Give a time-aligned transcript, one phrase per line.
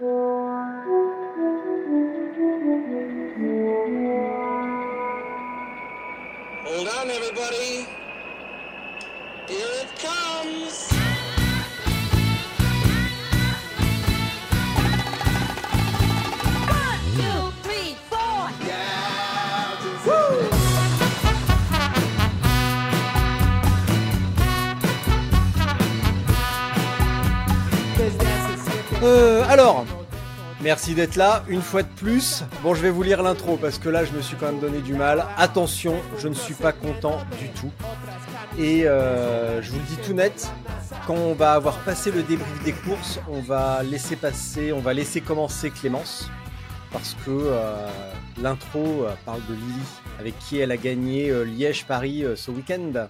[0.00, 0.08] Hold
[6.88, 7.84] on, everybody.
[9.46, 10.90] Here it comes.
[16.70, 18.48] One, two, three, four.
[29.02, 29.86] Euh, alors,
[30.60, 32.44] merci d'être là une fois de plus.
[32.62, 34.80] Bon, je vais vous lire l'intro parce que là, je me suis quand même donné
[34.80, 35.26] du mal.
[35.36, 37.72] Attention, je ne suis pas content du tout.
[38.58, 40.50] Et euh, je vous le dis tout net,
[41.06, 44.92] quand on va avoir passé le débrief des courses, on va laisser passer, on va
[44.92, 46.28] laisser commencer Clémence
[46.92, 47.88] parce que euh,
[48.40, 49.82] l'intro euh, parle de Lily
[50.18, 53.08] avec qui elle a gagné euh, Liège-Paris ce week-end.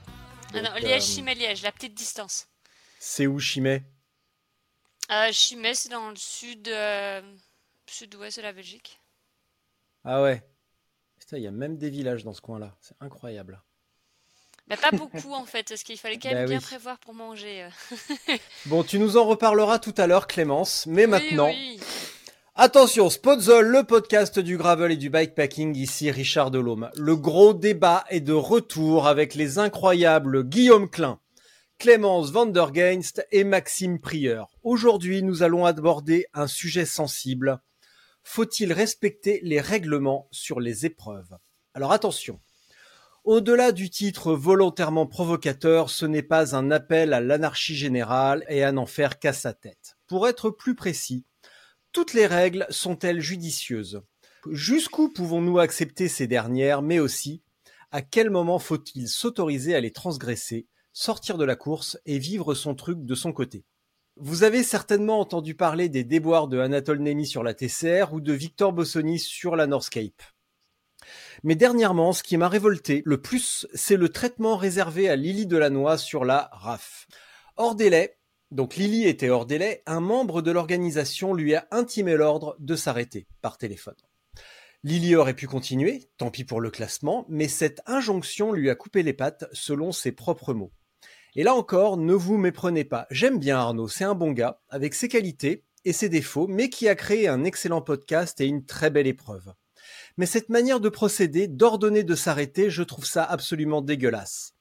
[0.52, 2.46] Ah non, Donc, Liège, euh, Chimay, Liège, la petite distance.
[2.98, 3.82] C'est où Chimay?
[5.10, 7.20] Euh, Chimay, c'est dans le sud, euh,
[7.86, 9.00] sud-ouest de la Belgique.
[10.04, 10.42] Ah ouais.
[11.18, 12.74] Putain, il y a même des villages dans ce coin-là.
[12.80, 13.60] C'est incroyable.
[14.68, 16.64] Mais pas beaucoup en fait, parce qu'il fallait quand même Bah bien oui.
[16.64, 17.64] prévoir pour manger.
[17.64, 18.36] euh.
[18.66, 20.86] Bon, tu nous en reparleras tout à l'heure, Clémence.
[20.86, 21.80] Mais Oui, maintenant, oui.
[22.54, 25.74] attention, Spotzol, le podcast du gravel et du bikepacking.
[25.76, 26.88] Ici, Richard Delhomme.
[26.94, 31.18] Le gros débat est de retour avec les incroyables Guillaume Klein,
[31.80, 34.50] Clémence Vandergeinst et Maxime Prieur.
[34.64, 37.62] Aujourd'hui, nous allons aborder un sujet sensible.
[38.22, 41.38] Faut-il respecter les règlements sur les épreuves?
[41.72, 42.38] Alors attention.
[43.24, 48.72] Au-delà du titre volontairement provocateur, ce n'est pas un appel à l'anarchie générale et à
[48.72, 49.96] n'en faire qu'à sa tête.
[50.06, 51.24] Pour être plus précis,
[51.92, 54.02] toutes les règles sont-elles judicieuses?
[54.50, 57.40] Jusqu'où pouvons-nous accepter ces dernières, mais aussi
[57.90, 62.74] à quel moment faut-il s'autoriser à les transgresser, sortir de la course et vivre son
[62.74, 63.64] truc de son côté
[64.16, 68.32] Vous avez certainement entendu parler des déboires de Anatole Nemi sur la TCR ou de
[68.32, 70.22] Victor Bossoni sur la Northscape.
[71.42, 75.96] Mais dernièrement, ce qui m'a révolté le plus, c'est le traitement réservé à Lily Delannoy
[75.96, 77.06] sur la RAF.
[77.56, 78.18] Hors délai,
[78.50, 83.26] donc Lily était hors délai, un membre de l'organisation lui a intimé l'ordre de s'arrêter
[83.40, 83.96] par téléphone.
[84.82, 89.02] Lily aurait pu continuer, tant pis pour le classement, mais cette injonction lui a coupé
[89.02, 90.72] les pattes selon ses propres mots.
[91.36, 93.06] Et là encore, ne vous méprenez pas.
[93.10, 96.88] J'aime bien Arnaud, c'est un bon gars, avec ses qualités et ses défauts, mais qui
[96.88, 99.52] a créé un excellent podcast et une très belle épreuve.
[100.16, 104.54] Mais cette manière de procéder, d'ordonner de s'arrêter, je trouve ça absolument dégueulasse.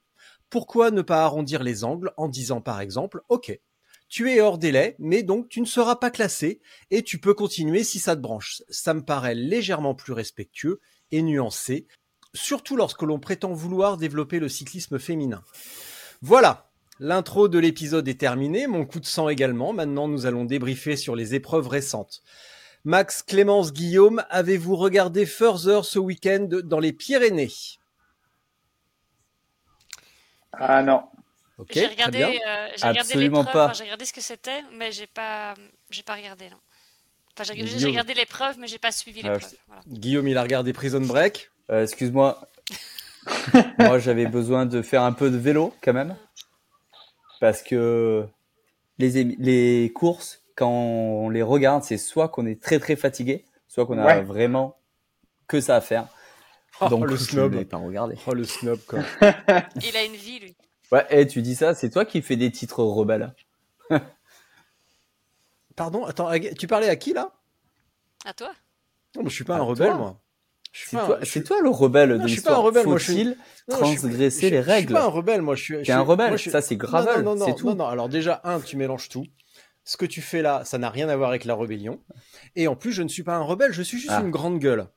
[0.50, 3.59] Pourquoi ne pas arrondir les angles en disant par exemple, ok,
[4.08, 7.84] tu es hors délai, mais donc tu ne seras pas classé et tu peux continuer
[7.84, 8.62] si ça te branche.
[8.69, 10.81] Ça me paraît légèrement plus respectueux
[11.12, 11.88] et nuancé,
[12.34, 15.44] surtout lorsque l'on prétend vouloir développer le cyclisme féminin.
[16.22, 16.69] Voilà,
[17.00, 19.74] l'intro de l'épisode est terminée, mon coup de sang également.
[19.74, 22.22] Maintenant, nous allons débriefer sur les épreuves récentes.
[22.85, 27.52] Max, Clémence, Guillaume, avez-vous regardé Further ce week-end dans les Pyrénées?
[30.53, 31.03] Ah non.
[31.58, 32.28] Ok, J'ai très regardé, bien.
[32.29, 33.66] euh, j'ai regardé Absolument pas.
[33.66, 35.53] enfin, j'ai regardé ce que c'était, mais j'ai pas,
[35.90, 36.58] j'ai pas regardé non.
[37.38, 39.53] Enfin, j'ai regardé l'épreuve, mais j'ai pas suivi Ah, l'épreuve.
[39.68, 39.81] voilà.
[39.88, 41.52] Guillaume, il a regardé Prison Break.
[41.69, 42.41] Euh, Excuse-moi.
[43.79, 46.16] Moi, j'avais besoin de faire un peu de vélo quand même.
[47.40, 48.25] Parce que
[48.97, 53.85] les, les courses, quand on les regarde, c'est soit qu'on est très très fatigué, soit
[53.85, 54.22] qu'on a Ouais.
[54.23, 54.78] vraiment
[55.47, 56.07] que ça à faire.
[56.81, 57.63] Oh, Donc, le snob.
[57.66, 58.16] pas regardé.
[58.28, 59.00] Oh, le snob, quoi.
[59.22, 60.56] Il a une vie lui.
[60.91, 63.34] Ouais, et tu dis ça, c'est toi qui fais des titres rebelles.
[65.75, 67.32] Pardon, attends, tu parlais à qui, là?
[68.25, 68.52] À toi
[69.16, 69.97] Non, mais je suis pas À un rebelle, toi.
[69.97, 70.20] moi.
[70.87, 72.84] C'est toi, je toi le rebelle Non, de je suis pas un l'histoire.
[72.84, 75.55] Faut-il Non, je suis- transgresser je- les Je suis règles pas un rebelle, moi.
[75.55, 75.81] Je suis.
[75.84, 77.67] T'es un rebelle, moi, je suis- ça, c'est Non, gravel, non, non, non, tout.
[77.67, 79.26] Non, non, alors déjà, un, tu mélanges tout.
[79.84, 81.99] Ce que tu fais là, ça n'a rien à voir avec la rébellion.
[82.55, 84.22] Et en plus, je ne suis pas un rebelle, je suis juste Ah.
[84.22, 84.87] une grande gueule.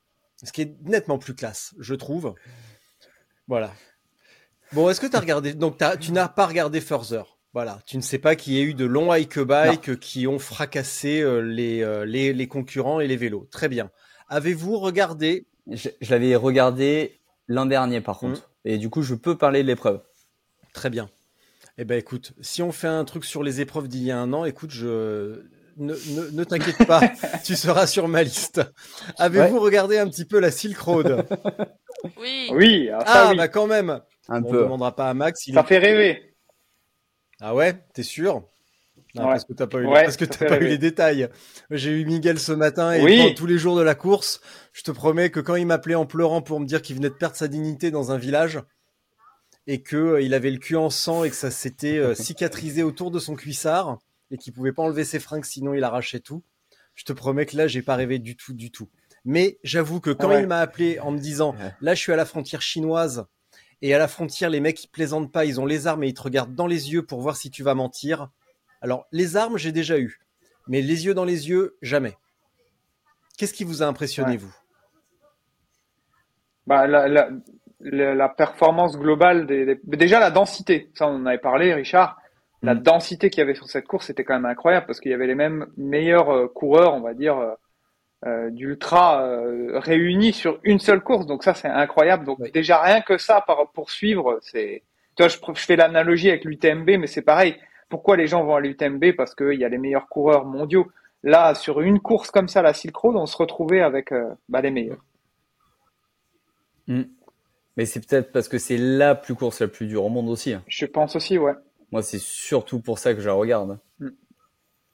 [0.45, 2.35] Ce qui est nettement plus classe, je trouve.
[3.49, 3.73] Voilà.
[4.73, 7.23] Bon, est-ce que tu as regardé Donc, tu n'as pas regardé Further.
[7.55, 7.81] Voilà.
[7.87, 11.21] Tu ne sais pas qu'il y a eu de longs hike bike qui ont fracassé
[11.21, 13.47] euh, les, euh, les, les concurrents et les vélos.
[13.51, 13.91] Très bien.
[14.29, 18.51] Avez-vous regardé Je, je l'avais regardé l'an dernier par contre.
[18.65, 20.01] Et du coup, je peux parler de l'épreuve.
[20.73, 21.11] Très bien.
[21.79, 24.33] Eh ben écoute, si on fait un truc sur les épreuves d'il y a un
[24.33, 25.43] an, écoute, je
[25.79, 27.01] ne, ne, ne t'inquiète pas,
[27.45, 28.61] tu seras sur ma liste.
[29.19, 31.27] Avez-vous regardé un petit peu la Silk Road?
[32.19, 32.49] Oui.
[32.53, 33.37] Oui, ah, Ah oui.
[33.37, 34.01] bah quand même.
[34.29, 35.47] Un on ne demandera pas à Max.
[35.47, 36.37] Il ça est- fait rêver.
[37.41, 38.45] Ah ouais, t'es sûr?
[39.15, 39.31] Non, Ouais.
[39.33, 41.29] parce que t'as pas eu, Ouais, parce que pas eu les détails.
[41.71, 43.35] J'ai eu Miguel ce matin et Oui.
[43.35, 44.41] tous les jours de la course,
[44.73, 47.15] je te promets que quand il m'appelait en pleurant pour me dire qu'il venait de
[47.15, 48.61] perdre sa dignité dans un village
[49.67, 52.83] et que euh, il avait le cul en sang et que ça s'était euh, cicatrisé
[52.83, 53.99] autour de son cuissard
[54.31, 56.43] et qu'il pouvait pas enlever ses fringues sinon il arrachait tout.
[56.95, 58.89] Je te promets que là, j'ai pas rêvé du tout, du tout.
[59.25, 60.43] Mais j'avoue que quand Ouais.
[60.43, 63.25] il m'a appelé en me disant, là, je suis à la frontière chinoise
[63.81, 66.15] et à la frontière, les mecs, ils plaisantent pas, ils ont les armes et ils
[66.15, 68.29] te regardent dans les yeux pour voir si tu vas mentir.
[68.83, 70.21] Alors, les armes, j'ai déjà eu.
[70.69, 72.17] Mais les yeux dans les yeux, jamais.
[73.39, 74.37] Qu'est-ce qui vous a impressionné, Ouais.
[74.37, 74.55] vous?
[76.67, 77.29] Bah, la, la,
[77.81, 80.91] la, la performance globale des, des- déjà la densité.
[80.95, 82.19] Ça, on en avait parlé, Richard.
[82.63, 82.83] La Mm.
[82.83, 85.27] densité qu'il y avait sur cette course, c'était quand même incroyable parce qu'il y avait
[85.27, 87.55] les mêmes meilleurs euh, coureurs, on va dire, euh,
[88.27, 91.27] euh, d'ultra euh, réunis sur une seule course.
[91.27, 92.25] Donc ça, c'est incroyable.
[92.25, 92.53] Donc Oui.
[92.53, 94.85] déjà rien que ça par poursuivre, c'est.
[95.17, 97.57] Tu vois, je, pr- je fais l'analogie avec l'UTMB, mais c'est pareil.
[97.93, 100.91] Pourquoi les gens vont à l'UTMB Parce qu'il y a les meilleurs coureurs mondiaux.
[101.23, 104.63] Là, sur une course comme ça, la Silk Road, on se retrouvait avec euh, bah,
[104.63, 105.05] les meilleurs.
[106.87, 107.03] Mm.
[107.77, 110.55] Mais c'est peut-être parce que c'est la plus course la plus dure au monde aussi.
[110.55, 110.63] hein.
[110.69, 111.53] Je pense aussi, ouais.
[111.91, 113.79] Moi, c'est surtout pour ça que je la regarde.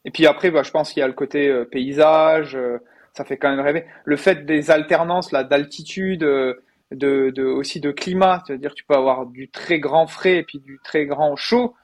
[0.04, 2.78] Et puis après, bah, je pense qu'il y a le côté euh, paysage, euh,
[3.12, 3.84] ça fait quand même rêver.
[4.04, 6.54] Le fait des alternances là d'altitude, euh,
[6.90, 10.58] de, de aussi de climat, c'est-à-dire tu peux avoir du très grand frais et puis
[10.58, 11.76] du très grand chaud.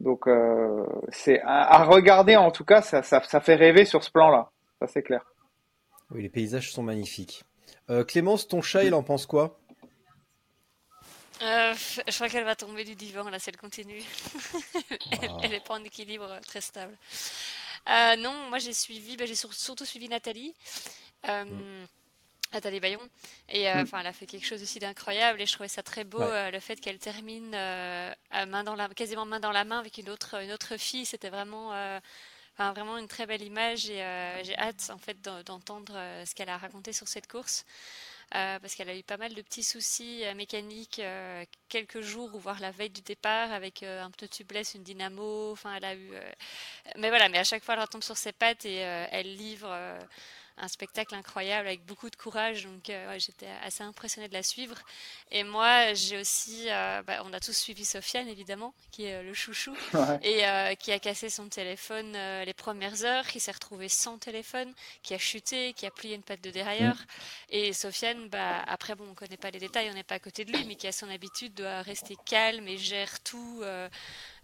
[0.00, 4.04] Donc euh, c'est à, à regarder en tout cas, ça, ça, ça fait rêver sur
[4.04, 4.50] ce plan-là,
[4.80, 5.24] ça c'est clair.
[6.10, 7.44] Oui, les paysages sont magnifiques.
[7.90, 9.58] Euh, Clémence, ton chat, il en pense quoi?
[11.42, 11.72] Euh,
[12.08, 14.02] je crois qu'elle va tomber du divan là si elle continue.
[15.22, 16.96] elle, elle est pas en équilibre très stable.
[17.88, 20.54] Euh, non, moi j'ai suivi, bah, j'ai sur- surtout suivi Nathalie.
[21.28, 21.44] Euh,
[22.52, 23.00] Nathalie Bayon.
[23.48, 23.88] Et euh, Mm.
[24.00, 26.24] elle a fait quelque chose aussi d'incroyable et je trouvais ça très beau Ouais.
[26.24, 29.78] euh, le fait qu'elle termine euh, à main dans la, quasiment main dans la main
[29.78, 31.04] avec une autre, une autre fille.
[31.06, 32.00] C'était vraiment, euh,
[32.54, 34.02] enfin, vraiment une très belle image et
[34.44, 37.64] j'ai hâte en fait d'en- d'entendre ce qu'elle a raconté sur cette course.
[38.30, 41.00] Parce qu'elle a eu pas mal de petits soucis mécaniques
[41.70, 45.52] quelques jours ou voire la veille du départ avec un pneu tubeless, une dynamo.
[45.52, 46.10] Enfin, elle a eu.
[46.96, 49.74] Mais voilà, mais à chaque fois elle retombe sur ses pattes et elle livre
[50.60, 52.64] un spectacle incroyable avec beaucoup de courage.
[52.64, 54.76] Donc euh, ouais, j'étais assez impressionnée de la suivre.
[55.30, 56.66] Et moi, j'ai aussi.
[56.70, 60.20] euh, bah, on a tous suivi Sofiane évidemment, qui est euh, le chouchou Ouais.
[60.22, 62.12] et qui a cassé son téléphone
[62.44, 64.72] les premières heures, qui s'est retrouvé sans téléphone,
[65.02, 66.96] qui a chuté, qui a plié une patte de derrière.
[67.50, 70.44] Et Sofiane, bah, après, bon, on connaît pas les détails, on n'est pas à côté
[70.44, 73.62] de lui, mais qui a son habitude doit rester calme et gère tout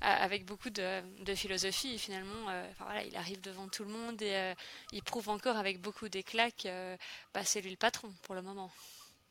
[0.05, 1.03] avec beaucoup de,
[1.35, 1.99] philosophie.
[1.99, 4.55] Finalement, euh, enfin, voilà, il arrive devant tout le monde et euh,
[4.93, 6.97] il prouve encore avec beaucoup d'éclat que
[7.33, 8.71] bah, c'est lui le patron pour le moment.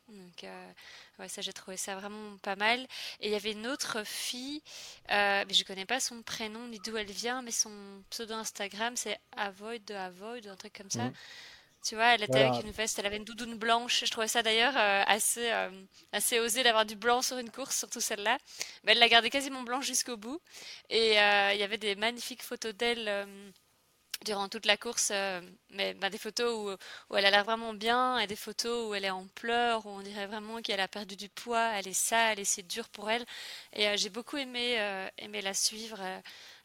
[0.09, 0.71] Donc, euh,
[1.19, 2.81] ouais, ça, j'ai trouvé ça vraiment pas mal.
[3.19, 4.61] Et il y avait une autre fille,
[5.11, 8.95] euh, mais je connais pas son prénom ni d'où elle vient, mais son pseudo Instagram,
[8.97, 11.05] c'est Avoid de Avoid, un truc comme ça.
[11.05, 11.13] Mhm.
[11.83, 12.47] Tu vois, elle était Voilà.
[12.47, 14.03] avec une veste, elle avait une doudoune blanche.
[14.05, 15.69] Je trouvais ça d'ailleurs euh, assez, euh,
[16.13, 18.37] assez osé d'avoir du blanc sur une course, surtout celle-là.
[18.83, 20.39] Mais elle l'a gardée quasiment blanche jusqu'au bout.
[20.89, 23.27] Et euh, il y avait des magnifiques photos d'elle
[24.25, 25.41] durant toute la course, euh,
[25.71, 28.95] mais bah, des photos où, où elle a l'air vraiment bien et des photos où
[28.95, 31.93] elle est en pleurs, où on dirait vraiment qu'elle a perdu du poids, elle est
[31.93, 33.25] sale et c'est dur pour elle.
[33.73, 35.99] Et euh, j'ai beaucoup aimé, euh, aimé la suivre.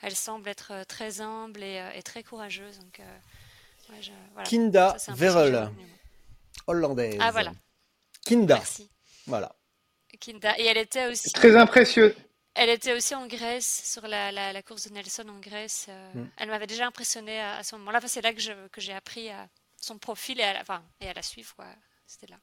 [0.00, 2.78] elle semble être très humble et, et très courageuse.
[2.78, 3.00] Donc,
[3.90, 4.49] ouais, je- voilà.
[4.49, 4.97] Kinda
[5.71, 5.71] moi.
[6.66, 7.18] hollandaise.
[7.21, 7.52] Ah voilà,
[8.25, 8.90] Kinda, merci.
[9.26, 9.54] voilà.
[10.21, 10.59] Kinda.
[10.59, 12.14] Et elle était aussi, Très imprécieux.
[12.54, 15.87] elle était aussi en Grèce, sur la, la, la course de Nelson en Grèce.
[15.88, 16.28] euh, Mm.
[16.38, 17.99] Elle m'avait déjà impressionnée à, à ce moment-là.
[17.99, 19.49] Enfin, c'est là que je- que j'ai appris à
[19.80, 21.54] son profil et à la, enfin, et à la suivre.
[21.54, 21.66] quoi.
[22.07, 22.38] C'était là.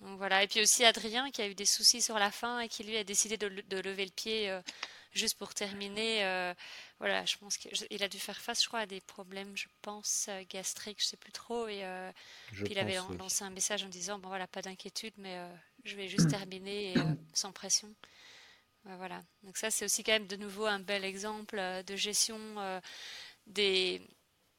[0.00, 0.42] Donc voilà.
[0.42, 2.96] Et puis aussi Adrien qui a eu des soucis sur la fin et qui lui
[2.96, 3.46] a décidé de
[3.80, 4.60] lever le pied euh,
[5.12, 6.24] juste pour terminer.
[6.24, 6.52] euh,
[6.98, 10.26] voilà, je pense qu'il a dû faire face, je crois, à des problèmes, je pense,
[10.30, 11.68] euh, gastriques, je sais plus trop.
[11.68, 12.10] Et euh,
[12.52, 13.18] puis il avait oui.
[13.18, 16.92] lancé un message en disant bon voilà, pas d'inquiétude, mais euh, je vais juste terminer
[16.92, 17.02] et, euh,
[17.34, 17.88] sans pression.
[18.98, 19.22] Voilà.
[19.42, 22.80] Donc ça, c'est aussi quand même de nouveau un bel exemple euh, de gestion euh,
[23.48, 24.00] des,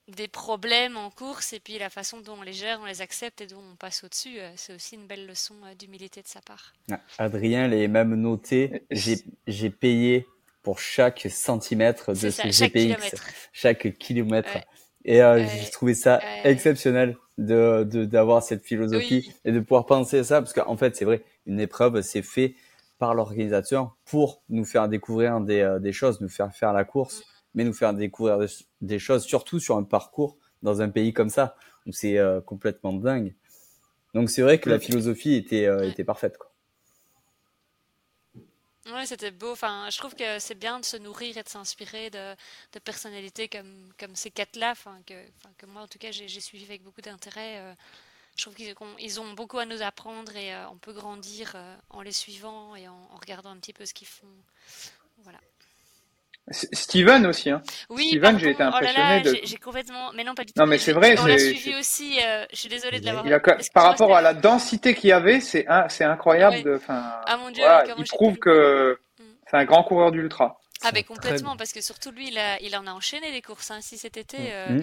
[0.09, 3.39] des problèmes en course et puis la façon dont on les gère, on les accepte
[3.39, 4.37] et dont on passe au-dessus.
[4.57, 6.73] c'est aussi une belle leçon d'humilité de sa part.
[6.91, 8.85] Ah, Adrien les même noté.
[8.91, 10.27] J'ai payé
[10.67, 13.23] pour chaque centimètre de ce chaque GPX, kilomètre.
[13.53, 14.53] chaque kilomètre.
[14.53, 14.65] Ouais.
[15.05, 15.47] Et euh, Ouais.
[15.63, 16.51] j'ai trouvé ça Ouais.
[16.51, 19.33] exceptionnel de de- d'avoir cette philosophie Oui.
[19.45, 22.55] et de pouvoir penser à ça parce qu'en fait c'est vrai une épreuve c'est fait
[22.99, 27.23] par l'organisateur pour nous faire découvrir des, euh, des, choses, nous faire faire la course,
[27.55, 28.37] mais nous faire découvrir
[28.81, 31.55] des, choses, surtout sur un parcours dans un pays comme ça,
[31.85, 33.33] où c'est euh, complètement dingue.
[34.13, 36.37] Donc c'est vrai que la philosophie était, euh, était parfaite.
[36.37, 36.46] Quoi.
[38.89, 39.51] Oui, c'était beau.
[39.51, 42.35] Enfin, je trouve que c'est bien de se nourrir et de s'inspirer de,
[42.73, 45.13] de, personnalités comme, comme ces quatre-là, enfin, que,
[45.57, 47.75] que moi, en tout cas, j'ai suivi avec beaucoup d'intérêt
[48.37, 52.01] je trouve qu'ils ont beaucoup à nous apprendre et euh, on peut grandir euh, en
[52.01, 54.27] les suivant et en, regardant un petit peu ce qu'ils font.
[56.49, 57.49] Steven aussi.
[57.49, 57.61] Hein.
[57.89, 59.21] Oui, Steven, j'ai été oh impressionné.
[59.21, 59.37] de...
[59.43, 60.11] J'ai complètement.
[60.15, 60.59] Mais non, pas du tout.
[60.59, 61.15] Non, mais c'est vrai.
[61.19, 62.19] On l'a suivi aussi.
[62.23, 63.25] Euh, je suis désolée de l'avoir.
[63.73, 66.63] Par rapport à la densité qu'il y avait, c'est c'est incroyable.
[66.63, 66.75] De...
[66.75, 67.63] Enfin, ah mon dieu.
[67.63, 69.23] Voilà, il prouve que mm.
[69.49, 70.59] c'est un grand coureur d'ultra.
[70.83, 73.71] Ah, mais complètement, parce que surtout lui, il, a, il en a enchaîné des courses.
[73.71, 73.79] Hein.
[73.81, 74.37] Si cet été,
[74.69, 74.81] mm.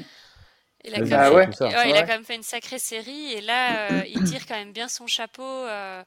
[0.84, 3.32] Il a, quand ah même, fait, ouais, il a quand même fait une sacrée série
[3.32, 5.42] et là, euh, il tire quand même bien son chapeau.
[5.42, 6.02] Euh...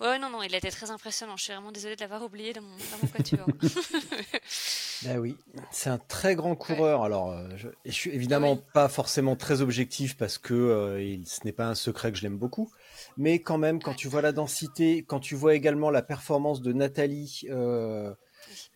[0.00, 1.36] Ouais, non, non, il a été très impressionnant.
[1.36, 3.46] Je suis vraiment désolée de l'avoir oublié dans mon, dans mon quatuor.
[5.02, 5.36] ben oui,
[5.72, 7.02] c'est un très grand coureur.
[7.02, 8.60] Alors, euh, je, je suis évidemment oui.
[8.72, 12.22] pas forcément très objectif parce que euh, il, ce n'est pas un secret que je
[12.22, 12.70] l'aime beaucoup.
[13.16, 16.72] Mais quand même, quand tu vois la densité, quand tu vois également la performance de
[16.72, 18.14] Nathalie, euh,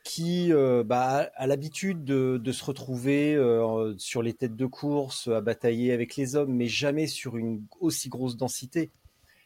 [0.04, 5.28] qui euh, bah, a l'habitude de, de, se retrouver euh, sur les têtes de course,
[5.28, 8.90] à batailler avec les hommes, mais jamais sur une aussi grosse densité.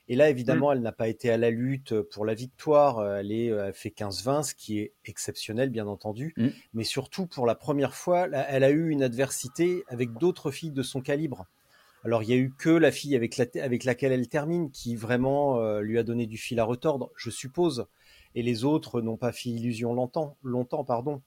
[0.09, 0.73] Et là, évidemment, mmh.
[0.75, 3.05] elle n'a pas été à la lutte pour la victoire.
[3.17, 6.33] Elle, est, elle fait 15-20, ce qui est exceptionnel, bien entendu.
[6.37, 6.49] Mmh.
[6.75, 10.83] Mais surtout, pour la première fois, elle a eu une adversité avec d'autres filles de
[10.83, 11.47] son calibre.
[12.05, 14.95] Alors, il y a eu que la fille avec, la, avec laquelle elle termine qui
[14.95, 17.87] vraiment euh, lui a donné du fil à retordre, je suppose
[18.37, 21.23] et les autres n'ont pas fait illusion longtemps, longtemps pardon.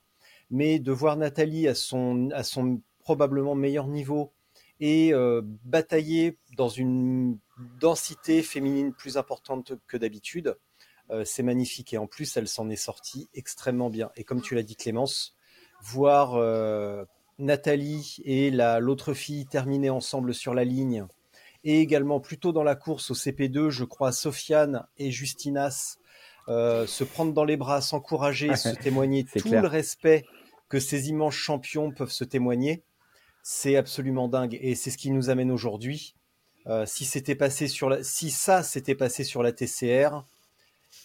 [0.52, 4.32] Mais de voir Nathalie à son, à son probablement meilleur niveau
[4.80, 7.38] et euh, batailler dans une
[7.80, 10.58] densité féminine plus importante que d'habitude,
[11.12, 11.94] euh, c'est magnifique.
[11.94, 14.12] Et en plus, elle s'en est sortie extrêmement bien.
[14.16, 15.36] Et comme tu l'as dit, Clémence,
[15.82, 17.04] voir euh,
[17.40, 21.06] Nathalie et l'autre fille terminer ensemble sur la ligne,
[21.66, 25.98] et également plutôt dans la course au CP2, je crois, Sofiane et Justinas
[26.48, 29.62] se prendre dans les bras, s'encourager, se témoigner tout clair.
[29.62, 30.26] le respect
[30.68, 32.84] que ces immenses champions peuvent se témoigner,
[33.52, 34.60] c'est absolument dingue.
[34.62, 36.14] Et c'est ce qui nous amène aujourd'hui.
[36.68, 40.24] Euh, si c'était passé sur la, si ça s'était passé sur la TCR,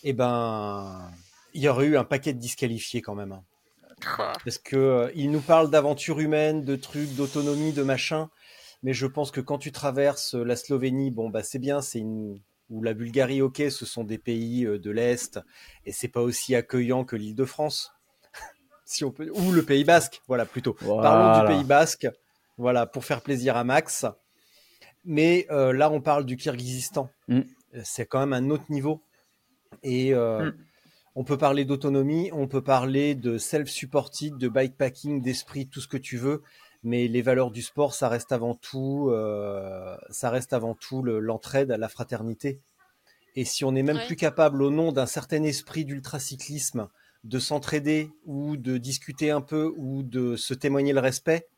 [0.02, 1.10] eh ben,
[1.54, 3.40] il y aurait eu un paquet de disqualifiés quand même.
[4.44, 8.28] Parce que euh, il nous parle d'aventure humaine, de trucs, d'autonomie, de machin.
[8.82, 12.38] Mais je pense que quand tu traverses la Slovénie, bon bah c'est bien, c'est une
[12.68, 15.40] ou la Bulgarie, ok, ce sont des pays euh, de l'Est,
[15.86, 17.94] et c'est pas aussi accueillant que l'île de France.
[18.84, 20.76] si on peut, ou le Pays Basque, voilà, plutôt.
[20.80, 21.02] Voilà.
[21.08, 22.06] Parlons du Pays Basque,
[22.58, 24.06] voilà, pour faire plaisir à Max.
[25.04, 27.10] Mais euh, là, on parle du Kirghizistan.
[27.28, 27.40] Mm.
[27.82, 29.02] C'est quand même un autre niveau.
[29.82, 30.56] Et euh, mm.
[31.16, 35.96] on peut parler d'autonomie, on peut parler de self-supported, de bikepacking, d'esprit, tout ce que
[35.96, 36.42] tu veux
[36.84, 41.70] mais les valeurs du sport, ça reste avant tout, euh, ça reste avant tout l'entraide,
[41.70, 42.60] la fraternité.
[43.36, 44.06] Et si on n'est même Ouais.
[44.06, 46.88] plus capable, au nom d'un certain esprit d'ultracyclisme,
[47.24, 51.48] de s'entraider ou de discuter un peu ou de se témoigner le respect,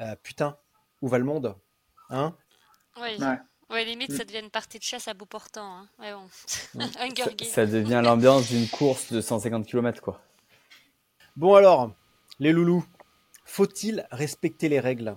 [0.00, 0.56] euh, putain,
[1.02, 1.56] où va le monde
[2.10, 2.34] Hein?
[2.96, 3.16] Oui.
[3.18, 3.38] Ouais.
[3.70, 5.78] Ouais, limite, ça devient une partie de chasse à bout portant.
[5.78, 5.88] Hein.
[5.98, 6.80] Ouais, bon.
[7.00, 10.20] Hunger Ça, devient l'ambiance d'une course de 150 km, quoi.
[11.36, 11.90] Bon alors,
[12.38, 12.84] les loulous,
[13.44, 15.16] faut-il respecter les règles?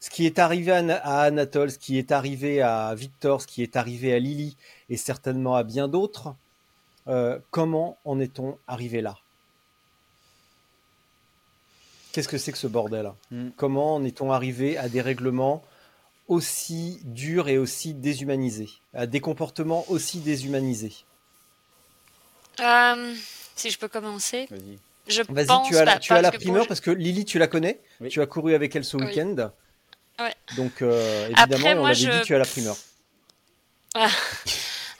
[0.00, 3.76] Ce qui est arrivé à Anatole, ce qui est arrivé à Victor, ce qui est
[3.76, 4.56] arrivé à Lily
[4.88, 6.34] et certainement à bien d'autres,
[7.06, 9.18] euh, comment en est-on arrivé là?
[12.12, 13.10] Qu'est-ce que c'est que ce bordel?
[13.30, 13.48] Mm.
[13.56, 15.62] Comment en est-on arrivé à des règlements
[16.28, 20.94] aussi durs et aussi déshumanisés, à des comportements aussi déshumanisés?
[22.60, 23.14] Euh,
[23.56, 24.46] si je peux commencer.
[24.50, 24.78] Vas-y.
[25.08, 27.24] Je Vas-y, pense tu as, la- tu as la parce que primeur parce que Lily,
[27.24, 27.80] tu la connais.
[28.00, 28.08] Oui.
[28.08, 29.06] Tu as couru avec elle ce Oui.
[29.06, 29.50] week-end.
[30.20, 30.34] Ouais.
[30.56, 32.76] Donc, euh, évidemment, Après, on moi, l'avait je- dit, tu as la primeur.
[33.94, 34.08] Ah.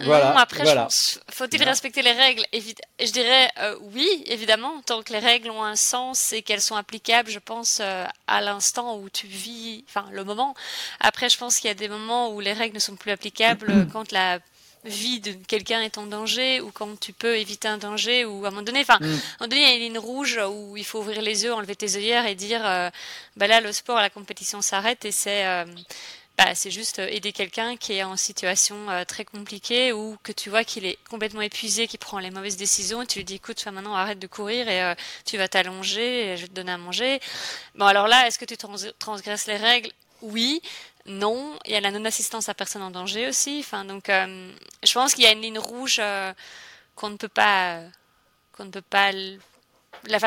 [0.06, 0.82] Voilà, non, après, voilà.
[0.82, 1.71] je pense, faut-il Voilà.
[1.73, 2.44] respecter les règles?
[2.52, 6.76] Je dirais euh, oui, évidemment, tant que les règles ont un sens et qu'elles sont
[6.76, 10.54] applicables, je pense, euh, à l'instant où tu vis, enfin, le moment.
[11.00, 13.71] Après, je pense qu'il y a des moments où les règles ne sont plus applicables
[13.71, 14.38] euh, quand la
[14.85, 18.49] vie de quelqu'un est en danger ou quand tu peux éviter un danger ou à
[18.49, 19.04] un moment donné, enfin, Mm.
[19.04, 21.44] à un moment donné, il y a une ligne rouge où il faut ouvrir les
[21.44, 22.90] yeux, enlever tes œillères et dire, euh,
[23.37, 25.44] bah là, le sport, la compétition s'arrête et c'est
[26.39, 30.33] bah, c'est juste euh, aider quelqu'un qui est en situation euh, très compliquée ou que
[30.33, 33.35] tu vois qu'il est complètement épuisé, qui prend les mauvaises décisions et tu lui dis
[33.37, 36.73] écoute, maintenant arrête de courir et euh, tu vas t'allonger et je vais te donner
[36.73, 37.21] à manger.
[37.75, 39.91] Bon alors là, est-ce que tu trans- transgresses les règles?
[40.23, 40.62] Oui.
[41.07, 43.59] Non, il y a la non-assistance à personne en danger aussi.
[43.61, 46.01] Enfin, donc, je pense qu'il y a une ligne rouge
[46.95, 47.81] qu'on ne peut pas,
[48.53, 49.11] qu'on ne peut pas,
[50.05, 50.19] la,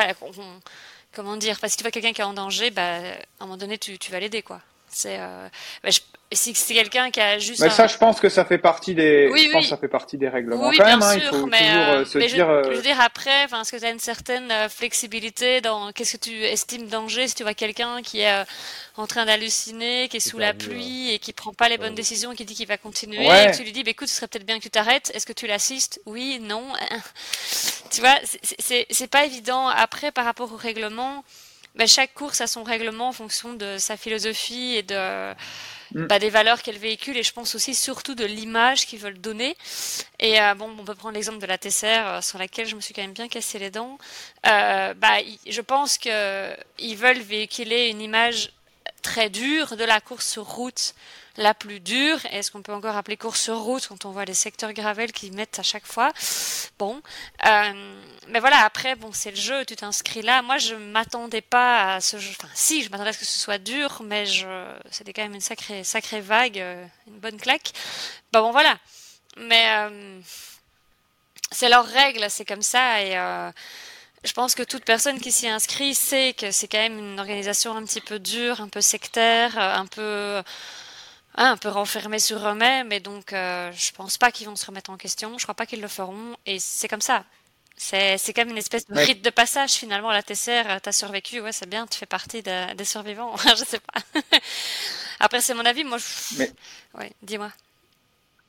[1.14, 3.56] comment dire, enfin, si tu vois quelqu'un qui est en danger, bah, à un moment
[3.56, 4.60] donné, tu, tu vas l'aider, quoi.
[4.88, 5.48] C'est, euh,
[5.82, 5.90] bah,
[6.32, 7.60] si c'est quelqu'un qui a juste.
[7.60, 9.28] Mais ça, je pense que ça fait partie des.
[9.28, 11.02] je pense que ça fait partie des règlements quand même.
[11.02, 12.62] Hein, il faut mais, toujours euh, se mais dire.
[12.64, 15.92] Je, je, veux dire après, enfin, est-ce que tu as une certaine euh, flexibilité dans
[15.92, 18.44] qu'est-ce que tu estimes danger si tu vois quelqu'un qui est
[18.96, 22.32] en train d'halluciner, qui est sous la pluie et qui prend pas les bonnes décisions,
[22.32, 24.28] et qui dit qu'il va continuer, et que tu lui dis, bah, écoute, ce serait
[24.28, 25.12] peut-être bien que tu t'arrêtes.
[25.14, 26.00] Est-ce que tu l'assistes?
[26.06, 26.64] Oui, non.
[27.90, 29.68] tu vois, c'est pas évident.
[29.68, 31.24] Après, par rapport au règlement
[31.76, 35.32] bah, chaque course a son règlement en fonction de sa philosophie et de,
[35.94, 36.06] mm.
[36.06, 39.56] bah, des valeurs qu'elle véhicule et je pense aussi surtout de l'image qu'ils veulent donner.
[40.18, 42.80] Et euh, bon, on peut prendre l'exemple de la TCR euh, sur laquelle je me
[42.80, 43.98] suis quand même bien cassé les dents.
[44.46, 48.52] Euh, bah, je pense qu'ils veulent véhiculer une image
[49.02, 50.94] très dure de la course sur route
[51.36, 52.18] la plus dure.
[52.30, 55.30] Est-ce qu'on peut encore appeler course sur route quand on voit les secteurs gravel qui
[55.30, 56.12] mettent à chaque fois?
[56.78, 57.00] Bon,
[57.46, 57.96] euh,
[58.28, 58.64] mais voilà.
[58.64, 59.64] Après, bon, c'est le jeu.
[59.64, 60.42] Tu t'inscris là.
[60.42, 62.30] Moi, je m'attendais pas à ce jeu.
[62.38, 64.46] Enfin, si, je m'attendais à ce que ce soit dur, mais je...
[64.90, 67.72] c'était quand même une sacrée, sacrée vague, euh, une bonne claque.
[68.32, 68.78] Bah, bon, voilà.
[69.36, 70.20] Mais euh,
[71.50, 73.14] c'est leur règle, c'est comme ça et
[74.26, 77.76] je pense que toute personne qui s'y inscrit sait que c'est quand même une organisation
[77.76, 80.42] un petit peu dure, un peu sectaire, un peu
[81.34, 84.66] ah, un peu renfermés sur eux-mêmes et donc euh, je pense pas qu'ils vont se
[84.66, 85.38] remettre en question.
[85.38, 87.24] Je crois pas qu'ils le feront et c'est comme ça.
[87.76, 90.10] C'est c'est comme une espèce de rite de passage finalement.
[90.10, 93.36] La TCR, t'as survécu, ouais, c'est bien, tu fais partie des survivants.
[93.56, 94.00] je sais pas.
[95.20, 95.84] Après, c'est mon avis.
[95.84, 96.38] Moi, je...
[96.38, 96.50] Mais...
[96.98, 97.50] ouais, dis-moi.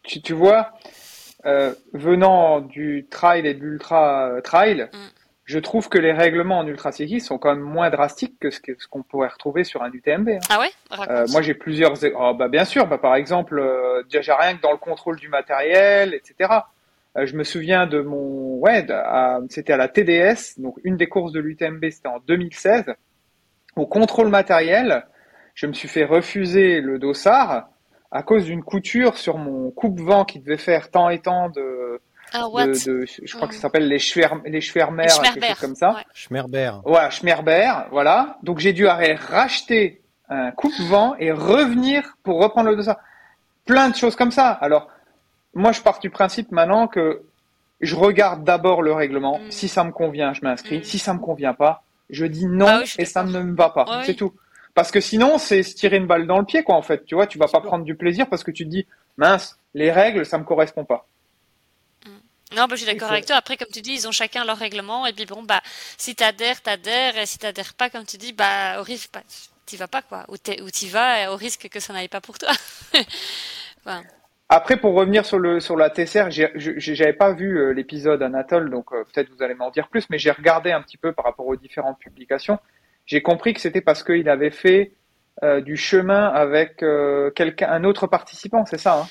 [0.04, 0.74] Tu, tu vois,
[1.46, 5.18] euh, venant du trail et de l'ultra trail, mm
[5.48, 9.02] je trouve que les règlements en ultra sont quand même moins drastiques que ce qu'on
[9.02, 10.30] pourrait retrouver sur un UTMB.
[10.30, 10.40] Hein.
[10.50, 10.72] Ah ouais?
[11.10, 11.94] Euh, Moi, j'ai plusieurs.
[12.18, 15.30] Oh, bah, bien sûr, bah, par exemple, euh, déjà rien que dans le contrôle du
[15.30, 16.52] matériel, etc.
[17.18, 18.58] Euh, je me souviens de mon.
[18.60, 18.86] Ouais,
[19.50, 22.86] c'était à la TDS, donc une des courses de l'UTMB, c'était en 2016.
[23.76, 25.06] Au contrôle matériel,
[25.54, 27.70] je me suis fait refuser le dossard
[28.12, 32.00] à cause d'une couture sur mon coupe-vent qui devait faire tant et tant de
[32.34, 35.94] ah, de, je crois que ça s'appelle les, Schwer, les Schwermer, quelque chose comme ça.
[35.94, 36.04] Ouais.
[36.14, 36.72] Schmerber.
[36.84, 38.38] Voilà, Schmerber, voilà.
[38.44, 42.98] Donc j'ai dû racheter un coupe-vent et revenir pour reprendre le dossard.
[43.66, 44.50] Plein de choses comme ça.
[44.52, 44.90] Alors,
[45.58, 47.24] moi, je pars du principe maintenant que
[47.82, 49.40] je regarde d'abord le règlement.
[49.40, 49.52] Mm.
[49.52, 50.80] Si ça me convient, je m'inscris.
[50.80, 50.84] Mm.
[50.84, 54.04] Si ça me convient pas, je dis non ah et ça ne me va pas.
[54.06, 54.34] c'est tout.
[54.74, 57.04] Parce que sinon, c'est se tirer une balle dans le pied, quoi, en fait.
[57.06, 58.86] Tu vois, tu vas pas prendre du plaisir parce que tu te dis,
[59.18, 61.08] mince, les règles, ça me correspond pas.
[62.56, 63.36] Non, bah, je suis d'accord avec toi.
[63.36, 65.06] Après, comme tu dis, ils ont chacun leur règlement.
[65.08, 65.62] Et puis bon, bah,
[65.98, 67.18] si t'adhères, t'adhères.
[67.18, 69.22] Et si t'adhères pas, comme tu dis, bah, au risque, bah,
[69.66, 70.26] t'y vas pas, quoi.
[70.30, 72.52] Ou t'y vas, au risque que ça n'aille pas pour toi.
[74.50, 78.94] Après, pour revenir sur le sur la TCR, j'avais pas vu euh, l'épisode Anatole, donc
[78.94, 81.48] euh, peut-être vous allez m'en dire plus, mais j'ai regardé un petit peu par rapport
[81.48, 82.58] aux différentes publications.
[83.06, 84.94] J'ai compris que c'était parce qu'il avait fait
[85.44, 86.78] euh, du chemin avec
[87.36, 89.08] quelqu'un, un autre participant, c'est ça hein?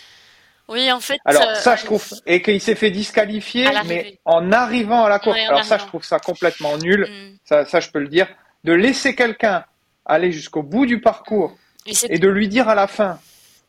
[0.68, 1.18] Oui, en fait.
[1.24, 5.38] Alors ça, je trouve, et qu'il s'est fait disqualifier, mais en arrivant à la course.
[5.48, 7.06] Alors ça, je trouve ça complètement nul.
[7.08, 7.36] Mm.
[7.44, 8.26] Ça, ça, je peux le dire.
[8.64, 9.64] De laisser quelqu'un
[10.04, 11.56] aller jusqu'au bout du parcours
[12.08, 13.20] et, de lui dire à la fin,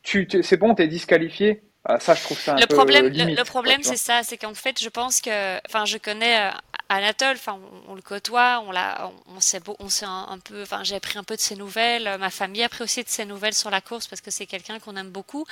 [0.08, 1.62] tu, c'est bon, t'es disqualifié.
[1.90, 4.38] Ah, ça, je trouve ça un le peu problème, limite, le, problème, c'est ça, c'est
[4.38, 6.52] qu'en fait, je pense que, enfin, je connais euh,
[6.90, 10.96] Anatole, enfin, on, le côtoie, on l'a, on, sait, on sait un, peu, enfin, j'ai
[10.96, 13.70] appris un peu de ses nouvelles, ma famille a pris aussi de ses nouvelles sur
[13.70, 15.46] la course parce que c'est quelqu'un qu'on aime beaucoup.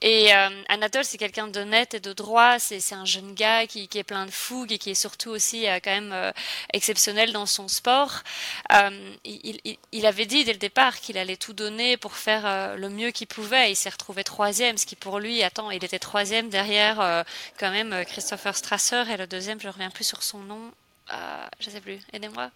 [0.00, 3.88] Et euh, Anatole, c'est quelqu'un d'honnête et de droit, c'est, c'est un jeune gars qui,
[3.88, 6.30] qui est plein de fougue et qui est surtout aussi euh, quand même euh,
[6.72, 8.22] exceptionnel dans son sport.
[9.24, 12.88] Il, il, il, avait dit dès le départ qu'il allait tout donner pour faire le
[12.88, 13.72] mieux qu'il pouvait.
[13.72, 17.24] Il s'est retrouvé troisième, ce qui pour lui, attends, il était troisième derrière
[17.58, 20.72] quand même Christopher Strasser et le deuxième, je reviens plus sur son nom.
[21.12, 22.50] Euh, je sais plus, aidez-moi.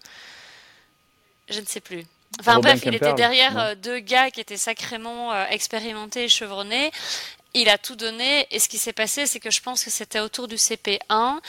[1.49, 2.05] Je ne sais plus.
[2.41, 6.91] Enfin bref, il était derrière euh, deux gars qui étaient sacrément euh, expérimentés et chevronnés.
[7.55, 10.21] Il a tout donné et ce qui s'est passé, c'est que je pense que c'était
[10.21, 11.41] autour du CP1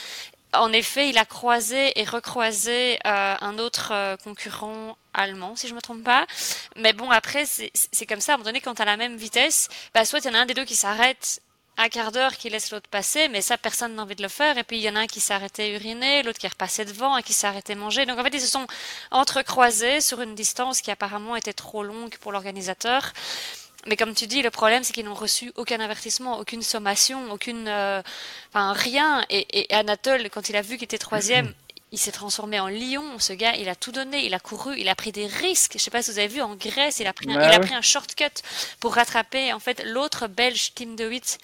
[0.56, 6.04] en effet, il a croisé et recroisé un autre concurrent allemand, si je me trompe
[6.04, 6.28] pas.
[6.76, 8.32] Mais bon, après, c'est comme ça.
[8.32, 10.34] À un moment donné, quand tu as la même vitesse, bah, soit il y en
[10.34, 11.40] a un des deux qui s'arrête
[11.76, 14.58] un quart d'heure qui laisse l'autre passer, mais ça, personne n'a envie de le faire.
[14.58, 16.84] Et puis, il y en a un qui s'est arrêté uriner, l'autre qui est repassé
[16.84, 18.06] devant, un qui s'est arrêté manger.
[18.06, 18.66] Donc, en fait, ils se sont
[19.10, 23.12] entrecroisés sur une distance qui apparemment était trop longue pour l'organisateur.
[23.86, 27.68] Mais comme tu dis, le problème, c'est qu'ils n'ont reçu aucun avertissement, aucune sommation, aucune,
[27.68, 28.02] euh,
[28.48, 29.24] enfin, rien.
[29.28, 31.52] Et, et, Anatole, quand il a vu qu'il était troisième,
[31.94, 33.04] il s'est transformé en lion.
[33.20, 35.74] Ce gars, il a tout donné, il a couru, il a pris des risques.
[35.74, 37.54] Je sais pas si vous avez vu en Grèce, il a pris, un, Ouais, il
[37.54, 38.42] a pris un shortcut
[38.80, 41.38] pour rattraper en fait l'autre Belge Tim De Witt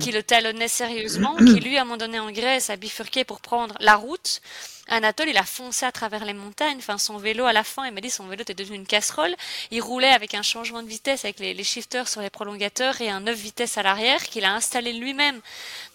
[0.00, 3.40] qui le talonnait sérieusement, qui lui à un moment donné en Grèce a bifurqué pour
[3.40, 4.42] prendre la route.
[4.88, 6.78] Anatole, il a foncé à travers les montagnes.
[6.78, 9.34] Enfin, son vélo à la fin, il m'a dit son vélo était devenu une casserole.
[9.70, 13.20] Il roulait avec un changement de vitesse avec les, shifters sur les prolongateurs et un
[13.20, 15.40] 9 vitesses à l'arrière qu'il a installé lui-même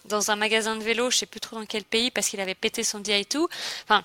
[0.04, 2.54] dans un magasin de vélo, je sais plus trop dans quel pays, parce qu'il avait
[2.54, 3.48] pété son dia et tout.
[3.84, 4.04] Enfin,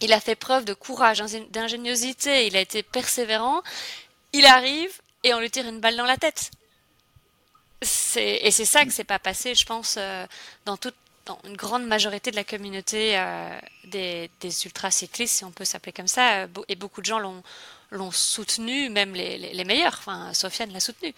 [0.00, 3.62] il a fait preuve de courage, d'ingé- d'ingéniosité, il a été persévérant.
[4.34, 4.92] Il arrive
[5.24, 6.50] et on lui tire une balle dans la tête.
[8.16, 10.26] Et c'est ça que c'est pas passé, je pense, euh,
[10.66, 10.94] dans toute,
[11.26, 13.48] dans une grande majorité de la communauté euh,
[13.84, 16.42] des, des ultracyclistes, si on peut s'appeler comme ça.
[16.42, 17.42] euh, Et beaucoup de gens l'ont,
[18.10, 19.94] soutenu, même les, les, les meilleurs.
[19.98, 21.14] Enfin, Sofiane l'a soutenu.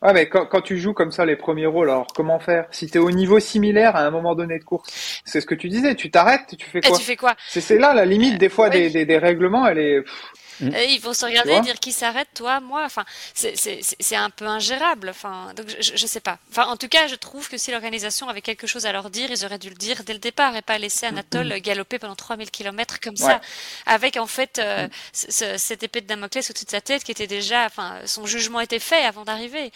[0.00, 2.68] Ouais, mais quand, quand tu joues comme ça les premiers rôles, alors comment faire?
[2.70, 4.88] Si tu es au niveau similaire à un moment donné de course,
[5.24, 6.98] c'est ce que tu disais, tu t'arrêtes, tu fais Et quoi?
[6.98, 7.34] tu fais quoi?
[7.46, 8.70] C'est là la limite des fois ouais.
[8.70, 10.02] des, des, des règlements, elle est.
[10.02, 12.82] pff, Euh, ils vont se regarder et dire qui s'arrête, toi, moi.
[12.84, 15.08] Enfin, c'est un peu ingérable.
[15.10, 16.38] Enfin, donc je, je- sais pas.
[16.50, 19.30] Enfin, en tout cas, je trouve que si l'organisation avait quelque chose à leur dire,
[19.30, 22.50] ils auraient dû le dire dès le départ et pas laisser Anatole galoper pendant 3000
[22.50, 23.40] km comme ça,
[23.86, 27.26] avec en fait euh, ce- cette épée de Damoclès au-dessus de sa tête qui était
[27.26, 29.70] déjà, enfin, son jugement était fait avant d'arriver.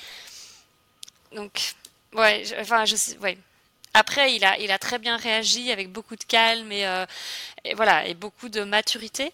[1.34, 1.74] Donc,
[2.14, 3.38] ouais, je- enfin, je sais, ouais.
[3.94, 7.04] Après, il a, il a très bien réagi avec beaucoup de calme et, euh,
[7.64, 9.32] et voilà, et beaucoup de maturité.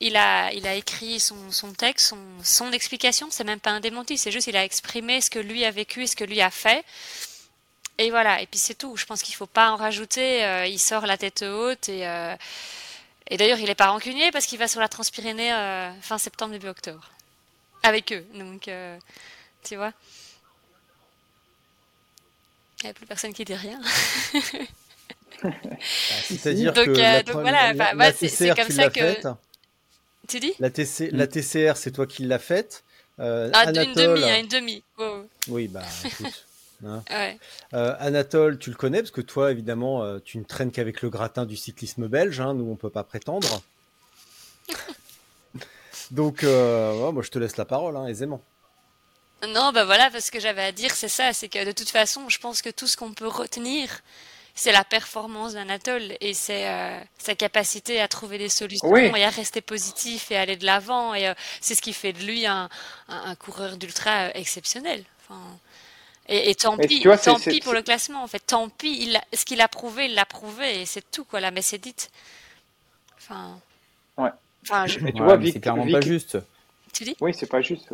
[0.00, 3.28] Il a, il a écrit son, son texte, son, son explication.
[3.30, 6.02] C'est même pas un démenti, c'est juste il a exprimé ce que lui a vécu
[6.02, 6.84] et ce que lui a fait.
[7.98, 8.94] Et voilà, et puis c'est tout.
[8.98, 10.44] Je pense qu'il faut pas en rajouter.
[10.44, 12.36] euh, il sort la tête haute et, euh,
[13.28, 16.52] et d'ailleurs il est pas rancunier parce qu'il va sur la Transpyrénée euh, fin septembre
[16.52, 17.10] début octobre
[17.82, 18.26] avec eux.
[18.34, 18.68] Donc
[19.64, 19.92] tu vois,
[22.82, 23.80] il n'y a plus personne qui dit rien.
[26.24, 29.26] C'est-à-dire Donc, que la, donc voilà, la- la c'est- comme ça que- faite.
[30.26, 30.52] Tu dis?
[30.58, 31.16] La, TC, Mm.
[31.16, 32.84] la TCR, c'est toi qui l'as faite.
[33.18, 34.82] Euh, Ah, une Anatole, demi, hein, une demi.
[34.98, 36.46] Oh, oui, bah écoute.
[36.82, 37.38] ouais.
[37.72, 41.08] Euh, Anatole, tu le connais parce que toi, évidemment, euh, tu ne traînes qu'avec le
[41.08, 42.40] gratin du cyclisme belge.
[42.40, 43.62] hein, nous, on peut pas prétendre.
[46.10, 48.42] Donc, euh, ouais, moi, je te laisse la parole, hein, aisément.
[49.48, 52.28] Non, bah voilà, parce que j'avais à dire, c'est ça, c'est que de toute façon,
[52.28, 54.00] je pense que tout ce qu'on peut retenir,
[54.58, 59.12] c'est la performance d'Anatole et c'est euh, sa capacité à trouver des solutions Oui.
[59.14, 61.14] et à rester positif et aller de l'avant.
[61.14, 62.68] Et euh, c'est ce qui fait de lui un,
[63.08, 65.04] un, un coureur d'ultra euh, exceptionnel.
[65.28, 65.40] Enfin,
[66.28, 68.22] et, et tant pis, vois, tant pis pour le classement.
[68.24, 68.96] En fait, tant pis.
[69.02, 71.38] Il a- ce qu'il a prouvé, il l'a prouvé et c'est tout quoi.
[71.40, 72.10] La messe est dite.
[73.18, 73.58] Enfin.
[74.16, 74.30] Ouais.
[74.64, 76.38] Enfin, je- Mais tu Ouais, vois, c'est clairement Vic- pas juste.
[76.92, 77.16] tu dis?
[77.20, 77.88] Oui, c'est pas juste,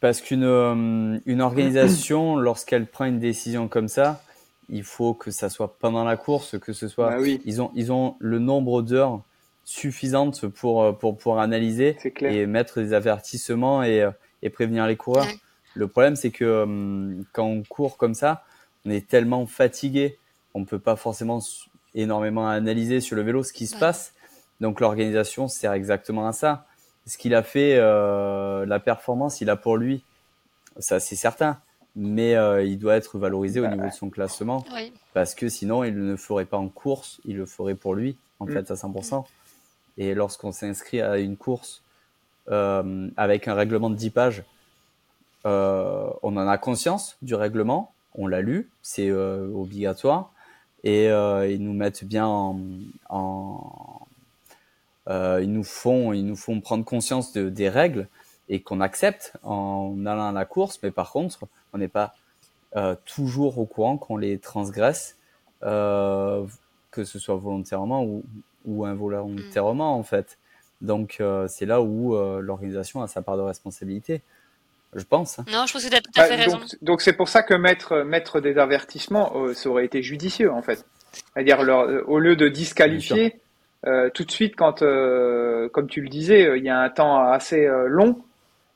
[0.00, 4.22] Parce- qu'une euh, une organisation, lorsqu'elle prend une décision comme ça,
[4.68, 7.10] il faut que ça soit pendant la course, que ce soit.
[7.10, 9.22] Bah oui, Ils ont, ils ont le nombre d'heures
[9.64, 12.32] suffisantes pour, euh, pour pouvoir analyser c'est clair.
[12.32, 14.10] et mettre des avertissements et, euh,
[14.42, 15.26] et prévenir les coureurs.
[15.26, 15.38] Ouais.
[15.74, 18.44] Le problème, c'est que euh, quand on court comme ça,
[18.84, 20.18] on est tellement fatigué,
[20.54, 21.40] on ne peut pas forcément
[21.94, 23.80] énormément analyser sur le vélo ce qui se Ouais.
[23.80, 24.12] passe.
[24.60, 26.66] Donc l'organisation sert exactement à ça.
[27.06, 30.04] Ce qu'il a fait, euh, la performance, il a pour lui,
[30.78, 31.58] ça c'est certain,
[31.96, 34.92] mais euh, il doit être valorisé au Bah, niveau de son classement Oui.
[35.12, 38.16] parce que sinon il ne le ferait pas en course, il le ferait pour lui
[38.40, 38.52] en Mm.
[38.52, 39.24] fait à 100%.
[39.96, 41.82] Et lorsqu'on s'inscrit à une course
[42.50, 44.42] euh, avec un règlement de 10 pages,
[45.46, 50.32] euh, on en a conscience du règlement, on l'a lu, c'est euh, obligatoire,
[50.82, 52.58] et euh, ils nous mettent bien en,
[53.08, 54.00] en-
[55.08, 58.08] euh, ils nous font, ils nous font prendre conscience de, des règles
[58.48, 61.40] et qu'on accepte en allant à la course, mais par contre,
[61.72, 62.14] on n'est pas
[62.76, 65.16] euh, toujours au courant qu'on les transgresse,
[65.62, 66.44] euh,
[66.90, 68.24] que ce soit volontairement ou,
[68.66, 70.38] ou involontairement en fait.
[70.80, 74.20] Donc euh, c'est là où euh, l'organisation a sa part de responsabilité,
[74.94, 75.38] je pense.
[75.38, 75.44] hein.
[75.50, 76.60] Non, je pense que tu as tout à Bah, fait raison.
[76.82, 80.62] donc, c'est pour ça que mettre, mettre des avertissements, euh, ça aurait été judicieux en
[80.62, 80.84] fait.
[81.32, 83.40] C'est-à-dire leur- euh, au lieu de disqualifier,
[83.86, 86.90] euh, tout de suite quand, euh, comme tu le disais, euh, il y a un
[86.90, 88.23] temps assez euh, long,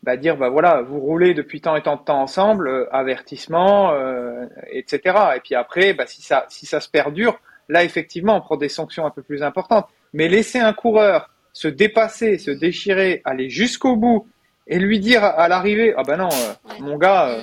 [0.03, 3.93] bah, dire bah voilà, vous roulez depuis tant et tant de temps ensemble, euh, avertissement,
[3.93, 5.01] euh, etc.
[5.37, 8.69] Et puis après, bah, si ça si ça se perdure, là effectivement on prend des
[8.69, 9.89] sanctions un peu plus importantes.
[10.13, 14.27] Mais laisser un coureur se dépasser, se déchirer, aller jusqu'au bout
[14.69, 16.81] et lui dire à l'arrivée ah bah non euh, Ouais.
[16.81, 17.43] mon gars euh,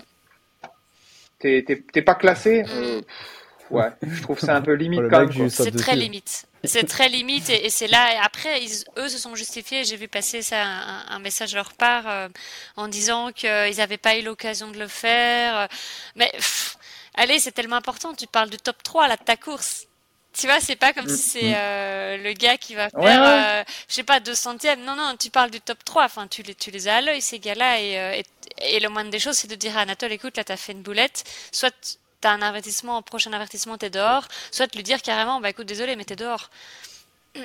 [1.40, 5.08] t'es t'es t'es pas classé euh, pff, ouais je trouve ça un peu limite Oh,
[5.10, 6.46] quand même C'est très limite.
[6.68, 8.14] C'est très limite et, et c'est là.
[8.14, 9.84] Et après, ils- eux se sont justifiés.
[9.84, 12.28] J'ai vu passer ça un, un message de leur part euh,
[12.76, 15.68] en disant qu'ils n'avaient pas eu l'occasion de le faire.
[16.16, 16.78] Mais pff,
[17.16, 18.14] allez, c'est tellement important.
[18.14, 19.86] Tu parles du top 3 là de ta course.
[20.38, 21.56] Tu vois, c'est pas comme si c'est Mm.
[21.56, 23.44] euh, le gars qui va faire, Ouais, ouais.
[23.62, 24.84] euh, je sais pas, 2 centièmes.
[24.84, 26.04] Non, non, tu parles du top 3.
[26.04, 27.80] Enfin, tu les, tu les as à l'œil, ces gars-là.
[27.80, 28.22] Et, euh,
[28.60, 30.74] et, et le moindre des choses, c'est de dire à Anatole, écoute, là, t'as fait
[30.74, 31.24] une boulette.
[31.54, 34.28] Soit t'as un avertissement, prochain avertissement, t'es dehors.
[34.52, 36.50] Soit lui dire carrément, bah écoute, désolé, mais t'es dehors.
[37.36, 37.40] Mm.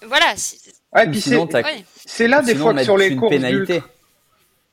[0.06, 0.34] Voilà.
[0.36, 1.84] c'est- Ouais, Ou puis sinon, c'est t'as- oui.
[2.06, 3.82] c'est là des sinon, fois que sur les une courses pénalité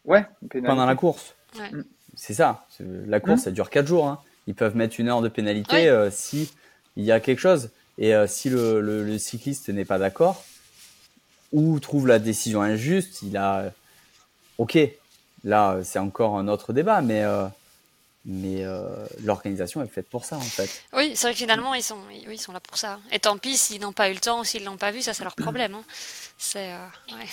[0.05, 0.67] Ouais, une pénalité.
[0.69, 1.35] pendant la course.
[1.57, 1.71] Ouais.
[2.15, 2.65] C'est ça.
[2.75, 3.43] C'est- La course, Mm.
[3.43, 4.07] ça dure 4 jours.
[4.07, 4.21] hein.
[4.47, 5.87] Ils peuvent mettre une heure de pénalité Oui.
[5.87, 6.51] euh, si
[6.95, 7.69] il y a quelque chose.
[7.97, 10.43] Et euh, si le, le- le cycliste n'est pas d'accord
[11.51, 13.71] ou trouve la décision injuste, il a.
[14.57, 14.77] Ok,
[15.43, 17.45] là, c'est encore un autre débat, mais, euh,
[18.25, 20.83] mais euh, l'organisation est faite pour ça, en fait.
[20.93, 22.99] Oui, c'est vrai que finalement, ils sont, oui, ils sont là pour ça.
[23.11, 25.13] Et tant pis s'ils n'ont pas eu le temps ou s'ils l'ont pas vu, ça,
[25.13, 25.73] c'est leur problème.
[25.75, 25.83] hein.
[26.37, 27.25] C'est, euh, ouais.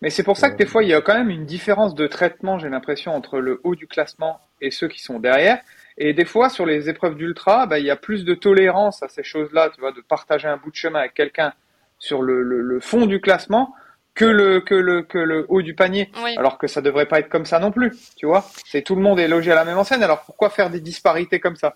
[0.00, 2.06] Mais c'est pour ça que des fois, il y a quand même une différence de
[2.06, 5.60] traitement, j'ai l'impression, entre le haut du classement et ceux qui sont derrière.
[5.96, 9.08] Et des fois, sur les épreuves d'ultra, bah, il y a plus de tolérance à
[9.08, 11.52] ces choses-là, tu vois, de partager un bout de chemin avec quelqu'un
[11.98, 13.74] sur le, le, le fond du classement
[14.18, 16.10] que le, que le, que le haut du panier.
[16.24, 16.34] Oui.
[16.36, 18.44] Alors que ça devrait pas être comme ça non plus, tu vois.
[18.66, 21.38] C'est tout le monde est logé à la même enseigne, alors pourquoi faire des disparités
[21.38, 21.74] comme ça?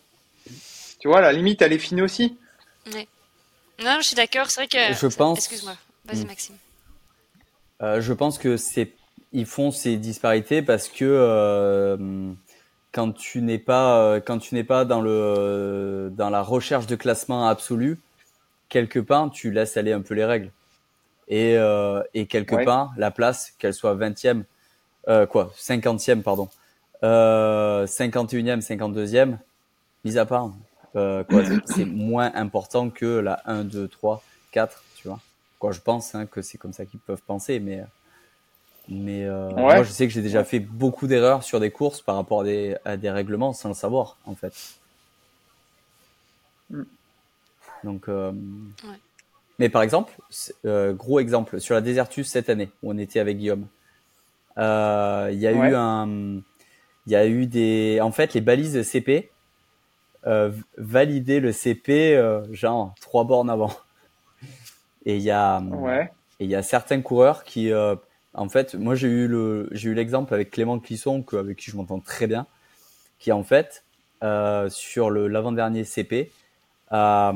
[0.99, 2.37] Tu vois, la limite, elle est fine aussi.
[3.85, 4.51] Non, je suis d'accord.
[4.51, 4.95] C'est vrai que.
[4.95, 5.75] Je pense- Excuse-moi.
[6.05, 6.27] Vas-y, Mm.
[6.29, 6.57] Maxime.
[7.83, 8.93] Euh, je pense que c'est
[9.33, 11.97] ils font ces disparités parce que euh,
[12.93, 16.97] quand tu n'es pas euh, quand tu n'es pas dans le dans la recherche de
[16.97, 17.99] classement absolu
[18.69, 20.51] quelque part tu laisses aller un peu les règles
[21.29, 22.65] et euh, et quelque Ouais.
[22.65, 24.45] part la place qu'elle soit 20e
[25.09, 26.49] euh, quoi 50e pardon
[27.05, 29.39] euh, 51e 52e
[30.05, 30.51] mis à part
[30.97, 35.21] euh, quoi c'est- moins important que la 1 2 3 4 tu vois
[35.59, 37.85] quoi je pense hein, que c'est comme ça qu'ils peuvent penser mais
[38.89, 39.63] mais euh, Ouais.
[39.63, 42.45] moi je sais que j'ai déjà fait beaucoup d'erreurs sur des courses par rapport à
[42.45, 44.55] des, à des règlements sans le savoir en fait
[46.71, 46.83] Mm.
[47.85, 48.33] donc euh,
[48.85, 48.99] Ouais.
[49.63, 50.13] Mais par exemple
[50.65, 53.69] euh, gros exemple sur la Désertus cette année où on était avec Guillaume
[54.59, 55.71] euh, il y a Ouais.
[55.71, 56.09] eu un
[57.07, 59.31] il y a eu des en fait les balises CP
[60.27, 63.73] euh, validaient le CP euh, genre trois bornes avant
[65.07, 66.11] et il y a Ouais.
[66.41, 67.73] et il y a certains coureurs qui,
[68.35, 71.71] en fait, moi j'ai eu le, j'ai eu l'exemple avec Clément Clisson, que, avec qui
[71.71, 72.47] je m'entends très bien,
[73.21, 73.85] qui en fait,
[74.71, 76.33] sur le l'avant-dernier CP,
[76.93, 77.33] euh,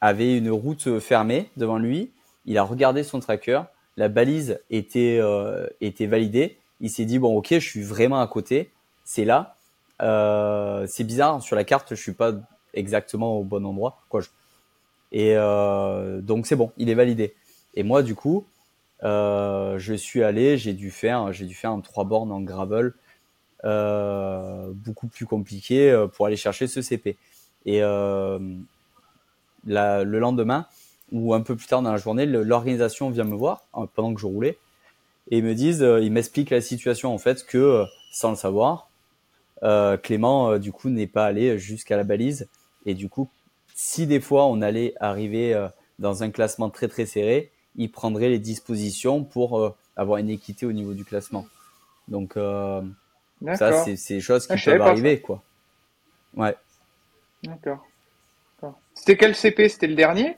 [0.00, 2.10] avait une route fermée devant lui.
[2.44, 3.62] Il a regardé son tracker,
[3.96, 6.56] la balise était euh, était validée.
[6.80, 8.70] Il s'est dit bon ok, je suis vraiment à côté,
[9.04, 9.56] c'est là.
[10.00, 12.32] Euh, c'est bizarre sur la carte, je suis pas
[12.74, 14.00] exactement au bon endroit.
[15.10, 17.34] Et euh, donc c'est bon, il est validé.
[17.74, 18.46] Et moi, du coup,
[19.02, 22.94] je suis allé, j'ai dû faire, j'ai dû faire un trois bornes en gravel,
[24.74, 27.16] beaucoup plus compliqué pour aller chercher ce CP.
[27.66, 27.82] Et
[29.68, 30.66] la- le lendemain,
[31.12, 34.20] ou un peu plus tard dans la journée, l'organisation vient me voir euh, pendant que
[34.20, 34.58] je roulais
[35.30, 38.90] et me disent, euh, ils m'expliquent la situation en fait que euh, sans le savoir,
[39.62, 42.48] euh, Clément euh, du coup n'est pas allé jusqu'à la balise
[42.86, 43.28] et du coup,
[43.74, 48.28] si des fois on allait arriver euh, dans un classement très très serré, il prendrait
[48.28, 51.46] les dispositions pour avoir une équité au niveau du classement.
[52.08, 52.34] Donc
[53.54, 55.42] ça, c'est des choses qui Ah, peuvent arriver, quoi.
[56.36, 56.56] Ouais,
[57.42, 57.87] D'accord.
[58.98, 59.68] C'était quel CP?
[59.68, 60.36] C'était le dernier?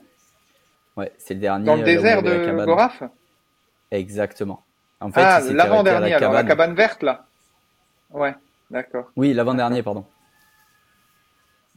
[0.97, 1.65] ouais, c'est le dernier.
[1.65, 2.65] Dans le euh, désert de.
[2.65, 3.03] Goraf?
[3.89, 4.63] Exactement.
[4.99, 6.75] En fait, Ah, l'avant-dernier, la alors, la cabane.
[6.75, 7.25] verte, là.
[8.11, 8.35] Ouais,
[8.69, 9.09] d'accord.
[9.15, 10.05] Oui, l'avant-dernier, pardon.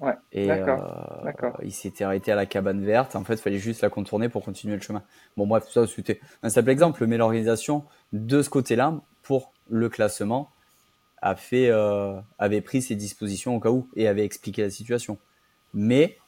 [0.00, 0.82] Ouais, Et d'accord,
[1.20, 1.58] euh, d'accord.
[1.62, 3.16] il s'était arrêté à la cabane verte.
[3.16, 5.02] En fait, il fallait juste la contourner pour continuer le chemin.
[5.36, 10.50] Bon, bref, ça, c'était un simple exemple, mais l'organisation de ce côté-là, pour le classement,
[11.22, 15.16] a fait, euh, avait pris ses dispositions au cas où et avait expliqué la situation.
[15.72, 16.18] Mais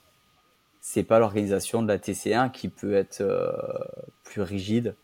[0.89, 3.51] c'est pas l'organisation de la TC1 qui peut être euh,
[4.23, 4.95] plus rigide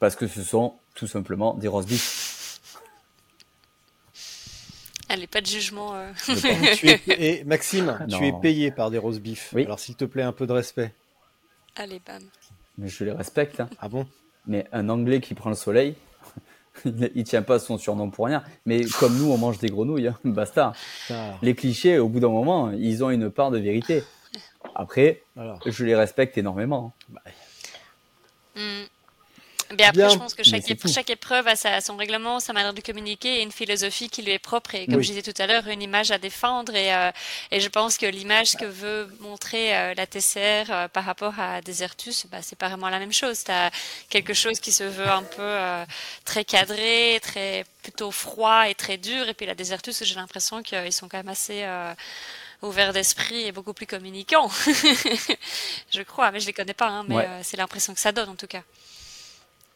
[0.00, 2.60] parce que ce sont tout simplement des roast beef.
[5.08, 5.94] Allez, pas de jugement.
[5.94, 6.10] euh.
[6.74, 7.00] Tu es-
[7.40, 9.52] Et Maxime, tu es payé par des roast beef.
[9.54, 9.64] Oui.
[9.64, 10.92] Alors s'il te plaît, un peu de respect.
[11.76, 12.22] Allez, bam.
[12.76, 13.60] Mais je les respecte.
[13.60, 13.70] hein.
[13.80, 14.04] Ah bon?
[14.48, 15.94] Mais un Anglais qui prend le soleil,
[16.84, 18.42] il il tient pas son surnom pour rien.
[18.66, 20.72] Mais comme nous, on mange des grenouilles, hein, basta.
[21.40, 24.02] Les clichés, au bout d'un moment, ils ont une part de vérité.
[24.78, 25.60] Après, alors.
[25.66, 26.94] je les respecte énormément.
[28.54, 28.84] Hmm.
[29.76, 30.08] Mais après, Bien.
[30.08, 30.88] je pense que chaque, Mais c'est ép- tout.
[30.88, 34.32] chaque épreuve a sa- son règlement, sa manière de communiquer et une philosophie qui lui
[34.32, 34.74] est propre.
[34.74, 35.02] Et comme Oui.
[35.04, 36.74] je disais tout à l'heure, une image à défendre.
[36.74, 37.10] Et, euh,
[37.50, 41.60] et je pense que l'image que veut montrer euh, la TCR euh, par rapport à
[41.60, 43.44] Desertus, bah, c'est pas vraiment la même chose.
[43.44, 43.70] Tu as
[44.08, 45.84] quelque chose qui se veut un peu euh,
[46.24, 49.28] très cadré, très plutôt froid et très dur.
[49.28, 51.66] Et puis la Desertus, j'ai l'impression qu'ils sont quand même assez.
[52.62, 54.48] Ouvert d'esprit et beaucoup plus communicants.
[55.90, 57.26] je crois, mais je les connais pas, hein, mais Ouais.
[57.26, 58.62] euh, c'est l'impression que ça donne en tout cas.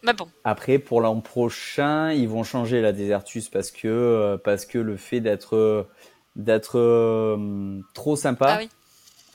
[0.03, 4.67] Mais bon, Après, pour l'an prochain, ils vont changer la Désertus parce que, euh, parce
[4.67, 5.87] que le fait d'être
[6.35, 8.69] d'être euh, trop sympa ah oui.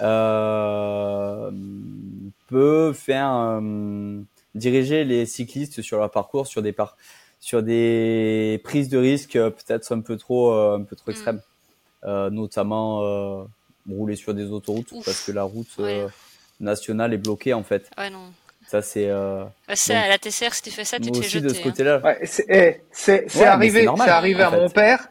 [0.02, 1.52] euh,
[2.48, 3.62] peut faire
[4.56, 6.98] diriger les cyclistes sur leur parcours sur des par-
[7.40, 11.12] sur des prises de risques euh, peut-être un peu trop un peu trop Mm.
[11.12, 11.42] extrêmes,
[12.04, 13.44] notamment euh,
[13.90, 15.06] rouler sur des autoroutes Ouf.
[15.06, 16.02] parce que la route Ouais.
[16.02, 16.08] euh,
[16.60, 17.90] nationale est bloquée en fait.
[17.98, 18.32] Ouais, non.
[18.68, 21.18] Ça c'est euh, Bah, ça, Donc, à la TCR, si tu fais ça, tu te
[21.22, 21.42] fais jeter.
[21.48, 21.64] de ce hein.
[21.64, 22.00] côté-là.
[22.04, 24.60] Ouais, c'est eh, c'est- c'est Ouais, mais arrivé, c'est normal, c'est arrivé à fait.
[24.60, 25.08] mon père.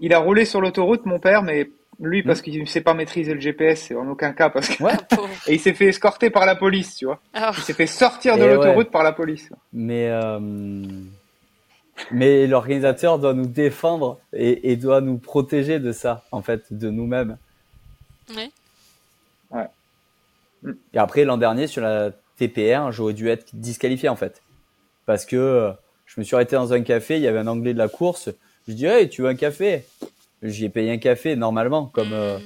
[0.00, 3.32] Il a roulé sur l'autoroute, mon père, mais lui, parce qu'il ne sait pas maîtriser
[3.34, 4.82] le GPS, en aucun cas, parce que...
[4.82, 4.92] Ouais.
[5.08, 5.30] Pauvre.
[5.46, 7.20] Et il s'est fait escorter par la police, tu vois.
[7.32, 8.90] Ah, Il s'est fait sortir de Et l'autoroute ouais.
[8.92, 9.48] par la police.
[9.72, 10.38] Mais, euh,
[12.10, 16.90] mais l'organisateur doit nous défendre et, et doit nous protéger de ça, en fait, de
[16.90, 17.36] nous-mêmes.
[19.50, 19.62] oui.
[20.92, 24.42] Et après, l'an dernier, sur la TPR, j'aurais dû être disqualifié, en fait.
[25.04, 25.70] Parce que euh,
[26.06, 28.30] je me suis arrêté dans un café, il y avait un anglais de la course.
[28.66, 29.84] Je dis, hey, tu veux un café?
[30.42, 32.42] J'y ai payé un café, normalement, comme, euh, Mm.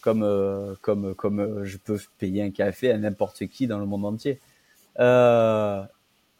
[0.00, 3.86] comme, euh, comme, comme euh, je peux payer un café à n'importe qui dans le
[3.86, 4.40] monde entier.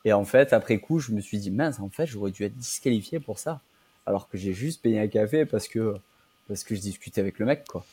[0.04, 2.44] Euh, et en fait, après coup, je me suis dit, mince, en fait, j'aurais dû
[2.44, 3.60] être disqualifié pour ça.
[4.06, 5.96] Alors que j'ai juste payé un café parce que,
[6.48, 7.84] parce que je discutais avec le mec, quoi.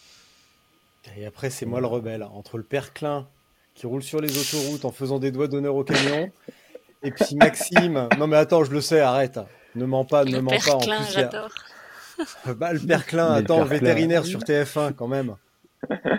[1.17, 2.23] Et après, c'est moi le rebelle.
[2.23, 3.27] Entre le père Klein
[3.75, 6.29] qui roule sur les autoroutes en faisant des doigts d'honneur au camion,
[7.03, 8.09] et puis Maxime.
[8.17, 9.39] Non, mais attends, je le sais, arrête.
[9.75, 10.75] Ne mens pas, ne Le mens père pas.
[10.75, 11.49] En Klein, plus, y a- j'adore.
[12.57, 14.29] Bah, le père Klein, Mais le attends, père vétérinaire Klein.
[14.31, 15.35] sur TF1 quand même.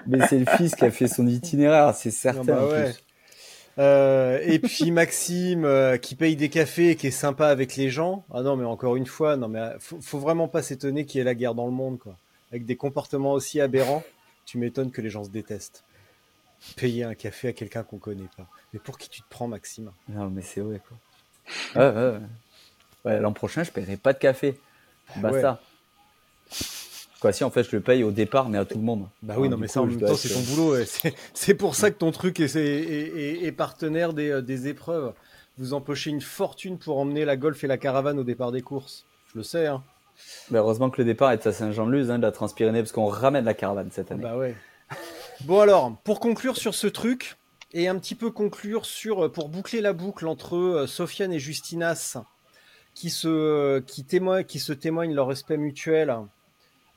[0.06, 2.40] Mais c'est le fils qui a fait son itinéraire, c'est certain.
[2.42, 2.92] Ah bah en ouais.
[2.92, 3.02] plus.
[3.80, 7.88] Euh, et puis Maxime euh, qui paye des cafés et qui est sympa avec les
[7.88, 8.24] gens.
[8.32, 11.18] Ah non, mais encore une fois, non mais euh, faut, faut vraiment pas s'étonner qu'il
[11.18, 12.16] y ait la guerre dans le monde, quoi.
[12.50, 14.02] Avec des comportements aussi aberrants,
[14.44, 15.84] tu m'étonnes que les gens se détestent.
[16.76, 18.46] Payer un café à quelqu'un qu'on connaît pas.
[18.74, 19.90] Mais pour qui tu te prends, Maxime?
[20.08, 21.80] Non, mais c'est vrai, quoi.
[21.80, 22.26] Ouais, ouais, ouais.
[23.04, 24.60] Ouais, L'an prochain, je paierai pas de café.
[25.16, 25.60] Basta.
[27.20, 29.06] Quoi, si, en fait, je le paye au départ, mais à tout le monde.
[29.22, 30.76] Bah oui, Alors, non, mais coup, ça en même temps, c'est ton boulot.
[31.34, 35.12] C'est- pour ça que ton truc est, est- est- est partenaire des, euh, des épreuves.
[35.58, 39.04] Vous empochez une fortune pour emmener la golf et la caravane au départ des courses.
[39.32, 39.82] Je le sais, hein.
[40.50, 43.44] Mais heureusement que le départ est à Saint-Jean-de-Luz, hein, de la Transpyrénée, parce qu'on ramène
[43.44, 44.22] la caravane cette année.
[44.22, 44.54] Bah ouais.
[45.44, 47.36] Bon alors, pour conclure sur ce truc,
[47.72, 51.38] et un petit peu conclure sur, euh, pour boucler la boucle entre euh, Sofiane et
[51.38, 52.16] Justinas,
[52.94, 56.14] qui se, qui témoignent, qui se témoignent leur respect mutuel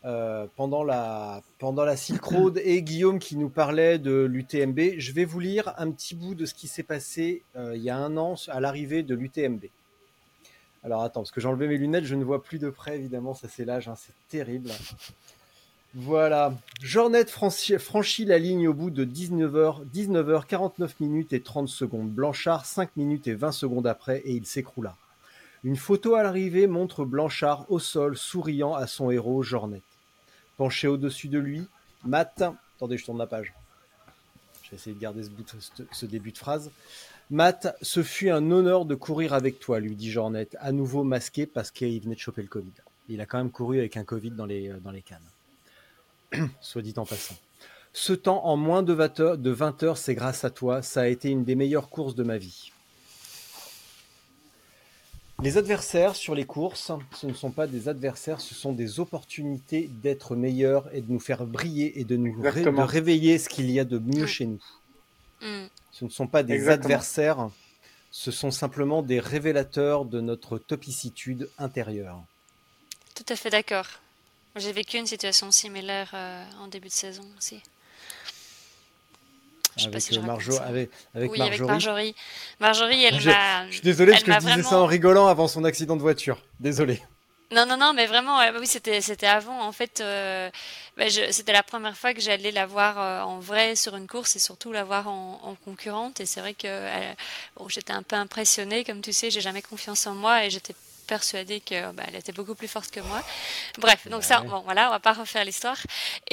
[0.05, 5.11] euh, pendant la, pendant la Silk Road, et Guillaume qui nous parlait de l'UTMB, je
[5.13, 7.97] vais vous lire un petit bout de ce qui s'est passé euh, il y a
[7.97, 9.65] un an à l'arrivée de l'UTMB.
[10.83, 13.33] Alors attends, parce que j'ai enlevé mes lunettes, je ne vois plus de près, évidemment,
[13.33, 14.71] ça c'est l'âge, hein, c'est terrible.
[15.95, 22.09] Voilà, Jornet franchi, franchit la ligne au bout de 19h, 19h49 minutes et 30 secondes.
[22.09, 24.97] Blanchard 5 minutes et 20 secondes après et il s'écroula.
[25.63, 29.83] Une photo à l'arrivée montre Blanchard au sol souriant à son héros Jornet.
[30.57, 31.67] Penché au-dessus de lui,
[32.05, 32.43] Matt,
[32.75, 33.53] attendez je tourne la page.
[34.63, 35.23] J'ai essayé de garder
[35.91, 36.71] ce, début de phrase.
[37.29, 41.45] Matt, ce fut un honneur de courir avec toi, lui dit Jornet, à nouveau masqué
[41.45, 42.73] parce qu'il venait de choper le Covid.
[43.09, 44.71] Il a quand même couru avec un Covid dans les,
[45.05, 46.47] cannes.
[46.61, 47.35] Soit dit en passant.
[47.93, 50.81] Ce temps en moins de 20 heures, de 20 heures, c'est grâce à toi.
[50.81, 52.72] Ça a été une des meilleures courses de ma vie.
[55.43, 59.89] Les adversaires sur les courses, ce ne sont pas des adversaires, ce sont des opportunités
[60.01, 63.69] d'être meilleurs et de nous faire briller et de nous ré- de réveiller ce qu'il
[63.69, 64.63] y a de mieux chez nous.
[65.41, 65.65] Mm.
[65.91, 66.85] Ce ne sont pas des Exactement.
[66.85, 67.49] adversaires,
[68.09, 72.23] ce sont simplement des révélateurs de notre topicitude intérieure.
[73.13, 73.87] Tout à fait d'accord.
[74.55, 77.61] J'ai vécu une situation similaire euh, en début de saison aussi.
[79.77, 81.55] Je sais pas Avec, si euh, Marjo- avec, avec oui, Marjorie.
[81.55, 82.15] avec Marjorie.
[82.59, 83.65] Marjorie, elle m'a.
[83.67, 86.37] Je suis désolé parce que je disais ça en rigolant avant son accident de voiture.
[86.59, 87.01] Désolé.
[87.51, 89.61] Non, non, non, mais vraiment, euh, oui, c'était, c'était avant.
[89.61, 90.49] En fait, euh,
[90.97, 94.07] bah, je- c'était la première fois que j'allais la voir euh, en vrai sur une
[94.07, 96.19] course et surtout la voir en, en concurrente.
[96.19, 97.13] Et c'est vrai que euh,
[97.57, 98.83] bon, j'étais un peu impressionnée.
[98.83, 100.73] Comme tu sais, j'ai jamais confiance en moi et j'étais
[101.17, 103.21] persuadée que bah, était beaucoup plus forte que moi.
[103.85, 105.79] Bref, donc ça, bon, voilà, on va pas refaire l'histoire.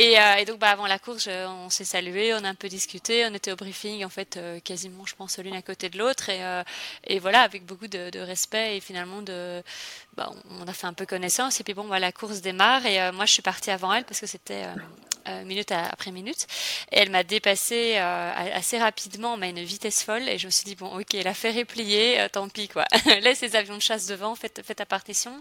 [0.05, 2.55] Et, euh, et donc, bah, avant la course, je- on s'est salué, on a un
[2.63, 5.85] peu discuté, on était au briefing, en fait, euh, quasiment, je pense, l'une à côté
[5.93, 6.25] de l'autre.
[6.37, 6.63] Et, euh,
[7.13, 9.63] et voilà, avec beaucoup de, de respect et finalement de,
[10.17, 10.31] bah,
[10.61, 13.25] on a fait un peu connaissance et puis bon, bah, la course démarre et moi
[13.27, 14.65] je suis partie avant elle parce que c'était
[15.45, 16.47] minute à- après minute.
[16.93, 20.29] Et elle m'a dépassé euh, assez rapidement, mais à une vitesse folle.
[20.29, 22.85] Et je me suis dit, bon, ok, l'affaire est pliée, euh, tant pis, quoi.
[23.23, 25.41] Laisse les avions de chasse devant, faites, faites ta partition.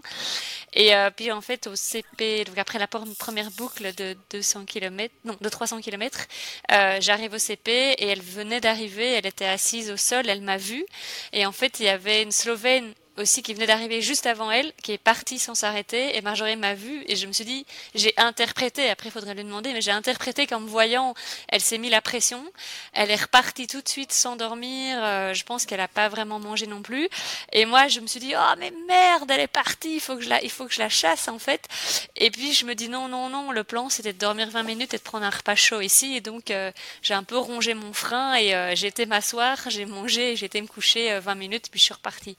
[0.72, 5.12] Et euh, puis, en fait, au CP, donc après la première boucle de 200 km,
[5.24, 6.26] non, de 300 km,
[6.72, 10.56] euh, j'arrive au CP et elle venait d'arriver, elle était assise au sol, elle m'a
[10.56, 10.84] vue.
[11.32, 14.72] Et en fait, il y avait une Slovène aussi qui venait d'arriver juste avant elle,
[14.82, 18.12] qui est partie sans s'arrêter, et Marjorie m'a vue, et je me suis dit, j'ai
[18.16, 21.14] interprété, après il faudrait lui demander, mais j'ai interprété qu'en me voyant,
[21.48, 22.44] elle s'est mis la pression,
[22.92, 26.38] elle est repartie tout de suite sans dormir, euh, je pense qu'elle a pas vraiment
[26.38, 27.08] mangé non plus,
[27.52, 30.22] et moi je me suis dit, oh mais merde, elle est partie, il faut que
[30.22, 31.68] je la, il faut que je la chasse en fait,
[32.16, 34.94] et puis je me dis, non, non, non, le plan c'était de dormir 20 minutes
[34.94, 37.92] et de prendre un repas chaud ici, et donc euh, j'ai un peu rongé mon
[37.92, 41.66] frein, et euh, j'ai été m'asseoir, j'ai mangé, j'ai été me coucher euh, 20 minutes,
[41.70, 42.36] puis je suis repartie.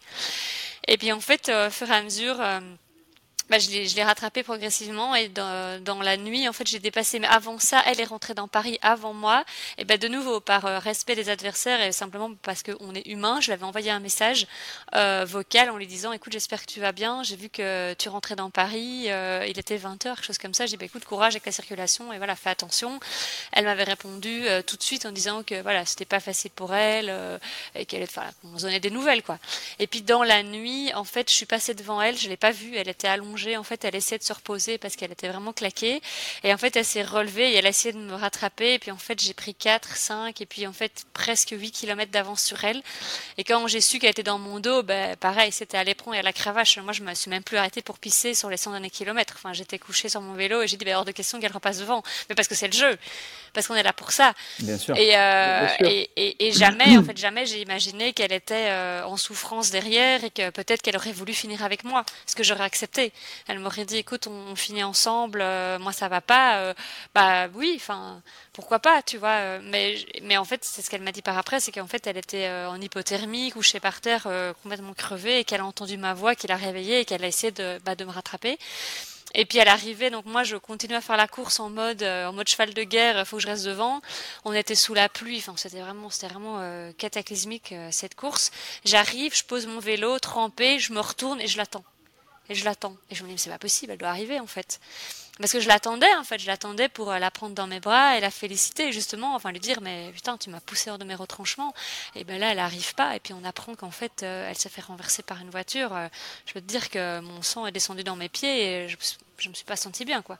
[0.87, 2.59] Et puis en fait, euh, au fur et à mesure, euh,
[3.51, 7.19] bah, je l'ai je l'ai rattrapé progressivement et dans, la nuit, en fait, j'ai dépassé.
[7.19, 9.43] Mais avant ça, elle est rentrée dans Paris avant moi.
[9.77, 13.39] Et ben de nouveau, par euh, respect des adversaires et simplement parce qu'on est humain,
[13.41, 14.47] je lui avais envoyé un message
[14.95, 17.23] euh, vocal en lui disant "Écoute, j'espère que tu vas bien.
[17.23, 19.05] J'ai vu que tu rentrais dans Paris.
[19.09, 20.65] euh, il était 20 h quelque chose comme ça.
[20.65, 22.99] J'ai dit bah, écoute, courage avec la circulation et voilà, fais attention."
[23.51, 27.39] Elle m'avait répondu tout de suite en disant que voilà, c'était pas facile pour elle
[27.75, 28.07] et qu'elle
[28.43, 29.39] donnait des nouvelles quoi.
[29.79, 32.51] Et puis dans la nuit, en fait, je suis passée devant elle, je l'ai pas
[32.51, 35.53] vue, elle était allongée, en fait, elle essayait de se reposer parce qu'elle était vraiment
[35.53, 36.01] claquée.
[36.43, 38.73] Et en fait, elle s'est relevée et elle a essayé de me rattraper.
[38.73, 42.11] Et puis en fait, j'ai pris 4, 5 et puis en fait, presque 8 km
[42.11, 42.81] d'avance sur elle.
[43.37, 46.19] Et quand j'ai su qu'elle était dans mon dos, ben, pareil, c'était à l'éperon et
[46.19, 46.77] à la cravache.
[46.79, 49.33] Moi, je me suis même plus arrêtée pour pisser sur les 100 derniers kilomètres.
[49.37, 51.79] Enfin, j'étais couchée sur mon vélo et j'ai dit, ben, hors de question qu'elle repasse
[51.79, 52.03] devant.
[52.29, 52.97] Mais parce que c'est le jeu.
[53.53, 54.33] Parce qu'on est là pour ça.
[54.59, 54.95] Bien sûr.
[54.97, 55.87] Et, euh, Bien sûr.
[55.87, 60.23] et, et, et jamais, en fait, jamais j'ai imaginé qu'elle était euh, en souffrance derrière
[60.23, 63.11] et que peut-être qu'elle aurait voulu finir avec moi, ce que j'aurais accepté.
[63.47, 66.57] Elle m'aurait dit, écoute, on, finit ensemble, euh, moi ça va pas.
[66.57, 66.73] euh,
[67.15, 68.21] bah oui, enfin,
[68.53, 69.29] pourquoi pas, tu vois.
[69.39, 72.05] euh, mais, mais en fait, c'est ce qu'elle m'a dit par après, c'est qu'en fait,
[72.07, 74.27] elle était en hypothermie, couchée par terre,
[74.63, 77.51] complètement crevée, et qu'elle a entendu ma voix, qui l'a réveillée et qu'elle a essayé
[77.51, 78.57] de, bah, me rattraper.
[79.33, 82.33] Et puis à l'arrivée, donc moi je continue à faire la course en mode en
[82.33, 84.01] mode cheval de guerre, il faut que je reste devant.
[84.43, 86.59] On était sous la pluie, enfin c'était vraiment c'était vraiment
[86.97, 88.51] cataclysmique cette course.
[88.83, 91.85] J'arrive, je pose mon vélo trempé, je me retourne et je l'attends.
[92.51, 92.97] Et je l'attends.
[93.09, 94.81] Et je me dis mais c'est pas possible, elle doit arriver en fait.
[95.39, 98.17] Parce que je l'attendais en fait, je l'attendais pour euh, la prendre dans mes bras
[98.17, 101.15] et la féliciter justement, enfin lui dire mais putain tu m'as poussé hors de mes
[101.15, 101.73] retranchements.
[102.13, 104.67] Et ben là elle arrive pas et puis on apprend qu'en fait euh, elle s'est
[104.67, 105.95] fait renverser par une voiture.
[105.95, 106.09] Euh,
[106.45, 108.97] je peux te dire que mon sang est descendu dans mes pieds et je,
[109.37, 110.37] je me suis pas sentie bien quoi.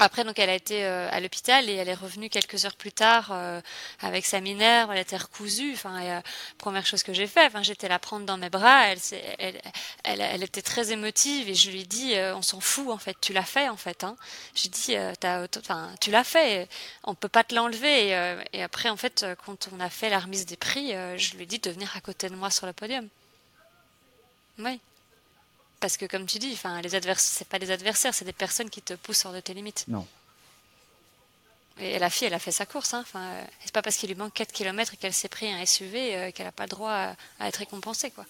[0.00, 2.90] Après, donc, elle a été euh, à l'hôpital et elle est revenue quelques heures plus
[2.90, 3.60] tard euh,
[4.00, 4.90] avec sa minerve.
[4.90, 5.72] Elle était recousue.
[5.74, 6.20] Enfin, euh,
[6.58, 8.88] première chose que j'ai fait, enfin, j'étais la prendre dans mes bras.
[8.88, 8.98] Elle,
[9.38, 9.60] elle,
[10.02, 12.98] elle, elle était très émotive et je lui ai dit, euh, on s'en fout en
[12.98, 13.16] fait.
[13.20, 14.02] Tu l'as fait en fait.
[14.02, 14.16] Hein.
[14.54, 15.12] J'ai dit, euh,
[15.58, 16.68] enfin, tu l'as fait.
[17.04, 18.08] On peut pas te l'enlever.
[18.08, 21.36] Et, euh, et après, en fait, quand on a fait la remise des prix, je
[21.36, 23.08] lui ai dit de venir à côté de moi sur le podium.
[24.58, 24.80] Oui.
[25.84, 28.70] Parce que comme tu dis, enfin, les adversaires, c'est pas des adversaires, c'est des personnes
[28.70, 29.84] qui te poussent hors de tes limites.
[29.86, 30.06] Non.
[31.78, 32.94] Et la fille, elle a fait sa course.
[32.94, 33.00] Hein.
[33.02, 35.62] Enfin, euh, c'est pas parce qu'il lui manque 4 km et qu'elle s'est pris un
[35.66, 38.10] SUV euh, qu'elle n'a pas le droit à, à être récompensée.
[38.12, 38.24] Quoi.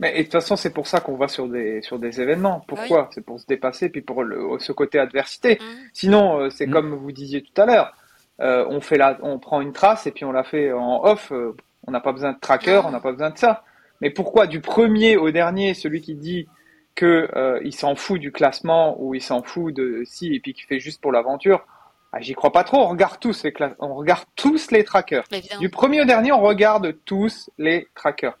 [0.00, 2.64] Mais et de toute façon, c'est pour ça qu'on va sur des sur des événements.
[2.66, 3.10] Pourquoi?
[3.12, 5.58] C'est pour se dépasser, puis pour le, ce côté adversité.
[5.60, 5.78] Mhm.
[5.92, 6.72] Sinon, euh, c'est Mhm.
[6.72, 7.94] comme vous disiez tout à l'heure.
[8.40, 11.32] Euh, on fait la, on prend une trace et puis on la fait en off.
[11.32, 11.54] euh,
[11.86, 12.86] on n'a pas besoin de tracker, Mhm.
[12.86, 13.62] on n'a pas besoin de ça.
[14.00, 16.48] Mais pourquoi du premier au dernier, celui qui dit
[16.94, 20.54] que euh, il s'en fout du classement ou il s'en fout de si et puis
[20.54, 21.64] qui fait juste pour l'aventure,
[22.12, 22.78] ah, j'y crois pas trop.
[22.78, 25.24] On regarde tous les classes, on regarde tous les trackers.
[25.60, 28.36] Du premier au dernier, on regarde tous les trackers.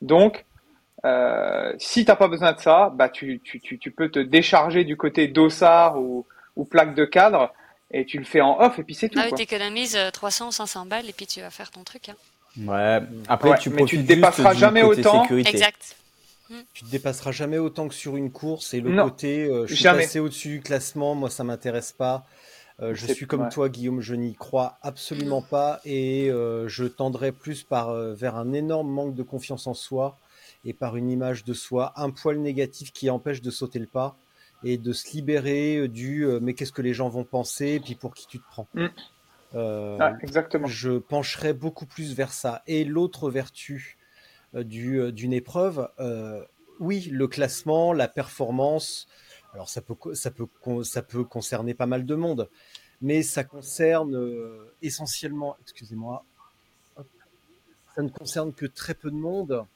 [0.00, 0.46] Donc,
[1.04, 4.84] euh, si t'as pas besoin de ça, bah tu, tu, tu, tu peux te décharger
[4.84, 6.26] du côté dossard ou,
[6.56, 7.52] ou plaque de cadre
[7.90, 9.18] et tu le fais en off et puis c'est tout.
[9.20, 12.08] Ah oui, t'économises euh, 300 ou 500 balles et puis tu vas faire ton truc.
[12.08, 12.14] Hein.
[12.66, 13.00] Ouais.
[13.28, 15.22] Après, Ouais, tu mais tu te dépasseras jamais autant.
[15.22, 15.50] sécurité.
[15.50, 15.96] Exact.
[16.72, 19.74] Tu te dépasseras jamais autant que sur une course et le Non, côté euh, je
[19.74, 20.02] suis jamais.
[20.02, 22.24] passé au-dessus du classement, moi ça m'intéresse pas.
[22.80, 23.48] Euh, je suis comme ouais.
[23.50, 28.36] toi Guillaume, je n'y crois absolument pas et euh, je tendrais plus par euh, vers
[28.36, 30.18] un énorme manque de confiance en soi
[30.64, 34.16] et par une image de soi un poil négatif qui empêche de sauter le pas
[34.64, 37.94] et de se libérer du euh, mais qu'est-ce que les gens vont penser et puis
[37.94, 38.66] pour qui tu te prends.
[38.74, 38.86] Mm.
[39.54, 40.66] Euh, Ouais, exactement.
[40.66, 42.62] je pencherais beaucoup plus vers ça.
[42.66, 43.98] Et l'autre vertu
[44.54, 46.44] euh, du, euh, d'une épreuve, euh,
[46.78, 49.06] oui, le classement, la performance,
[49.52, 50.46] alors ça peut, ça, peut,
[50.84, 52.48] ça peut concerner pas mal de monde,
[53.02, 54.16] mais ça concerne
[54.82, 56.24] essentiellement, excusez-moi,
[57.94, 59.66] ça ne concerne que très peu de monde.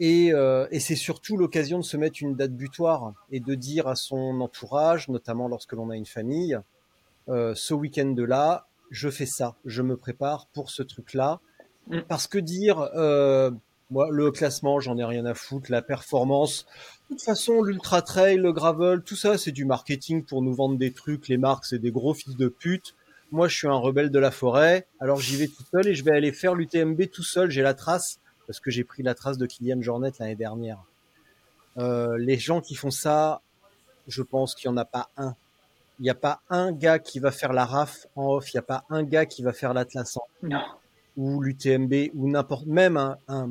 [0.00, 3.86] Et, euh, et c'est surtout l'occasion de se mettre une date butoir et de dire
[3.86, 6.58] à son entourage, notamment lorsque l'on a une famille,
[7.28, 11.40] euh, ce week-end-là, je fais ça, je me prépare pour ce truc-là.
[11.88, 12.00] Mm.
[12.08, 13.50] Parce que dire, euh,
[13.90, 16.66] moi, le classement, j'en ai rien à foutre, la performance,
[17.10, 20.78] de toute façon, l'ultra trail, le gravel, tout ça, c'est du marketing pour nous vendre
[20.78, 21.28] des trucs.
[21.28, 22.94] Les marques, c'est des gros fils de pute.
[23.30, 26.04] Moi, je suis un rebelle de la forêt, alors j'y vais tout seul et je
[26.04, 27.50] vais aller faire l'UTMB tout seul.
[27.50, 30.78] J'ai la trace parce que j'ai pris la trace de Kylian Jornet l'année dernière.
[31.78, 33.40] Euh, les gens qui font ça,
[34.06, 35.34] je pense qu'il n'y en a pas un.
[35.98, 38.52] Il n'y a pas un gars qui va faire la RAF en off.
[38.52, 40.62] Il n'y a pas un gars qui va faire l'Atlas en Non.
[41.16, 43.50] ou l'UTMB ou n'importe même un, un,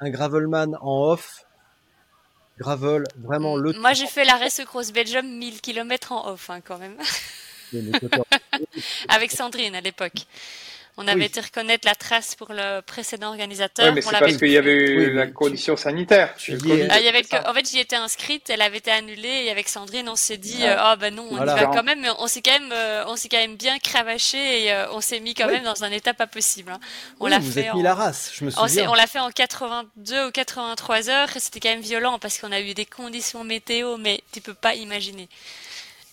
[0.00, 1.44] un gravelman en off.
[2.58, 3.72] Gravel, vraiment le.
[3.72, 6.96] Moi, j'ai fait la Race Cross Belgium 1000 km en off, hein, quand même.
[9.08, 10.26] Avec Sandrine à l'époque.
[11.02, 11.24] On avait Oui.
[11.26, 13.86] été reconnaître la trace pour le précédent organisateur.
[13.86, 16.34] Ouais, mais On c'est parce qu'il y avait eu Oui, la condition sanitaire.
[16.36, 17.50] tu y Ah, il y avait le- c'est ça.
[17.50, 20.58] En fait, j'y étais inscrite, elle avait été annulée, et avec Sandrine, on s'est dit,
[20.60, 20.68] Ouais.
[20.68, 21.56] euh, ah ben non, on Voilà.
[21.56, 23.78] y va quand même, mais on s'est quand même, euh, on s'est quand même bien
[23.78, 25.54] cravaché et euh, on s'est mis quand Oui.
[25.54, 26.70] même dans un état pas possible.
[26.70, 26.80] hein.
[27.18, 28.90] On Oui, l'a vous fait êtes en- mis la race, je me souviens.
[28.90, 32.52] on l'a fait en 82 ou 83 heures et c'était quand même violent parce qu'on
[32.52, 35.28] a eu des conditions météo, mais tu peux pas imaginer.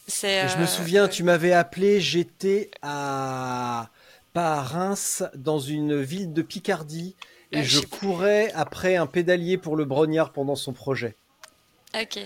[0.07, 0.25] Je
[0.57, 3.89] me euh, souviens, tu m'avais appelé, j'étais à
[4.37, 7.15] pas à Reims, dans une ville de Picardie,
[7.51, 11.15] et Ah, je courais après un pédalier pour le Brognard pendant son projet.
[11.99, 12.19] Ok.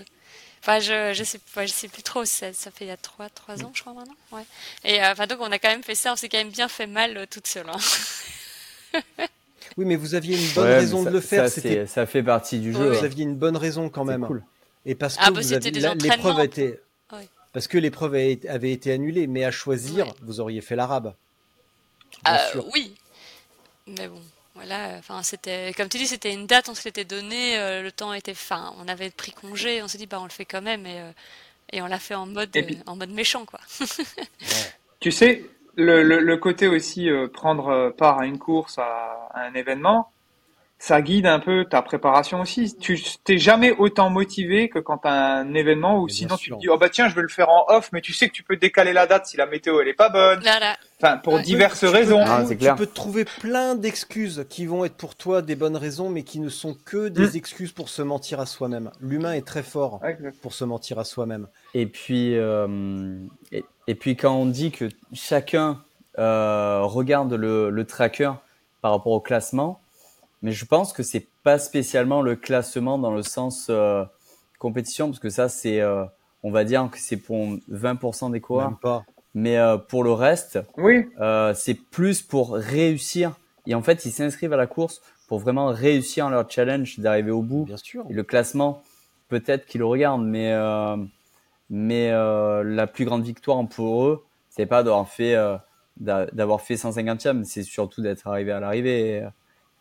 [0.60, 2.98] Enfin, je, je sais, enfin, je sais plus trop, ça, ça fait il y a
[2.98, 4.14] 3, 3 ans, je crois, maintenant.
[4.30, 4.42] Ouais.
[4.84, 6.68] Et euh, enfin, donc, on a quand même fait ça, on s'est quand même bien
[6.68, 7.66] fait mal euh, toute seule.
[7.70, 7.78] hein.
[9.78, 11.48] Oui, mais vous aviez une bonne Ouais, raison ça- de le faire.
[11.88, 12.90] Ça, fait partie du jeu.
[12.92, 14.26] vous aviez une bonne raison quand même.
[14.26, 14.42] cool.
[14.84, 16.78] Et parce que Ah, bah, vous c'était aviez- des la- l'épreuve été,
[17.14, 17.22] Oui.
[17.54, 20.12] parce que l'épreuve avait, été- avait été annulée, mais à choisir, Ouais.
[20.20, 21.14] vous auriez fait l'arabe.
[22.28, 22.94] Euh, oui.
[23.86, 24.22] Mais bon,
[24.54, 24.96] voilà.
[24.98, 28.12] Enfin, c'était, comme tu dis, c'était une date, on se l'était donné, euh, le temps
[28.12, 30.86] était, enfin, on avait pris congé, on s'est dit, bah, on le fait quand même,
[30.86, 31.12] et, euh,
[31.72, 33.60] et on l'a fait en mode, puis- euh, en mode méchant, quoi.
[35.00, 35.44] Tu sais,
[35.76, 40.11] le, le, le côté aussi euh, prendre part à une course, à, à un événement,
[40.84, 42.76] ça guide un peu ta préparation aussi.
[42.76, 46.68] Tu t'es jamais autant motivé que quand t'as un événement ou sinon tu te dis
[46.68, 48.56] oh bah tiens je vais le faire en off, mais tu sais que tu peux
[48.56, 50.40] décaler la date si la météo elle est pas bonne.
[50.40, 50.74] Voilà.
[51.00, 51.42] Enfin pour Ouais.
[51.42, 52.18] diverses Tu raisons.
[52.18, 52.74] tu peux- Ah, c'est clair.
[52.74, 56.24] Tu peux te trouver plein d'excuses qui vont être pour toi des bonnes raisons, mais
[56.24, 57.36] qui ne sont que des Mm.
[57.36, 58.90] excuses pour se mentir à soi-même.
[59.00, 61.46] L'humain est très fort Ouais, pour se mentir à soi-même.
[61.74, 63.18] Et puis, euh,
[63.52, 65.80] et, et puis quand on dit que chacun
[66.18, 68.32] euh, regarde le, le tracker
[68.80, 69.80] par rapport au classement,
[70.42, 74.04] mais je pense que c'est pas spécialement le classement dans le sens euh,
[74.58, 76.04] compétition, parce que ça c'est, euh,
[76.42, 77.36] on va dire que c'est pour
[77.70, 79.04] 20% des coureurs, Même pas.
[79.34, 83.34] mais euh, pour le reste, Oui, euh, c'est plus pour réussir.
[83.66, 87.42] Et en fait, ils s'inscrivent à la course pour vraiment réussir leur challenge d'arriver au
[87.42, 87.64] bout.
[87.64, 88.04] Bien sûr.
[88.10, 88.82] Et le classement,
[89.28, 90.96] peut-être qu'ils le regardent, mais, euh,
[91.70, 95.56] mais euh, la plus grande victoire pour eux, c'est pas d'avoir fait, euh,
[95.96, 99.16] d'a- d'avoir fait 150e, c'est surtout d'être arrivé à l'arrivée.
[99.18, 99.22] Et,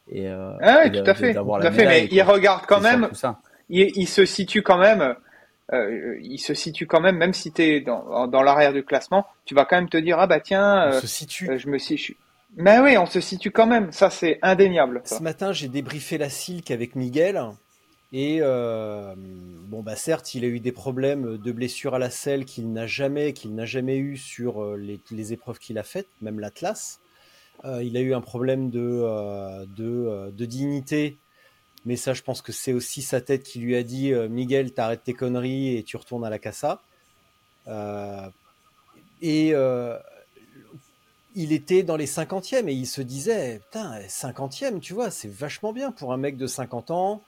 [0.08, 1.86] et, euh, Ah oui, et tout à fait, tout la à fait.
[1.86, 3.40] Mais il regarde quand même, ça.
[3.70, 5.16] il, il se situe quand même,
[5.74, 9.26] euh, il se situe quand même, même si tu es dans, dans l'arrière du classement,
[9.46, 11.48] tu vas quand même te dire, ah bah tiens, On euh, se situe.
[11.48, 11.98] euh, je me suis...
[11.98, 12.14] je-
[12.58, 15.02] Mais oui, on se situe quand même, ça c'est indéniable.
[15.06, 15.18] ça.
[15.18, 17.42] Ce matin, j'ai débriefé la Silk avec Miguel.
[18.14, 22.46] Et euh, bon, bah certes, il a eu des problèmes de blessures à la selle
[22.46, 26.40] qu'il n'a jamais, qu'il n'a jamais eu sur les, les épreuves qu'il a faites, même
[26.40, 27.01] l'Atlas.
[27.66, 31.18] Euh, il a eu un problème de, euh, de, euh, de dignité,
[31.86, 35.04] mais ça, je pense que c'est aussi sa tête qui lui a dit Miguel, t'arrêtes
[35.04, 36.82] tes conneries et tu retournes à la Casa.
[39.22, 39.54] Et
[41.36, 45.74] il était dans les 50e et il se disait Putain, 50e, tu vois, c'est vachement
[45.74, 47.24] bien pour un mec de 50 ans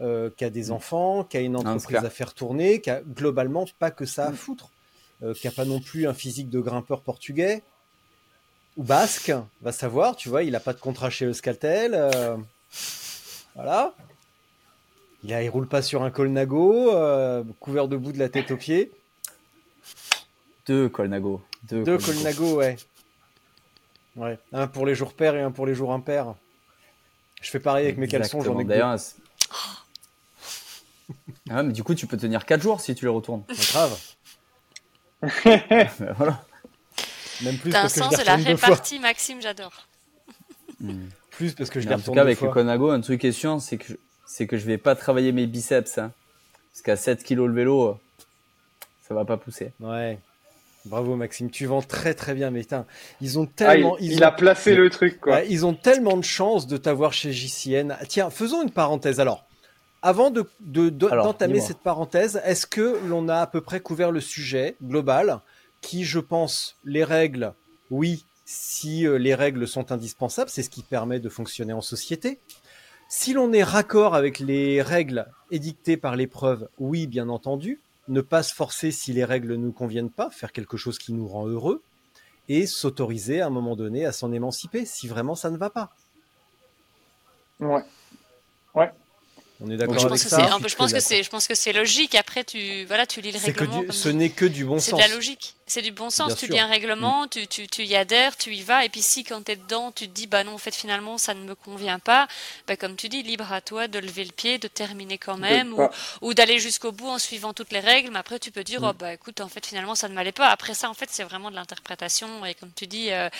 [0.00, 1.56] euh, qui a des enfants, qui a une Mm.
[1.56, 4.70] entreprise à faire tourner, qui a globalement pas que ça à foutre,
[5.22, 7.62] euh, qui a pas non plus un physique de grimpeur portugais
[8.76, 11.92] ou basque, va savoir, tu vois, il a pas de contrat chez Euskaltel.
[11.94, 12.36] euh,
[13.54, 13.94] voilà.
[15.22, 18.56] Il, il roule pas sur un colnago, euh, couvert de boue de la tête aux
[18.56, 18.92] pieds.
[20.66, 21.42] Deux Colnago.
[21.64, 22.14] Deux, Deux Colnago.
[22.22, 22.76] colnago, ouais.
[24.16, 26.34] Ouais, un pour les jours pairs et un pour les jours impairs.
[27.42, 28.64] Je fais pareil avec mes caleçons, j'en ai.
[28.64, 28.96] D'ailleurs,
[31.50, 33.42] ah, mais du coup, tu peux tenir 4 jours si tu les retournes.
[33.44, 34.00] Pas grave.
[36.16, 36.44] voilà.
[37.44, 39.86] Même plus T'as un que sens de la répartie, Maxime, j'adore.
[41.30, 42.54] Plus parce que je les en tout cas, avec le fois.
[42.54, 45.32] Colnago, un truc qui est sûr, c'est que, je- c'est que je vais pas travailler
[45.32, 45.98] mes biceps.
[45.98, 46.12] hein.
[46.72, 47.98] Parce qu'à 7 kilos le vélo,
[49.08, 49.72] ça va pas pousser.
[49.80, 50.18] Ouais.
[50.84, 52.84] Bravo Maxime, tu vends très très bien, mais putain,
[53.20, 55.34] ils ont Ah, il, tellement, ils il ont- a placé le truc, quoi.
[55.36, 57.96] Ouais, ils ont tellement de chance de t'avoir chez JCN.
[58.08, 59.18] Tiens, faisons une parenthèse.
[59.18, 59.46] Alors,
[60.02, 63.80] avant de, de- de- Alors, d'entamer cette parenthèse, est-ce que l'on a à peu près
[63.80, 65.40] couvert le sujet global?
[65.84, 67.52] Qui, je pense, les règles,
[67.90, 72.38] oui, si euh, les règles sont indispensables, c'est ce qui permet de fonctionner en société.
[73.08, 78.42] Si l'on est raccord avec les règles édictées par l'épreuve, oui, bien entendu, ne pas
[78.42, 81.46] se forcer si les règles ne nous conviennent pas, faire quelque chose qui nous rend
[81.46, 81.82] heureux,
[82.48, 85.90] et s'autoriser à un moment donné à s'en émanciper si vraiment ça ne va pas.
[87.60, 87.82] Ouais.
[88.74, 88.90] Ouais.
[89.60, 91.72] On est d'accord avec ça c'est, peu- je pense que c'est, je pense que c'est
[91.72, 92.14] logique.
[92.16, 93.80] Après, tu, voilà, tu lis le C'est que règlement.
[93.80, 95.00] du- comme ce n'est que du bon c'est sens.
[95.02, 95.54] de la logique.
[95.66, 96.26] C'est du bon sens.
[96.28, 96.54] Bien tu sûr.
[96.54, 96.56] Mm.
[96.58, 98.84] lis un règlement, tu, tu, tu y adhères, tu y vas.
[98.84, 101.16] Et puis si quand tu es dedans, tu te dis, bah non, en fait, finalement,
[101.18, 102.28] ça ne me convient pas,
[102.66, 105.72] bah, comme tu dis, libre à toi de lever le pied, de terminer quand même,
[105.72, 105.90] ou, pas-
[106.20, 108.10] ou d'aller jusqu'au bout en suivant toutes les règles.
[108.10, 108.84] Mais après, tu peux dire, Mm.
[108.84, 110.48] oh, bah écoute, en fait, finalement, ça ne m'allait pas.
[110.48, 113.30] Après ça, en fait, c'est vraiment de l'interprétation et comme tu dis, euh,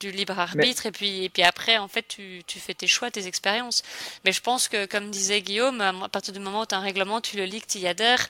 [0.00, 0.86] du libre arbitre.
[0.86, 3.82] Et, puis, et puis après, en fait, tu, tu fais tes choix, tes expériences.
[4.24, 6.80] Mais je pense que, comme disait Guillaume, à partir du moment où tu as un
[6.80, 8.26] règlement, tu le lis, que tu y adhères,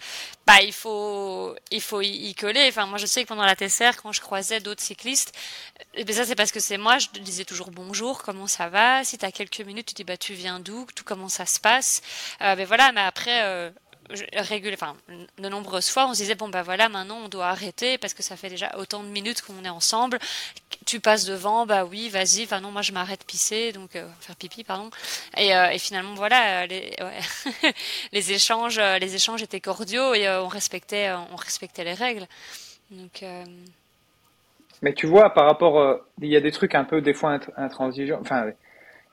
[0.47, 2.67] bah, il faut, il faut y, y coller.
[2.69, 5.33] Enfin, moi, je sais que pendant la TCR, quand je croisais d'autres cyclistes,
[5.95, 9.05] eh ben ça, c'est parce que c'est moi, je disais toujours bonjour, comment ça va?
[9.05, 10.87] Si tu as quelques minutes, tu dis, bah, tu viens d'où?
[10.95, 12.03] Tout comment ça se passe?
[12.43, 13.71] Euh, ben voilà, mais après, euh,
[14.73, 14.97] enfin,
[15.39, 18.23] de nombreuses fois, on se disait, bon, bah voilà, maintenant, on doit arrêter parce que
[18.23, 20.19] ça fait déjà autant de minutes qu'on est ensemble.
[20.87, 22.45] Tu passes devant, bah oui, vas-y.
[22.45, 24.91] Enfin, non, moi, je m'arrête pisser, donc, euh, faire pipi, pardon.
[25.37, 26.97] Et, euh, et finalement, voilà, euh, les,
[28.13, 32.27] les échanges, les échanges étaient cordiaux et on respectait, on respectait les règles.
[32.99, 33.45] Donc, euh,
[34.83, 37.37] Mais tu vois, par rapport, euh, il y a des trucs un peu des fois
[37.37, 38.19] int- intransigeants.
[38.21, 38.47] Enfin,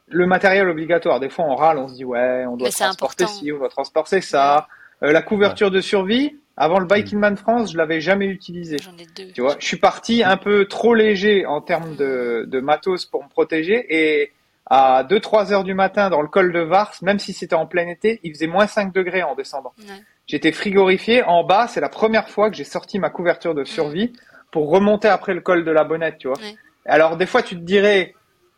[0.08, 1.20] le matériel obligatoire.
[1.20, 3.70] Des fois, on râle, on se dit ouais, on doit Mais transporter ci, on doit
[3.70, 4.68] transporter ça.
[5.04, 6.36] Euh, la couverture de survie.
[6.58, 8.78] Avant le Biking Man France, je l'avais jamais utilisé.
[8.78, 9.32] j'en ai deux.
[9.32, 13.24] Tu vois, je suis parti un peu trop léger en termes de, de matos pour
[13.24, 14.32] me protéger et
[14.70, 17.88] à 2-3 heures du matin dans le col de Vars, même si c'était en plein
[17.88, 19.74] été, il faisait moins 5 degrés en descendant.
[19.80, 19.96] Ouais.
[20.28, 21.24] J'étais frigorifié.
[21.24, 24.14] En bas, c'est la première fois que j'ai sorti ma couverture de survie
[24.52, 26.38] pour remonter après le col de la Bonnette, tu vois.
[26.38, 26.56] Ouais.
[26.86, 28.14] Alors des fois, tu te dirais,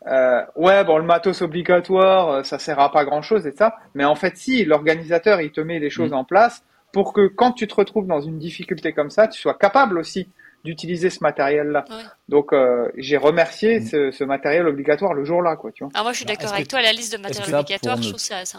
[0.07, 3.75] euh, ouais, bon, le matos obligatoire, euh, ça sert à pas grand-chose et ça.
[3.95, 6.15] Mais en fait, si, l'organisateur, il te met les choses Mm.
[6.15, 9.55] en place pour que quand tu te retrouves dans une difficulté comme ça, tu sois
[9.55, 10.27] capable aussi
[10.63, 11.85] d'utiliser ce matériel-là.
[11.89, 11.95] Ouais.
[12.29, 13.85] Donc, euh, j'ai remercié Mm.
[13.85, 15.91] ce, ce matériel obligatoire le jour-là, quoi, tu vois.
[15.95, 16.81] Ah, moi, je suis Bah, d'accord avec que- toi.
[16.81, 18.57] La liste de matériel obligatoire, je trouve que c'est c'est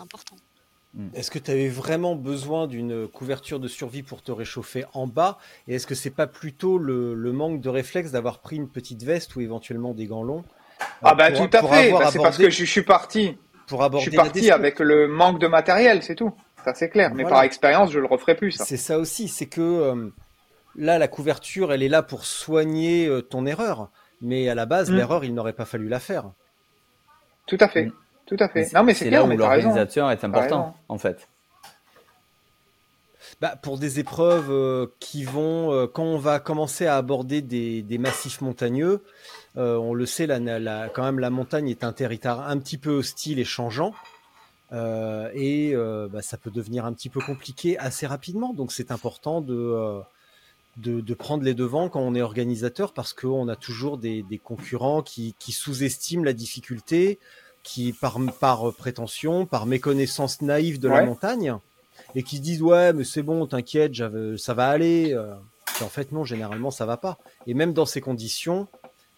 [0.96, 1.18] important.
[1.18, 5.38] Est-ce que tu avais vraiment besoin d'une couverture de survie pour te réchauffer en bas?
[5.68, 9.02] Et est-ce que c'est pas plutôt le, le manque de réflexe d'avoir pris une petite
[9.02, 10.44] veste ou éventuellement des gants longs
[10.80, 11.92] euh, Ah bah pour- tout à fait.
[11.92, 13.36] Bah, c'est parce que je, je suis parti.
[13.66, 16.32] pour Je aborder suis la parti avec le manque de matériel, c'est tout.
[16.64, 17.10] Ça c'est clair.
[17.14, 17.36] Mais Voilà.
[17.36, 18.52] par expérience, je le referai plus.
[18.52, 18.64] Ça.
[18.64, 20.08] C'est ça aussi, c'est que euh,
[20.76, 23.90] là, la couverture, elle est là pour soigner euh, ton erreur.
[24.22, 24.96] Mais à la base, Mm.
[24.96, 26.30] l'erreur, il n'aurait pas fallu la faire.
[27.46, 27.86] Tout à fait.
[27.86, 27.92] Mm.
[28.36, 28.64] Tout à fait.
[28.64, 31.28] c'est- Non mais c'est là où l'organisateur est important, en fait.
[33.40, 37.82] Bah, pour des épreuves euh, qui vont, euh, quand on va commencer à aborder des,
[37.82, 39.02] des massifs montagneux,
[39.56, 42.78] euh, on le sait, la, la- quand même, la montagne est un territoire un petit
[42.78, 43.92] peu hostile et changeant.
[44.72, 48.52] Euh, et euh, bah, ça peut devenir un petit peu compliqué assez rapidement.
[48.54, 50.00] Donc c'est important de, euh,
[50.76, 54.38] de, de prendre les devants quand on est organisateur parce qu'on a toujours des, des
[54.38, 57.18] concurrents qui, qui sous-estiment la difficulté,
[57.64, 61.56] qui par, par prétention, par méconnaissance naïve de la montagne,
[62.14, 63.92] et qui se disent ouais mais c'est bon, t'inquiète,
[64.36, 65.12] ça va aller.
[65.12, 65.34] euh.
[65.80, 67.18] En fait non, généralement ça va pas.
[67.48, 68.68] Et même dans ces conditions,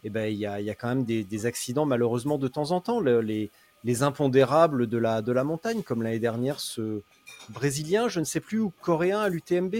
[0.05, 2.71] eh ben il y a, y a quand même des, des accidents malheureusement de temps
[2.71, 2.99] en temps.
[3.01, 3.51] Le- les,
[3.85, 7.03] les impondérables de la, de la montagne, comme l'année dernière, ce
[7.51, 9.75] Brésilien, je ne sais plus, ou Coréen à l'UTMB,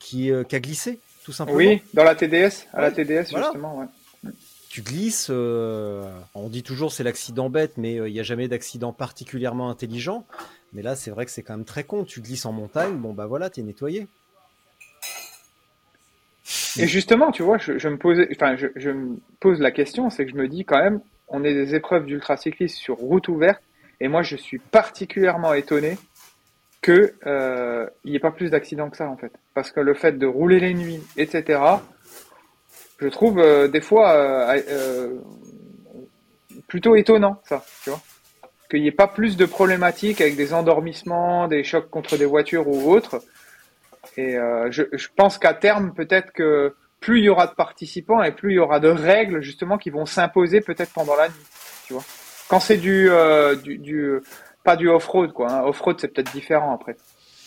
[0.00, 1.58] qui, euh, qui a glissé, tout simplement.
[1.58, 3.46] Oui, dans la TDS, à la TDS voilà.
[3.46, 3.78] justement.
[3.78, 3.86] Ouais.
[4.74, 6.02] Tu glisses, euh,
[6.34, 10.26] on dit toujours c'est l'accident bête, mais euh, il n'y a jamais d'accident particulièrement intelligent.
[10.72, 12.02] Mais là, c'est vrai que c'est quand même très con.
[12.02, 14.08] Tu glisses en montagne, bon bah voilà, t'es nettoyé.
[16.76, 20.82] Et justement, tu vois, je, me pose la question, c'est que je me dis quand
[20.82, 23.62] même, on est des épreuves d'ultracyclisme sur route ouverte,
[24.00, 25.98] et moi, je suis particulièrement étonné
[26.82, 29.94] que euh, il n'y ait pas plus d'accidents que ça en fait, parce que le
[29.94, 31.60] fait de rouler les nuits, etc.
[32.98, 35.18] Je trouve euh, des fois euh, euh,
[36.68, 38.00] plutôt étonnant ça, tu vois,
[38.70, 42.68] qu'il n'y ait pas plus de problématiques avec des endormissements, des chocs contre des voitures
[42.68, 43.20] ou autres.
[44.16, 48.22] Et euh, je, je pense qu'à terme, peut-être que plus il y aura de participants
[48.22, 51.46] et plus il y aura de règles justement qui vont s'imposer peut-être pendant la nuit,
[51.86, 52.04] tu vois.
[52.48, 54.20] Quand c'est du, euh, du, du
[54.62, 55.50] pas du off-road quoi.
[55.50, 55.62] hein.
[55.64, 56.96] Off-road c'est peut-être différent après.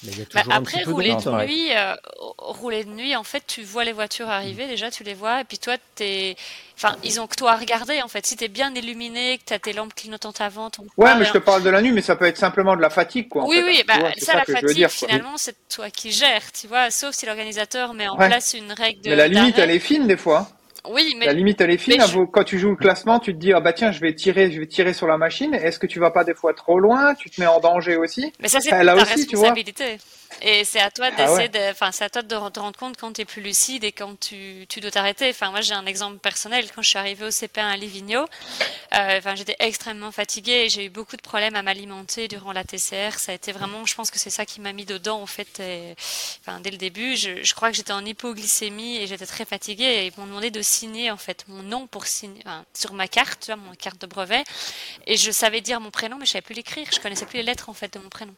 [0.04, 1.96] Mais il y a Bah, après, rouler de nuit, euh,
[2.38, 5.44] rouler de nuit, en fait, tu vois les voitures arriver, déjà, tu les vois, et
[5.46, 6.36] puis toi, t'es,
[6.78, 8.26] enfin, ils ont que toi à regarder, en fait.
[8.26, 11.38] Si t'es bien illuminé, que t'as tes lampes clignotantes avant, ton Ouais, mais je te
[11.38, 13.44] parle de la nuit, mais ça peut être simplement de la fatigue, quoi.
[13.44, 13.64] en Oui, fait.
[13.66, 16.52] oui, bah, vois, ça, la que je veux fatigue, dire, finalement, c'est toi qui gères,
[16.52, 18.28] tu vois, sauf si l'organisateur met en Ouais.
[18.28, 19.10] place une règle de.
[19.10, 20.57] Mais la limite, elle est fine des fois.
[20.92, 22.02] Oui, mais La limite, elle est fine.
[22.06, 24.14] je- vous- Quand tu joues le classement, tu te dis, ah bah tiens, je vais
[24.14, 25.54] tirer, je vais tirer sur la machine.
[25.54, 27.14] Est-ce que tu vas pas des fois trop loin?
[27.16, 28.32] Tu te mets en danger aussi?
[28.42, 29.54] Mais ça, c'est là ta aussi, tu vois.
[30.42, 31.50] Et c'est à toi Ah d'essayer ouais.
[31.50, 33.92] de, enfin, c'est à toi de te rendre compte quand tu es plus lucide et
[33.92, 35.30] quand tu, tu dois t'arrêter.
[35.30, 36.70] Enfin, moi, j'ai un exemple personnel.
[36.74, 40.86] Quand je suis arrivée au CP1 à Livigno, euh, enfin, j'étais extrêmement fatiguée et j'ai
[40.86, 43.18] eu beaucoup de problèmes à m'alimenter durant la TCR.
[43.18, 45.60] Ça a été vraiment, je pense que c'est ça qui m'a mis dedans, en fait,
[45.60, 45.96] et-
[46.42, 47.16] enfin, dès le début.
[47.18, 50.52] Je, je crois que j'étais en hypoglycémie et j'étais très fatiguée et ils m'ont demandé
[50.52, 53.74] de signer, en fait, mon nom pour signer, enfin, sur ma carte, tu vois, mon
[53.76, 54.44] carte de brevet.
[55.08, 56.88] Et je savais dire mon prénom, mais je savais plus l'écrire.
[56.94, 58.36] Je connaissais plus les lettres, en fait, de mon prénom.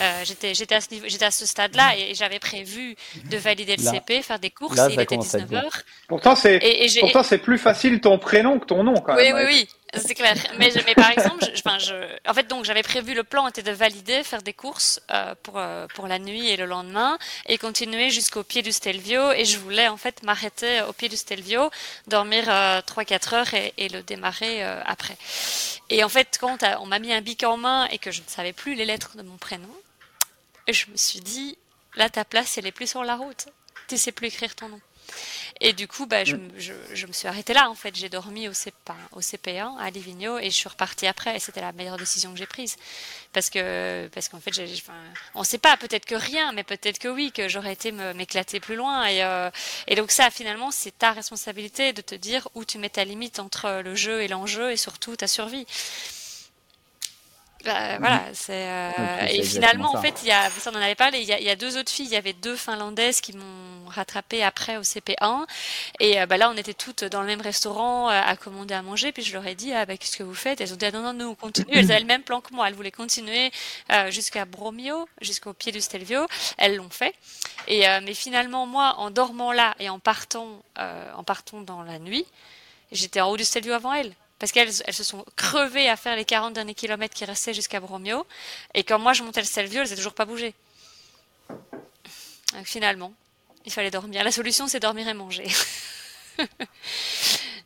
[0.00, 2.96] Euh, j'étais j'étais à ce niveau- j'étais à ce stade-là et j'avais prévu
[3.30, 4.76] de valider le Là- CP, faire des courses.
[4.76, 5.82] là, il était commence à être 19h.
[6.08, 9.32] Pourtant, c'est, Et, et pourtant, c'est plus facile ton prénom que ton nom, quand oui,
[9.32, 9.36] même.
[9.46, 10.34] oui, oui, c'est clair.
[10.58, 11.94] Mais, je- mais par exemple, je, enfin, je,
[12.28, 15.54] en fait, donc j'avais prévu le plan était de valider, faire des courses euh, pour
[15.58, 17.16] euh, pour la nuit et le lendemain,
[17.46, 19.32] et continuer jusqu'au pied du Stelvio.
[19.32, 21.70] Et je voulais en fait m'arrêter au pied du Stelvio,
[22.06, 25.16] dormir euh, 3-4 heures et, et le démarrer euh, après.
[25.88, 28.20] Et en fait, quand euh, on m'a mis un bic en main et que je
[28.20, 29.68] ne savais plus les lettres de mon prénom,
[30.72, 31.56] je me suis dit,
[31.96, 33.46] là ta place elle est plus sur la route.
[33.88, 34.80] Tu sais plus écrire ton nom.
[35.60, 37.94] Et du coup, bah, je, me- je, je me suis arrêtée là, en fait.
[37.94, 38.76] J'ai dormi au, CP,
[39.12, 41.36] au CP1 à Livigno et je suis repartie après.
[41.36, 42.76] Et c'était la meilleure décision que j'ai prise.
[43.32, 44.94] Parce que, parce qu'en fait, enfin,
[45.34, 48.74] on sait pas, peut-être que rien, mais peut-être que oui, que j'aurais été m'éclater plus
[48.76, 49.06] loin.
[49.06, 49.50] Et, euh,
[49.86, 53.38] et donc ça, finalement, c'est ta responsabilité de te dire où tu mets ta limite
[53.38, 55.66] entre le jeu et l'enjeu et surtout ta survie.
[57.66, 59.98] Bah, voilà, c'est euh, et finalement ça.
[59.98, 61.50] en fait il y a ça on en avait parlé il y a, il y
[61.50, 65.44] a deux autres filles il y avait deux finlandaises qui m'ont rattrapé après au CP1
[66.00, 68.82] et euh, bah là on était toutes dans le même restaurant euh, à commander à
[68.82, 69.12] manger.
[69.12, 70.60] Puis je leur ai dit ah bah qu'est-ce que vous faites?
[70.60, 71.72] Elles ont dit ah, non non nous on continue.
[71.72, 72.68] Elles avaient le même plan que moi.
[72.68, 73.50] Elles voulaient continuer
[73.92, 76.26] euh, jusqu'à Bromio jusqu'au pied du Stelvio.
[76.58, 77.14] Elles l'ont fait.
[77.68, 81.82] Et euh, mais finalement moi en dormant là et en partant euh, en partant dans
[81.82, 82.26] la nuit
[82.92, 84.14] j'étais en haut du Stelvio avant elles.
[84.38, 87.80] Parce qu'elles elles se sont crevées à faire les 40 derniers kilomètres qui restaient jusqu'à
[87.80, 88.26] Bromio.
[88.74, 90.54] Et quand moi je montais le Stelvio, elles n'avaient toujours pas bougé.
[91.48, 93.12] Donc, finalement,
[93.64, 94.24] il fallait dormir.
[94.24, 95.46] La solution, c'est dormir et manger.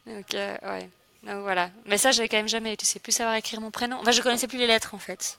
[0.07, 0.89] Donc, euh, ouais.
[1.23, 1.71] Voilà.
[1.85, 2.77] Mais ça, j'avais quand même jamais.
[2.77, 3.99] Tu sais plus savoir écrire mon prénom.
[4.01, 5.39] Enfin, je connaissais plus les lettres en fait.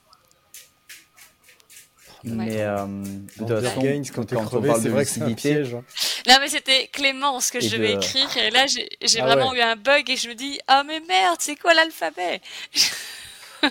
[2.24, 5.10] Mais euh, de toute façon, Gaines, quand quand on crevé, parle c'est de vrai que
[5.10, 5.74] c'est un lucidité, piège.
[5.74, 5.84] hein.
[6.28, 8.36] Non, mais c'était Clémence que Et je devais de- écrire.
[8.36, 8.88] Et là, j'ai
[9.20, 9.58] Ah vraiment ouais.
[9.58, 12.40] eu un bug et je me dis, ah mais merde, c'est quoi l'alphabet?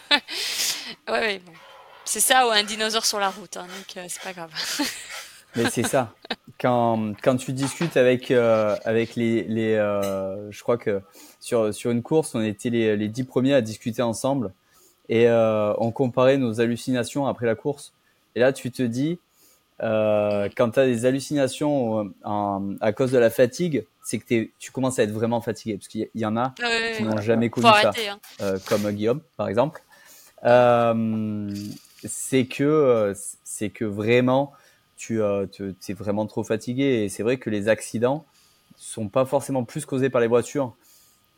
[1.09, 1.51] Ouais, ouais, bon.
[2.05, 4.51] C'est ça ou un dinosaure sur la route, hein, donc euh, c'est pas grave.
[5.57, 6.13] Mais c'est ça.
[6.59, 11.01] Quand, quand tu discutes avec, euh, avec les, les euh, je crois que
[11.41, 14.53] sur, sur une course, on était les, les dix premiers à discuter ensemble
[15.09, 17.91] et euh, on comparait nos hallucinations après la course.
[18.35, 19.19] Et là, tu te dis,
[19.83, 24.25] euh, quand tu as des hallucinations euh, en- à cause de la fatigue, c'est que
[24.25, 25.75] t'es- tu commences à être vraiment fatigué.
[25.77, 26.53] Parce qu'il y- en a
[26.97, 28.07] qui n'ont jamais connu ça arrêter.
[28.09, 28.19] Hein.
[28.41, 29.81] euh, comme Guillaume par exemple,
[30.45, 31.53] euh,
[32.03, 33.13] c'est que
[33.43, 34.53] c'est que vraiment
[34.97, 38.25] tu te- t'es vraiment trop fatigué et c'est vrai que les accidents
[38.77, 40.75] sont pas forcément plus causés par les voitures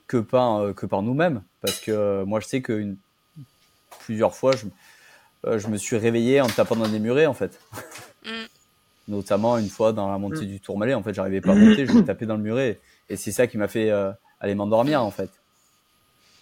[0.07, 2.97] que par que par nous-mêmes parce que moi je sais que une-
[4.05, 4.65] plusieurs fois je
[5.45, 7.59] euh, je me suis réveillé en tapant dans des murets en fait.
[8.25, 8.45] Mm.
[9.09, 11.91] Notamment une fois dans la montée du Tourmalet, en fait, j'arrivais pas à monter, je
[11.91, 12.79] me tapais dans le muret.
[13.09, 15.29] Et c'est ça qui m'a fait euh, aller m'endormir, en fait.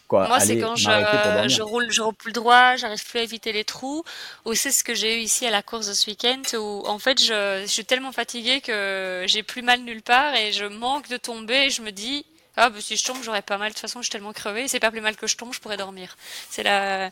[0.07, 3.63] Quoi, Moi, c'est quand je, roule, je roule plus droit, j'arrive plus à éviter les
[3.63, 4.03] trous.
[4.45, 6.99] Ou c'est ce que j'ai eu ici à la course de ce week-end, où en
[6.99, 11.07] fait, je, je suis tellement fatiguée que j'ai plus mal nulle part et je manque
[11.07, 11.65] de tomber.
[11.65, 12.25] Et je me dis,
[12.57, 13.69] ah, bah, si je tombe, j'aurais pas mal.
[13.69, 14.67] De toute façon, je suis tellement crevée.
[14.67, 16.17] C'est pas plus mal que je tombe, je pourrais dormir.
[16.49, 17.09] C'est la,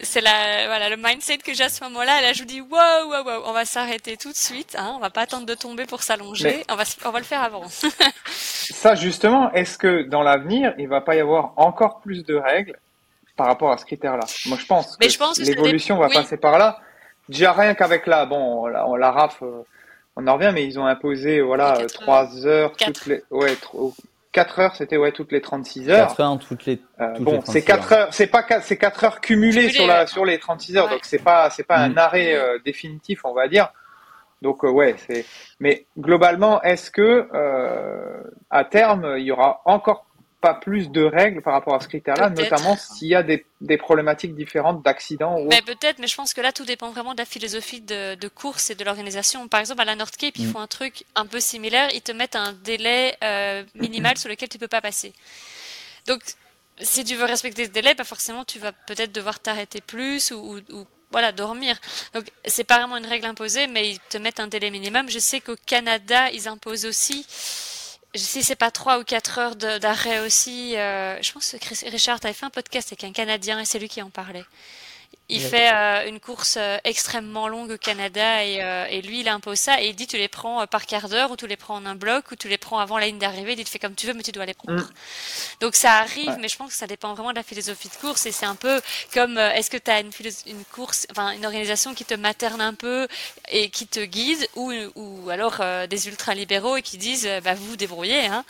[0.00, 2.20] c'est la voilà le mindset que j'ai à ce moment-là.
[2.20, 4.76] Là, je vous dis waouh, waouh, wow, on va s'arrêter tout de suite.
[4.78, 6.64] Hein, on va pas attendre de tomber pour s'allonger.
[6.70, 7.64] On va on va le faire avant.
[8.26, 12.78] ça justement, est-ce que dans l'avenir, il va pas y avoir encore plus de règles
[13.36, 14.24] par rapport à ce critère-là?
[14.46, 16.78] Moi, je pense Mais que, l'évolution va passer par là.
[17.28, 19.62] Déjà rien qu'avec là, bon, la, on la raf, euh,
[20.16, 23.56] on en revient, mais ils ont imposé voilà trois heures, toutes les, ouais,
[24.38, 26.06] 4 heures, c'était ouais toutes les 36 heures.
[26.08, 26.80] 4 heures toutes les.
[27.00, 30.38] Euh, bon, c'est 4 heures, c'est pas c'est 4 heures cumulées sur la sur les
[30.38, 31.98] 36 heures, donc c'est pas c'est pas un mm.
[31.98, 33.72] arrêt euh, définitif, on va dire.
[34.40, 35.26] Donc euh, ouais, c'est.
[35.58, 37.26] Mais globalement, est-ce que
[38.48, 40.06] à terme il y aura encore
[40.40, 43.76] pas plus de règles par rapport à ce critère-là, notamment s'il y a des, des
[43.78, 47.18] problématiques différentes d'accidents ou Mais peut-être, mais je pense que là, tout dépend vraiment de
[47.18, 49.48] la philosophie de, de course et de l'organisation.
[49.48, 50.52] Par exemple, à la North Cape, ils Mm.
[50.52, 51.88] font un truc un peu similaire.
[51.94, 55.12] Ils te mettent un délai euh, minimal sur lequel tu peux pas passer.
[56.06, 56.22] Donc,
[56.80, 60.56] si tu veux respecter ce délai, bah forcément, tu vas peut-être devoir t'arrêter plus ou,
[60.56, 61.76] ou- ou, voilà, dormir.
[62.14, 65.08] Donc, c'est pas vraiment une règle imposée, mais ils te mettent un délai minimum.
[65.10, 67.26] Je sais qu'au Canada, ils imposent aussi,
[68.14, 72.34] si c'est pas trois ou quatre heures d'arrêt aussi, euh, je pense que Richard, t'avais
[72.34, 74.44] fait un podcast avec un Canadien et c'est lui qui en parlait.
[75.30, 79.28] Il fait euh, une course euh, extrêmement longue au Canada et, euh, et lui il
[79.28, 81.56] impose ça et il dit tu les prends euh, par quart d'heure ou tu les
[81.56, 83.52] prends en un bloc ou tu les prends avant la ligne d'arrivée.
[83.52, 84.82] Il dit tu fais comme tu veux mais tu dois les prendre.
[84.82, 84.88] Mm.
[85.60, 86.36] Donc ça arrive Ouais.
[86.40, 88.54] mais je pense que ça dépend vraiment de la philosophie de course et c'est un
[88.54, 88.80] peu
[89.12, 90.10] comme euh, est-ce que tu as une,
[90.46, 93.06] une course, enfin une organisation qui te materne un peu
[93.50, 97.66] et qui te guide ou, ou alors euh, des ultra-libéraux et qui disent bah vous
[97.66, 98.44] vous débrouillez hein.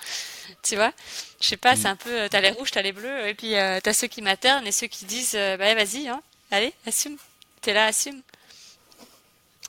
[0.63, 0.93] Tu vois?
[1.41, 3.81] Je sais pas, c'est un peu t'as les rouges, t'as les bleus et puis euh,
[3.83, 6.21] t'as ceux qui maternent et ceux qui disent euh, bah vas-y hein.
[6.51, 7.17] Allez, assume.
[7.61, 8.21] T'es là, assume.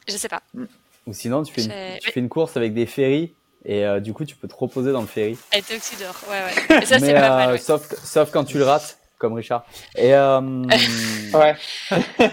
[0.08, 0.42] Je sais pas.
[1.08, 3.34] Ou sinon, tu fais, une, J'ai- tu fais une course avec des ferries
[3.66, 5.38] et euh, du coup, tu peux te reposer dans le ferry.
[5.52, 6.16] Elle était au-dessus d'or.
[6.30, 6.82] Ouais, ouais.
[6.84, 7.50] Et ça, c'est Mais, pas mal.
[7.50, 7.58] euh, ouais.
[7.58, 9.66] sauf, sauf quand tu le rates, comme Richard.
[9.96, 10.40] Et euh,
[11.34, 11.56] Ouais.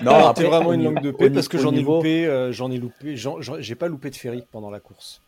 [0.02, 1.72] non, Alors, après, t'es vraiment au une langue de au paix parce que au j'en
[1.72, 4.80] ai niveau- loupé, euh, j'en ai loupé, j'en- j'ai pas loupé de ferry pendant la
[4.80, 5.20] course.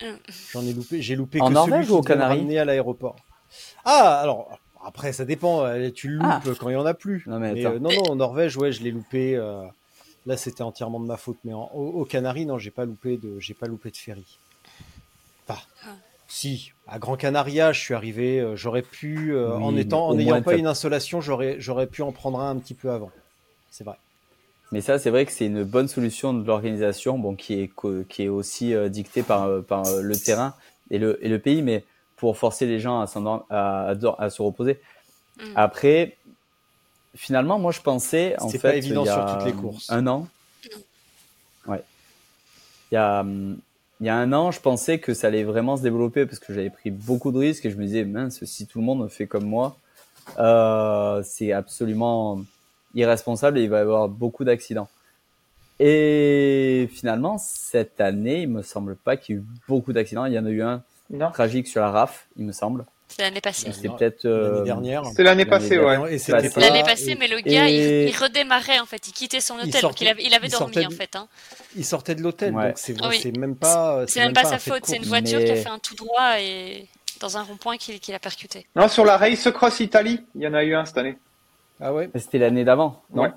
[0.00, 0.06] Mm.
[0.52, 3.16] J'en ai loupé, j'ai loupé En que Norvège celui ou aux qui Canaries à l'aéroport.
[3.84, 6.40] Ah, alors après ça dépend, euh, tu le Ah.
[6.44, 7.24] loupes quand il y en a plus.
[7.26, 9.36] Non, mais euh, non, non, en Norvège, ouais, je l'ai loupé.
[9.36, 9.62] euh,
[10.26, 13.16] là, c'était entièrement de ma faute, mais en, au, aux Canaries, non, j'ai pas loupé
[13.16, 14.38] de, j'ai pas loupé de ferry.
[15.48, 15.88] Enfin, Ah.
[16.28, 20.10] si, à Grand Canaria, je suis arrivé, euh, j'aurais pu, euh, Oui, en étant, en
[20.10, 23.10] au n'ayant pas une insolation, j'aurais, j'aurais pu en prendre un un petit peu avant.
[23.70, 23.96] C'est vrai.
[24.70, 27.70] Mais ça, c'est vrai que c'est une bonne solution de l'organisation, bon, qui est
[28.08, 30.54] qui est aussi euh, dictée par par euh, le terrain
[30.90, 31.84] et le et le pays, mais
[32.22, 34.80] pour forcer les gens à s'endor- à, à, dor- à se reposer.
[35.38, 35.42] Mm.
[35.56, 36.16] Après,
[37.16, 39.52] finalement, moi, je pensais en C'est fait pas évident il y a sur toutes les
[39.52, 39.90] courses.
[39.90, 40.28] Un an.
[41.66, 41.82] Ouais.
[42.92, 43.24] Il y a
[44.00, 46.54] il y a un an, je pensais que ça allait vraiment se développer parce que
[46.54, 49.26] j'avais pris beaucoup de risques et je me disais mince, si tout le monde fait
[49.26, 49.76] comme moi,
[50.38, 52.40] euh, c'est absolument
[52.94, 54.88] irresponsable et il va y avoir beaucoup d'accidents.
[55.80, 60.26] Et finalement, cette année, il me semble pas qu'il y ait eu beaucoup d'accidents.
[60.26, 60.82] Il y en a eu un.
[61.32, 62.84] Tragique sur la RAF, il me semble.
[63.08, 63.70] C'est l'année passée.
[63.72, 65.02] C'était peut-être euh, L'année dernière.
[65.14, 65.98] C'est l'année passée, ouais.
[65.98, 69.06] Pas- L'année passée, et- mais le gars, et- il, il redémarrait en fait.
[69.06, 69.82] Il quittait son Il hôtel.
[69.82, 71.14] donc il avait, il avait il dormi en fait.
[71.14, 71.28] Hein.
[71.76, 72.68] Il sortait de l'hôtel, Ouais.
[72.68, 73.18] donc c'est Oui.
[73.22, 74.06] c'est même pas.
[74.06, 74.84] C'est même pas sa faute.
[74.86, 76.88] C'est une voiture qui a fait un tout droit et
[77.20, 78.66] dans un rond-point qui, qui l'a percuté.
[78.74, 81.18] Non, sur la Race Cross Italie, il y en a eu un cette année.
[81.80, 82.08] Ah ouais.
[82.16, 83.24] C'était l'année d'avant, non?
[83.24, 83.30] Ouais.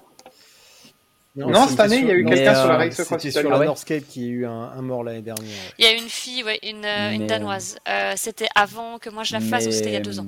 [1.36, 3.32] Non, cette année, il y a eu quelqu'un sur la euh, Race Cross Italie.
[3.32, 5.46] sur la Ah Northscape qui a eu un, un mort l'année dernière.
[5.46, 5.74] ouais.
[5.78, 7.78] Il y a une fille, ouais, une, euh, une Mais, danoise.
[7.90, 10.28] Euh, C'était avant que moi je la fasse ou c'était il y a deux ans.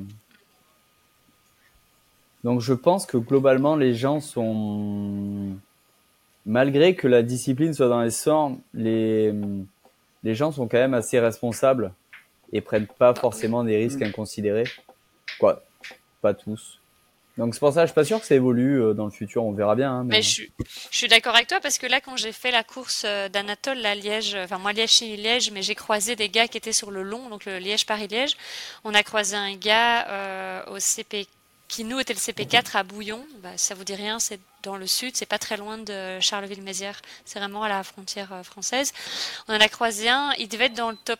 [2.44, 5.56] Donc je pense que globalement les gens sont,
[6.46, 9.34] malgré que la discipline soit dans les sorts, les
[10.24, 11.94] les gens sont quand même assez responsables
[12.52, 14.66] et prennent pas forcément des risques inconsidérés.
[15.40, 15.64] Quoi,
[16.22, 16.77] pas tous.
[17.38, 19.44] Donc c'est pour ça, je suis pas sûr que ça évolue euh, dans le futur.
[19.44, 19.92] On verra bien.
[19.92, 20.18] hein, mais...
[20.18, 20.52] Mais je, suis-
[20.92, 23.78] je suis d'accord avec toi parce que là, quand j'ai fait la course euh, d'Anatole,
[23.80, 26.74] la Liège, euh, enfin moi Liège chez Liège, mais j'ai croisé des gars qui étaient
[26.74, 28.36] sur le long, donc le Liège-Paris-Liège.
[28.84, 31.28] On a croisé un gars euh, au CP
[31.68, 33.26] qui nous était le CP4 à Bouillon.
[33.44, 37.02] Bah, ça vous dit rien, c'est dans le sud, c'est pas très loin de Charleville-Mézières.
[37.26, 38.94] C'est vraiment à la frontière française.
[39.50, 41.20] On en a croisé un, il devait être dans le top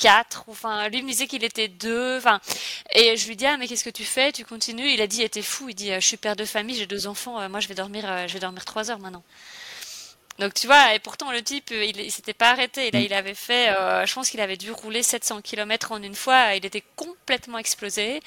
[0.00, 2.40] 4, enfin, lui me disait qu'il était 2, enfin,
[2.92, 4.32] et je lui dis, ah, mais qu'est-ce que tu fais?
[4.32, 4.90] Tu continues?
[4.92, 6.86] Il a dit, il était fou, il dit, euh, je suis père de famille, j'ai
[6.86, 9.22] deux enfants, euh, moi je vais dormir, euh, je vais dormir 3 heures maintenant.
[10.38, 12.94] Donc tu vois, et pourtant le type, il, il s'était pas arrêté, Mm.
[12.94, 16.14] là, il avait fait, euh, je pense qu'il avait dû rouler 700 km en une
[16.14, 18.22] fois, il était complètement explosé,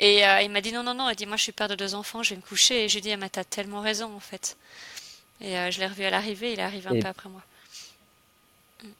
[0.00, 1.76] et euh, il m'a dit, non, non, non, il dit, moi je suis père de
[1.76, 4.12] deux enfants, je vais me coucher, et je lui dis, ah, mais t'as tellement raison,
[4.16, 4.56] en fait.
[5.40, 7.42] Et euh, je l'ai revu à l'arrivée, il est arrivé un Et- peu après moi.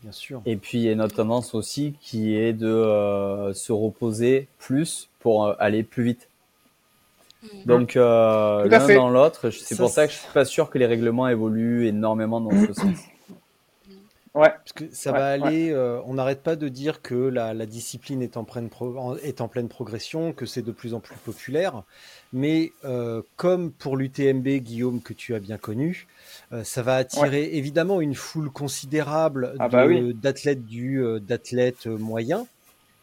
[0.03, 0.43] Bien sûr.
[0.47, 4.49] Et puis il y a une autre tendance aussi qui est de euh, se reposer
[4.59, 6.29] plus pour euh, aller plus vite.
[7.43, 7.47] Mm.
[7.67, 10.87] Donc euh, l'un dans l'autre, c'est pour ça que je suis pas sûr que les
[10.87, 12.99] règlements évoluent énormément dans ce sens.
[14.35, 14.49] Ouais.
[14.49, 15.47] Parce que ça Ouais, va ouais.
[15.49, 15.71] aller.
[15.73, 19.43] euh, on n'arrête pas de dire que la, la discipline est en, pleine pro- est
[19.43, 21.83] en pleine progression, que c'est de plus en plus populaire.
[22.33, 26.07] Mais euh, comme pour l'UTMB, Guillaume, que tu as bien connu,
[26.53, 30.15] euh, ça va attirer évidemment une foule considérable Ah bah oui.
[30.15, 32.47] d'athlètes du euh, d'athlètes moyens,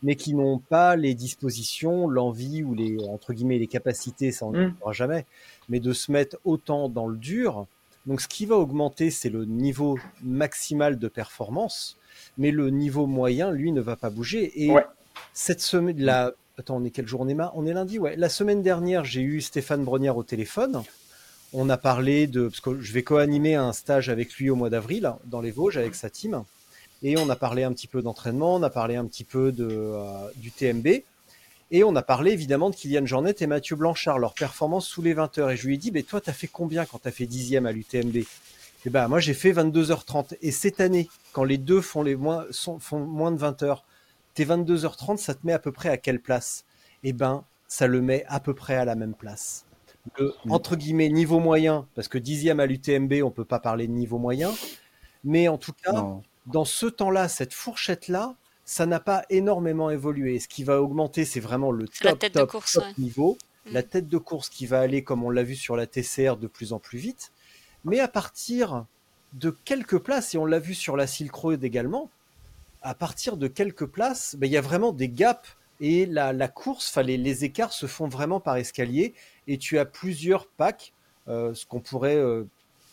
[0.02, 4.52] mais qui n'ont pas les dispositions, l'envie ou les entre guillemets les capacités, ça on
[4.52, 4.74] ne Mm.
[4.80, 5.26] saura jamais,
[5.68, 7.68] mais de se mettre autant dans le dur.
[8.10, 11.96] Donc, ce qui va augmenter, c'est le niveau maximal de performance,
[12.38, 14.52] mais le niveau moyen, lui, ne va pas bouger.
[14.66, 14.84] Et Ouais.
[15.34, 18.16] cette semaine, la, attends, on est quel jour on est, ma- on est lundi, ouais.
[18.18, 20.82] La semaine dernière, j'ai eu Stéphane Brognard au téléphone.
[21.54, 24.70] On a parlé de, parce que je vais co-animer un stage avec lui au mois
[24.72, 26.44] d'avril dans les Vosges avec sa team.
[27.04, 29.68] Et on a parlé un petit peu d'entraînement, on a parlé un petit peu de,
[29.70, 31.04] euh, du TMB.
[31.72, 35.14] Et on a parlé évidemment de Kylian Jornet et Mathieu Blanchard, leur performance sous les
[35.14, 35.52] 20 heures.
[35.52, 37.72] Et je lui ai dit, mais toi, t'as fait combien quand t'as fait dixième à
[37.72, 40.36] l'UTMB Et ben, moi, j'ai fait 22h30.
[40.42, 43.84] Et cette année, quand les deux font, les moins, sont- font moins de 20 heures,
[44.34, 46.66] tes 22h30, ça te met à peu près à quelle place?
[47.04, 49.66] Eh ben, ça le met à peu près à la même place.
[50.18, 53.92] Le, entre guillemets, niveau moyen, parce que dixième à l'UTMB, on peut pas parler de
[53.92, 54.52] niveau moyen.
[55.24, 56.24] Mais en tout cas, Non.
[56.48, 58.34] dans ce temps-là, cette fourchette-là,
[58.70, 60.38] ça n'a pas énormément évolué.
[60.38, 62.94] Ce qui va augmenter, c'est vraiment le La top, de course, top ouais.
[63.00, 63.36] niveau.
[63.66, 63.74] Mm.
[63.74, 66.46] La tête de course qui va aller, comme on l'a vu sur la TCR, de
[66.46, 67.32] plus en plus vite.
[67.84, 68.86] Mais à partir
[69.34, 72.12] de quelques places, et on l'a vu sur la Silk Road également,
[72.84, 75.50] à partir de quelques places, ben, il y a vraiment des gaps.
[75.82, 79.16] Et la, la course, les, les écarts se font vraiment par escalier.
[79.48, 80.94] Et tu as plusieurs packs,
[81.28, 82.44] euh, ce qu'on pourrait euh,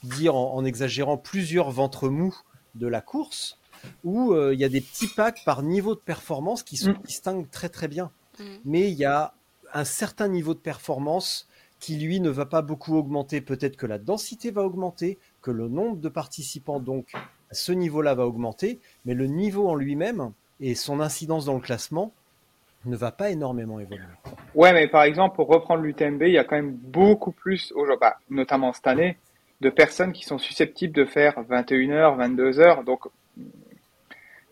[0.04, 2.34] dire en, en exagérant, plusieurs ventres mous
[2.76, 3.58] de la course,
[4.04, 6.98] où euh, il y a des petits packs par niveau de performance qui se Mm.
[7.04, 8.10] distinguent très très bien.
[8.38, 8.44] Mm.
[8.64, 9.34] Mais il y a
[9.74, 11.48] un certain niveau de performance
[11.80, 13.40] qui, lui, ne va pas beaucoup augmenter.
[13.40, 18.14] Peut-être que la densité va augmenter, que le nombre de participants, donc, à ce niveau-là
[18.14, 22.12] va augmenter, mais le niveau en lui-même et son incidence dans le classement
[22.86, 24.04] ne va pas énormément évoluer.
[24.54, 28.00] Ouais, mais par exemple, pour reprendre l'UTMB, il y a quand même beaucoup plus, aujourd'hui,
[28.00, 29.18] bah, notamment cette année,
[29.60, 32.84] de personnes qui sont susceptibles de faire 21h, 22h.
[32.84, 33.06] Donc,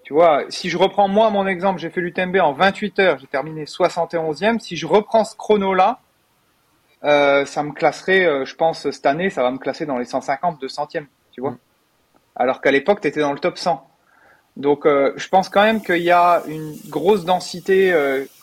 [0.02, 3.26] tu vois, si je reprends moi mon exemple, j'ai fait l'UTMB en 28 heures, j'ai
[3.26, 4.60] terminé 71e.
[4.60, 6.00] Si je reprends ce chrono-là,
[7.04, 10.04] euh, ça me classerait, euh, je pense, cette année, ça va me classer dans les
[10.04, 11.56] 150, 200e, tu vois.
[12.36, 13.88] Alors qu'à l'époque, tu étais dans le top 100.
[14.56, 17.92] Donc, euh, je pense quand même qu'il y a une grosse densité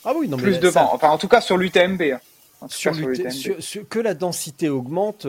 [0.03, 0.93] Ah oui, non, mais plus ça- devant.
[0.93, 2.01] Enfin, en tout cas sur l'UTMB.
[2.13, 2.19] hein.
[2.67, 3.31] Sur cas, sur l'UT l'UTMB.
[3.31, 5.25] sur- sur- que la densité augmente,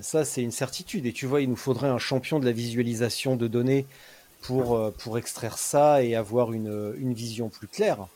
[0.00, 1.06] ça c'est une certitude.
[1.06, 3.86] Et tu vois, il nous faudrait un champion de la visualisation de données
[4.46, 8.06] pour, euh, pour extraire ça et avoir une, une vision plus claire.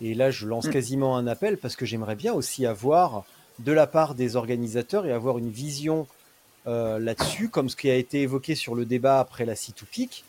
[0.00, 0.70] Et là, je lance Mm.
[0.70, 3.24] quasiment un appel parce que j'aimerais bien aussi avoir
[3.58, 6.06] de la part des organisateurs et avoir une vision
[6.66, 10.24] euh, là-dessus, comme ce qui a été évoqué sur le débat après la C2 Peak.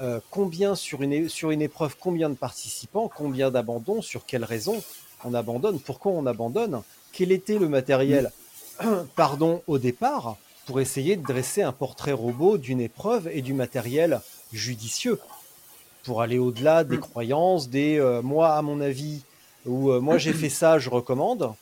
[0.00, 4.82] Euh, combien sur une, sur une épreuve, combien de participants, combien d'abandons, sur quelles raisons
[5.24, 6.82] on abandonne, pourquoi on abandonne,
[7.12, 8.30] quel était le matériel,
[9.16, 10.36] pardon, au départ,
[10.66, 14.20] pour essayer de dresser un portrait robot d'une épreuve et du matériel
[14.52, 15.18] judicieux,
[16.04, 17.00] pour aller au-delà des Mm.
[17.00, 19.22] croyances, des euh, moi à mon avis,
[19.66, 21.52] ou euh, moi j'ai fait ça, je recommande,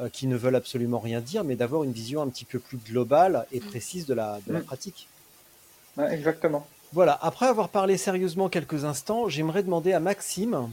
[0.00, 2.76] euh, qui ne veulent absolument rien dire, mais d'avoir une vision un petit peu plus
[2.78, 4.64] globale et précise de la, de la Mm.
[4.64, 5.08] pratique.
[5.96, 6.66] Ouais, exactement.
[6.92, 10.70] Voilà, après avoir parlé sérieusement quelques instants, j'aimerais demander à Maxime.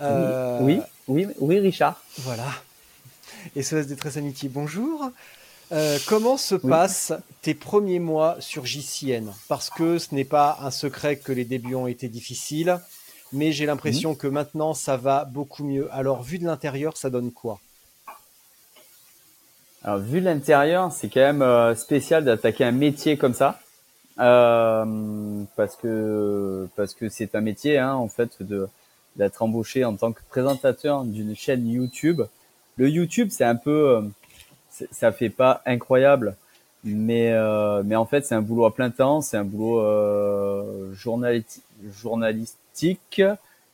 [0.00, 2.02] euh, Oui, oui, oui, Richard.
[2.18, 2.46] Voilà.
[3.60, 5.10] SOS Détresse Amitié, bonjour.
[5.72, 7.12] Euh, comment se passent
[7.42, 11.74] tes premiers mois sur JCN Parce que ce n'est pas un secret que les débuts
[11.74, 12.78] ont été difficiles,
[13.32, 15.88] mais j'ai l'impression que maintenant ça va beaucoup mieux.
[15.92, 17.58] Alors, vu de l'intérieur, ça donne quoi?
[19.82, 23.60] Alors, vu de l'intérieur, c'est quand même euh, spécial d'attaquer un métier comme ça,
[24.18, 28.68] euh, parce que parce que c'est un métier, hein, en fait, de
[29.16, 32.22] d'être embauché en tant que présentateur d'une chaîne YouTube.
[32.76, 34.10] Le YouTube, c'est un peu,
[34.90, 36.36] ça fait pas incroyable,
[36.82, 40.92] mais euh, mais en fait, c'est un boulot à plein temps, c'est un boulot euh,
[40.94, 43.22] journaliti- journalistique.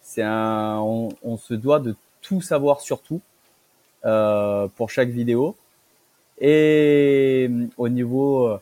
[0.03, 3.21] C'est un, on, on se doit de tout savoir sur tout
[4.05, 5.55] euh, pour chaque vidéo.
[6.41, 8.61] Et euh, au niveau, euh,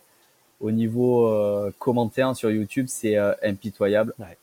[0.61, 4.15] au niveau euh, commentaire sur YouTube, c'est euh, impitoyable.
[4.19, 4.37] Ouais.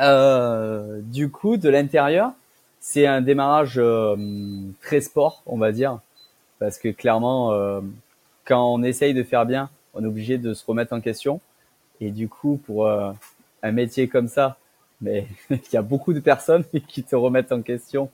[0.00, 2.32] Euh, du coup, de l'intérieur,
[2.80, 4.14] c'est un démarrage euh,
[4.82, 5.98] très sport, on va dire,
[6.64, 7.82] parce que clairement, euh,
[8.46, 11.42] quand on essaye de faire bien, on est obligé de se remettre en question.
[12.00, 13.12] Et du coup, pour euh,
[13.62, 14.56] un métier comme ça,
[15.02, 18.08] mais il y a beaucoup de personnes qui te remettent en question,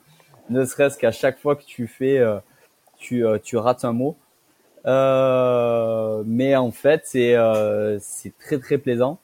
[0.49, 2.41] ne serait-ce qu'à chaque fois que tu fais, euh,
[2.99, 4.17] tu, rates un mot.
[4.85, 9.21] Mais en fait, c'est très très plaisant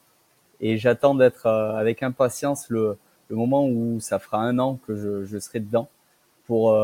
[0.60, 2.96] et j'attends d'être avec impatience le,
[3.28, 5.88] moment où ça fera un an que je, serai dedans
[6.46, 6.76] pour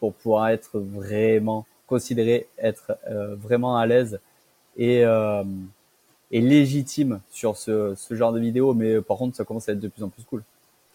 [0.00, 4.20] pour pouvoir être vraiment considéré être euh, vraiment à l'aise
[4.76, 5.44] et euh,
[6.32, 8.74] et légitime sur ce, ce genre de vidéo.
[8.74, 10.42] Mais par contre, ça commence à être de plus en plus cool.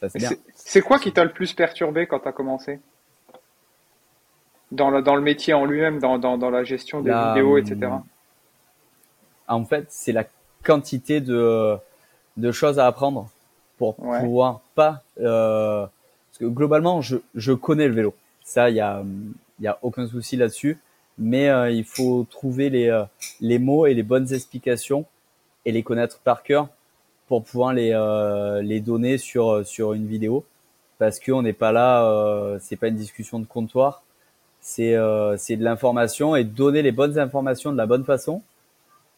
[0.01, 0.29] C'est bien.
[0.29, 2.79] C'est- C'est quoi qui t'a le plus perturbé quand t'as commencé?
[4.71, 7.57] Dans le, dans le métier en lui-même, dans, dans, dans la gestion des La, vidéos,
[7.57, 7.91] etc.
[9.47, 10.25] En fait, c'est la
[10.63, 11.75] quantité de,
[12.37, 13.29] de choses à apprendre
[13.77, 14.19] pour Ouais.
[14.21, 15.03] pouvoir pas.
[15.19, 18.13] Euh, parce que globalement, je, je connais le vélo.
[18.43, 19.03] Ça, il y a,
[19.59, 20.79] y a aucun souci là-dessus.
[21.17, 23.03] Mais euh, il faut trouver les, euh,
[23.41, 25.05] les mots et les bonnes explications
[25.65, 26.69] et les connaître par cœur
[27.27, 30.43] pour pouvoir les, euh, les donner sur, sur une vidéo.
[30.97, 34.03] Parce qu'on n'est pas là, c'est pas une discussion de comptoir.
[34.61, 34.95] C'est
[35.37, 38.43] c'est de l'information et donner les bonnes informations de la bonne façon.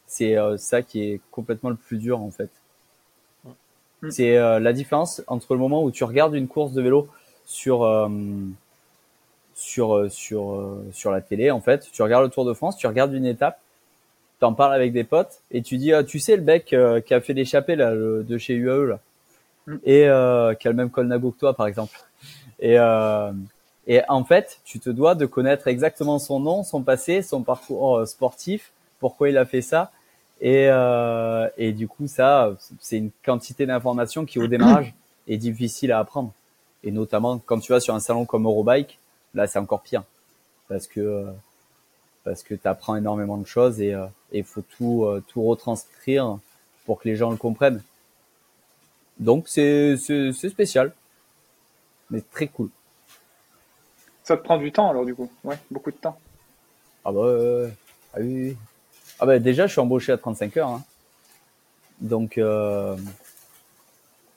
[0.07, 2.49] C'est ça qui est complètement le plus dur en fait.
[4.01, 4.11] Mm.
[4.11, 7.09] C'est la différence entre le moment où tu regardes une course de vélo
[7.45, 7.84] sur
[9.64, 11.88] sur sur sur la télé en fait.
[11.91, 13.59] Tu regardes le Tour de France, tu regardes une étape,
[14.39, 17.14] t'en parles avec des potes et tu dis ah, tu sais le mec euh, qui
[17.14, 18.99] a fait l'échappée là de chez UAE là
[19.68, 19.76] mm.
[19.84, 21.99] et euh, qui a le même col Nago que toi par exemple.
[22.59, 23.32] Et euh,
[23.88, 28.07] et en fait, tu te dois de connaître exactement son nom, son passé, son parcours
[28.07, 29.91] sportif, pourquoi il a fait ça.
[30.43, 34.93] Et, euh, et du coup, ça, c'est une quantité d'informations qui, au démarrage,
[35.28, 36.32] est difficile à apprendre.
[36.84, 38.99] Et notamment, quand tu vas sur un salon comme Eurobike,
[39.34, 40.04] là, c'est encore pire.
[40.68, 41.26] Parce que,
[42.24, 43.96] parce que tu apprends énormément de choses et
[44.32, 46.38] il faut tout, tout retranscrire
[46.86, 47.82] pour que les gens le comprennent.
[49.20, 50.94] Donc, c'est, c'est, spécial.
[52.10, 52.70] Mais très cool.
[54.24, 56.18] Ça te prend du temps alors du coup Ouais, beaucoup de temps.
[57.04, 57.68] Ah bah
[58.14, 58.56] ah oui,
[59.20, 60.70] Ah bah déjà je suis embauché à 35 heures.
[60.70, 60.84] Hein.
[62.00, 62.96] Donc euh,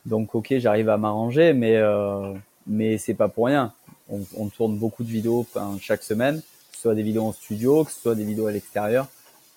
[0.05, 2.33] donc ok j'arrive à m'arranger mais euh,
[2.67, 3.73] mais c'est pas pour rien.
[4.09, 5.47] On, tourne beaucoup de vidéos
[5.81, 8.53] chaque semaine, que ce soit des vidéos en studio, que ce soit des vidéos à
[8.53, 9.09] l'extérieur.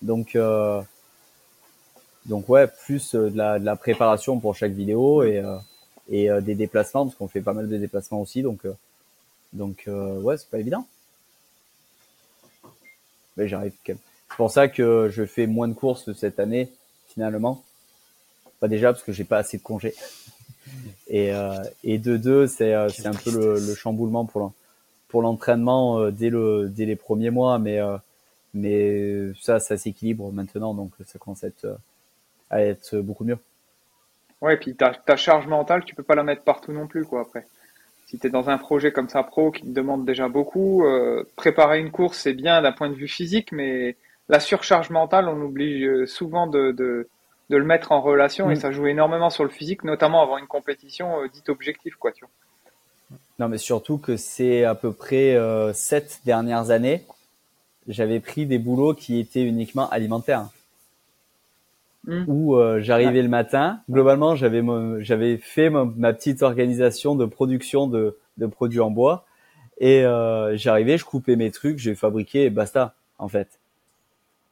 [0.01, 0.81] Donc euh,
[2.25, 5.57] donc ouais plus de la, de la préparation pour chaque vidéo et euh,
[6.09, 8.65] et euh, des déplacements parce qu'on fait pas mal de déplacements aussi donc
[9.53, 10.87] donc euh, ouais, c'est pas évident.
[13.37, 13.73] Mais j'arrive.
[13.85, 13.97] C'est
[14.37, 16.69] pour ça que je fais moins de courses cette année
[17.07, 17.63] finalement.
[18.59, 19.95] Pas déjà parce que j'ai pas assez de congés.
[21.07, 24.53] Et, euh, et de deux, c'est euh, c'est un peu le, le chamboulement pour
[25.07, 27.97] pour l'entraînement euh, dès le dès les premiers mois, mais euh,
[28.53, 31.77] mais ça ça s'équilibre maintenant, donc ça commence à être
[32.49, 33.37] à être beaucoup mieux.
[34.41, 37.03] Ouais, et puis ta, ta charge mentale, tu peux pas la mettre partout non plus,
[37.03, 37.45] quoi, après.
[38.05, 41.23] Si tu es dans un projet comme ça pro qui te demande déjà beaucoup, euh,
[41.35, 43.97] préparer une course c'est bien d'un point de vue physique, mais
[44.29, 47.07] la surcharge mentale, on oublie souvent de, de,
[47.49, 48.59] de le mettre en relation et mm.
[48.59, 51.95] ça joue énormément sur le physique, notamment avant une compétition euh, dite objectif.
[51.95, 53.17] Quoi, tu vois.
[53.39, 57.03] Non, mais surtout que c'est à peu près euh, sept dernières années,
[57.87, 60.47] j'avais pris des boulots qui étaient uniquement alimentaires.
[62.05, 62.23] Mm.
[62.27, 63.81] où euh, j'arrivais le matin.
[63.89, 64.63] Globalement, j'avais
[64.99, 69.25] j'avais fait ma, petite organisation de production de, de produits en bois
[69.79, 73.58] et euh, j'arrivais, je coupais mes trucs, j'ai fabriqué et basta en fait.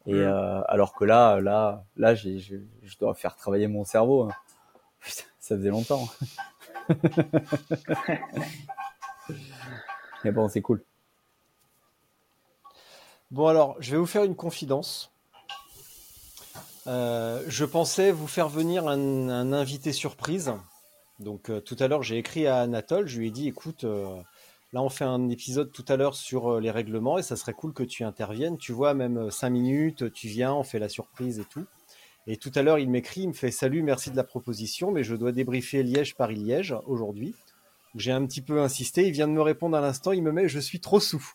[0.08, 0.18] Et mm.
[0.18, 4.24] euh, alors que là, là, là, j'ai, je, je dois faire travailler mon cerveau.
[4.24, 4.32] Hein.
[5.02, 6.08] Putain, ça faisait longtemps.
[10.24, 10.82] Mais bon, c'est cool.
[13.30, 15.12] Bon alors, je vais vous faire une confidence.
[16.88, 20.54] Euh, je pensais vous faire venir un, un invité surprise.
[21.20, 23.86] Donc euh, tout à l'heure, j'ai écrit à Anatole, je lui ai dit, écoute,
[24.74, 27.54] là on fait un épisode tout à l'heure sur euh, les règlements et ça serait
[27.54, 28.58] cool que tu interviennes.
[28.58, 31.66] Tu vois, même cinq minutes, tu viens, on fait la surprise et tout.
[32.28, 35.04] Et tout à l'heure, il m'écrit, il me fait salut, merci de la proposition, mais
[35.04, 37.36] je dois débriefer Liège-Paris-Liège aujourd'hui.
[37.96, 40.50] J'ai un petit peu insisté, il vient de me répondre à l'instant, il me met
[40.50, 41.26] je suis trop sous.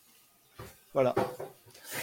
[0.92, 1.14] Voilà.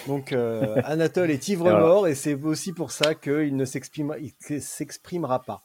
[0.07, 5.61] Donc euh, Anatole est ivre-mort et c'est aussi pour ça qu'il ne s'exprimera pas.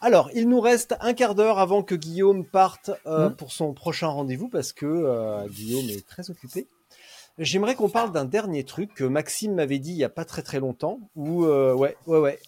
[0.00, 3.36] Alors, il nous reste un quart d'heure avant que Guillaume parte euh, mmh.
[3.36, 6.68] pour son prochain rendez-vous parce que euh, Guillaume est très occupé.
[7.38, 10.42] J'aimerais qu'on parle d'un dernier truc que Maxime m'avait dit il y a pas très
[10.42, 11.00] très longtemps.
[11.16, 12.38] Où ouais ouais ouais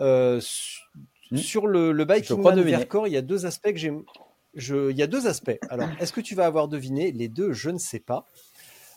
[0.00, 1.36] mmh.
[1.36, 3.92] sur le, le biking man Vercors, il y a deux aspects que j'ai.
[4.54, 5.58] Je, il y a deux aspects.
[5.68, 7.52] Alors, est-ce que tu vas avoir deviné les deux?
[7.52, 8.24] Je ne sais pas.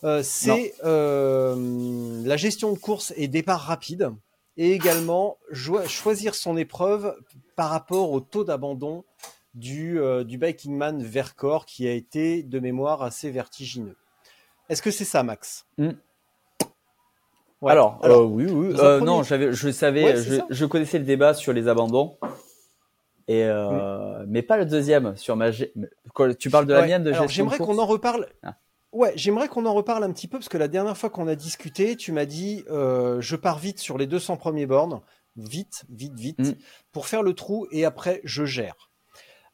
[0.05, 4.12] Euh, c'est euh, la gestion de course et départ rapide,
[4.60, 7.16] et également choisir son épreuve
[7.55, 9.05] par rapport au taux d'abandon
[9.55, 13.95] du, euh, du Biking Man Vercors, qui a été de mémoire assez vertigineux.
[14.68, 15.66] Est-ce que c'est ça, Max?
[15.78, 15.91] Hmm.
[17.66, 17.99] Alors,
[18.30, 18.74] oui, oui.
[19.01, 20.16] non, j'avais, je savais,
[20.49, 22.18] je, connaissais le débat sur les abandons.
[23.30, 23.47] Et
[24.28, 25.51] mais pas le deuxième sur ma.
[26.38, 27.28] Tu parles de la mienne de gestion.
[27.29, 28.28] J'aimerais qu'on en reparle.
[28.43, 28.55] Ah.
[28.91, 31.36] Ouais, j'aimerais qu'on en reparle un petit peu parce que la dernière fois qu'on a
[31.36, 35.01] discuté, tu m'as dit euh, je pars vite sur les 200 premiers bornes,
[35.36, 36.55] vite, vite, vite, mm.
[36.91, 38.89] pour faire le trou et après je gère.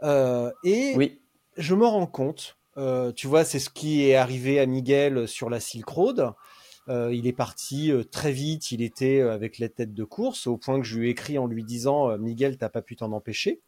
[0.03, 1.19] Euh, et oui.
[1.57, 5.49] je me rends compte, euh, tu vois, c'est ce qui est arrivé à Miguel sur
[5.49, 6.31] la Silk Road.
[6.87, 10.79] Euh, il est parti très vite, il était avec les têtes de course, au point
[10.79, 13.61] que je lui ai écrit en lui disant Miguel, t'as pas pu t'en empêcher.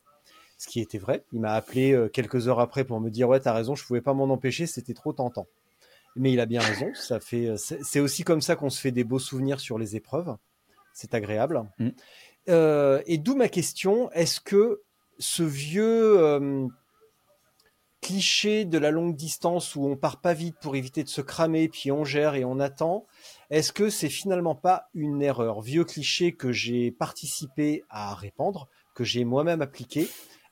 [0.58, 1.24] Ce qui était vrai.
[1.32, 4.02] Il m'a appelé euh, quelques heures après pour me dire ouais, t'as raison, je pouvais
[4.02, 5.48] pas m'en empêcher, c'était trop tentant.
[6.16, 6.92] Mais il a bien raison.
[6.96, 9.96] Ça fait, euh, c'est aussi comme ça qu'on se fait des beaux souvenirs sur les
[9.96, 10.36] épreuves.
[10.94, 11.64] C'est agréable.
[11.78, 11.90] Mm.
[12.50, 14.82] Euh, et d'où ma question est-ce que
[15.20, 16.68] ce vieux euh,
[18.02, 21.68] cliché de la longue distance où on part pas vite pour éviter de se cramer,
[21.68, 23.06] puis on gère et on attend,
[23.50, 25.62] est-ce que c'est finalement pas une erreur?
[25.62, 30.08] Vieux cliché que j'ai participé à répandre, que j'ai moi-même appliqué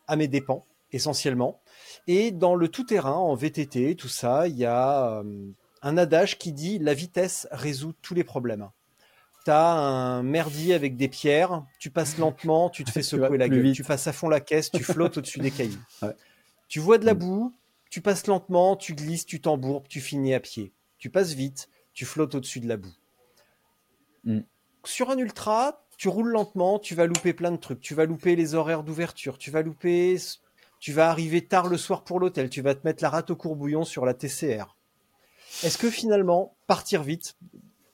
[0.08, 1.62] à mes dépens, essentiellement.
[2.08, 5.52] Et dans le tout-terrain, en VTT, tout ça, il y a euh,
[5.82, 8.70] un adage qui dit la vitesse résout tous les problèmes.
[9.46, 13.62] T'as un merdier avec des pierres, tu passes lentement, tu te fais secouer la gueule,
[13.62, 13.76] vite.
[13.76, 15.80] tu passes à fond la caisse, tu flottes au-dessus des cailloux.
[16.02, 16.16] Ouais.
[16.68, 17.54] Tu vois de la boue,
[17.92, 20.74] tu passes lentement, tu glisses, tu t'embourbes, tu finis à pied.
[20.98, 22.94] Tu passes vite, tu flottes au-dessus de la boue.
[24.24, 24.40] Mm.
[24.84, 27.82] Sur un ultra, tu roules lentement, tu vas louper plein de trucs.
[27.82, 30.18] Tu vas louper les horaires d'ouverture, tu vas louper,
[30.80, 33.36] tu vas arriver tard le soir pour l'hôtel, tu vas te mettre la rate au
[33.36, 34.76] courbouillon sur la TCR.
[35.64, 37.38] Est-ce que finalement, partir vite,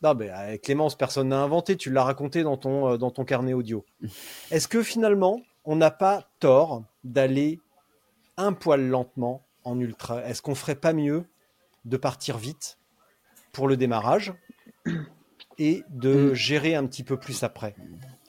[0.01, 3.23] non, mais euh, Clémence, personne n'a inventé, tu l'as raconté dans ton, euh, dans ton
[3.23, 3.85] carnet audio.
[4.51, 7.59] Est-ce que finalement, on n'a pas tort d'aller
[8.37, 10.25] un poil lentement en ultra?
[10.25, 11.25] Est-ce qu'on ferait pas mieux
[11.85, 12.79] de partir vite
[13.51, 14.33] pour le démarrage?
[15.63, 16.33] et de Mm.
[16.33, 17.75] gérer un petit peu plus après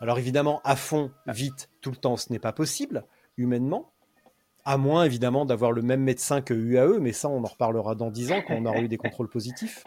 [0.01, 3.05] Alors évidemment, à fond, vite, tout le temps, ce n'est pas possible,
[3.37, 3.91] humainement.
[4.65, 8.11] À moins évidemment d'avoir le même médecin que UAE, mais ça on en reparlera dans
[8.11, 9.85] 10 ans quand on aura eu des contrôles positifs.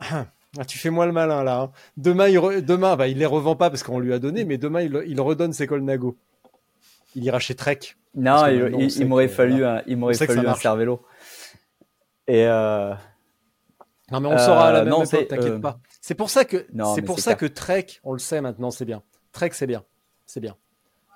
[0.00, 0.26] Ah,
[0.66, 1.60] tu fais moi le malin là.
[1.60, 1.72] hein.
[1.96, 4.58] Demain, il, re- demain bah, il les revend pas parce qu'on lui a donné, mais
[4.58, 5.82] demain il, il redonne ses cols
[7.14, 7.80] Il ira chez Trek.
[8.14, 10.54] Non, il, m'aurait fallu un, il m'aurait fallu un.
[12.28, 12.94] Et euh,
[14.12, 15.80] Non mais on le saura à la Euh, même non, époque, t'inquiète euh, pas.
[16.00, 17.50] C'est pour ça que c'est pour ça clair.
[17.50, 19.02] que Trek, on le sait maintenant, c'est bien.
[19.32, 19.84] Trek c'est bien,
[20.26, 20.56] c'est bien.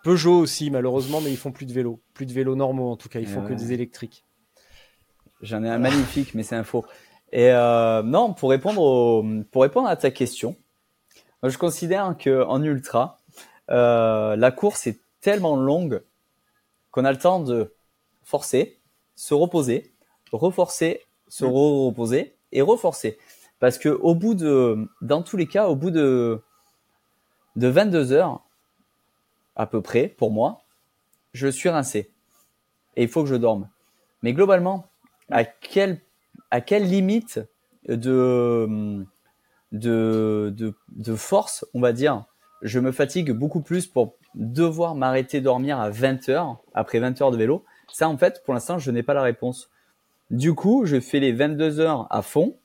[0.02, 3.08] Peugeot aussi malheureusement, mais ils font plus de vélos, plus de vélos normaux en tout
[3.08, 3.56] cas, ils font que ouais.
[3.56, 4.24] des électriques.
[5.42, 6.84] J'en ai un magnifique, mais c'est un faux.
[7.32, 10.56] Et euh, non, pour répondre au, pour répondre à ta question,
[11.44, 13.18] je considère que en ultra,
[13.70, 16.02] euh, la course est tellement longue
[16.90, 17.74] qu'on a le temps de
[18.24, 18.80] forcer,
[19.14, 19.94] se reposer,
[20.32, 23.18] reforcer, se re-reposer et reforcer.
[23.59, 26.43] Parce que au bout de, dans tous les cas, au bout de
[27.56, 28.44] de 22 heures
[29.56, 30.62] à peu près pour moi,
[31.32, 32.10] je suis rincé
[32.97, 33.68] et il faut que je dorme.
[34.22, 34.86] Mais globalement,
[35.31, 36.01] à quelle
[36.51, 37.40] à quelle limite
[37.89, 39.05] de
[39.72, 42.24] de, de de force, on va dire,
[42.62, 47.31] je me fatigue beaucoup plus pour devoir m'arrêter dormir à 20 heures après 20 heures
[47.31, 47.64] de vélo?
[47.93, 49.70] Ça, en fait, pour l'instant, je n'ai pas la réponse.
[50.31, 52.57] Du coup, je fais les 22 heures à fond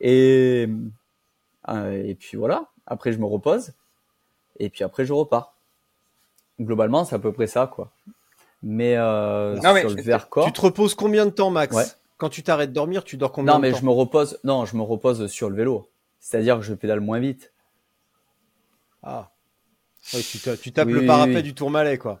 [0.00, 0.68] et
[1.68, 2.66] euh, et puis voilà.
[2.86, 3.72] Après, je me repose
[4.58, 5.54] et puis après, je repars.
[6.60, 7.90] Globalement, c'est à peu près ça, quoi.
[8.62, 11.74] Mais, euh, Non, mais sur le tu- Vercors, Tu te reposes combien de temps Max?
[11.74, 11.84] Ouais.
[12.18, 13.78] Quand tu t'arrêtes de dormir, tu dors combien non, de mais temps?
[13.78, 14.38] je me repose.
[14.44, 15.88] Non, je me repose sur le vélo.
[16.20, 17.52] C'est-à-dire que je pédale moins vite.
[19.02, 19.30] Ah.
[20.14, 21.42] Ouais, tu, ta- tu tapes Oui, le oui, parapet oui.
[21.42, 22.20] du tourmalet quoi.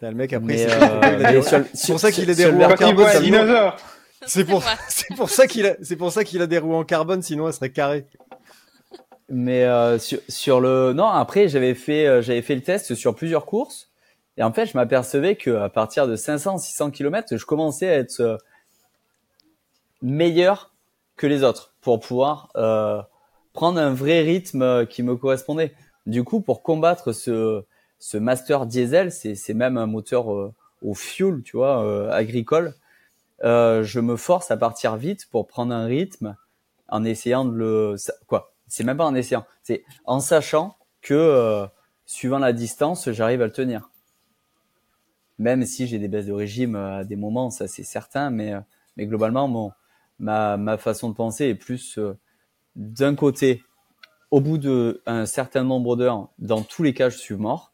[0.00, 2.88] T'as le mec après Mais, euh, mais sur C'est pour ça qu'il sur en Quand
[2.88, 3.76] il voit.
[4.26, 6.84] C'est pour, c'est pour ça qu'il a, c'est pour ça qu'il a des roues en
[6.84, 8.04] carbone, sinon elles seraient carrées.
[9.28, 13.14] Mais euh, sur, sur le non après j'avais fait euh, j'avais fait le test sur
[13.14, 13.90] plusieurs courses
[14.38, 17.98] et en fait je m'apercevais que à partir de 500 600 km je commençais à
[17.98, 18.36] être euh,
[20.02, 20.72] meilleur
[21.16, 23.02] que les autres pour pouvoir euh,
[23.52, 25.74] prendre un vrai rythme qui me correspondait.
[26.06, 27.64] Du coup pour combattre ce
[27.98, 32.74] ce master diesel c'est c'est même un moteur euh, au fuel tu vois euh, agricole.
[33.44, 36.36] Euh, je me force à partir vite pour prendre un rythme
[36.88, 37.96] en essayant de le
[38.26, 38.52] quoi.
[38.66, 41.66] C'est même pas en essayant c'est en sachant que euh,
[42.04, 43.90] suivant la distance j'arrive à le tenir.
[45.38, 48.54] Même si j'ai des baisses de régime euh, à des moments ça c'est certain mais
[48.54, 48.60] euh,
[48.96, 49.72] mais globalement mon
[50.18, 52.18] ma ma façon de penser est plus euh,
[52.74, 53.62] d'un côté
[54.32, 57.72] au bout de un certain nombre d'heures dans tous les cas je suis mort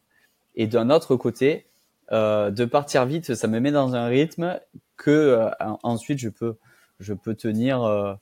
[0.55, 1.65] et d'un autre côté
[2.11, 4.59] euh, de partir vite ça me met dans un rythme
[4.97, 6.57] que euh, en- ensuite je peux
[6.99, 8.13] je peux tenir euh,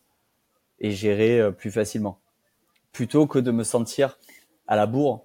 [0.79, 2.19] et gérer euh, plus facilement
[2.91, 4.17] plutôt que de me sentir
[4.67, 5.23] à la bourre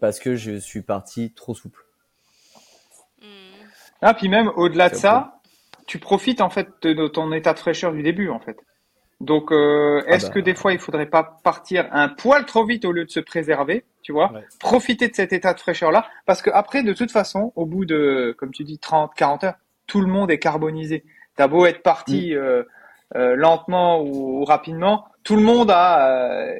[0.00, 1.84] parce que je suis parti trop souple.
[3.20, 3.26] Hmm.
[4.02, 5.40] Ah, puis même au-delà de ça,
[5.86, 8.58] tu profites en fait de, ton état de fraîcheur du début en fait.
[9.20, 10.32] Donc, euh, Ah est-ce bah.
[10.32, 13.20] que des fois il faudrait pas partir un poil trop vite au lieu de se
[13.20, 14.44] préserver, tu vois Ouais.
[14.58, 17.84] Profiter de cet état de fraîcheur là, parce que après, de toute façon, au bout
[17.84, 19.56] de, comme tu dis, 30, 40 heures,
[19.90, 21.04] tout le monde est carbonisé.
[21.36, 21.82] T'as beau être Mm.
[21.94, 22.62] parti euh,
[23.16, 26.58] euh, lentement ou, ou rapidement, tout le monde a euh,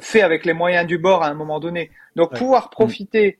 [0.00, 1.90] fait avec les moyens du bord à un moment donné.
[2.16, 2.38] Donc, Ouais.
[2.38, 3.38] pouvoir profiter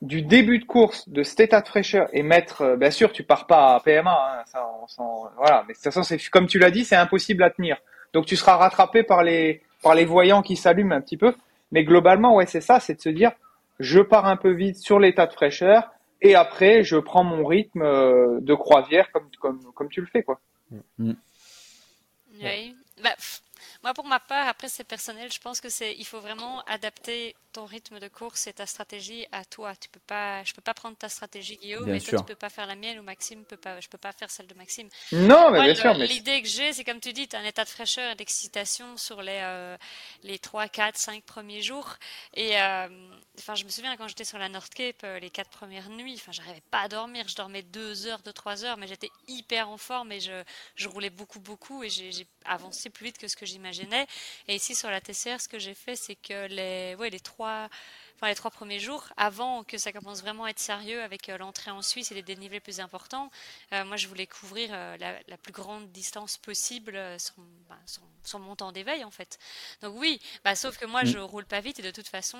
[0.00, 3.24] du début de course, de cet état de fraîcheur et mettre, euh, bien sûr, tu
[3.24, 6.46] pars pas à PMA, hein, ça, on s'en- voilà, mais de toute façon, c'est comme
[6.46, 7.76] tu l'as dit, c'est impossible à tenir.
[8.14, 11.34] Donc tu seras rattrapé par les par les voyants qui s'allument un petit peu,
[11.72, 13.32] mais globalement, ouais, c'est ça, c'est de se dire,
[13.80, 17.82] je pars un peu vite sur l'état de fraîcheur et après, je prends mon rythme
[17.82, 20.40] euh, de croisière comme comme comme tu le fais, quoi.
[20.98, 21.16] Oui.
[23.02, 23.10] Bah,
[23.88, 25.32] moi, pour ma part, après, c'est personnel.
[25.32, 29.26] Je pense que c'est, il faut vraiment adapter ton rythme de course et ta stratégie
[29.32, 29.74] à toi.
[29.76, 32.14] Tu peux pas, je peux pas prendre ta stratégie, Guillaume, Bien et toi, sûr.
[32.14, 34.46] tu peux pas faire la mienne ou Maxime peut pas, je peux pas faire celle
[34.46, 34.88] de Maxime.
[35.12, 37.36] Non, mais Moi, bien le- sûr, mais l'idée que j'ai, c'est comme tu dis, tu
[37.36, 39.76] as un état de fraîcheur et d'excitation sur les, euh,
[40.22, 41.96] les 3, 4, 5 premiers jours.
[42.34, 42.88] Et euh,
[43.38, 46.14] enfin, je me souviens quand j'étais sur la North Cape, euh, les 4 premières nuits,
[46.16, 47.26] enfin, j'arrivais pas à dormir.
[47.28, 50.42] Je dormais 2 heures, 2, 3 heures, mais j'étais hyper en forme et je,
[50.74, 52.10] je roulais beaucoup, beaucoup et j'ai
[52.44, 53.77] avancé plus vite que ce que j'imaginais.
[54.48, 57.68] Et ici, sur la TCR, ce que j'ai fait, c'est que les, ouais, les trois
[58.16, 61.38] enfin les trois premiers jours, avant que ça commence vraiment à être sérieux avec euh,
[61.38, 63.30] l'entrée en Suisse et les dénivelés plus importants,
[63.72, 67.34] euh, moi je voulais couvrir euh, la, la plus grande distance possible sur,
[67.68, 69.38] bah, sur- sur mon temps d'éveil en fait.
[69.82, 71.06] Donc oui, bah, sauf que moi Mm.
[71.06, 72.38] je roule pas vite et de toute façon,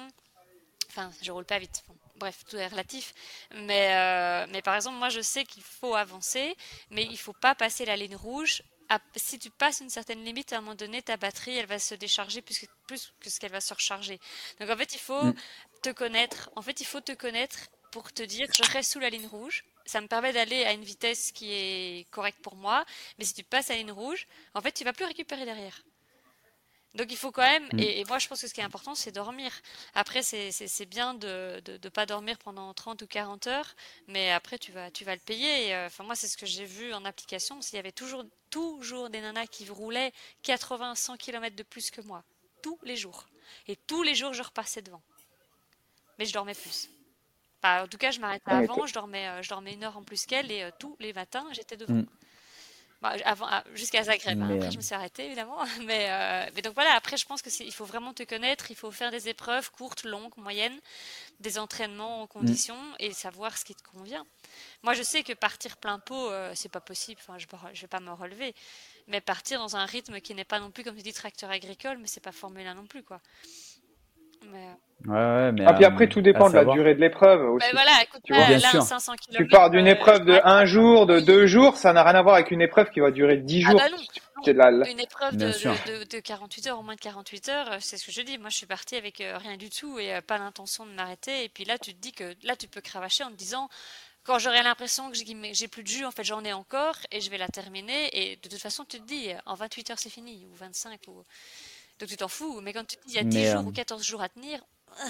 [0.89, 1.85] enfin je roule pas vite.
[1.87, 3.15] Bon, bref, tout est relatif.
[3.55, 6.57] Mais, mais par exemple, moi je sais qu'il faut avancer,
[6.91, 8.65] mais il faut pas passer la ligne rouge.
[8.91, 11.79] À- si tu passes une certaine limite, à un moment donné, ta batterie, elle va
[11.79, 14.19] se décharger plus que, plus que ce qu'elle va se recharger.
[14.61, 15.35] Donc en fait, il faut Mm.
[15.83, 16.51] te connaître.
[16.57, 17.59] En fait, il faut te connaître
[17.93, 19.65] pour te dire, je reste sous la ligne rouge.
[19.87, 22.85] Ça me permet d'aller à une vitesse qui est correcte pour moi.
[23.19, 25.83] Mais si tu passes à la ligne rouge, en fait, tu vas plus récupérer derrière.
[26.95, 27.79] Donc il faut quand même, Mm.
[27.81, 29.53] et, et moi je pense que ce qui est important c'est dormir.
[29.95, 33.75] Après c'est bien de ne pas dormir pendant 30 ou 40 heures,
[34.09, 35.75] mais après tu vas, tu vas le payer.
[35.75, 39.21] Euh, moi c'est ce que j'ai vu en application, s'il y avait toujours, toujours des
[39.21, 40.13] nanas qui roulaient
[40.45, 42.25] 80-100 km de plus que moi,
[42.63, 43.27] tous les jours.
[43.67, 45.03] Et tous les jours je repassais devant.
[46.19, 46.89] Mais je dormais plus.
[47.63, 49.97] Enfin, en tout cas je m'arrêtais Ah, avant, je dormais, euh, je dormais une heure
[49.97, 51.95] en plus qu'elle et euh, tous les matins j'étais devant.
[51.95, 52.07] Mm.
[53.01, 54.41] Bah, ah, jusqu'à Zagreb.
[54.43, 54.47] hein.
[54.49, 55.59] Mais, Après, euh, je me suis arrêtée, évidemment.
[55.87, 58.71] Mais, euh, mais donc voilà, après, je pense que c'est- il faut vraiment te connaître.
[58.73, 60.81] Il faut faire des épreuves courtes, longues, moyennes,
[61.41, 64.27] des entraînements en conditions et savoir ce qui te convient.
[64.83, 67.21] Moi, je sais que partir plein pot, euh, c'est pas possible.
[67.23, 68.55] Enfin, je ne vais pas me relever.
[69.09, 71.99] Mais partir dans un rythme qui n'est pas non plus, comme tu dis, tracteur agricole,
[71.99, 73.21] mais c'est pas Formule 1 non plus, quoi.
[74.47, 74.73] Mais, euh,
[75.07, 77.69] Ouais, ouais, mais Ah, puis à- après, tout dépend de la durée de l'épreuve aussi.
[77.73, 78.47] voilà, écoute, Tu là, vois.
[78.49, 78.83] Bien là, sûr.
[78.83, 79.45] 500 km.
[79.45, 82.35] Tu pars d'une épreuve de un jour, de deux jours, ça n'a rien à voir
[82.35, 83.81] avec une épreuve qui va durer dix Ah jours.
[83.81, 83.97] bah non,
[84.45, 87.01] C'est de la- la- Une épreuve de, de, de- de 48 heures, au moins de
[87.01, 88.39] 48 heures, euh, c'est ce que je dis.
[88.39, 91.45] Moi, je suis partie avec euh, rien du tout et euh, pas l'intention de m'arrêter.
[91.45, 93.69] Et puis là, tu te dis que là, tu peux cravacher en te disant,
[94.25, 95.17] quand j'aurai l'impression que
[95.53, 98.11] j'ai plus de jus, en fait, j'en ai encore et je vais la terminer.
[98.13, 101.01] Et de toute façon, tu te dis, euh, en 28 heures, c'est fini, ou 25,
[101.09, 101.25] ou...
[101.99, 102.61] donc tu t'en fous.
[102.63, 104.23] Mais quand tu te dis, il y a 10 Mais, jours euh, ou 14 jours
[104.23, 104.61] à tenir,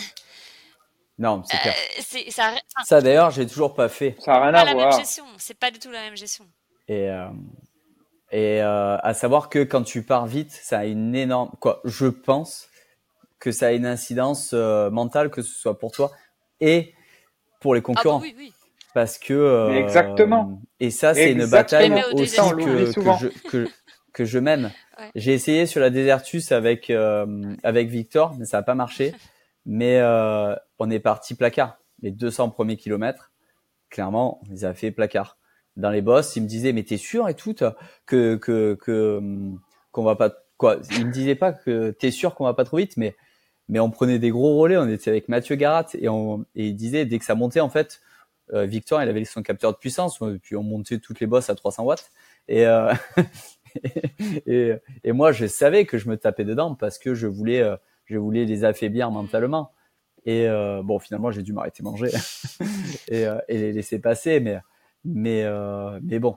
[1.19, 1.75] Non, c'est clair.
[1.77, 4.15] euh, c'est ça, enfin, Ça d'ailleurs, j'ai toujours pas fait.
[4.21, 4.91] Ça n'a rien pas à la voir.
[4.91, 5.25] même gestion.
[5.39, 6.47] C'est pas du tout la même gestion.
[6.87, 7.27] Et, euh,
[8.31, 11.51] et euh, à savoir que quand tu pars vite, ça a une énorme.
[11.61, 12.69] Quoi, je pense
[13.41, 16.13] que ça a une incidence euh, mentale, que ce soit pour toi
[16.61, 16.95] et
[17.61, 18.21] pour les Ah bah concurrents.
[18.21, 18.53] oui, oui.
[18.95, 19.35] Parce que.
[19.35, 20.61] euh, exactement.
[20.79, 23.19] Et ça, c'est une bataille aussi que, souvent.
[23.19, 23.69] que, je, que,
[24.19, 24.39] que je.
[24.39, 24.71] Ouais.
[25.15, 29.13] J'ai essayé sur la Desertus avec, euh, avec Victor, mais ça n'a pas marché.
[29.71, 31.79] Mais euh, on est parti placard.
[32.01, 33.33] Les 200 premiers kilomètres,
[33.91, 35.37] clairement, on les a fait placard.
[35.77, 37.55] Dans les bosses, il me disait, mais t'es sûr et tout
[38.07, 39.61] que que que hum,
[39.93, 42.79] qu'on va pas quoi Il me disait pas que t'es sûr qu'on va pas trop
[42.79, 43.15] vite, mais
[43.69, 44.79] mais on prenait des gros relais.
[44.79, 47.69] On était avec Mathieu Garat et on et il disait dès que ça montait en
[47.69, 48.01] fait,
[48.55, 51.51] euh, Victor il avait son capteur de puissance, et puis on montait toutes les bosses
[51.51, 52.11] à 300 watts
[52.49, 52.93] et euh,
[54.47, 54.73] et,
[55.05, 57.77] et moi je savais que je me tapais dedans parce que je voulais euh,
[58.09, 59.73] je voulais les affaiblir mentalement.
[60.25, 62.11] Et euh, bon, finalement, j'ai dû m'arrêter manger
[63.09, 64.41] et, euh, et les laisser passer.
[64.41, 64.59] Mais,
[65.05, 65.45] mais,
[66.03, 66.37] mais bon,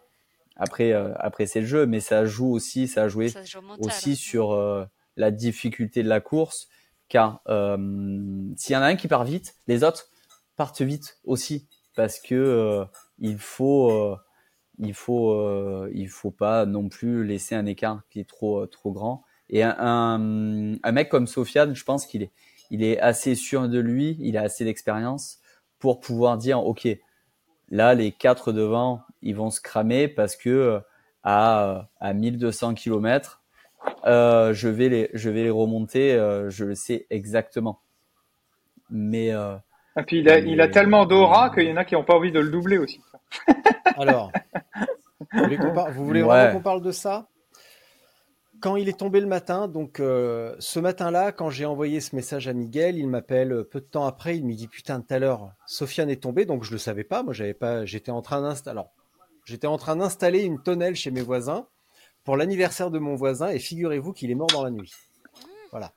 [0.56, 1.86] après, après c'est le jeu.
[1.86, 4.16] Mais ça joue aussi, ça a joué Ça se joue au mental, aussi hein.
[4.16, 4.88] sur
[5.18, 6.68] la difficulté de la course.
[7.10, 10.10] Car s'il y en a un qui part vite, les autres
[10.56, 11.68] partent vite aussi.
[11.96, 12.86] Parce que
[13.20, 14.16] il faut,
[14.82, 18.92] il faut, euh, il faut pas non plus laisser un écart qui est trop, trop
[18.92, 19.24] grand.
[19.50, 22.32] Et un, un, un mec comme Sofiane, je pense qu'il est,
[22.70, 25.40] il est assez sûr de lui, il a assez d'expérience
[25.80, 26.88] pour pouvoir dire, ok,
[27.70, 30.80] là les quatre devant, ils vont se cramer parce que euh,
[31.24, 33.42] à, à 1200 km,
[34.06, 37.82] euh, je vais les, je vais les remonter, euh, je le sais exactement.
[38.90, 39.56] Mais euh,
[39.98, 42.16] Et puis il a, il a tellement d'aura qu'il y en a qui n'ont pas
[42.16, 43.02] envie de le doubler aussi.
[43.98, 44.32] Alors,
[45.34, 46.28] vous voulez, qu'on par- vous voulez Ouais.
[46.28, 47.28] vraiment qu'on parle de ça?
[48.62, 52.48] Quand il est tombé le matin, donc euh, ce matin-là, quand j'ai envoyé ce message
[52.48, 55.18] à Miguel, il m'appelle euh, peu de temps après, il me dit putain tout à
[55.18, 58.40] l'heure, Sofiane est tombée, donc je le savais pas, moi j'avais pas, j'étais en train
[58.42, 58.92] d'installer, alors
[59.46, 61.66] j'étais en train d'installer une tonnelle chez mes voisins
[62.24, 64.94] pour l'anniversaire de mon voisin et figurez-vous qu'il est mort dans la nuit.
[65.72, 65.92] Voilà.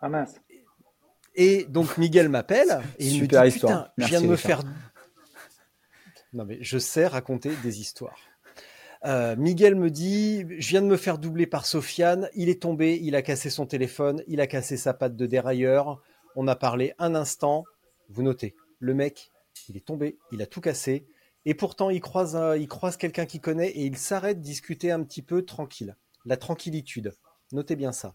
[0.00, 0.36] Ah mince.
[1.34, 3.84] Et donc Miguel m'appelle et il Super me dit histoire.
[3.90, 4.62] putain, je viens de me faire.
[6.32, 8.16] Non mais je sais raconter des histoires.
[9.04, 12.28] Euh, Miguel me dit, je viens de me faire doubler par Sofiane.
[12.34, 16.00] Il est tombé, il a cassé son téléphone, il a cassé sa patte de dérailleur.
[16.36, 17.64] On a parlé un instant.
[18.08, 19.30] Vous notez, le mec,
[19.68, 21.06] il est tombé, il a tout cassé.
[21.44, 25.02] Et pourtant, il croise, un- il croise quelqu'un qu'il connaît et il s'arrête discuter un
[25.02, 25.96] petit peu tranquille.
[26.24, 27.12] La tranquillitude.
[27.50, 28.14] Notez bien ça.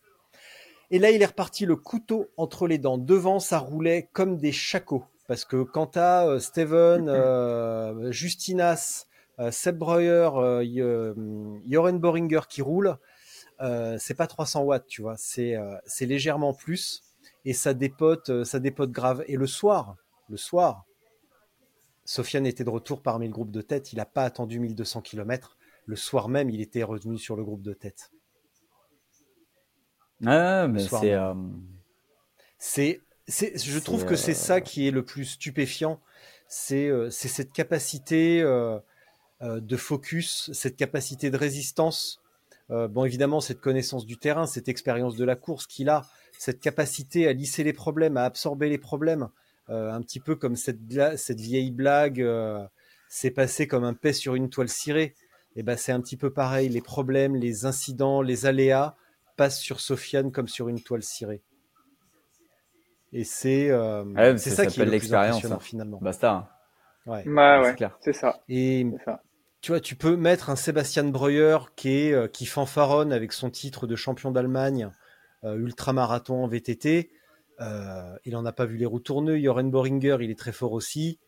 [0.89, 2.97] Et là, il est reparti le couteau entre les dents.
[2.97, 5.03] Devant, ça roulait comme des chacots.
[5.27, 9.06] Parce que quand t'as euh, Steven, euh, Justinas, euh,
[9.51, 12.97] Seb Breuer, euh, euh, Joren Boringer qui roulent,
[13.61, 15.15] euh, c'est pas 300 watts, tu vois.
[15.17, 17.03] C'est euh, légèrement plus.
[17.45, 19.23] Et ça dépote, euh, ça dépote grave.
[19.27, 19.95] Et le soir,
[20.29, 20.85] le soir,
[22.05, 23.93] Sofiane était de retour parmi le groupe de tête.
[23.93, 25.57] Il n'a pas attendu 1200 km.
[25.85, 28.11] Le soir même, il était revenu sur le groupe de tête.
[30.25, 31.11] Ah, mais c'est.
[31.11, 31.19] même.
[31.19, 31.33] euh,
[32.59, 35.99] C'est, je trouve que c'est euh, ça qui est le plus stupéfiant.
[36.47, 38.79] C'est, euh, cette capacité euh, euh,
[39.41, 42.19] de focus, cette capacité de résistance.
[42.69, 46.01] Euh, bon, évidemment, cette connaissance du terrain, cette expérience de la course qu'il a,
[46.37, 49.29] cette capacité à lisser les problèmes, à absorber les problèmes,
[49.69, 50.79] euh, un petit peu comme cette,
[51.17, 52.65] cette vieille blague, euh,
[53.09, 55.13] c'est passé comme un paix sur une toile cirée.
[55.55, 56.67] Et ben, c'est un petit peu pareil.
[56.69, 58.95] Les problèmes, les incidents, les aléas
[59.37, 61.41] passent sur Sofiane comme sur une toile cirée.
[63.13, 65.59] Et c'est euh, Ouais, mais c'est ça ça, qui est le l'expérience, ça.
[65.59, 65.99] finalement.
[66.01, 66.31] Basta.
[66.33, 66.49] hein.
[67.05, 67.23] Ouais.
[67.25, 67.97] Bah c'est ouais, clair.
[68.01, 69.21] c'est ça, Et ça.
[69.67, 73.85] Tu vois, tu peux mettre un Sébastien Breuer qui euh, qui fanfaronne avec son titre
[73.85, 74.89] de champion d'Allemagne
[75.43, 77.11] euh, ultramarathon en VTT.
[77.59, 79.43] Euh, il en a pas vu les roues tourneuses.
[79.43, 81.19] Joren Boringer, il est très fort aussi.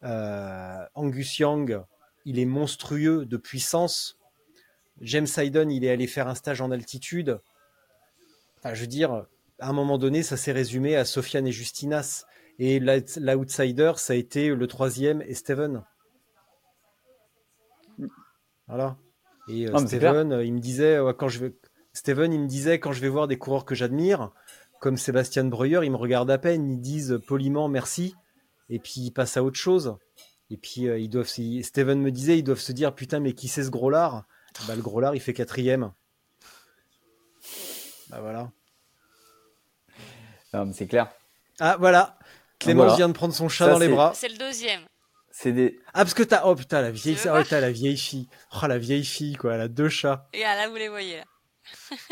[0.00, 1.82] Angus Young,
[2.24, 4.16] il est monstrueux de puissance.
[5.02, 7.40] James Hayden, il est allé faire un stage en altitude.
[8.56, 9.26] Enfin, je veux dire,
[9.58, 12.24] à un moment donné, ça s'est résumé à Sofiane et Justinas.
[12.58, 15.84] Et l'out- l'outsider, ça a été le troisième et Steven.
[18.68, 18.96] Voilà.
[19.48, 21.54] Et euh, Non, Steven, euh, il me disait ouais, quand je vais,
[21.92, 24.32] Steven, il me disait quand je vais voir des coureurs que j'admire,
[24.80, 28.14] comme Sébastien Breuer, ils me regardent à peine, ils disent poliment merci,
[28.68, 29.96] et puis ils passent à autre chose.
[30.50, 33.48] Et puis euh, ils doivent, Steven me disait, ils doivent se dire putain mais qui
[33.48, 34.24] c'est ce gros lard
[34.68, 35.92] Bah le gros lard il fait quatrième.
[38.10, 38.50] Bah voilà.
[40.54, 41.10] Non, mais c'est clair.
[41.58, 42.18] Ah voilà.
[42.58, 42.96] Clémence Voilà.
[42.96, 44.12] vient de prendre son chat Ça, dans les bras.
[44.14, 44.80] C'est le deuxième.
[45.38, 45.78] C'est des.
[45.88, 48.26] Ah parce que t'as oh putain la vieille, oh, voir t'as la vieille fille.
[48.62, 50.26] Oh la vieille fille quoi, elle a deux chats.
[50.32, 51.24] Et là, vous les voyez là.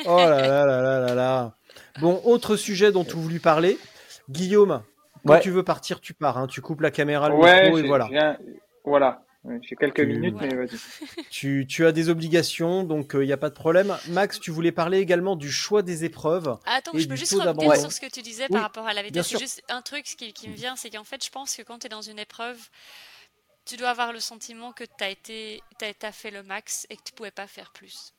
[0.05, 1.55] Oh là là là là là là.
[2.01, 3.79] Bon, autre sujet dont tu voulu parler.
[4.29, 4.83] Guillaume,
[5.27, 5.41] quand Ouais.
[5.41, 6.37] tu veux partir, tu pars.
[6.37, 6.49] Hein.
[6.49, 8.09] Tu coupes la caméra, le Ouais, micro et voilà.
[8.13, 8.37] un-
[8.85, 9.23] voilà.
[9.63, 10.79] J'ai quelques Tu- minutes, mais vas-y.
[11.31, 13.97] Tu, tu as des obligations, donc il n'y a pas de problème.
[14.09, 16.57] Max, tu voulais parler également du choix des épreuves.
[16.67, 18.93] Attends, Et je peux juste revenir sur ce que tu disais Oui, par rapport à
[18.95, 19.39] la bien vitesse.
[19.39, 21.87] juste un truc qui, qui me vient, c'est qu'en fait, je pense que quand tu
[21.87, 22.57] es dans une épreuve,
[23.65, 26.97] tu dois avoir le sentiment que tu as, été, t'as, t'as fait le max et
[26.97, 28.13] que tu pouvais pas faire plus.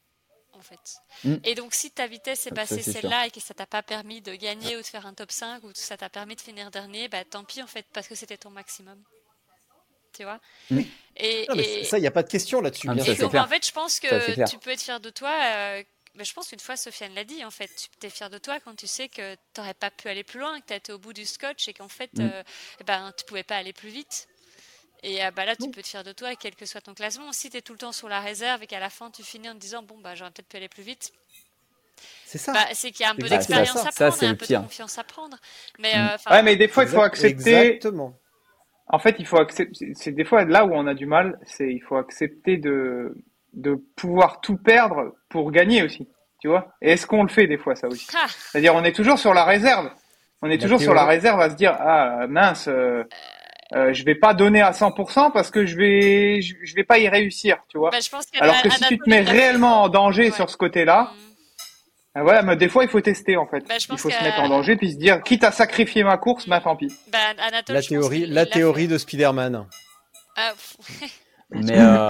[0.53, 0.79] En fait.
[1.25, 1.35] Mm.
[1.43, 4.21] Et donc, si ta vitesse est Ça, passée celle-là et que ça t'a pas permis
[4.21, 7.09] de gagner ou de faire un top 5 ou ça t'a permis de finir dernier,
[7.09, 9.03] bah tant pis en fait, parce que c'était ton maximum.
[10.13, 10.39] Tu vois?
[10.71, 10.79] Mm.
[11.17, 13.05] Et, Non, mais et- ça, il n'y a pas de question là-dessus, Ah, mais bien
[13.05, 13.25] ça, et c'est sûr.
[13.25, 13.43] donc, clair.
[13.43, 15.29] en fait, je pense que tu peux être fier de toi.
[15.43, 17.69] euh, mais je pense qu'une fois, Sofiane l'a dit, en fait,
[17.99, 20.39] tu es fier de toi quand tu sais que tu n'aurais pas pu aller plus
[20.39, 22.21] loin, que tu as été au bout du scotch et qu'en fait, Mm.
[22.21, 22.43] euh,
[22.79, 24.29] eh ben, tu pouvais pas aller plus vite.
[25.07, 27.31] Et euh, bah, là, tu peux te fier de toi, quel que soit ton classement.
[27.31, 29.47] Si tu es tout le temps sur la réserve et qu'à la fin, tu finis
[29.47, 31.11] en te disant, bon, bah, j'aurais peut-être pu aller plus vite,
[32.25, 32.53] C'est ça.
[32.53, 33.89] bah, c'est qu'il y a un peu d'expérience ça.
[33.89, 35.37] à Ça, prendre c'est et un peu de confiance à prendre.
[35.77, 37.53] Mais, euh, Ouais, mais des fois, il faut accepter.
[37.55, 38.17] Exactement.
[38.87, 39.93] En fait, il faut accepter.
[39.95, 43.15] C'est des fois là où on a du mal, c'est il faut accepter de
[43.53, 46.07] de pouvoir tout perdre pour gagner aussi.
[46.41, 48.91] Tu vois Et est-ce qu'on le fait des fois ça aussi ah, C'est-à-dire, on est
[48.91, 49.89] toujours sur la réserve.
[50.41, 53.03] On est La toujours sur la réserve à se dire ah mince, euh,
[53.73, 56.99] euh, je vais pas donner à 100% parce que je vais je, je vais pas
[56.99, 57.57] y réussir.
[57.69, 60.31] Tu vois bah, je pense Alors que si tu te mets réellement en danger Ouais.
[60.31, 62.19] sur ce côté-là, Mm.
[62.19, 63.61] ah, voilà, mais des fois il faut tester en fait.
[63.67, 66.47] Bah, il faut se mettre en danger puis se dire quitte à sacrifier ma course,
[66.47, 66.93] bah tant pis.
[67.11, 69.65] Bah, Anatole, La théorie, la théorie de Spider-Man.
[70.37, 70.53] Ah,
[71.51, 72.09] Mais euh,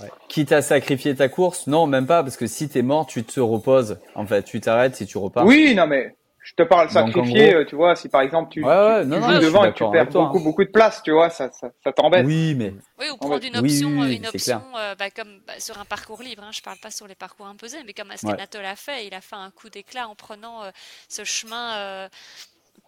[0.00, 0.08] Ouais.
[0.28, 3.40] quitte à sacrifier ta course, non, même pas, parce que si t'es mort, tu te
[3.40, 3.98] reposes.
[4.14, 5.44] En fait, tu t'arrêtes et tu repars.
[5.44, 6.14] Oui, non mais
[6.48, 9.06] Je te parle sacrifié, gros- euh, tu vois, si par exemple tu, Ouais, ouais, tu,
[9.06, 10.42] non, tu non, joues devant et que tu perds toi, beaucoup, hein.
[10.44, 12.26] beaucoup de place, tu vois, ça, ça, ça t'embête.
[12.26, 15.40] Oui, mais Oui, ou En prendre une option, oui, oui, une option euh, bah, comme
[15.46, 16.42] bah, sur un parcours libre.
[16.42, 18.34] Hein, je parle pas sur les parcours imposés, mais comme Ouais.
[18.34, 20.70] Askenatol a fait, il a fait un coup d'éclat en prenant euh,
[21.08, 22.08] ce chemin euh,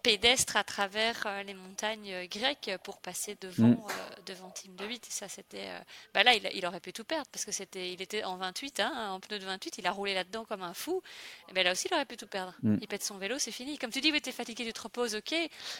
[0.03, 3.73] pédestre à travers euh, les montagnes euh, grecques pour passer devant Mm.
[3.89, 5.07] euh, devant Team de 8.
[5.07, 5.67] Et ça, c'était.
[5.67, 5.79] euh,
[6.13, 8.79] Bah là, il, il aurait pu tout perdre parce que c'était, il était en 28,
[8.79, 11.01] hein, en pneu de 28, il a roulé là-dedans comme un fou.
[11.49, 12.53] Et ben là aussi, il aurait pu tout perdre.
[12.63, 12.77] Mm.
[12.81, 13.77] Il pète son vélo, c'est fini.
[13.77, 15.35] Comme tu dis, oui, t'es fatigué, tu te reposes, ok,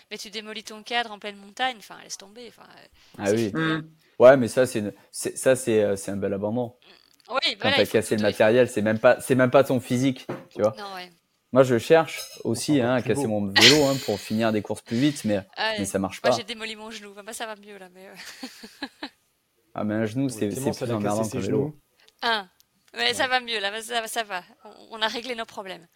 [0.09, 1.77] mais tu démolis ton cadre en pleine montagne.
[1.79, 2.47] Enfin, laisse tomber.
[2.49, 2.67] Enfin,
[3.17, 3.51] ah oui.
[3.53, 3.89] Mm.
[4.19, 6.75] Ouais, mais ça c'est ça c'est c'est un bel abandon.
[7.29, 10.27] Oui, Quand voilà, t'as cassé le matériel, c'est même pas c'est même pas ton physique,
[10.53, 10.75] tu vois.
[10.77, 11.09] Non, ouais.
[11.53, 13.39] Moi, je cherche aussi hein, à casser beau.
[13.39, 16.31] mon vélo hein, pour finir des courses plus vite, mais Ah, mais ça marche Moi,
[16.31, 16.37] pas.
[16.37, 17.11] j'ai démoli mon genou.
[17.11, 18.07] Enfin, bah, ça va mieux là, mais.
[18.07, 18.47] euh,
[19.75, 21.75] Ah, mais un genou, c'est c'est ça plus emmerdant qu'un vélo.
[22.21, 22.47] Un.
[22.93, 24.43] Mais ça va mieux là, bah, ça, va- ça va.
[24.65, 25.87] On, on a réglé nos problèmes.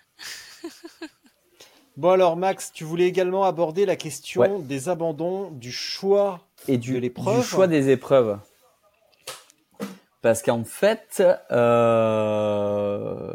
[1.98, 4.50] Bon alors Max, tu voulais également aborder la question Ouais.
[4.62, 7.40] des abandons, du choix et de du, l'épreuve.
[7.42, 8.38] du choix des épreuves.
[10.22, 11.22] Parce qu'en fait,
[11.52, 13.34] euh,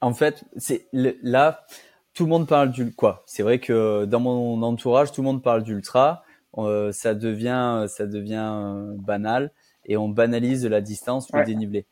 [0.00, 1.66] en fait, c'est le- là,
[2.14, 3.22] tout le monde parle du quoi.
[3.26, 6.22] C'est vrai que dans mon entourage, tout le monde parle d'ultra.
[6.58, 9.52] Euh, ça devient, ça devient euh, banal
[9.84, 11.44] et on banalise la distance, le Ouais.
[11.44, 11.86] dénivelé.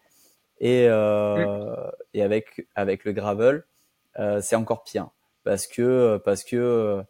[0.60, 1.47] Et, euh,
[2.14, 3.64] et avec avec le gravel,
[4.18, 5.10] euh, c'est encore pire
[5.44, 7.02] parce que parce que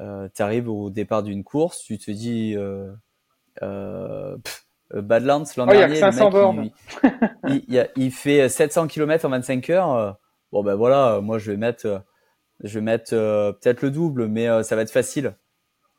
[0.00, 2.92] euh, tu arrives au départ d'une course, tu te dis euh,
[3.62, 6.70] euh, pff, Badlands l'an Oh, il y a dernier, que le 500 mec, bornes.
[7.46, 9.94] il, il, il y a- il fait 700 km en 25 heures.
[9.94, 10.12] euh,
[10.52, 11.98] bon ben voilà, euh, moi je vais mettre, euh,
[12.64, 15.36] je vais mettre euh, peut-être le double, mais euh, ça va être facile.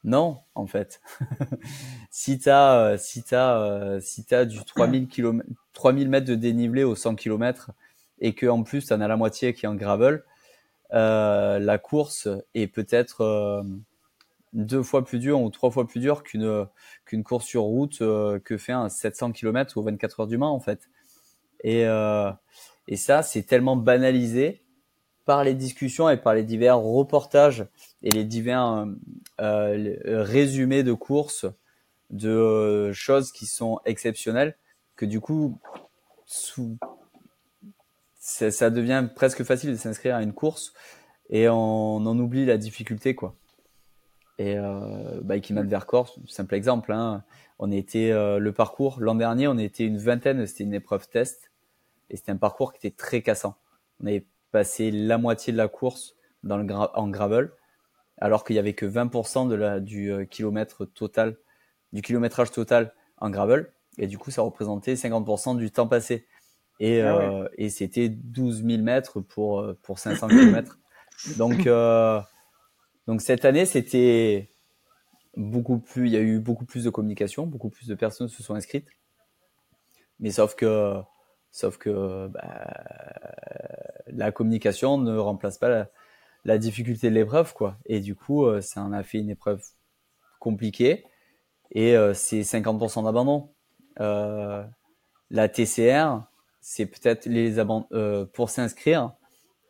[0.05, 1.01] Non, en fait.
[2.11, 6.83] si t'as, euh, si t'as, euh, si t'as du 3000 km, 3000 mètres de dénivelé
[6.83, 7.71] au 100 km
[8.19, 10.23] et que en plus t'en as la moitié qui est en gravel,
[10.93, 13.61] euh, la course est peut-être euh,
[14.53, 16.67] deux fois plus dure ou trois fois plus dure qu'une
[17.05, 20.53] qu'une course sur route euh, que fait un 700 km ou 24 heures du Mans
[20.53, 20.89] en fait.
[21.63, 22.31] Et euh,
[22.87, 24.63] et ça c'est tellement banalisé
[25.29, 27.67] par les discussions et par les divers reportages
[28.01, 28.85] et les divers euh,
[29.39, 31.45] euh, résumés de courses
[32.09, 34.57] de euh, choses qui sont exceptionnelles
[34.95, 35.59] que du coup
[36.25, 36.79] sous
[38.17, 40.73] ça, ça devient presque facile de s'inscrire à une course
[41.29, 43.35] et on en oublie la difficulté quoi.
[44.39, 47.23] Et euh, Bike Iman Vercors, simple exemple, hein,
[47.59, 51.51] on était euh, le parcours l'an dernier, on était une vingtaine, c'était une épreuve test.
[52.09, 53.57] Et c'était un parcours qui était très cassant.
[54.01, 57.51] On avait passé la moitié de la course dans le gra en gravel
[58.17, 61.37] alors qu'il y avait que 20% de la du euh, kilomètre total
[61.91, 63.71] du kilométrage total en gravel.
[63.97, 66.25] Et du coup ça représentait 50% du temps passé.
[66.79, 67.25] Et, Ah ouais.
[67.25, 70.79] euh, et c'était 12 000 mètres pour pour 500 km
[71.37, 71.67] donc
[73.09, 74.51] donc cette année c'était
[75.35, 78.43] beaucoup plus il y a eu beaucoup plus de communication beaucoup plus de personnes se
[78.43, 78.87] sont inscrites.
[80.19, 80.93] Mais sauf que
[81.49, 82.83] sauf que bah,
[84.05, 85.87] la communication ne remplace pas
[86.45, 87.79] la, difficulté de l'épreuve quoi.
[87.87, 89.63] Et du coup euh, ça en a fait une épreuve
[90.37, 91.03] compliquée.
[91.71, 93.49] Et euh, c'est 50% d'abandon.
[94.01, 94.63] Euh,
[95.31, 96.27] la TCR
[96.61, 99.13] c'est peut-être les euh, pour s'inscrire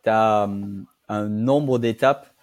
[0.03, 2.33] tu as hum, un nombre d'étapes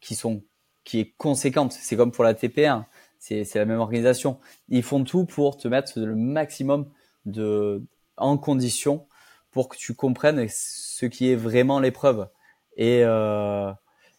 [0.00, 0.42] qui sont
[0.84, 1.72] qui est conséquente.
[1.72, 2.84] C'est comme pour la TPR
[3.18, 4.38] c'est c'est la même organisation.
[4.68, 6.90] Ils font tout pour te mettre le maximum
[7.24, 7.82] de
[8.16, 9.06] en condition
[9.50, 12.28] pour que tu comprennes ce qui est vraiment l'épreuve.
[12.76, 13.72] Et euh,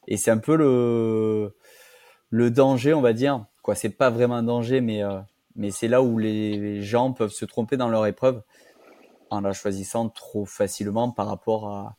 [0.07, 1.55] et c'est un peu le
[2.29, 3.45] le danger on va dire.
[3.61, 5.19] Quoi c'est pas vraiment un danger mais euh,
[5.55, 8.41] mais c'est là où les gens peuvent se tromper dans leur épreuve
[9.29, 11.96] en la choisissant trop facilement par rapport à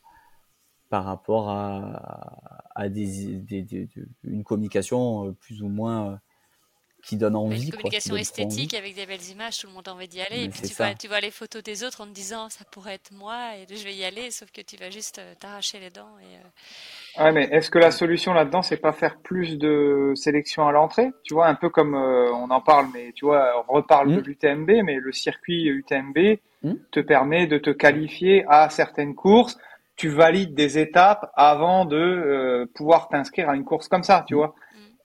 [0.89, 6.17] par rapport à, à des, des, des- des- une communication euh, plus ou moins euh,
[7.03, 8.71] qui donne envie Une communication envie.
[8.71, 10.43] esthétique avec des belles images, tout le monde a envie d'y aller.
[10.43, 12.63] Mais Et puis tu vois, tu vois les photos des autres en te disant ça
[12.65, 15.79] pourrait être moi et je vais y aller, sauf que tu vas juste euh, t'arracher
[15.79, 16.17] les dents.
[16.19, 16.49] Et, euh,
[17.17, 21.11] Ouais, mais est-ce que la solution là-dedans, c'est pas faire plus de sélection à l'entrée?
[21.23, 24.19] Tu vois, un peu comme euh, on en parle, mais tu vois, on reparle de
[24.19, 24.21] Mm.
[24.21, 26.79] l'UTMB, mais le circuit UTMB Mm.
[26.91, 29.57] te permet de te qualifier à certaines courses.
[29.99, 34.33] Tu valides des étapes avant de euh, pouvoir t'inscrire à une course comme ça, tu
[34.33, 34.37] Mm.
[34.37, 34.55] vois.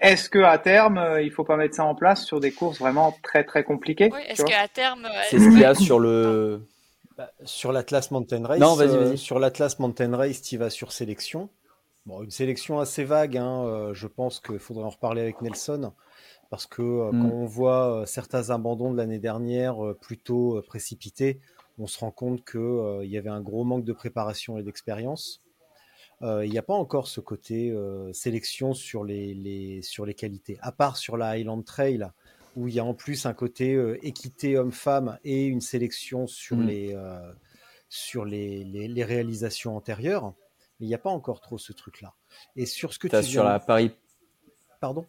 [0.01, 2.79] Est-ce que à terme, euh, il faut pas mettre ça en place sur des courses
[2.79, 5.05] vraiment très très compliquées, Oui, est-ce qu'à terme.
[5.07, 6.63] euh, c'est ce qu'il y a sur le
[7.17, 9.19] Bah, sur l'Atlas Mountain Race, Non, vas-y, euh, vas-y.
[9.19, 11.49] sur l'Atlas Mountain Race, tu vas sur sélection.
[12.07, 15.93] Bon, une sélection assez vague, hein, euh, je pense qu'il faudrait en reparler avec Nelson,
[16.51, 17.23] parce que euh, Mm.
[17.23, 21.41] quand on voit euh, certains abandons de l'année dernière euh, plutôt euh, précipités,
[21.79, 25.43] on se rend compte qu'il y avait un gros manque de préparation et d'expérience.
[26.23, 30.15] euh, il n'y a pas encore ce côté euh, sélection sur les, les, sur les
[30.15, 30.57] qualités.
[30.61, 32.09] À part sur la Highland Trail,
[32.57, 36.57] où il y a en plus un côté euh, équité homme-femme et une sélection sur,
[36.57, 36.67] Mm.
[36.67, 37.33] les, euh,
[37.89, 40.33] sur les, les, les réalisations antérieures.
[40.79, 42.15] Mais il n'y a pas encore trop ce truc-là.
[42.57, 43.91] Et sur ce que tu sur viens- la Paris,
[44.81, 45.07] Pardon?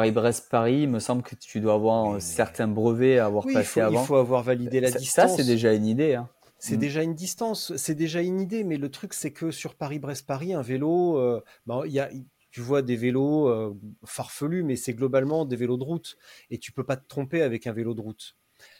[0.00, 3.54] Paris-Brest-Paris, il me semble que tu dois avoir mais- certains brevets à avoir Oui, il
[3.54, 4.04] passé faut, il avant.
[4.04, 5.30] faut avoir validé la ça, distance.
[5.30, 6.14] ça, c'est déjà une idée.
[6.14, 6.28] Hein.
[6.58, 6.80] C'est Mm.
[6.80, 10.62] déjà une distance, c'est déjà une idée, mais le truc c'est que sur Paris-Brest-Paris, un
[10.62, 12.08] vélo, euh, ben, il y a,
[12.50, 16.16] tu vois des vélos euh, farfelus, mais c'est globalement des vélos de route,
[16.50, 18.36] et tu peux pas te tromper avec un vélo de route.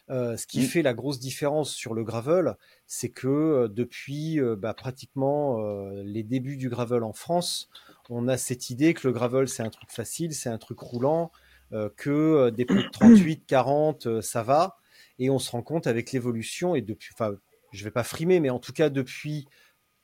[0.09, 0.64] Euh, ce qui Mm.
[0.64, 2.56] fait la grosse différence sur le gravel,
[2.86, 5.59] c'est que depuis bah, pratiquement
[6.02, 7.68] les débuts du gravel en France,
[8.10, 11.30] on a cette idée que le gravel c'est un truc facile, c'est un truc roulant,
[11.72, 14.76] euh, que euh, des plus de 38, 40, euh, ça va.
[15.18, 17.36] Et on se rend compte avec l'évolution et depuis, enfin,
[17.72, 19.46] je vais pas frimer, mais en tout cas depuis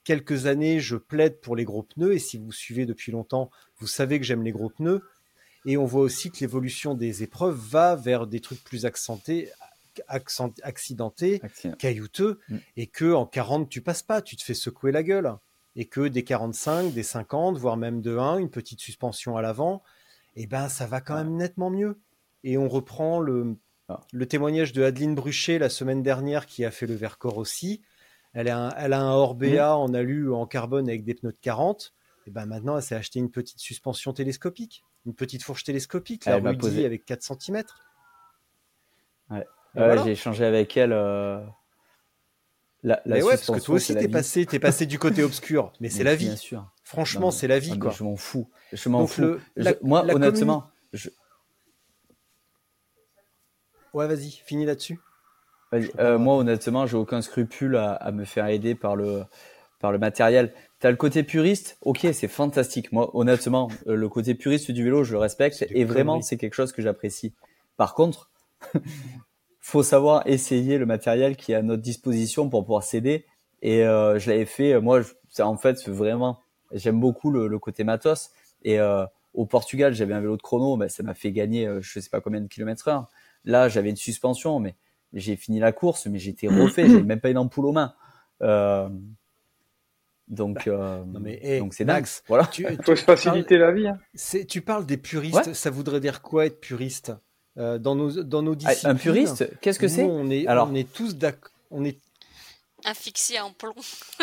[0.04, 2.14] quelques années, je plaide pour les gros pneus.
[2.14, 5.02] Et si vous suivez depuis longtemps, vous savez que j'aime les gros pneus.
[5.64, 9.48] Et on voit aussi que l'évolution des épreuves va vers des trucs plus accentés,
[10.08, 11.76] accent- accidentés, Accident.
[11.76, 12.56] caillouteux, Mm.
[12.78, 15.32] et que en 40 tu passes pas, tu te fais secouer la gueule,
[15.76, 19.82] et que des 45, des 50, voire même de 1, une petite suspension à l'avant,
[20.36, 21.98] et ben ça va quand même nettement mieux.
[22.44, 23.56] Et on reprend le,
[23.88, 24.00] Ah.
[24.12, 27.82] le témoignage de Adeline Bruchet la semaine dernière qui a fait le Vercors aussi.
[28.32, 31.38] Elle a un, elle a un Orbea en alu en carbone avec des pneus de
[31.40, 31.92] 40.
[32.26, 36.36] Et ben maintenant, elle s'est acheté une petite suspension télescopique, une petite fourche télescopique, la
[36.36, 37.62] Rudy avec 4 cm.
[39.30, 39.46] Ouais.
[39.74, 40.04] Voilà.
[40.04, 40.92] J'ai échangé avec elle.
[40.92, 41.40] euh,
[42.82, 45.72] La, la Mais ouais, parce que toi aussi, t'es passé, t'es passé du côté obscur.
[45.80, 46.36] Mais c'est la Bien vie.
[46.36, 46.68] sûr.
[46.84, 47.90] Franchement, c'est la vie, ah, quoi.
[47.96, 48.50] Je m'en fous.
[48.72, 49.22] Je m'en fous.
[49.22, 51.10] le- Je- la- moi, honnêtement, je-
[53.94, 54.98] Ouais, vas-y, finis là-dessus.
[55.98, 59.24] Euh, moi, honnêtement, j'ai aucun scrupule à, à me faire aider par le,
[59.80, 60.52] par le matériel.
[60.80, 62.92] T'as le côté puriste, ok, c'est fantastique.
[62.92, 66.54] Moi, honnêtement, euh, le côté puriste du vélo, je le respecte et vraiment, c'est quelque
[66.54, 67.34] chose que j'apprécie.
[67.76, 68.30] Par contre,
[69.62, 73.24] faut savoir essayer le matériel qui est à notre disposition pour pouvoir s'aider.
[73.62, 76.40] Et euh, je l'avais fait, moi, je- c'est en fait vraiment,
[76.72, 78.32] j'aime beaucoup le, le côté matos.
[78.64, 81.80] Et euh, au Portugal, j'avais un vélo de chrono, ben, ça m'a fait gagner, euh,
[81.80, 83.06] je sais pas combien de kilomètres heure.
[83.44, 84.74] Là, j'avais une suspension, mais
[85.12, 87.94] j'ai fini la course, mais j'étais refait, j'avais même pas une ampoule aux mains.
[88.42, 88.88] Euh,
[90.28, 91.96] donc, euh, Bah, non, mais, hey, donc c'est dingue.
[91.98, 92.46] Max, Voilà.
[92.46, 93.86] Tu, tu- faut se faciliter la vie.
[93.88, 93.98] hein.
[94.48, 95.54] tu parles des puristes, Ouais.
[95.54, 97.12] ça voudrait dire quoi être puriste?
[97.58, 100.46] Euh, dans, nos, dans nos Ah, disciplines Un puriste, qu'est-ce que nous, c'est on est,
[100.46, 101.50] Alors- on est tous d'accord.
[101.70, 101.98] On est
[102.84, 103.74] Un fixie en plomb.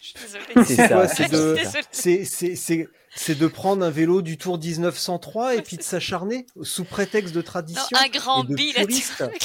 [0.00, 0.64] Je suis désolée.
[0.66, 1.06] C'est ça.
[1.08, 1.56] C'est de,
[1.92, 6.46] c'est, c'est, c'est, c'est de prendre un vélo du Tour 1903 et puis de s'acharner
[6.62, 9.24] sous prétexte de Non, tradition un grand et de bi là puriste.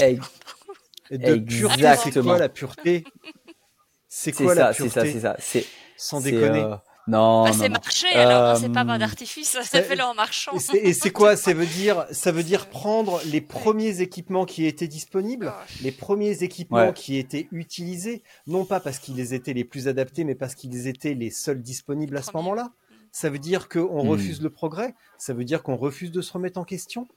[1.11, 1.83] Eh, et de pureté.
[2.01, 3.03] C'est quoi la pureté?
[4.07, 5.67] C'est quoi la ça, c'est ça, c'est ça.
[5.97, 6.63] Sans déconner.
[6.63, 6.75] euh,
[7.07, 10.03] Non, Bah, c'est marché alors, hein, c'est pas Euh, bain d'artifice, ça c'est- fait le
[10.03, 10.53] en marchant.
[10.73, 14.87] Et c'est, quoi Ça veut dire, ça veut dire prendre les premiers équipements qui étaient
[14.87, 15.53] disponibles,
[15.83, 16.93] les premiers équipements Ouais.
[16.93, 21.13] qui étaient utilisés, non pas parce qu'ils étaient les plus adaptés, mais parce qu'ils étaient
[21.13, 22.71] les seuls disponibles à ce moment-là.
[23.11, 24.09] Ça veut dire qu'on Hmm.
[24.09, 24.95] refuse le progrès.
[25.19, 27.07] Ça veut dire qu'on refuse de se remettre en question.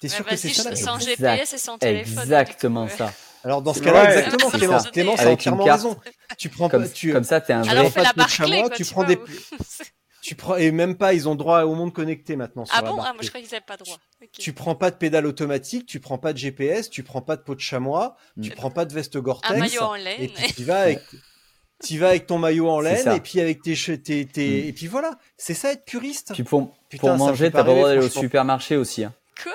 [0.00, 0.98] T'es sûr que c'est ça la sans.
[0.98, 2.18] GPS et sans téléphone.
[2.22, 3.12] Exactement ça.
[3.44, 4.90] Alors dans ce cas-là, exactement, C'est Clémence, ça.
[4.90, 5.96] Clémence a entièrement raison.
[6.38, 8.04] Tu prends Comme, pas, tu, comme ça, t'es un Alors vrai.
[8.14, 9.18] pas chamois, quoi, tu tu prends des,
[10.22, 12.90] tu prends et même pas, ils ont droit au monde connecté maintenant sur Ah la
[12.90, 12.98] bon?
[13.00, 13.96] Ah, moi je croyais qu'ils avaient pas droit.
[14.38, 17.42] Tu prends pas de pédale automatique, tu prends pas de GPS, tu prends pas de
[17.42, 18.54] peau de chamois, tu Mm.
[18.54, 19.58] prends pas de veste Un Gore-Tex.
[19.58, 20.30] maillot en Et laine.
[20.32, 21.00] puis tu vas avec,
[21.84, 24.68] tu vas avec ton maillot en laine et puis avec tes, tes, tes- Mm.
[24.68, 25.18] et puis voilà.
[25.36, 26.32] C'est ça être puriste.
[26.34, 29.02] Puis pour, Putain, pour manger, t'as pas le droit d'aller au supermarché aussi.
[29.02, 29.12] Hein.
[29.42, 29.52] Quoi?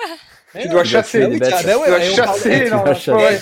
[0.52, 1.22] Tu non, dois chasser.
[1.22, 3.40] Ah bah Tu dois chasser dans la forêt.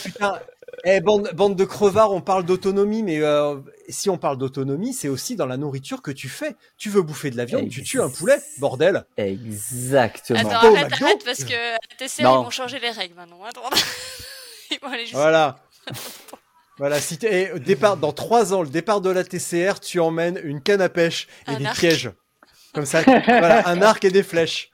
[0.84, 3.56] Eh, bande, bande de crevards, on parle d'autonomie, mais euh,
[3.88, 6.54] si on parle d'autonomie, c'est aussi dans la nourriture que tu fais.
[6.76, 9.04] Tu veux bouffer de la viande, tu tues un poulet, bordel.
[9.16, 10.38] Exactement.
[10.38, 13.42] Attends, arrête, McDo arrête, parce que à la TCR, ils vont changer les règles maintenant.
[13.48, 13.62] Attends.
[14.70, 15.14] Ils vont aller juste.
[15.14, 15.60] Voilà.
[16.78, 20.60] Voilà, si eh, départ, dans trois ans, le départ de la TCR, tu emmènes une
[20.60, 21.78] canne à pêche et Un des arc.
[21.78, 22.10] pièges.
[22.74, 24.70] Comme ça, voilà, un arc et des flèches.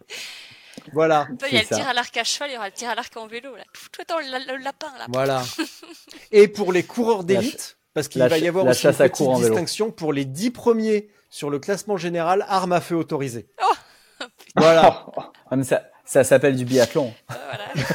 [0.93, 2.89] Voilà, il y a le tir à l'arc à cheval, il y aura le tir
[2.91, 3.55] à l'arc en vélo.
[3.57, 3.65] Là.
[3.93, 5.07] Toi, attends, le, le lapin, là.
[5.09, 5.43] voilà.
[6.33, 9.39] Et pour les coureurs d'élite, parce qu'il va y avoir la aussi une petite vélo.
[9.39, 13.49] distinction pour les dix premiers sur le classement général, armes à feu autorisées.
[13.63, 13.75] Oh.
[14.57, 15.07] Voilà,
[15.51, 17.13] Ah, mais ça, ça s'appelle du biathlon.
[17.31, 17.35] Euh,
[17.75, 17.89] voilà.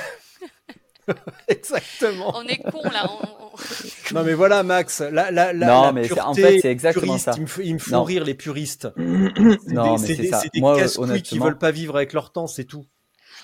[1.47, 2.33] exactement.
[2.35, 3.09] On est con là.
[3.09, 3.49] on- on-
[4.13, 6.71] Non mais voilà Max, la, la, la, Non, la mais c'est- en pureté fait, c'est
[6.71, 7.61] exactement puriste, ça.
[7.63, 8.03] Ils me, font Non.
[8.03, 8.87] rire les puristes.
[8.95, 10.41] Non, des- mais c'est ça.
[10.53, 12.85] des Moi, casse-couilles qui honnêtement- veulent pas vivre avec leur temps, c'est tout.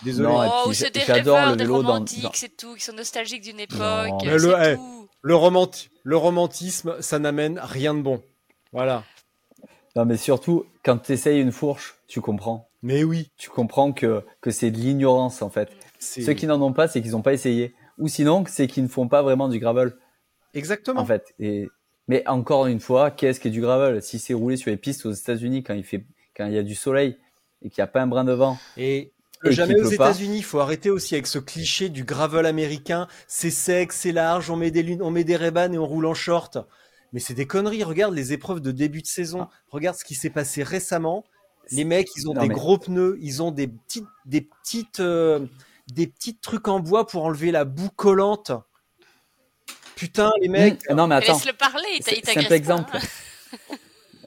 [0.03, 0.27] Désolé.
[0.27, 2.75] Non, et Oh, puis ou c'est des rêveurs, le des romantiques, dans- c'est tout.
[2.75, 3.79] Qui sont nostalgiques d'une époque.
[4.25, 5.07] Euh, le- eh, tout.
[5.21, 8.21] Le, romanti- le romantisme, ça n'amène rien de bon.
[8.73, 9.03] Voilà.
[9.95, 12.67] Non, mais surtout, quand tu essayes une fourche, tu comprends.
[12.81, 13.29] Mais oui.
[13.37, 15.69] Tu comprends que, que c'est de l'ignorance, en fait.
[16.03, 17.73] Ceux qui n'en ont pas, c'est qu'ils n'ont pas essayé.
[17.97, 19.93] Ou sinon, c'est qu'ils ne font pas vraiment du gravel,
[20.53, 21.01] Exactement.
[21.01, 21.33] en fait.
[21.39, 21.69] Et,
[22.07, 24.01] mais encore une fois, qu'est-ce que du gravel?
[24.01, 26.05] Si c'est roulé sur les pistes aux États-Unis quand il fait,
[26.35, 27.17] quand il y a du soleil
[27.61, 29.11] et qu'il n'y a pas un brin de vent, Et
[29.45, 29.89] Et jamais aux.
[29.89, 33.07] États-Unis, il faut arrêter aussi avec ce cliché du gravel américain.
[33.27, 36.05] C'est sec, c'est large, on met des lunes, on met des ray et on roule
[36.05, 36.57] en short.
[37.13, 37.83] Mais c'est des conneries.
[37.83, 39.47] Regarde les épreuves de début de saison.
[39.69, 41.23] Regarde ce qui s'est passé récemment.
[41.71, 44.99] Les mecs, ils ont Non, des mais- gros pneus, ils ont des petites, des petites,
[44.99, 45.45] euh,
[45.91, 48.51] des petits trucs en bois pour enlever la boue collante.
[49.95, 50.89] Putain, les mecs.
[50.89, 51.33] Mmh, non, mais attends.
[51.33, 52.97] Laisse-le parler, il t'agresse Simple exemple.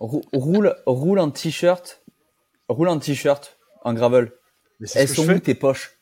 [0.01, 2.03] Rou- roule, roule en t-shirt,
[2.69, 4.33] roule en t-shirt en gravel.
[4.95, 5.93] Elles sont où tes poches?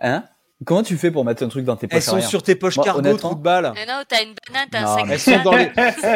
[0.00, 0.24] Hein?
[0.64, 2.28] Comment tu fais pour mettre un truc dans tes poches Elles sont arrière?
[2.28, 3.72] sur tes poches Moi, cargo, trou de balle.
[3.74, 5.06] Mais non, t'as une banane, t'as Non, un sac.
[5.10, 5.70] Elles sont dans les,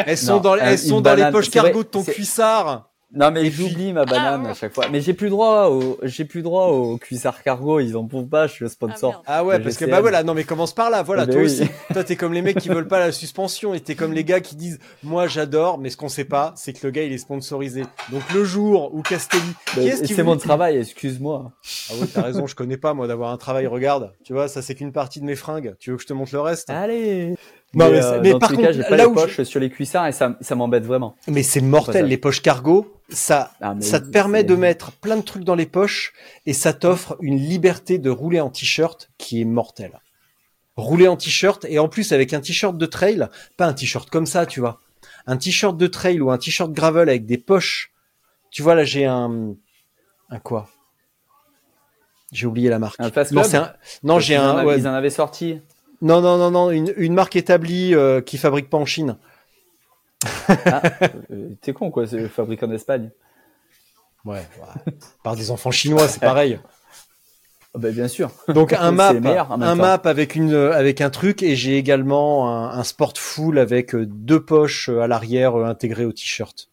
[0.05, 1.87] elles sont Non, dans, les- un- elles sont une dans les banane, poches cargo de
[1.89, 2.88] ton cuissard.
[3.11, 4.87] Non mais j'oublie ma banane Ah, à chaque fois.
[4.91, 7.79] Mais j'ai plus droit au, j'ai plus droit au cuissard cargo.
[7.79, 8.45] Ils en trouvent pas.
[8.47, 9.11] Je suis le sponsor.
[9.11, 9.23] merde.
[9.25, 11.41] Ah ouais, parce que bah voilà, non mais commence par là, voilà, Eh ben toi
[11.41, 11.47] oui.
[11.47, 11.63] aussi.
[11.93, 14.41] Toi t'es comme les mecs qui veulent pas la suspension et t'es comme les gars
[14.41, 17.17] qui disent moi j'adore, mais ce qu'on sait pas, c'est que le gars il est
[17.17, 17.83] sponsorisé.
[18.11, 19.43] Donc le jour où Castelli,
[20.03, 20.77] qui c'est mon travail.
[20.77, 21.51] Excuse-moi.
[21.89, 23.65] Ah ouais, t'as raison, je connais pas moi d'avoir un travail.
[23.67, 25.75] Regarde, tu vois, ça c'est qu'une partie de mes fringues.
[25.79, 26.69] Tu veux que je te montre le reste?
[26.69, 27.35] Allez.
[27.75, 29.09] Non, mais mais, euh, mais dans par tous les cas, contre, j'ai pas là les
[29.09, 31.15] où je- poches sur les cuissards et ça, ça m'embête vraiment.
[31.27, 32.95] Mais c'est mortel, les poches cargo.
[33.09, 36.13] Ça, Ah, ça te permet de mettre plein de trucs dans les poches
[36.45, 39.99] et ça t'offre une liberté de rouler en t-shirt qui est mortelle.
[40.77, 43.27] Rouler en t-shirt et en plus avec un t-shirt de trail,
[43.57, 44.81] pas un t-shirt comme ça, tu vois.
[45.27, 47.91] Un t-shirt de trail ou un t-shirt gravel avec des poches.
[48.49, 49.53] Tu vois, là, j'ai un,
[50.29, 50.69] un quoi?
[52.31, 52.99] J'ai oublié la marque.
[52.99, 53.73] Un non, un,
[54.03, 54.77] non, j'ai un, ouais.
[54.79, 55.61] Ils en avaient sorti.
[56.01, 59.17] Non, non, non, non, une, une marque établie euh, qui fabrique pas en Chine.
[60.47, 60.81] Ah,
[61.31, 62.07] euh, T'es con quoi.
[62.07, 63.11] C'est fabriqué en Espagne.
[64.25, 64.93] Ouais, ouais.
[65.23, 66.59] par des enfants chinois, c'est pareil.
[67.75, 68.31] Bah, bien sûr.
[68.47, 72.83] Donc un map, un map avec une avec un truc et j'ai également un, un
[72.83, 76.69] sport full avec deux poches à l'arrière euh, intégrées au t-shirt.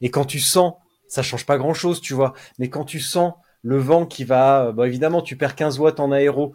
[0.00, 0.74] Et quand tu sens,
[1.06, 4.66] ça change pas grand chose, tu vois, mais quand tu sens le vent qui va,
[4.66, 6.54] euh, bah évidemment tu perds 15 watts en aéro.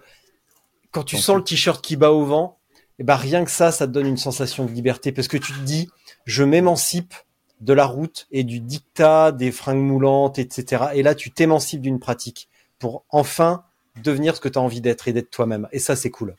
[0.91, 2.59] Quand tu sens le t-shirt qui bat au vent,
[2.97, 5.53] et bah rien que ça, ça te donne une sensation de liberté parce que tu
[5.53, 5.89] te dis,
[6.25, 7.13] je m'émancipe
[7.61, 10.85] de la route et du dictat des fringues moulantes, etc.
[10.93, 13.63] Et là, tu t'émancipes d'une pratique pour enfin
[14.03, 15.67] devenir ce que tu as envie d'être et d'être toi-même.
[15.71, 16.35] Et ça, c'est cool.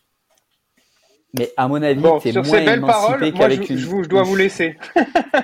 [1.39, 3.77] Mais à mon avis, Bon, t'es moins ces belles émancipé paroles, moi je, qu'avec une.
[3.79, 4.77] je vous- je dois vous laisser.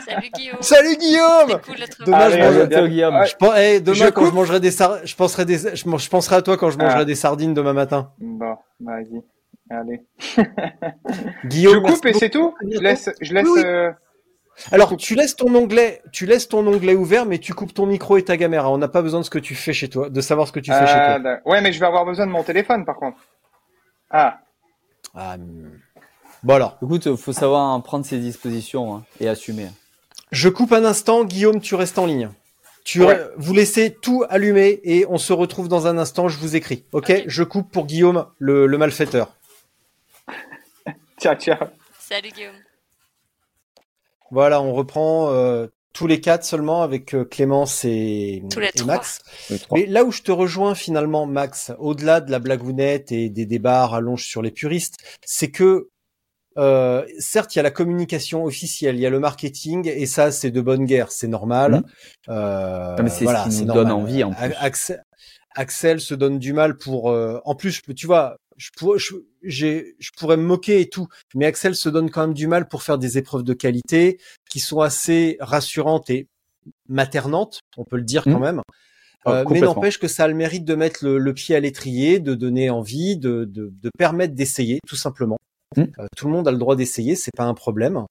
[0.05, 0.57] Salut Guillaume.
[0.61, 3.15] Salut Guillaume cool Allez, je- bientôt, Guillaume.
[3.15, 3.27] Ouais.
[3.27, 5.99] je, pense- eh, demain, Je quand je mangerai des sar- je penserai des, je, man-
[6.01, 7.05] je penserai à toi quand je mangerai Ah.
[7.05, 8.11] des sardines demain matin.
[8.19, 9.23] Bon, vas-y.
[9.71, 10.03] Allez.
[11.45, 13.45] Guillaume, je coupe et c'est tout Je laisse, je laisse.
[13.47, 13.63] Oui, oui.
[13.65, 13.91] euh,
[14.73, 18.17] Alors, tu laisses ton onglet, tu laisses ton onglet ouvert, mais tu coupes ton micro
[18.17, 18.71] et ta caméra.
[18.73, 20.61] On n'a pas besoin de ce que tu fais chez toi, de savoir ce que
[20.61, 21.39] tu fais chez ah, toi.
[21.45, 23.19] ouais, mais je vais avoir besoin de mon téléphone par contre.
[24.11, 24.39] Ah,
[25.15, 25.76] Ah, hum.
[26.43, 29.69] Bon alors, Écoute, faut savoir en prendre ses dispositions hein, et assumer.
[30.33, 31.25] je coupe un instant.
[31.25, 32.31] Guillaume, tu restes en ligne.
[32.85, 33.21] Tu, Ouais.
[33.37, 36.29] vous laissez tout allumé et on se retrouve dans un instant.
[36.29, 36.85] Je vous écris.
[36.93, 37.25] Ok, Ok.
[37.27, 39.35] je coupe pour Guillaume, le, le malfaiteur.
[41.19, 41.59] tiens, tiens.
[41.99, 42.55] Salut Guillaume.
[44.31, 48.73] Voilà, on reprend euh, tous les quatre seulement avec euh, Clémence et, Tous les et
[48.73, 48.87] trois.
[48.95, 49.21] Max.
[49.51, 49.79] Les trois.
[49.79, 53.83] Mais là où je te rejoins finalement, Max, au-delà de la blagounette et des débats
[53.83, 55.89] à rallonge sur les puristes, c'est que
[56.59, 60.31] euh, certes, il y a la communication officielle, il y a le marketing, et ça,
[60.33, 61.73] c'est de bonne guerre, c'est normal.
[61.73, 61.83] Mhm.
[62.31, 64.55] Euh, Ah, mais c'est ce qui nous donne envie, en plus.
[64.59, 65.03] Axel,
[65.55, 67.11] Axel se donne du mal pour.
[67.11, 68.99] euh, en plus, tu vois, je pourrais,
[69.43, 72.83] je, pourrais me moquer et tout, mais Axel se donne quand même du mal pour
[72.83, 74.19] faire des épreuves de qualité
[74.51, 76.27] qui sont assez rassurantes et
[76.89, 78.41] maternantes, on peut le dire quand Mhm.
[78.41, 78.61] même.
[79.25, 81.61] Ah, Euh, mais n'empêche que ça a le mérite de mettre le, le pied à
[81.61, 85.37] l'étrier, de donner envie, de, de, de permettre d'essayer, tout simplement.
[85.77, 85.83] Mm.
[85.99, 88.05] Euh, tout le monde a le droit d'essayer, c'est pas un problème.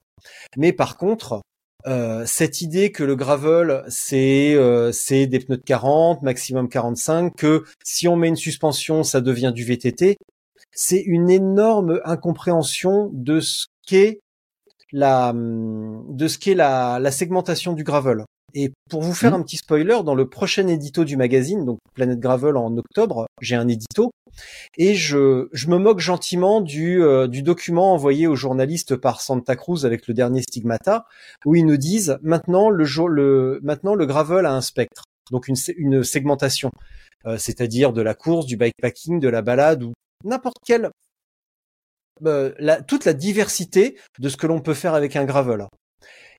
[0.56, 1.42] Mais par contre,
[1.86, 7.34] euh, cette idée que le gravel c'est euh, c'est des pneus de 40, maximum 45,
[7.36, 10.16] que si on met une suspension, ça devient du VTT,
[10.72, 14.20] c'est une énorme incompréhension de ce qu'est
[14.92, 18.24] la de ce qu'est la, la segmentation du gravel.
[18.54, 19.40] Et pour vous faire Mhm.
[19.40, 23.56] un petit spoiler, dans le prochain édito du magazine, donc Planète Gravel en octobre, j'ai
[23.56, 24.10] un édito
[24.76, 29.56] et je, je me moque gentiment du, euh, du document envoyé aux journalistes par Santa
[29.56, 31.06] Cruz avec le dernier stigmata,
[31.44, 35.56] où ils nous disent maintenant le, le, maintenant le gravel a un spectre, donc une,
[36.04, 36.70] segmentation,
[37.26, 39.92] euh, c'est-à-dire de la course, du bikepacking, de la balade ou
[40.24, 40.90] n'importe quelle
[42.24, 45.66] euh, la, toute la diversité de ce que l'on peut faire avec un gravel.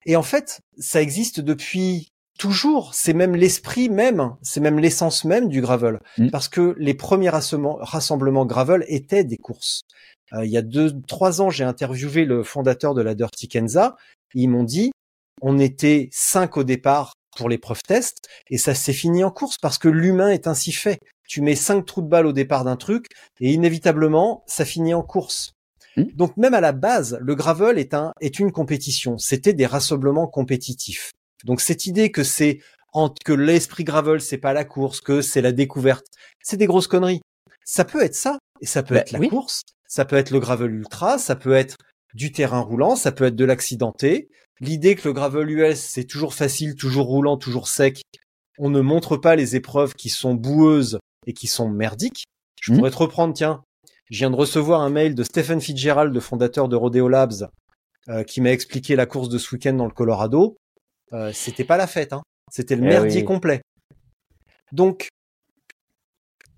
[0.05, 5.49] Et en fait, ça existe depuis toujours, c'est même l'esprit même, c'est même l'essence même
[5.49, 5.99] du gravel.
[6.17, 6.29] Mm.
[6.29, 9.81] Parce que les premiers rassemblements, rassemblements gravel étaient des courses.
[10.33, 13.95] Euh, il y a deux, trois ans, j'ai interviewé le fondateur de la Dirty Kenza.
[14.33, 14.91] Ils m'ont dit,
[15.41, 19.77] on était cinq au départ pour l'épreuve test et ça s'est fini en course parce
[19.77, 20.99] que l'humain est ainsi fait.
[21.27, 23.07] Tu mets cinq trous de balle au départ d'un truc
[23.39, 25.53] et inévitablement, ça finit en course.
[25.97, 26.03] Mm.
[26.15, 29.17] Donc même à la base, le gravel est un est une compétition.
[29.17, 31.11] C'était des rassemblements compétitifs.
[31.43, 32.59] Donc cette idée que c'est
[33.23, 36.05] que l'esprit gravel c'est pas la course, que c'est la découverte,
[36.41, 37.21] c'est des grosses conneries.
[37.65, 39.29] Ça peut être ça et ça peut Bah, être la oui.
[39.29, 41.75] course, ça peut être le gravel ultra, ça peut être
[42.15, 44.29] du terrain roulant, ça peut être de l'accidenté.
[44.61, 48.01] L'idée que le gravel US c'est toujours facile, toujours roulant, toujours sec.
[48.57, 50.97] On ne montre pas les épreuves qui sont boueuses
[51.27, 52.23] et qui sont merdiques.
[52.59, 52.79] Je Mhm.
[52.79, 53.61] pourrais te reprendre, tiens.
[54.09, 57.49] Je viens de recevoir un mail de Stephen Fitzgerald, le fondateur de Rodeo Labs,
[58.09, 60.55] euh, qui m'a expliqué la course de ce week-end dans le Colorado.
[61.13, 62.21] Euh, c'était pas la fête, hein.
[62.51, 63.25] C'était le Eh merdier oui.
[63.25, 63.61] complet.
[64.71, 65.09] Donc,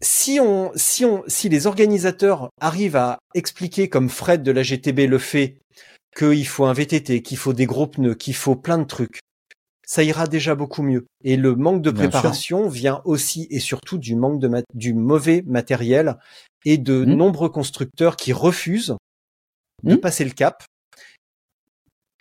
[0.01, 5.07] si on, si on, si les organisateurs arrivent à expliquer comme Fred de la GTB
[5.07, 5.57] le fait,
[6.15, 9.19] qu'il faut un VTT, qu'il faut des gros pneus, qu'il faut plein de trucs,
[9.85, 11.07] ça ira déjà beaucoup mieux.
[11.23, 16.17] Et le manque de préparation vient aussi et surtout du manque de du mauvais matériel
[16.65, 17.13] et de Mhm.
[17.15, 18.95] nombreux constructeurs qui refusent
[19.83, 19.99] de Mhm.
[19.99, 20.63] passer le cap,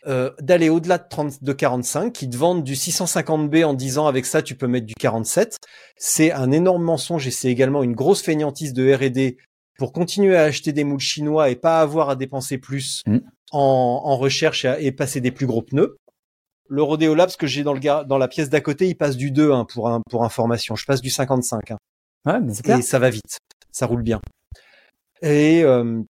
[0.06, 4.26] euh, d'aller au-delà de 30, de 45, qui te vendent du 650B en disant avec
[4.26, 5.56] ça tu peux mettre du 47.
[5.96, 9.36] C'est un énorme mensonge et c'est également une grosse feignantise de R&D
[9.76, 13.22] pour continuer à acheter des moules chinois et pas avoir à dépenser plus Mhm.
[13.50, 15.96] en, en recherche et, à- et passer des plus gros pneus.
[16.68, 19.16] Le Rodeo Labs que j'ai dans le gar- dans la pièce d'à côté, il passe
[19.16, 20.76] du 2 hein, pour un, pour information.
[20.76, 21.70] Je passe du 55.
[21.72, 21.78] hein.
[22.26, 22.78] Ouais, mais c'est clair.
[22.78, 23.38] Et ça va vite.
[23.72, 24.20] Ça roule bien.
[25.22, 26.02] Et euh,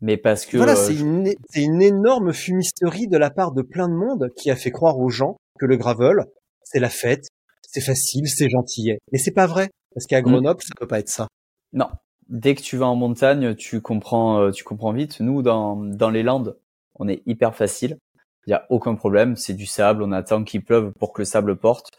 [0.00, 3.94] Mais parce que voilà, euh, c'est une, énorme fumisterie de la part de plein de
[3.94, 6.24] monde qui a fait croire aux gens que le gravel,
[6.62, 7.26] c'est la fête,
[7.62, 8.98] c'est facile, c'est gentillet.
[9.12, 9.70] Mais c'est pas vrai.
[9.94, 10.24] Parce qu'à Mm.
[10.24, 11.28] Grenoble, ça peut pas être ça.
[11.72, 11.88] Non.
[12.28, 15.20] Dès que tu vas en montagne, tu comprends, euh, tu comprends vite.
[15.20, 16.56] Nous, dans, dans les Landes,
[16.94, 17.98] on est hyper facile.
[18.46, 19.36] Il y a aucun problème.
[19.36, 20.02] C'est du sable.
[20.02, 21.90] On attend qu'il pleuve pour que le sable porte.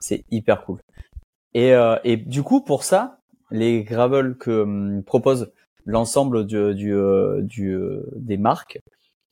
[0.00, 0.80] C'est hyper cool.
[1.52, 3.20] Et, euh, et du coup, pour ça,
[3.50, 5.52] les gravels que hum, propose
[5.86, 8.78] l'ensemble du, du, euh, du, euh, des marques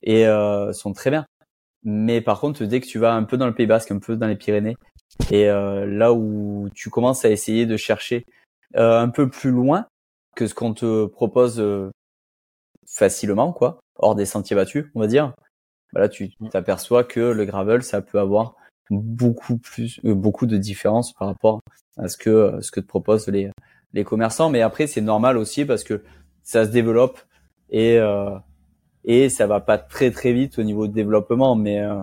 [0.03, 1.25] et euh, sont très bien.
[1.83, 4.15] Mais par contre, dès que tu vas un peu dans le Pays Basque, un peu
[4.15, 4.77] dans les Pyrénées,
[5.31, 8.25] et euh, là où tu commences à essayer de chercher
[8.75, 9.87] euh, un peu plus loin
[10.35, 11.63] que ce qu'on te propose
[12.87, 15.33] facilement, quoi, hors des sentiers battus, on va dire.
[15.91, 18.55] Voilà, tu t'aperçois que le gravel, ça peut avoir
[18.89, 21.59] beaucoup plus, euh, beaucoup de différences par rapport
[21.97, 23.51] à ce que ce que te proposent les
[23.93, 24.49] les commerçants.
[24.49, 26.03] Mais après, c'est normal aussi parce que
[26.43, 27.19] ça se développe
[27.69, 28.31] et euh,
[29.05, 32.01] et ça va pas très très vite au niveau de développement, mais euh,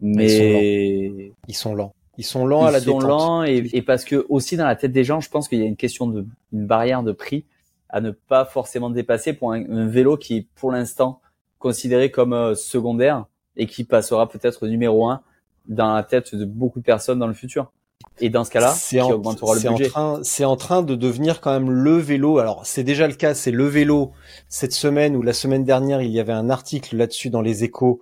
[0.00, 1.94] mais Ils sont lents.
[2.18, 3.08] Ils sont lents à la ils sont détente.
[3.08, 5.62] lents et, et parce que aussi dans la tête des gens, je pense qu'il y
[5.62, 7.44] a une question de une barrière de prix
[7.88, 11.20] à ne pas forcément dépasser pour un, un vélo qui est pour l'instant
[11.58, 13.26] considéré comme euh, secondaire
[13.56, 15.20] et qui passera peut-être numéro un
[15.68, 17.70] dans la tête de beaucoup de personnes dans le futur.
[18.20, 21.96] Et dans ce cas-là, c'est en, train, c'est en train de devenir quand même le
[21.96, 22.38] vélo.
[22.38, 24.12] Alors, c'est déjà le cas, c'est le vélo
[24.48, 28.00] cette semaine ou la semaine dernière, il y avait un article là-dessus dans les échos.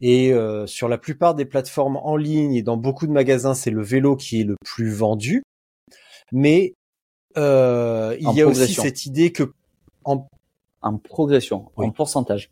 [0.00, 3.70] Et euh, sur la plupart des plateformes en ligne et dans beaucoup de magasins, c'est
[3.70, 5.42] le vélo qui est le plus vendu.
[6.32, 6.74] Mais
[7.36, 9.52] euh, il En y a aussi cette idée que,
[10.04, 10.26] en,
[10.82, 11.86] En progression, Oui.
[11.86, 12.50] en pourcentage.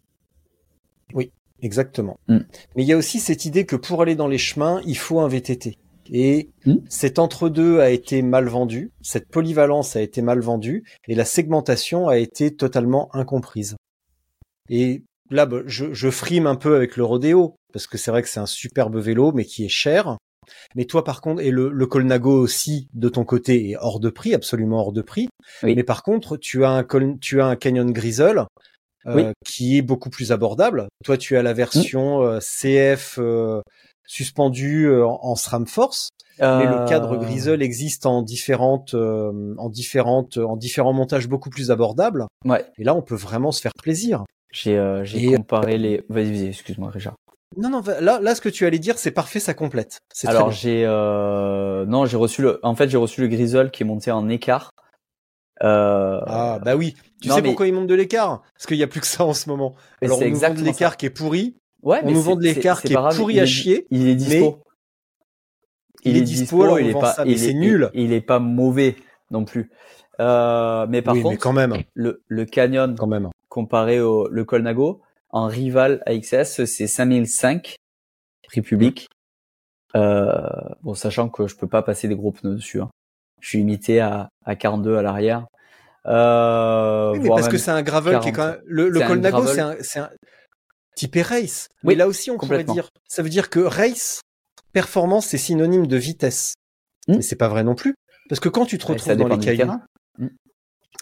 [1.63, 2.19] exactement.
[2.29, 2.39] Mm.
[2.75, 5.21] Mais il y a aussi cette idée que pour aller dans les chemins, il faut
[5.21, 5.77] un VTT.
[6.13, 6.77] Et Mm.
[6.89, 12.09] cet entre-deux a été mal vendu, cette polyvalence a été mal vendue, et la segmentation
[12.09, 13.77] a été totalement incomprise.
[14.69, 18.23] Et là, bah, je, je frime un peu avec le rodéo, parce que c'est vrai
[18.23, 20.17] que c'est un superbe vélo, mais qui est cher.
[20.75, 24.11] Mais toi, par contre, et le, le Colnago aussi, de ton côté, est hors de
[24.11, 25.29] prix, absolument hors de prix.
[25.63, 25.75] Oui.
[25.77, 28.45] Mais par contre, tu as un, Col- tu as un Canyon Grizzle,
[29.07, 29.25] euh, Oui.
[29.45, 30.89] qui est beaucoup plus abordable.
[31.05, 33.61] Toi, tu as la version euh, CF euh,
[34.11, 36.09] suspendue euh, en, en SRAM Force,
[36.41, 41.51] mais le cadre Euh, Grizzle existe en différentes, euh, en différentes, en différents montages beaucoup
[41.51, 42.27] plus abordables.
[42.45, 44.25] Ouais, Et là, on peut vraiment se faire plaisir.
[44.53, 46.03] j'ai euh, j'ai Et- comparé les.
[46.09, 47.15] Vas-y, vas-y, excuse-moi, Richard.
[47.57, 49.99] Non, non, là, là, ce que tu allais dire, c'est parfait, ça complète.
[50.25, 51.85] Alors j'ai euh...
[51.87, 54.71] non j'ai reçu le en fait j'ai reçu le Grizzle qui est monté en écart.
[55.63, 56.21] Euh...
[56.27, 56.95] Ah, bah oui.
[57.21, 58.43] Tu non, sais mais- pourquoi ils montent de l'écart?
[58.55, 59.75] Parce qu'il y a plus que ça en ce moment.
[60.01, 61.57] Alors, on nous vend de l'écart qui est pourri.
[61.83, 63.87] Ouais, on mais nous vend de c'est- l'écart qui est pourri il à est- chier,
[63.91, 64.63] Il est dispo.
[66.05, 67.91] il est dispo, alors il est pas ça, il est- nul.
[67.95, 68.97] Il, il est pas mauvais
[69.31, 69.71] non plus.
[70.21, 73.31] Euh, mais par oui, contre mais quand même, le le Canyon quand même.
[73.49, 75.01] comparé au le Colnago
[75.31, 77.77] en rival AXS c'est 5005
[78.47, 79.09] prix public
[79.97, 80.33] Euh,
[80.83, 82.81] bon, sachant que je peux pas passer des gros pneus dessus.
[82.81, 82.91] hein.
[83.41, 85.47] Je suis limité à, à 42 à l'arrière.
[86.07, 88.57] Euh, Oui, mais parce que c'est un gravel qui est quand 40.
[88.59, 88.65] même.
[88.67, 89.55] Le, le Colnago, gravel.
[89.55, 90.11] c'est un, c'est un
[91.01, 91.69] typé race.
[91.83, 92.91] Oui, mais là aussi, on pourrait dire.
[93.09, 94.21] Ça veut dire que race,
[94.73, 96.55] performance, c'est synonyme de vitesse.
[97.09, 97.17] Hmm.
[97.17, 97.95] Mais c'est pas vrai non plus.
[98.29, 99.83] Parce que quand tu te retrouves dans les cailloux, terrain.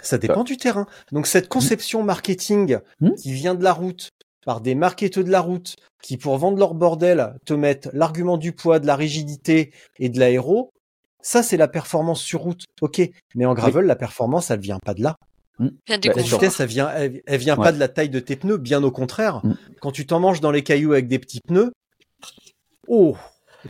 [0.01, 0.87] ça dépend du terrain.
[1.13, 3.15] Donc cette conception marketing Hmm.
[3.15, 4.09] qui vient de la route,
[4.47, 8.53] par des marketeurs de la route, qui pour vendre leur bordel te mettent l'argument du
[8.53, 10.71] poids, de la rigidité et de l'aéro,
[11.21, 12.65] ça c'est la performance sur route.
[12.81, 13.03] Ok,
[13.35, 15.17] mais en gravel, la performance, elle vient pas de là.
[15.59, 16.13] Bah, La sûr.
[16.15, 16.39] confort.
[16.41, 17.65] vitesse, elle vient, elle, elle vient Ouais.
[17.65, 19.41] pas de la taille de tes pneus, bien au contraire.
[19.45, 19.55] Mm.
[19.81, 21.73] Quand tu t'en manges dans les cailloux avec des petits pneus,
[22.87, 23.17] oh,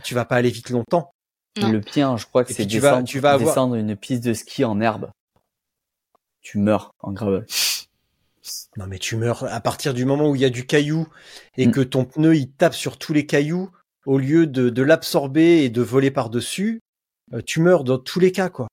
[0.03, 1.11] tu vas pas aller vite longtemps.
[1.59, 1.71] Non.
[1.71, 4.23] Le pire, je crois que c'est tu vas- descendre, tu vas avoir- descendre une piste
[4.23, 5.09] de ski en herbe.
[6.41, 7.45] Tu meurs en gravel.
[8.77, 11.07] Non, mais tu meurs à partir du moment où il y a du caillou
[11.57, 11.71] et Mm.
[11.71, 13.69] que ton pneu il tape sur tous les cailloux
[14.05, 16.79] au lieu de, de l'absorber et de voler par dessus,
[17.45, 18.67] tu meurs dans tous les cas quoi.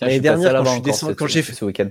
[0.00, 1.88] L'année dernière, quand je suis encore descendu- cette- quand j'ai fait- ce week-end.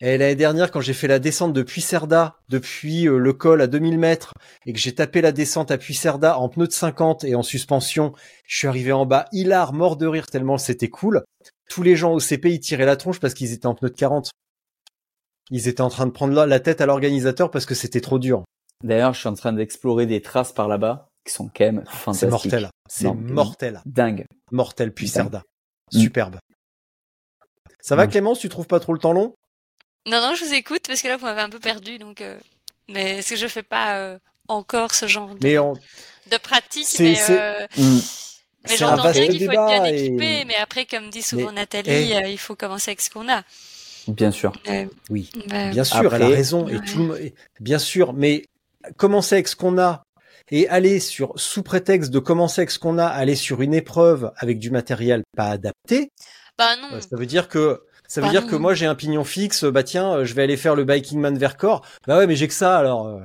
[0.00, 3.66] Et l'année dernière, quand j'ai fait la descente de Puisserda depuis euh, le col à
[3.66, 4.34] 2000 mètres
[4.66, 8.12] et que j'ai tapé la descente à Puisserda en pneu de 50 et en suspension,
[8.46, 11.24] je suis arrivé en bas hilar, mort de rire tellement c'était cool.
[11.70, 13.94] Tous les gens au CP, ils tiraient la tronche parce qu'ils étaient en pneu de
[13.94, 14.30] 40.
[15.50, 18.44] Ils étaient en train de prendre la, tête à l'organisateur parce que c'était trop dur.
[18.84, 22.18] D'ailleurs, je suis en train d'explorer des traces par là-bas qui sont quand même fantastiques.
[22.18, 22.70] C'est mortel.
[22.88, 23.80] C'est mortel.
[23.86, 24.26] Dingue.
[24.52, 25.42] Mortel Puisserda.
[25.92, 25.98] Mm.
[25.98, 26.36] Superbe.
[27.80, 28.10] Ça va Mm.
[28.10, 29.34] Clémence, tu trouves pas trop le temps long?
[30.06, 31.98] Non, non, je vous écoute parce que là, vous m'avez un peu perdu.
[31.98, 32.38] Donc, euh,
[32.88, 34.18] mais c'est que je fais pas euh,
[34.48, 35.74] encore ce genre de, Mais on-
[36.30, 36.86] de pratique.
[36.86, 37.98] C'est- Mais, c'est- euh, Mm.
[37.98, 38.00] mais
[38.76, 40.44] c'est un j'entends bien qu'il faut être bien et- équipé.
[40.46, 42.16] Mais après, comme dit souvent Mais- Nathalie, eh.
[42.16, 43.42] euh, il faut commencer avec ce qu'on a.
[44.08, 44.52] Bien sûr.
[44.68, 45.30] Euh, Oui.
[45.48, 46.68] bah, Bien sûr, elle a raison.
[46.68, 48.44] Et tout le bien sûr, mais
[48.96, 50.04] commencer avec ce qu'on a
[50.52, 54.30] et aller sur, sous prétexte de commencer avec ce qu'on a, aller sur une épreuve
[54.36, 56.12] avec du matériel pas adapté,
[56.56, 57.00] bah non.
[57.00, 60.14] ça veut dire que ça veut dire que moi j'ai un pignon fixe, bah tiens,
[60.18, 61.84] euh, je vais aller faire le Biking Man Vercors.
[62.06, 63.06] Bah ouais, mais j'ai que ça alors.
[63.06, 63.20] euh.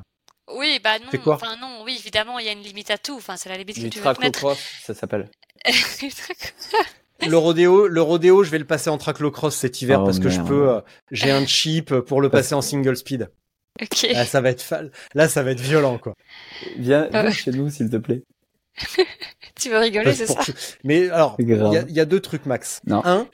[0.53, 1.05] Oui, bah non.
[1.11, 3.15] Fais quoi Enfin non, oui, évidemment, il y a une limite à tout.
[3.15, 4.19] Enfin, c'est la limite que tu veux mettre.
[4.19, 5.29] traclocross, ça s'appelle.
[7.27, 10.29] Le rodéo, le rodéo, je vais le passer en traclocross cet hiver Oh, parce que
[10.29, 10.69] je peux.
[10.69, 10.81] euh,
[11.11, 13.29] j'ai un chip pour le passer en single speed.
[13.81, 14.07] ok.
[14.11, 14.81] Là, ça va être fa-
[15.13, 16.13] là, ça va être violent quoi.
[16.77, 18.23] Viens, viens chez nous, s'il te plaît.
[19.59, 20.39] Tu veux rigoler, c'est ça
[20.83, 22.79] Mais alors, il y y a deux trucs, Max.
[22.87, 23.01] Non.
[23.05, 23.27] Un,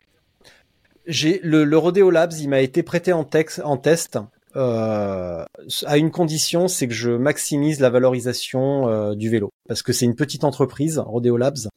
[1.08, 4.20] j'ai le, le Rodeo Labs, il m'a été prêté en, tex- en test
[4.56, 5.44] euh,
[5.86, 10.06] à une condition, c'est que je maximise la valorisation euh, du vélo, parce que c'est
[10.06, 11.68] une petite entreprise, Rodeo Labs,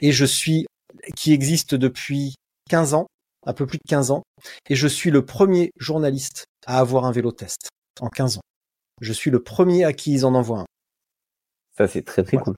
[0.00, 0.66] et je suis
[1.16, 2.34] qui existe depuis
[2.70, 3.06] 15 ans,
[3.46, 4.22] un peu plus de 15 ans,
[4.68, 7.68] et je suis le premier journaliste à avoir un vélo test
[8.00, 8.42] en 15 ans.
[9.00, 10.66] Je suis le premier à qui ils en envoient un
[11.76, 12.44] Ça, c'est très très Voilà.
[12.44, 12.56] cool.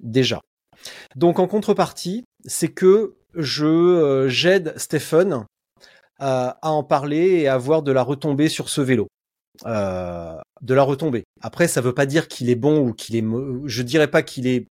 [0.00, 0.40] déjà.
[1.16, 5.44] Donc en contrepartie, c'est que je euh, j'aide Stephen
[6.18, 9.08] à, à en parler et à avoir de la retombée sur ce vélo.
[9.66, 11.24] Euh, de la retombée.
[11.40, 13.24] Après, ça veut pas dire qu'il est bon ou qu'il est.
[13.66, 14.66] Je dirais pas qu'il est.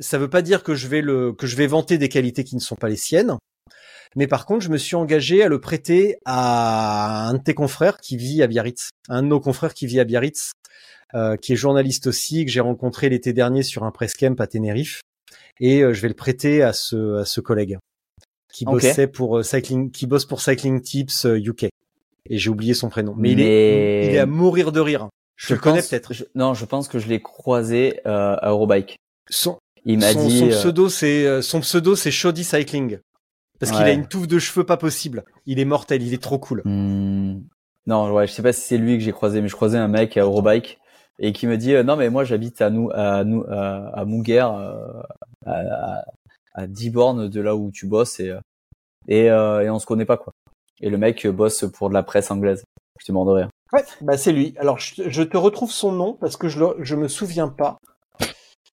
[0.00, 2.56] Ça veut pas dire que je vais le que je vais vanter des qualités qui
[2.56, 3.36] ne sont pas les siennes.
[4.16, 7.98] Mais par contre, je me suis engagé à le prêter à un de tes confrères
[7.98, 10.52] qui vit à Biarritz, un de nos confrères qui vit à Biarritz,
[11.14, 14.46] euh, qui est journaliste aussi, que j'ai rencontré l'été dernier sur un press camp à
[14.46, 15.00] Tenerife,
[15.60, 17.78] et euh, je vais le prêter à ce à ce collègue
[18.52, 21.64] qui bossait pour euh, cycling, qui bosse pour Cycling Tips euh, UK.
[22.28, 25.08] Et j'ai oublié son prénom, mais, il est il est à mourir de rire.
[25.36, 26.12] Je, le connais peut-être.
[26.34, 28.98] Non, je pense que je l'ai croisé euh, à Eurobike.
[29.28, 30.38] Son, Il m'a son, dit.
[30.38, 32.98] son euh, pseudo c'est euh, son pseudo c'est Shoddy Cycling
[33.58, 35.24] parce qu'il a une touffe de cheveux pas possible.
[35.46, 36.62] Il est mortel, il est trop cool.
[36.64, 37.40] Hmm.
[37.86, 39.88] Non, ouais, je sais pas si c'est lui que j'ai croisé, mais je croisais un
[39.88, 40.78] mec à Eurobike
[41.18, 44.04] et qui me dit euh, non mais moi j'habite à nous à nous à, à
[44.04, 45.02] Mouguer, euh,
[45.46, 45.52] à,
[46.00, 46.04] à,
[46.54, 48.40] à 10 bornes de là où tu bosses et euh,
[49.08, 50.32] et, euh, et on se connaît pas quoi.
[50.80, 52.64] Et le mec bosse pour de la presse anglaise.
[53.00, 53.48] Je te de rire.
[53.72, 54.54] Ouais, bah c'est lui.
[54.58, 57.78] Alors je, je te retrouve son nom parce que je le, je me souviens pas.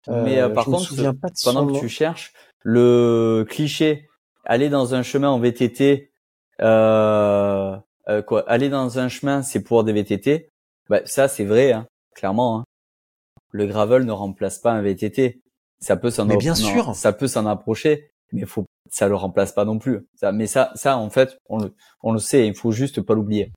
[0.09, 1.81] mais euh, par je contre, souviens pas de pendant son que nom.
[1.81, 2.33] tu cherches
[2.63, 4.09] le cliché,
[4.45, 6.11] aller dans un chemin en VTT,
[6.61, 7.77] euh,
[8.09, 10.49] euh, quoi, aller dans un chemin c'est pour des VTT.
[10.89, 12.61] Bah, ça c'est vrai, hein, clairement.
[12.61, 12.65] hein.
[13.51, 15.41] Le gravel ne remplace pas un VTT.
[15.81, 16.95] Ça peut s'en Mais bien non, sûr.
[16.95, 20.07] ça peut s'en approcher, mais faut ça le remplace pas non plus.
[20.15, 23.15] Ça, mais ça, ça en fait, on le, on le sait, il faut juste pas
[23.15, 23.53] l'oublier.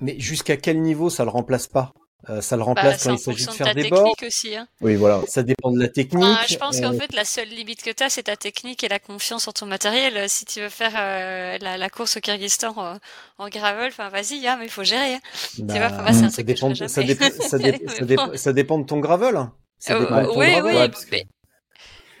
[0.00, 1.92] Mais jusqu'à quel niveau ça le remplace pas?
[2.28, 3.74] Euh, Ça le Bah, remplace c'est quand en il s'agit de fonction de faire ta
[3.74, 4.04] des bords.
[4.04, 4.56] technique aussi.
[4.56, 4.66] Hein.
[4.80, 5.20] Oui, voilà.
[5.28, 6.24] Ça dépend de la technique.
[6.24, 8.82] Enfin, je pense qu'en Euh, fait, la seule limite que tu as, c'est ta technique
[8.82, 10.16] et la confiance en ton matériel.
[10.16, 12.94] Euh, Si tu veux faire euh, la, la course au Kyrgyzstan euh,
[13.38, 15.14] en gravel, enfin vas-y, hein, mais il faut gérer.
[15.58, 17.14] bah, tu vois, enfin, moi, c'est un ça que dépend, ferais ça, jamais.
[17.14, 18.26] dépend, ça, dé- Mais ça bon.
[18.32, 19.38] dé- ça dépend de ton gravel.
[19.78, 20.64] Ça Euh, dépend de ton oui, gravel.
[20.64, 21.26] oui, Ouais, parce que- mais-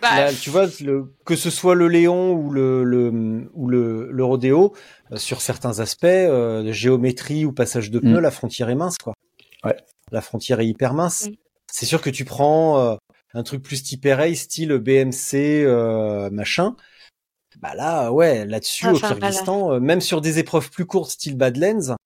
[0.02, 4.08] bah, Là, tu vois, le, que ce soit le Léon ou le, le, ou le,
[4.12, 4.72] le rodéo,
[5.10, 8.22] euh, sur certains aspects, euh, géométrie ou passage de pneus, Mm.
[8.22, 9.14] la frontière est mince, quoi.
[9.64, 9.74] Ouais.
[10.12, 11.28] La frontière est hyper mince.
[11.70, 12.96] C'est sûr que tu prends euh,
[13.34, 16.76] un truc plus type style BMC, euh, machin.
[17.58, 21.36] Bah là, ouais, là-dessus, au Enfin, Kyrgyzstan, euh, même sur des épreuves plus courtes, style
[21.36, 21.96] Badlands,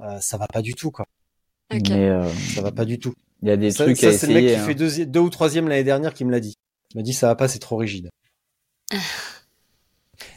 [0.00, 1.04] euh, ça va pas du tout, quoi.
[1.72, 3.14] Mais euh, Ça va pas du tout.
[3.42, 4.56] il y a des Ça, trucs ça, à c'est le mec essayer.
[4.56, 4.66] qui hein.
[4.66, 6.54] fait deux, deux ou troisième l'année dernière qui me l'a dit.
[6.92, 8.10] Il m'a dit ça va pas, c'est trop rigide.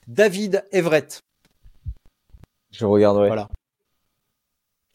[0.07, 1.21] David Everett.
[2.71, 3.27] Je regarderai.
[3.27, 3.47] Voilà.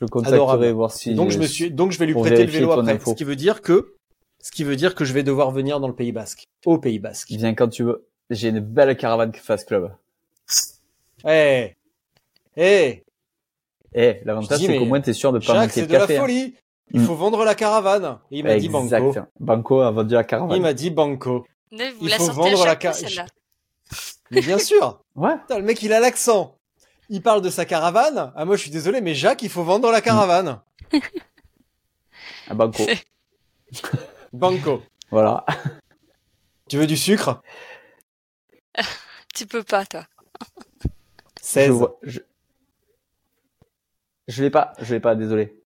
[0.01, 0.69] Je le contacterai Adorable.
[0.71, 1.15] voir si.
[1.15, 2.93] donc je me suis, donc je vais lui prêter le vélo après.
[2.93, 3.11] info.
[3.11, 3.95] Ce qui veut dire que,
[4.41, 6.99] ce qui veut dire que je vais devoir venir dans le Pays Basque, au Pays
[6.99, 7.29] Basque.
[7.31, 8.07] Viens quand tu veux.
[8.31, 9.91] J'ai une belle caravane Fast Club.
[11.27, 11.75] Eh,
[12.57, 13.03] eh,
[13.95, 16.17] Eh, l'avantage c'est qu'au moins t'es sûr de pas manquer c'est de de la café.
[16.19, 16.21] hein.
[16.21, 16.55] folie.
[16.93, 17.05] Il Mm.
[17.05, 18.19] faut vendre la caravane.
[18.31, 18.85] Et il m'a dit banco.
[19.09, 19.29] Exact.
[19.41, 20.61] Banco a vendu la Il caravane.
[20.61, 21.47] m'a dit banco.
[21.73, 23.27] Vous il la faut vendre la chaque fois, ca- celle-là.
[24.31, 25.03] Mais bien sûr.
[25.17, 25.37] Ouais.
[25.41, 26.55] Putain, le mec, il a l'accent.
[27.09, 28.33] Il parle de sa caravane.
[28.37, 30.61] Ah, moi, je suis désolé, mais Jacques, il faut vendre la caravane.
[32.49, 32.85] Un banco.
[34.33, 34.83] Banco.
[35.11, 35.45] voilà.
[36.69, 37.41] Tu veux du sucre?
[39.35, 40.05] Tu peux pas, toi.
[41.41, 41.67] 16.
[41.67, 42.21] Je, vois- je...
[44.27, 44.73] je l'ai pas.
[44.81, 45.15] Je l'ai pas.
[45.15, 45.63] Désolé.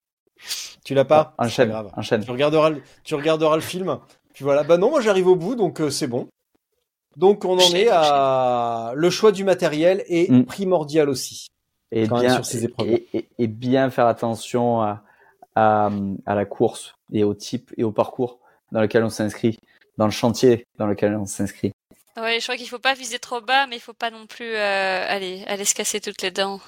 [0.85, 1.35] Tu l'as pas?
[1.39, 1.69] Ah, C'est enchaîne.
[1.69, 1.93] pas grave.
[1.97, 2.24] Enchaîne.
[2.24, 3.98] Tu regarderas, le- tu regarderas le film.
[4.35, 4.62] Puis voilà.
[4.62, 6.28] Bah non, moi j'arrive au bout, donc euh, c'est bon.
[7.16, 10.44] Donc on en est à le choix du matériel est Mm.
[10.44, 11.47] primordial aussi.
[11.90, 12.89] Et Quand même bien, sur ces épreuves.
[12.89, 15.02] et, et- et bien faire attention à,
[15.55, 15.90] à,
[16.24, 18.39] à la course et au type et au parcours
[18.72, 19.59] dans lequel on s'inscrit,
[19.98, 21.72] dans le chantier dans lequel on s'inscrit.
[22.16, 24.55] Ouais, je crois qu'il faut pas viser trop bas, mais il faut pas non plus
[24.55, 26.60] euh, aller, aller se casser toutes les dents.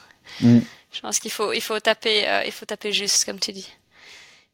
[0.42, 0.58] Mm.
[0.92, 3.70] Je pense qu'il faut, il faut taper, euh, il faut taper juste, comme tu dis.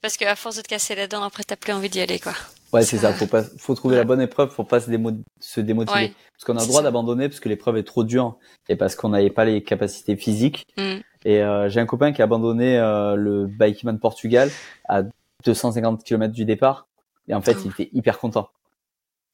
[0.02, 2.32] Parce qu'à force de te casser les dents, après t'as plus envie d'y aller, quoi.
[2.72, 3.12] Ouais, c'est ça.
[3.12, 5.98] Faut pas, faut trouver la bonne épreuve pour pas se, démo- se démotiver.
[6.01, 6.14] Ouais.
[6.32, 8.38] Parce qu'on a le droit d'abandonner parce que l'épreuve est trop dure
[8.68, 10.66] et parce qu'on n'avait pas les capacités physiques.
[10.76, 11.01] Mm.
[11.24, 14.51] Et euh, j'ai un copain qui a abandonné euh, le Bikeman Portugal
[14.88, 15.02] à
[15.44, 16.86] 250 km du départ.
[17.28, 18.51] Et en fait, il était hyper content.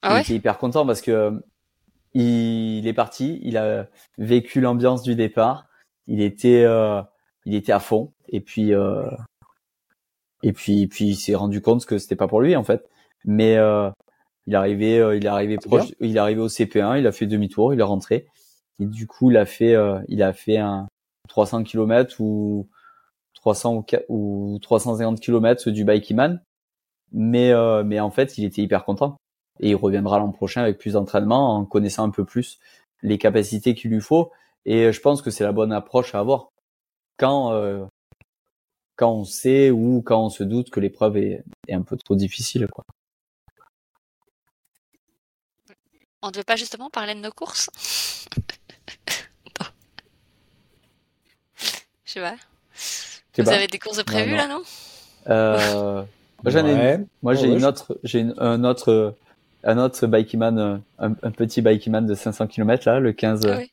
[0.01, 0.21] Ah il ouais?
[0.21, 1.31] était hyper content parce que euh,
[2.13, 3.87] il est parti, il a
[4.17, 5.67] vécu l'ambiance du départ,
[6.07, 7.01] il était, euh,
[7.45, 8.13] il était à fond.
[8.29, 9.09] Et puis, euh,
[10.43, 12.87] et puis, puis il s'est rendu compte que c'était pas pour lui en fait.
[13.27, 13.91] Mais euh,
[14.47, 17.11] il est arrivé, euh, il est arrivé proche, il est arrivé au CP1, il a
[17.11, 18.25] fait demi-tour, il est rentré.
[18.79, 20.87] Et du coup, il a fait, euh, il a fait un
[21.29, 22.67] 300 km ou
[23.35, 26.41] 300 ou, qua- ou 350 km du Bikeman.
[27.11, 29.17] Mais, euh, mais en fait, il était hyper content.
[29.59, 32.59] Et il reviendra l'an prochain avec plus d'entraînement, en connaissant un peu plus
[33.01, 34.31] les capacités qu'il lui faut.
[34.65, 36.49] Et je pense que c'est la bonne approche à avoir.
[37.17, 37.85] Quand, euh,
[38.95, 42.15] quand on sait ou quand on se doute que l'épreuve est, est un peu trop
[42.15, 42.83] difficile, quoi.
[46.21, 47.69] On ne devait pas justement parler de nos courses?
[52.05, 52.35] Je sais pas.
[53.37, 53.51] Vous pas.
[53.53, 54.37] avez des courses de prévues non.
[54.37, 54.63] là, non?
[55.29, 56.03] Euh,
[56.43, 56.77] moi, j'en ai une.
[56.79, 56.99] Ouais.
[57.21, 59.15] Moi, j'ai Ouais, une je- autre, j'ai une- un autre,
[59.63, 63.57] un autre bikeman, euh, un, un petit bikeman de 500 km là, le 15, Ah
[63.57, 63.71] oui.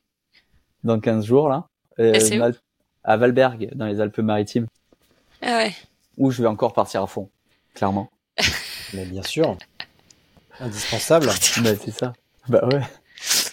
[0.82, 1.66] dans 15 jours là,
[1.98, 2.56] Et Mal-
[3.04, 4.66] à Valberg, dans les Alpes-Maritimes,
[5.40, 5.74] Ah ouais.
[6.18, 7.30] où je vais encore partir à fond,
[7.74, 8.10] clairement.
[8.92, 9.56] Mais bien sûr.
[10.60, 11.26] Indispensable.
[11.26, 11.32] bah,
[11.82, 12.12] c'est ça.
[12.48, 12.82] Bah ouais.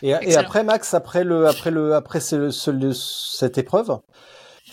[0.02, 4.00] Et, et après Max, après le, après le, après ce- ce- le- cette épreuve,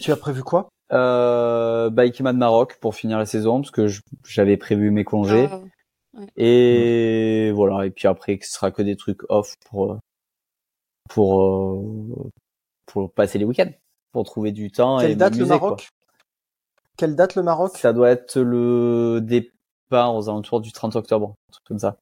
[0.01, 0.69] tu as prévu quoi?
[0.93, 3.87] Euh, bikeman Maroc pour finir la saison parce que
[4.27, 6.21] j'avais prévu mes congés Oh.
[6.37, 7.85] et voilà.
[7.87, 9.99] Et puis après, ce sera que des trucs off pour euh,
[11.11, 12.31] pour euh,
[12.87, 13.71] pour passer les week-ends,
[14.13, 15.57] pour trouver du temps et Quelle date le quoi.
[15.57, 15.89] Maroc?
[16.97, 17.77] Quelle date le Maroc?
[17.77, 21.99] Ça doit être le départ aux alentours du 30 octobre, un truc comme ça.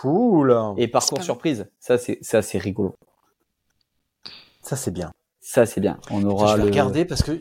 [0.00, 0.56] Cool.
[0.76, 2.94] Et parcours surprise, ça c'est ça c'est rigolo.
[4.62, 5.12] Ça c'est bien.
[5.40, 5.98] Ça c'est bien.
[6.10, 6.68] On Putain, aura je vais le.
[6.70, 7.32] regarder parce que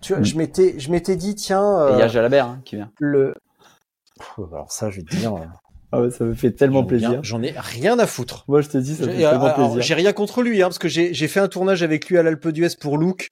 [0.00, 0.24] tu- vois, Mm.
[0.24, 2.90] je m'étais, je m'étais dit tiens Il y a euh, Jalabert hein, qui vient.
[3.00, 3.34] le.
[4.18, 5.34] Pff, alors ça, je vais te dire.
[5.34, 5.40] euh,
[5.92, 7.20] Ah ouais, ça me fait tellement plaisir.
[7.22, 8.44] J'en ai rien à foutre.
[8.48, 9.82] Moi je te dis, ça me fait J'ai euh, tellement alors, plaisir.
[9.82, 12.22] j'ai rien contre lui, hein, parce que j'ai j'ai fait un tournage avec lui à
[12.22, 13.28] l'Alpe d'Huez pour Look,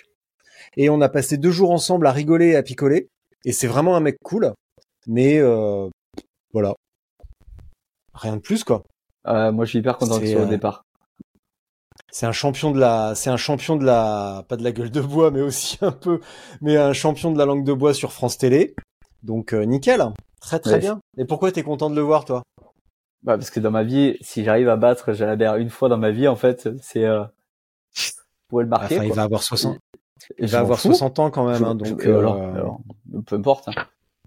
[0.77, 3.09] et on a passé deux jours ensemble à rigoler et à picoler,
[3.45, 4.53] et c'est vraiment un mec cool,
[5.07, 5.89] mais euh,
[6.53, 6.75] voilà,
[8.15, 8.83] rien de plus quoi.
[9.27, 10.85] Euh, moi je suis hyper content soit au euh, départ.
[12.11, 15.01] C'est un champion de la, c'est un champion de la, pas de la gueule de
[15.01, 16.21] bois, mais aussi un peu,
[16.61, 18.75] mais un champion de la langue de bois sur France Télé,
[19.23, 20.05] donc euh, nickel,
[20.41, 20.79] très très Ouais.
[20.81, 21.01] bien.
[21.19, 22.43] Et pourquoi t'es content de le voir toi?
[23.23, 26.11] Bah, parce que dans ma vie, si j'arrive à battre Jalabert une fois dans ma
[26.11, 27.25] vie, en fait, c'est euh,
[28.49, 28.97] pour le marquer.
[28.97, 29.79] Enfin, il va avoir 60,
[30.39, 30.89] il va avoir fous.
[30.89, 32.81] 60 ans quand même, hein, donc alors, euh, alors,
[33.27, 33.69] peu importe.
[33.69, 33.73] hein.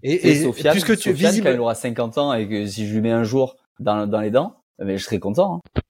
[0.02, 2.94] Et, et puisque tu Sofiane, visible, quand il aura 50 ans et que si je
[2.94, 5.60] lui mets un jour dans, dans les dents, mais je serai content.
[5.76, 5.80] Hein.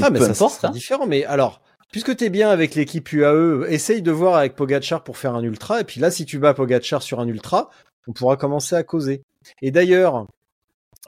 [0.00, 0.70] Ah mais ça, sera hein.
[0.70, 1.06] différent.
[1.06, 5.34] Mais alors, puisque t'es bien avec l'équipe UAE, essaye de voir avec Pogachar pour faire
[5.34, 5.80] un ultra.
[5.80, 7.70] Et puis là, si tu bats Pogachar sur un ultra,
[8.06, 9.22] on pourra commencer à causer.
[9.60, 10.26] Et d'ailleurs,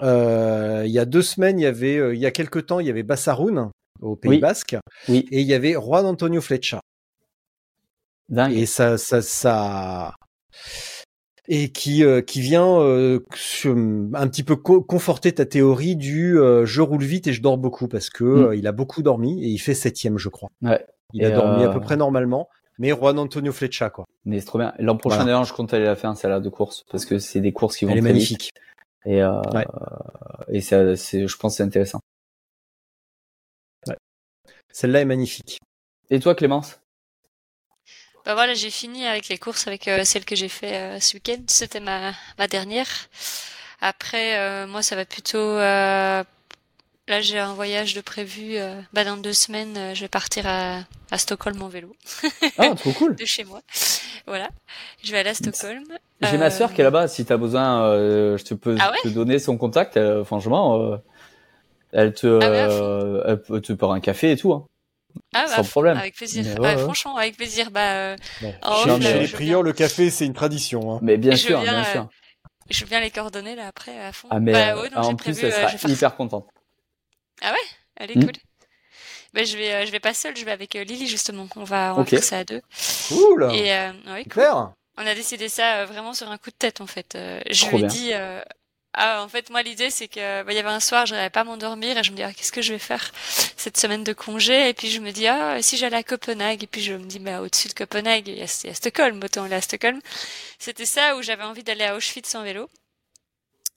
[0.03, 2.81] euh, il y a deux semaines, il y avait, euh, il y a quelque temps,
[2.81, 3.71] il y avait Bassaroun
[4.01, 4.39] au Pays Oui.
[4.39, 4.77] Basque,
[5.09, 6.81] Oui, et il y avait Juan Antonio Flecha.
[8.29, 8.53] dingue.
[8.55, 10.15] Et ça, ça, ça,
[11.49, 13.21] et qui, euh, qui vient euh,
[14.15, 17.59] un petit peu co- conforter ta théorie du euh, je roule vite et je dors
[17.59, 18.55] beaucoup parce que Mm.
[18.55, 20.49] il a beaucoup dormi et il fait septième, je crois.
[20.63, 20.85] Ouais.
[21.13, 22.49] Il Et, a dormi à peu près normalement,
[22.79, 24.05] mais Juan Antonio Flecha, quoi.
[24.25, 24.73] Mais c'est trop bien.
[24.79, 25.33] L'an prochain, Voilà.
[25.33, 27.85] d'ailleurs, je compte aller la faire, celle-là de course, parce que c'est des courses qui
[27.85, 28.31] vont Elle est très vite.
[28.31, 28.51] magnifique.
[29.05, 29.67] Et, euh, Ouais.
[30.49, 32.01] et ça, c'est, je pense que c'est intéressant.
[34.73, 35.61] Celle-là est magnifique.
[36.11, 36.81] Et toi, Clémence?
[38.25, 41.15] Bah voilà, j'ai fini avec les courses avec euh, celle que j'ai fait euh, ce
[41.15, 41.43] week-end.
[41.47, 42.87] C'était ma, ma dernière.
[43.83, 45.39] Après, euh, moi, ça va plutôt.
[45.39, 46.25] euh,
[47.07, 48.57] là, j'ai un voyage de prévu.
[48.57, 50.79] euh, bah, dans deux semaines, je vais partir à,
[51.11, 51.95] à Stockholm en vélo,
[52.57, 53.15] Ah, trop cool.
[53.15, 53.61] de chez moi.
[54.27, 54.49] Voilà,
[55.03, 55.85] je vais aller à Stockholm.
[56.23, 57.09] J'ai ma sœur qui est là-bas.
[57.09, 59.99] Si t'as besoin, euh, je te peux Ah ouais te donner son contact.
[60.25, 60.99] franchement,
[61.93, 64.55] elle te, Ah ouais, elle te faire un café et tout.
[64.55, 64.65] Hein.
[65.35, 65.97] Ah, sans bah, problème.
[65.99, 66.45] Avec plaisir.
[66.45, 66.83] Ouais, Ouais, ouais.
[66.83, 67.71] Franchement, avec plaisir.
[67.71, 68.55] Bah, euh, Bon.
[68.67, 70.95] Oh, chez mais- les prieurs, le café, c'est une tradition.
[70.95, 70.99] Hein.
[71.03, 72.09] Mais bien Je sûr, viens, bien euh, sûr.
[72.71, 74.29] je viens les coordonner là après à fond.
[74.31, 76.17] Ah mais Bah, ouais, non, en plus, prévu, elle euh, sera je vais faire hyper
[76.17, 76.49] contente.
[77.97, 78.25] Allez, Mm.
[78.25, 78.33] cool.
[79.35, 81.47] Ben, je vais, euh, je vais pas seule, je vais avec euh, Lily justement.
[81.57, 82.09] On va, on va Ok.
[82.11, 82.61] faire ça à deux.
[83.09, 83.51] Cool.
[83.53, 84.33] Et euh, ouais, cool.
[84.33, 84.73] Claire.
[84.97, 87.15] On a décidé ça euh, vraiment sur un coup de tête en fait.
[87.17, 88.41] Euh, je Trop lui ai dit, euh,
[88.97, 91.31] ah en fait moi l'idée c'est que bah, il y avait un soir, je n'arrivais
[91.31, 93.11] pas à m'endormir et je me dis ah, qu'est-ce que je vais faire
[93.57, 94.69] cette semaine de congé?
[94.69, 96.63] Et puis je me dis ah si j'allais à Copenhague?
[96.65, 98.75] Et puis je me dis bah au-dessus de Copenhague il y a, il y a
[98.75, 100.01] Stockholm, autant aller à Stockholm.
[100.59, 102.69] C'était ça où j'avais envie d'aller à Auschwitz en vélo.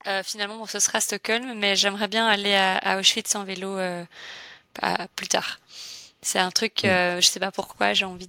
[0.06, 3.78] Euh, finalement bon ce sera Stockholm mais j'aimerais bien aller à, à Auschwitz en vélo
[3.78, 4.06] euh,
[4.82, 5.60] à- plus tard.
[6.22, 6.88] C'est un truc, Mm.
[6.88, 8.28] euh, je sais pas pourquoi, j'ai envie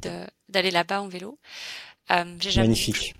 [0.48, 1.38] d'aller là-bas en vélo.
[2.10, 3.14] Euh, jamais Magnifique.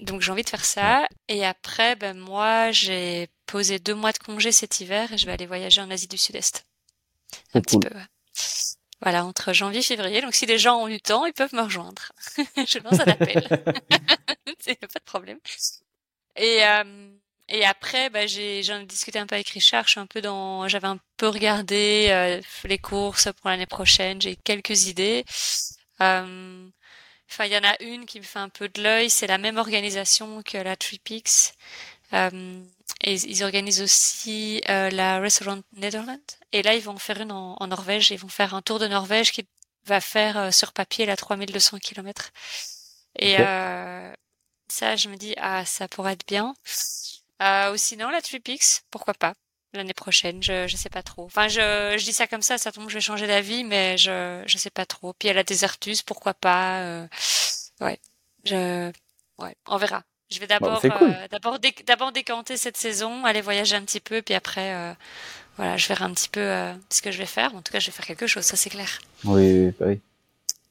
[0.00, 1.06] Donc j'ai envie de faire ça.
[1.28, 5.32] Et après, ben moi, j'ai posé deux mois de congé cet hiver et je vais
[5.32, 6.64] aller voyager en Asie du Sud-Est.
[7.54, 7.94] Un petit peu.
[7.94, 8.04] ouais.
[9.02, 10.22] Voilà, entre janvier et février.
[10.22, 12.12] Donc si des gens ont du temps, ils peuvent me rejoindre.
[12.36, 13.46] je lance un appel.
[13.88, 15.38] Pas de problème.
[16.36, 17.10] Et euh,
[17.48, 19.84] et après, bah, j'ai j'en ai discuté un peu avec Richard.
[19.84, 24.20] Je suis un peu dans, j'avais un peu regardé euh, les courses pour l'année prochaine.
[24.20, 25.24] J'ai quelques idées.
[26.00, 26.66] Euh,
[27.34, 29.10] Enfin, il y en a une qui me fait un peu de l'œil.
[29.10, 31.52] C'est la même organisation que la TripX.
[32.12, 32.62] Euh,
[33.02, 36.20] et ils organisent aussi euh, la Restaurant Netherlands.
[36.52, 38.12] Et là, ils vont faire une en, en Norvège.
[38.12, 39.44] Ils vont faire un tour de Norvège qui
[39.86, 42.30] va faire euh, sur papier la 3200 km.
[43.18, 43.36] Et
[44.68, 46.54] ça, je me dis, ah, ça pourrait être bien.
[47.40, 49.34] Ou sinon, la TripX, pourquoi pas
[49.76, 51.24] l'année prochaine, je je sais pas trop.
[51.24, 54.42] Enfin, je je dis ça comme ça, ça tombe, je vais changer d'avis, mais je
[54.46, 55.12] je sais pas trop.
[55.14, 57.06] Puis a la Desertus, pourquoi pas euh,
[57.80, 57.98] Ouais,
[58.44, 58.90] je
[59.38, 60.02] ouais, on verra.
[60.30, 61.10] Je vais d'abord c'est cool.
[61.10, 64.92] euh, d'abord d'abord décanter cette saison, aller voyager un petit peu, puis après euh,
[65.56, 67.54] voilà, je verrai un petit peu euh, ce que je vais faire.
[67.54, 68.98] En tout cas, je vais faire quelque chose, ça c'est clair.
[69.24, 70.00] Oui, oui, bah oui.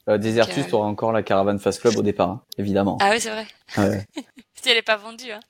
[0.10, 2.98] Euh, Desertus, Donc, euh, t'auras encore la caravane Fast Club au départ, hein, évidemment.
[3.00, 3.48] Ah oui, c'est vrai.
[3.78, 4.06] Ouais.
[4.62, 5.42] Si elle est pas vendue, hein.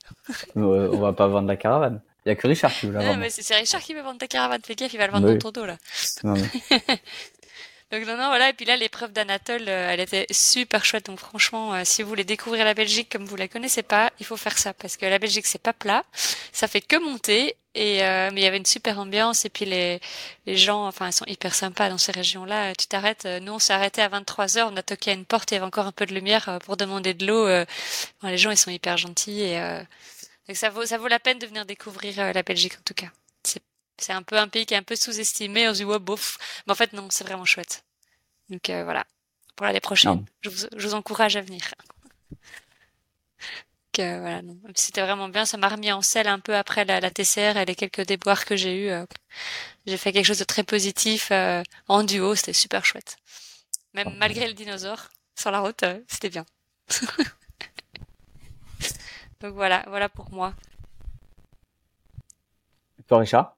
[0.56, 2.00] Euh, on va pas vendre la caravane.
[2.26, 3.18] Il y a que Richard qui veut la vendre.
[3.18, 4.60] mais c'est Richard qui veut vendre ta caravane.
[4.64, 5.34] Fais gaffe, il va le vendre Oui.
[5.38, 5.76] dans ton dos là.
[6.22, 6.78] Non, mais-
[7.92, 8.48] Donc non, non, voilà.
[8.48, 11.06] Et puis là, l'épreuve d'Anatole, euh, elle était super chouette.
[11.06, 14.26] Donc franchement, euh, si vous voulez découvrir la Belgique comme vous la connaissez pas, il
[14.26, 16.02] faut faire ça parce que la Belgique c'est pas plat,
[16.50, 17.56] ça fait que monter.
[17.76, 20.00] Et euh, mais il y avait une super ambiance et puis les
[20.46, 22.72] les gens, enfin, ils sont hyper sympas dans ces régions-là.
[22.74, 23.26] Tu t'arrêtes.
[23.42, 25.50] Nous, on s'est arrêté à 23 h On a toqué à une porte.
[25.50, 27.44] Il y avait encore un peu de lumière pour demander de l'eau.
[27.46, 29.60] Enfin, les gens, ils sont hyper gentils et
[30.48, 32.94] donc ça vaut ça vaut la peine de venir découvrir euh, la Belgique en tout
[32.94, 33.10] cas.
[33.96, 35.68] C'est un peu un pays qui est un peu sous-estimé.
[35.68, 37.84] On se dit ouais bof, mais en fait non, c'est vraiment chouette.
[38.50, 39.04] Donc euh, voilà,
[39.56, 41.62] pour l'année prochaine, je vous, je vous encourage à venir.
[43.94, 44.42] Donc, euh, voilà.
[44.74, 45.44] C'était vraiment bien.
[45.44, 48.44] Ça m'a remis en selle un peu après la, la TCR et les quelques déboires
[48.44, 48.90] que j'ai eus.
[48.90, 49.04] euh,
[49.86, 52.34] j'ai fait quelque chose de très positif euh, en duo.
[52.34, 53.16] C'était super chouette.
[53.94, 55.08] Même malgré le dinosaure
[55.38, 56.44] sur la route, euh, c'était bien.
[59.40, 60.54] Donc voilà, voilà pour moi.
[63.06, 63.56] Toi, Richard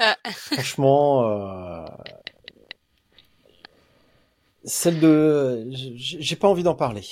[0.00, 1.84] Euh, Franchement, euh,
[4.64, 7.02] celle de, j'ai pas envie d'en parler.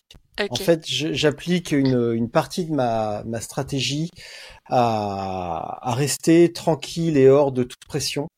[0.51, 4.09] En fait, j'applique une, une partie de ma, ma stratégie
[4.67, 8.29] à, à rester tranquille et hors de toute pression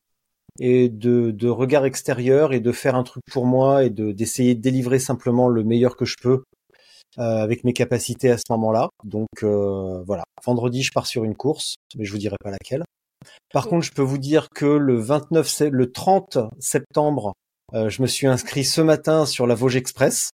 [0.58, 4.54] et de, de regard extérieur et de faire un truc pour moi et de d'essayer
[4.54, 6.44] de délivrer simplement le meilleur que je peux
[7.16, 8.88] avec mes capacités à ce moment-là.
[9.04, 12.84] Donc euh, voilà, vendredi je pars sur une course, mais je vous dirai pas laquelle.
[13.52, 17.34] Par contre, je peux vous dire que le 29, sé- le 30 septembre,
[17.74, 20.30] euh, je me suis inscrit ce matin sur la Vosges Express.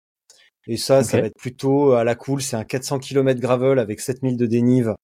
[0.68, 2.42] Et ça, ça va être plutôt à la cool.
[2.42, 4.96] C'est un 400 km gravel avec 7000 de dénive.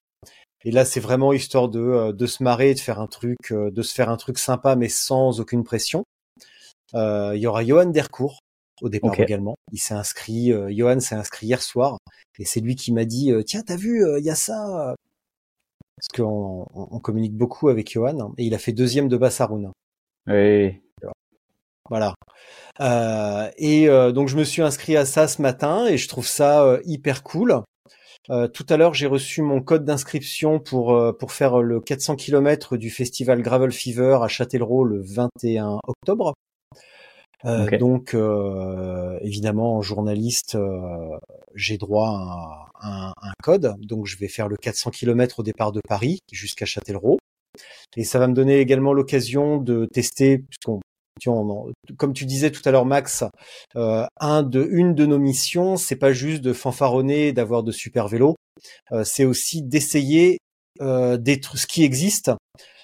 [0.65, 3.69] Et là, c'est vraiment histoire de, euh, de se marrer, de faire un truc, euh,
[3.71, 6.03] de se faire un truc sympa, mais sans aucune pression.
[6.95, 8.39] Euh, Il y aura Johan Dercourt
[8.81, 9.55] au départ également.
[9.71, 11.97] Il s'est inscrit, euh, Johan s'est inscrit hier soir,
[12.37, 14.95] et c'est lui qui m'a dit euh, tiens, t'as vu, euh, il y a ça.
[15.97, 19.17] Parce qu'on on, on communique beaucoup avec Johan, hein, et il a fait deuxième de
[19.17, 19.71] Bassaroun.
[20.27, 20.79] Oui.
[21.89, 22.13] Voilà.
[22.81, 26.27] Euh, et euh, donc je me suis inscrit à ça ce matin et je trouve
[26.27, 27.61] ça euh, hyper cool.
[28.29, 32.15] Euh, tout à l'heure, j'ai reçu mon code d'inscription pour euh, pour faire le 400
[32.15, 36.35] km du festival Gravel Fever à Châtellerault le 21 octobre.
[37.45, 37.77] Euh, Ok.
[37.77, 41.17] Donc, euh, évidemment, en journaliste, euh,
[41.55, 43.75] j'ai droit à un, un code.
[43.79, 47.17] Donc, je vais faire le 400 km au départ de Paris jusqu'à Châtellerault.
[47.97, 50.79] Et ça va me donner également l'occasion de tester, puisqu'on
[51.97, 53.23] comme tu disais tout à l'heure, Max,
[53.75, 57.71] euh, un de, une de nos missions, c'est pas juste de fanfaronner, et d'avoir de
[57.71, 58.35] super vélos,
[58.91, 60.39] euh, c'est aussi d'essayer
[60.81, 62.31] euh, des ce qui existe,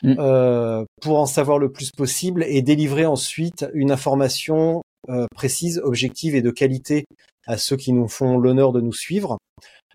[0.03, 0.15] Mm.
[0.19, 6.35] euh, pour en savoir le plus possible et délivrer ensuite une information euh, précise, objective
[6.35, 7.05] et de qualité
[7.47, 9.37] à ceux qui nous font l'honneur de nous suivre.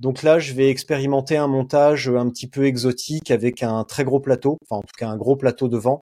[0.00, 4.20] Donc là, je vais expérimenter un montage un petit peu exotique avec un très gros
[4.20, 6.00] plateau, enfin en tout cas un gros plateau devant,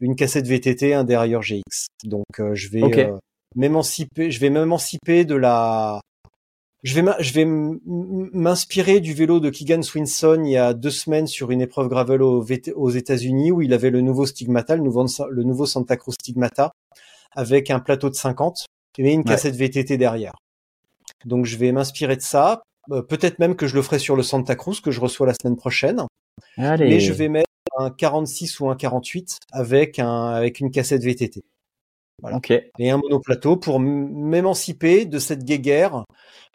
[0.00, 1.86] une cassette VTT, un dérailleur GX.
[2.04, 3.18] Donc euh, je vais euh,
[3.56, 6.00] m'émanciper, je vais m'émanciper de la,
[6.82, 7.40] je vais, je
[8.36, 12.22] m'inspirer du vélo de Keegan Swinson il y a deux semaines sur une épreuve gravel
[12.22, 16.72] aux, États-Unis où il avait le nouveau Stigmata, le nouveau, le nouveau Santa Cruz Stigmata,
[17.32, 18.66] avec un plateau de 50
[18.98, 19.24] et une Ouais.
[19.24, 20.34] cassette VTT derrière.
[21.24, 22.62] Donc je vais m'inspirer de ça.
[22.90, 25.34] Euh, Peut-être même que je le ferai sur le Santa Cruz que je reçois la
[25.34, 26.02] semaine prochaine.
[26.56, 26.88] Allez.
[26.88, 27.48] Mais je vais mettre
[27.78, 31.42] un 46 ou un 48 avec un avec une cassette VTT
[32.20, 32.36] Voilà.
[32.78, 36.04] Et un monoplateau pour m'émanciper de cette guéguerre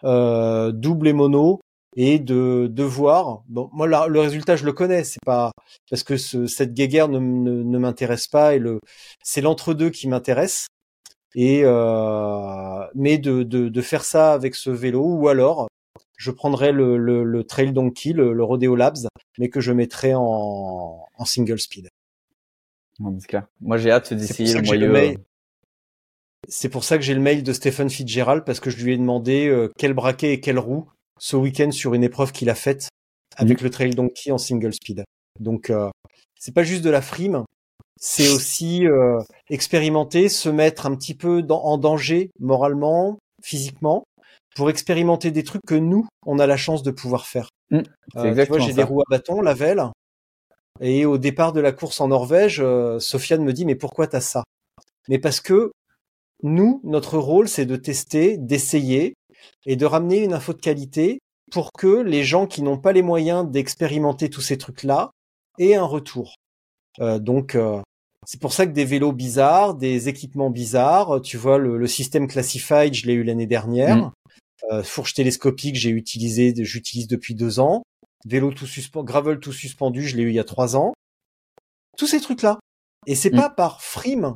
[0.03, 1.59] euh, double et mono
[1.95, 3.43] et de de voir.
[3.47, 5.51] Bon, moi le résultat je le connais, c'est pas
[5.89, 8.79] parce que ce, cette guéguerre ne, ne, ne m'intéresse pas et le
[9.23, 10.67] c'est l'entre-deux qui m'intéresse.
[11.35, 15.67] Et euh, mais de, de de faire ça avec ce vélo ou alors
[16.17, 19.07] je prendrai le, le, le Trail Donkey, le, le Rodeo Labs,
[19.38, 21.89] mais que je mettrai en, en single speed.
[22.99, 23.47] Non, c'est clair.
[23.61, 25.17] Moi, j'ai hâte d'essayer le moyeu.
[26.48, 28.98] C'est pour ça que j'ai le mail de Stephen Fitzgerald parce que je lui ai
[28.98, 32.88] demandé euh, quel braquet et quelle roue ce week-end sur une épreuve qu'il a faite
[33.36, 35.03] avec le Trail Donkey en single speed.
[35.40, 35.90] Donc euh,
[36.40, 37.44] c'est pas juste de la frime,
[37.99, 39.19] c'est aussi euh,
[39.49, 44.03] expérimenter, se mettre un petit peu dans- en danger moralement, physiquement,
[44.56, 47.49] pour expérimenter des trucs que nous on a la chance de pouvoir faire.
[47.72, 47.84] Mm, Euh,
[48.45, 49.84] tu vois, j'ai des roues à bâton, la velle,
[50.80, 54.22] et au départ de la course en Norvège, euh, Sofiane me dit mais pourquoi t'as
[54.22, 54.44] ça?
[55.10, 55.72] Mais parce que
[56.43, 59.15] nous, notre rôle, c'est de tester, d'essayer
[59.65, 61.19] et de ramener une info de qualité
[61.51, 65.11] pour que les gens qui n'ont pas les moyens d'expérimenter tous ces trucs-là
[65.59, 66.35] aient un retour.
[66.99, 67.81] Euh, donc, euh,
[68.26, 72.27] c'est pour ça que des vélos bizarres, des équipements bizarres, tu vois, le, le système
[72.27, 73.97] Classified, je l'ai eu l'année dernière.
[73.97, 74.11] Mm.
[74.72, 77.84] Euh, fourche télescopique, j'ai utilisé, j'utilise depuis deux ans.
[78.26, 80.93] Vélo tout suspendu, gravel tout suspendu, je l'ai eu il y a trois ans.
[81.97, 82.59] Tous ces trucs-là.
[83.05, 83.38] Et c'est Mm.
[83.38, 84.34] pas par frime.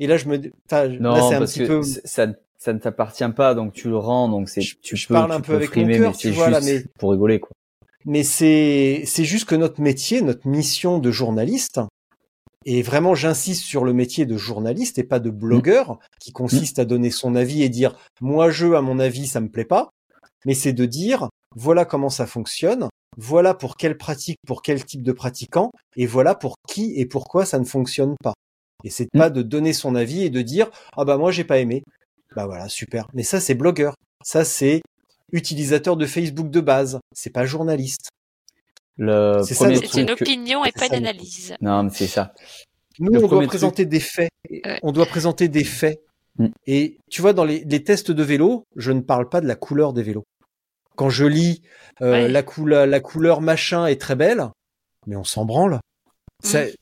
[0.00, 2.26] Et là, je me, enfin, Non, là, c'est un parce petit que peu, ça,
[2.58, 5.36] ça ne t'appartient pas, donc tu le rends, donc c'est, tu je peux, parle tu
[5.36, 7.50] un peu avec mon frimer, cœur, mais tu vois, là, mais- pour rigoler, quoi.
[8.04, 11.80] mais c'est c'est juste que notre métier, notre mission de journaliste,
[12.64, 16.84] et vraiment j'insiste sur le métier de journaliste et pas de blogueur, qui consiste à
[16.84, 19.90] donner son avis et dire moi je à mon avis ça me plaît pas,
[20.44, 25.02] mais c'est de dire voilà comment ça fonctionne, voilà pour quelle pratique, pour quel type
[25.02, 28.34] de pratiquant, et voilà pour qui et pourquoi ça ne fonctionne pas.
[28.86, 31.58] Et c'est pas de donner son avis et de dire ah bah moi j'ai pas
[31.58, 31.82] aimé.
[32.36, 33.08] Bah voilà super.
[33.14, 34.80] Mais ça c'est blogueur, ça c'est
[35.32, 38.10] utilisateur de Facebook de base, c'est pas journaliste.
[38.96, 41.54] Le C'est ça, une que- opinion et pas ça, une le- analyse.
[41.60, 42.32] Non, mais c'est ça.
[43.00, 44.30] Nous, Le on doit présenter des faits.
[44.48, 44.78] Ouais.
[44.84, 46.00] On doit présenter des faits.
[46.66, 49.56] Et tu vois, dans les, les tests de vélo, je ne parle pas de la
[49.56, 50.24] couleur des vélos.
[50.94, 51.62] Quand je lis
[52.02, 52.28] euh, Ouais.
[52.28, 54.48] la, couleur, la couleur machin est très belle,
[55.06, 55.80] mais on s'en branle.
[56.42, 56.74] C'est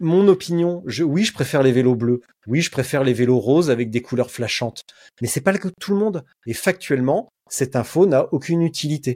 [0.00, 0.82] mon opinion.
[0.86, 2.20] Je, oui, je préfère les vélos bleus.
[2.46, 4.82] Oui, je préfère les vélos roses avec des couleurs flashantes.
[5.20, 6.24] Mais c'est pas le cas de tout le monde.
[6.46, 9.14] Et factuellement, cette info n'a aucune utilité.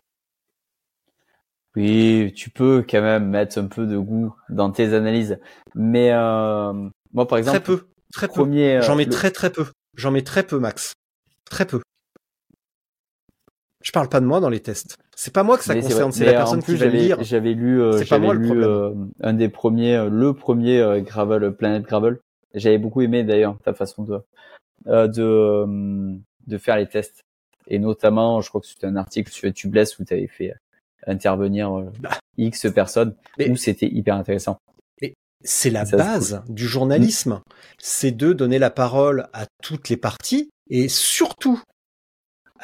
[1.77, 5.39] Oui, tu peux quand même mettre un peu de goût dans tes analyses.
[5.75, 6.73] Mais euh,
[7.13, 7.87] moi, par exemple, très peu.
[8.13, 8.43] Très peu.
[8.43, 9.67] euh, J'en mets le- très très peu.
[9.97, 10.93] J'en mets très peu, Max.
[11.51, 11.81] Très peu.
[13.85, 14.97] Je parle pas de moi dans les tests.
[15.15, 16.91] C'est pas moi que ça Mais concerne, c'est la en personne plus, qui va le
[16.93, 17.23] j'avais- lire.
[17.23, 18.91] J'avais lu, euh, C'est pas moi j'avais le lu euh,
[19.23, 22.19] un des premiers, euh, le premier euh, Gravel, Planète Gravel.
[22.55, 24.19] J'avais beaucoup aimé d'ailleurs ta façon de
[24.89, 26.15] euh, de euh,
[26.47, 27.21] de faire les tests.
[27.69, 30.55] Et notamment, je crois que c'était un article sur Tubeless où tu avais fait
[31.07, 31.91] intervenir euh,
[32.39, 33.17] X personnes, Bah.
[33.39, 34.57] Mais- où c'était hyper intéressant.
[35.47, 37.41] C'est la Ça, base du journalisme.
[37.77, 41.61] C'est de donner la parole à toutes les parties et surtout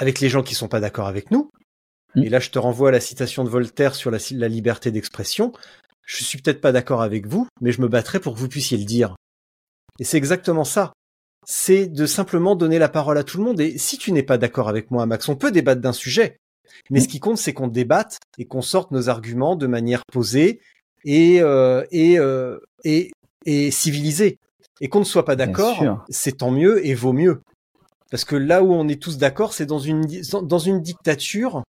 [0.00, 1.50] avec les gens qui sont pas d'accord avec nous.
[2.14, 2.24] Mm.
[2.24, 5.52] Et là, je te renvoie à la citation de Voltaire sur la, la liberté d'expression.
[6.04, 8.78] Je suis peut-être pas d'accord avec vous, mais je me battrai pour que vous puissiez
[8.78, 9.14] le dire.
[10.00, 10.92] Et c'est exactement ça.
[11.46, 13.60] C'est de simplement donner la parole à tout le monde.
[13.60, 16.36] Et si tu n'es pas d'accord avec moi, Max, on peut débattre d'un sujet.
[16.88, 20.60] Mais ce qui compte, c'est qu'on débatte et qu'on sorte nos arguments de manière posée
[21.04, 23.10] et euh, et, euh, et
[23.44, 24.38] et civilisée.
[24.80, 27.42] Et qu'on ne soit pas d'accord, c'est tant mieux et vaut mieux.
[28.10, 30.04] Parce que là où on est tous d'accord, c'est dans une
[30.42, 31.62] dans une dictature.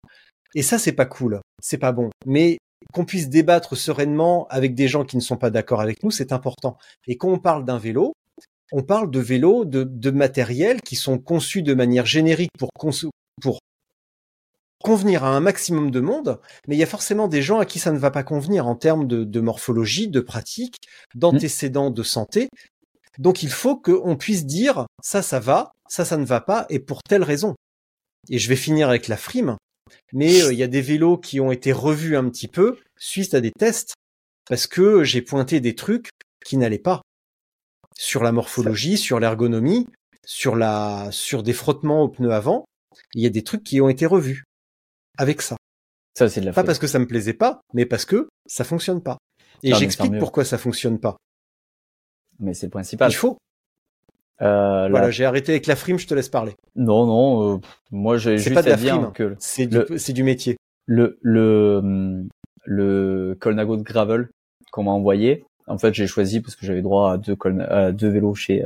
[0.55, 1.39] Et ça, c'est pas cool.
[1.61, 2.09] C'est pas bon.
[2.25, 2.57] Mais
[2.93, 6.31] qu'on puisse débattre sereinement avec des gens qui ne sont pas d'accord avec nous, c'est
[6.31, 6.77] important.
[7.07, 8.13] Et quand on parle d'un vélo,
[8.71, 12.69] on parle de vélos, de, de matériel qui sont conçus de manière générique pour,
[14.83, 17.77] convenir à un maximum de monde, mais il y a forcément des gens à qui
[17.77, 20.77] ça ne va pas convenir en termes de, de morphologie, de pratique,
[21.13, 22.49] d'antécédents de santé.
[23.17, 26.79] Donc il faut qu'on puisse dire ça, ça va, ça, ça ne va pas, et
[26.79, 27.55] pour telle raison.
[28.29, 29.57] Et je vais finir avec la frime,
[30.13, 33.33] mais euh, il y a des vélos qui ont été revus un petit peu suite
[33.33, 33.93] à des tests,
[34.47, 36.09] parce que j'ai pointé des trucs
[36.45, 37.01] qui n'allaient pas
[37.97, 39.87] sur la morphologie, sur l'ergonomie,
[40.25, 42.65] sur la, sur des frottements aux pneus avant.
[43.13, 44.43] Il y a des trucs qui ont été revus
[45.17, 45.57] avec ça.
[46.17, 48.63] Ça, c'est de la Pas parce que ça me plaisait pas, mais parce que ça
[48.63, 49.17] fonctionne pas.
[49.63, 51.17] Et j'explique pourquoi ça fonctionne pas.
[52.41, 53.09] Mais c'est le principal.
[53.11, 53.37] Il faut.
[54.41, 56.53] Euh, la- Voilà, j'ai arrêté avec la frime, je te laisse parler.
[56.75, 57.55] Non, non.
[57.55, 57.59] euh,
[57.91, 59.11] moi, j'ai juste pas de à la dire frime.
[59.13, 60.57] que C'est Le- du, c'est du métier.
[60.87, 62.25] le le
[62.65, 64.29] le Colnago de gravel
[64.71, 65.45] qu'on m'a envoyé.
[65.67, 68.65] En fait, j'ai choisi parce que j'avais droit à deux Colna- à deux vélos chez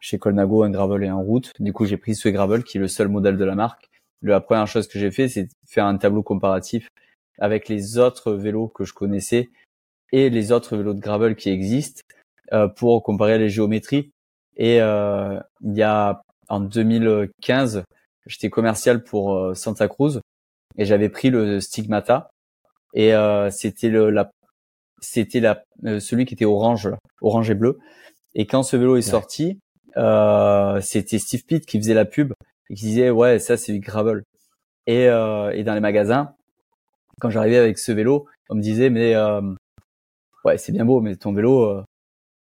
[0.00, 1.52] chez Colnago, un gravel et un route.
[1.60, 3.86] Du coup, j'ai pris ce gravel qui est le seul modèle de la marque.
[4.22, 6.88] La première chose que j'ai fait, c'est faire un tableau comparatif
[7.38, 9.50] avec les autres vélos que je connaissais
[10.12, 12.00] et les autres vélos de gravel qui existent
[12.76, 14.12] pour comparer les géométries.
[14.56, 17.84] Et euh, il y a en 2015,
[18.26, 20.20] j'étais commercial pour euh, Santa Cruz
[20.76, 22.30] et j'avais pris le Stigmata.
[22.94, 24.30] Et euh, c'était le la
[25.00, 27.78] c'était la euh, celui qui était orange là, orange et bleu.
[28.34, 29.58] Et quand ce vélo est sorti
[29.96, 32.32] euh, c'était Steve Pitt qui faisait la pub
[32.70, 34.22] et qui disait ouais ça c'est du gravel.
[34.86, 36.34] Et euh, et dans les magasins
[37.20, 39.40] quand j'arrivais avec ce vélo on me disait mais euh,
[40.44, 41.84] ouais c'est bien beau mais ton vélo euh,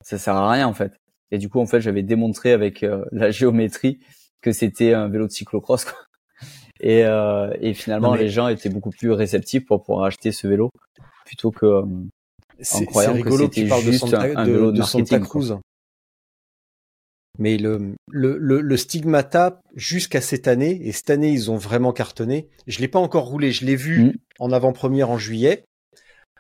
[0.04, 0.94] ça sert à rien en fait
[1.32, 4.00] et du coup en fait j'avais démontré avec euh, la géométrie
[4.42, 5.94] que c'était un vélo de cyclocross quoi.
[6.80, 10.48] Et, euh, et finalement, mais- les gens étaient beaucoup plus réceptifs pour pouvoir acheter ce
[10.48, 10.70] vélo
[11.26, 11.84] plutôt que euh,
[12.60, 14.78] C'est croyant que rigolo que tu c'était de juste Santa, un- un de- vélo de
[14.78, 15.28] de Santa quoi.
[15.28, 15.58] Cruz.
[17.40, 21.94] Mais le, le, le, le Stigmata, jusqu'à cette année, et cette année, ils ont vraiment
[21.94, 22.48] cartonné.
[22.66, 24.12] Je l'ai pas encore roulé, je l'ai vu Mm.
[24.40, 25.64] en avant-première en juillet.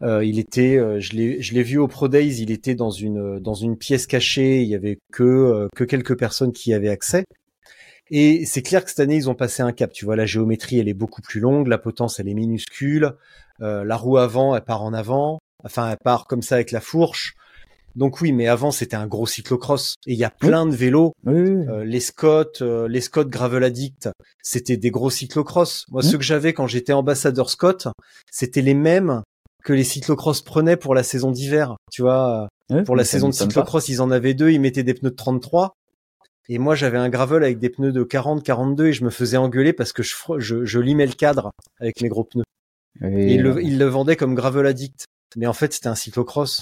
[0.01, 2.91] Euh, il était, euh, je l'ai, je l'ai vu au Pro Days, il était dans
[2.91, 6.73] une, dans une pièce cachée, il y avait que, euh, que quelques personnes qui y
[6.73, 7.23] avaient accès.
[8.09, 9.91] Et c'est clair que cette année, ils ont passé un cap.
[9.91, 13.13] Tu vois, la géométrie, elle est beaucoup plus longue, la potence, elle est minuscule,
[13.61, 16.79] euh, la roue avant, elle part en avant, enfin, elle part comme ça avec la
[16.79, 17.33] fourche.
[17.95, 19.95] Donc oui, mais avant, c'était un gros cyclocross.
[20.05, 21.13] Et il y a plein de vélos.
[21.27, 24.09] Euh, les Scott, euh, les Scott Gravel Addict,
[24.43, 25.85] c'était des gros cyclocross.
[25.89, 26.09] Moi, Mhm.
[26.11, 27.87] ceux que j'avais quand j'étais ambassadeur Scott,
[28.31, 29.23] c'était les mêmes
[29.63, 31.75] que les cyclocross prenaient pour la saison d'hiver.
[31.91, 33.45] Tu vois, Ouais, pour la saison de pas.
[33.45, 35.73] cyclocross, ils en avaient deux, ils mettaient des pneus de 33.
[36.49, 39.37] Et moi, j'avais un gravel avec des pneus de 40, 42 et je me faisais
[39.37, 42.43] engueuler parce que je, fr- je, je limais le cadre avec mes gros pneus.
[43.01, 45.05] Et euh, le, ils le vendaient comme gravel addict.
[45.35, 46.61] Mais en fait, c'était un cyclocross.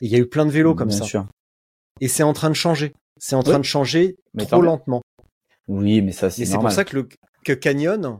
[0.00, 1.04] Et il y a eu plein de vélos comme bien ça.
[1.04, 1.26] sûr.
[2.00, 2.92] Et c'est en train de changer.
[3.18, 5.02] C'est en train de changer Mais trop lentement.
[5.68, 7.08] Oui, mais ça Et c'est c'est pour ça que, le,
[7.44, 8.18] que Canyon,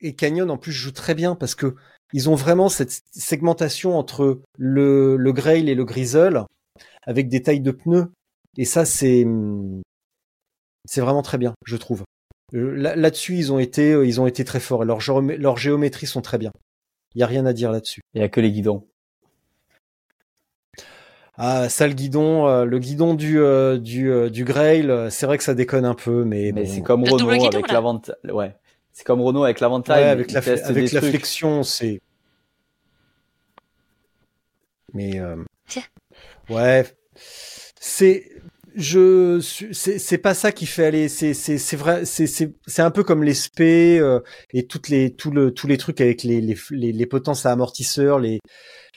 [0.00, 1.74] et Canyon en plus joue très bien parce que
[2.12, 6.44] ils ont vraiment cette segmentation entre le, le Grail et le Grizzle
[7.06, 8.12] avec des tailles de pneus.
[8.56, 9.26] Et ça, c'est,
[10.84, 12.04] c'est vraiment très bien, je trouve.
[12.54, 15.36] Euh, Là- Là-dessus, ils ont été, euh, ils ont été très forts et leurs géomé-
[15.36, 16.52] leurs géométries sont très bien.
[17.16, 18.00] Il y a rien à dire là-dessus.
[18.14, 18.86] Il y a que les guidons.
[21.36, 25.36] Ah, ça, le guidon, euh, le guidon du, euh, du, euh, du Grail, c'est vrai
[25.36, 26.70] que ça déconne un peu, mais, Mais bon.
[26.72, 27.74] c'est comme Renault guidon, avec là.
[27.74, 28.14] l'avantage.
[28.32, 28.54] Ouais.
[28.94, 29.98] C'est comme Renault avec l'avantage.
[29.98, 32.00] Ouais, avec la, avec la flexion, c'est.
[34.94, 35.82] Mais euh, Tiens.
[36.48, 36.86] ouais,
[37.80, 38.30] c'est
[38.76, 39.40] je
[39.72, 42.90] c'est c'est pas ça qui fait aller c'est c'est c'est vrai c'est c'est c'est un
[42.90, 44.20] peu comme les SP euh,
[44.52, 47.52] et toutes les tout le tous les trucs avec les les les, les potences à
[47.52, 48.40] amortisseurs les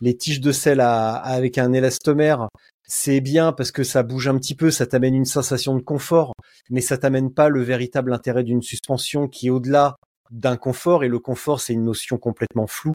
[0.02, 2.50] les tiges de sel à, avec un élastomère
[2.88, 6.34] c'est bien parce que ça bouge un petit peu ça t'amène une sensation de confort
[6.70, 9.98] mais ça t'amène pas le véritable intérêt d'une suspension qui est au-delà
[10.32, 12.94] d'un confort et le confort c'est une notion complètement floue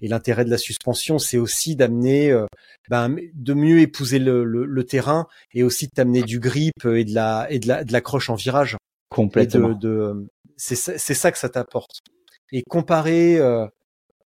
[0.00, 2.46] et l'intérêt de la suspension c'est aussi d'amener euh,
[2.88, 7.14] ben, de mieux épouser le, le, terrain et aussi de t'amener du grip et de
[7.14, 8.76] la et de la de l'accroche en virage.
[9.10, 9.70] Complètement.
[9.70, 10.26] de,
[10.56, 12.00] c'est c'est ça que ça t'apporte.
[12.52, 13.66] Et comparer euh,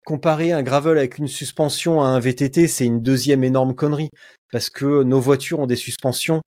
[0.05, 4.09] comparer un gravel avec une suspension à un VTT c'est une deuxième énorme connerie
[4.51, 6.41] parce que nos voitures ont des suspensions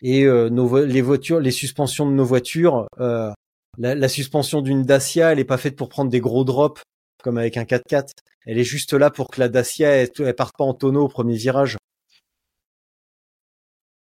[0.00, 3.30] et euh, nos les voitures les suspensions de nos voitures euh,
[3.78, 6.82] la, suspension d'une Dacia, elle est pas faite pour prendre des gros drops
[7.22, 8.10] comme avec un 4x4.
[8.46, 11.08] Elle est juste là pour que la Dacia elle, elle parte pas en tonneau au
[11.08, 11.76] premier virage.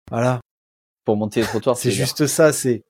[0.09, 0.39] Voilà.
[1.03, 2.53] Pour monter le trottoir, c'est juste ça.
[2.53, 2.83] C'est.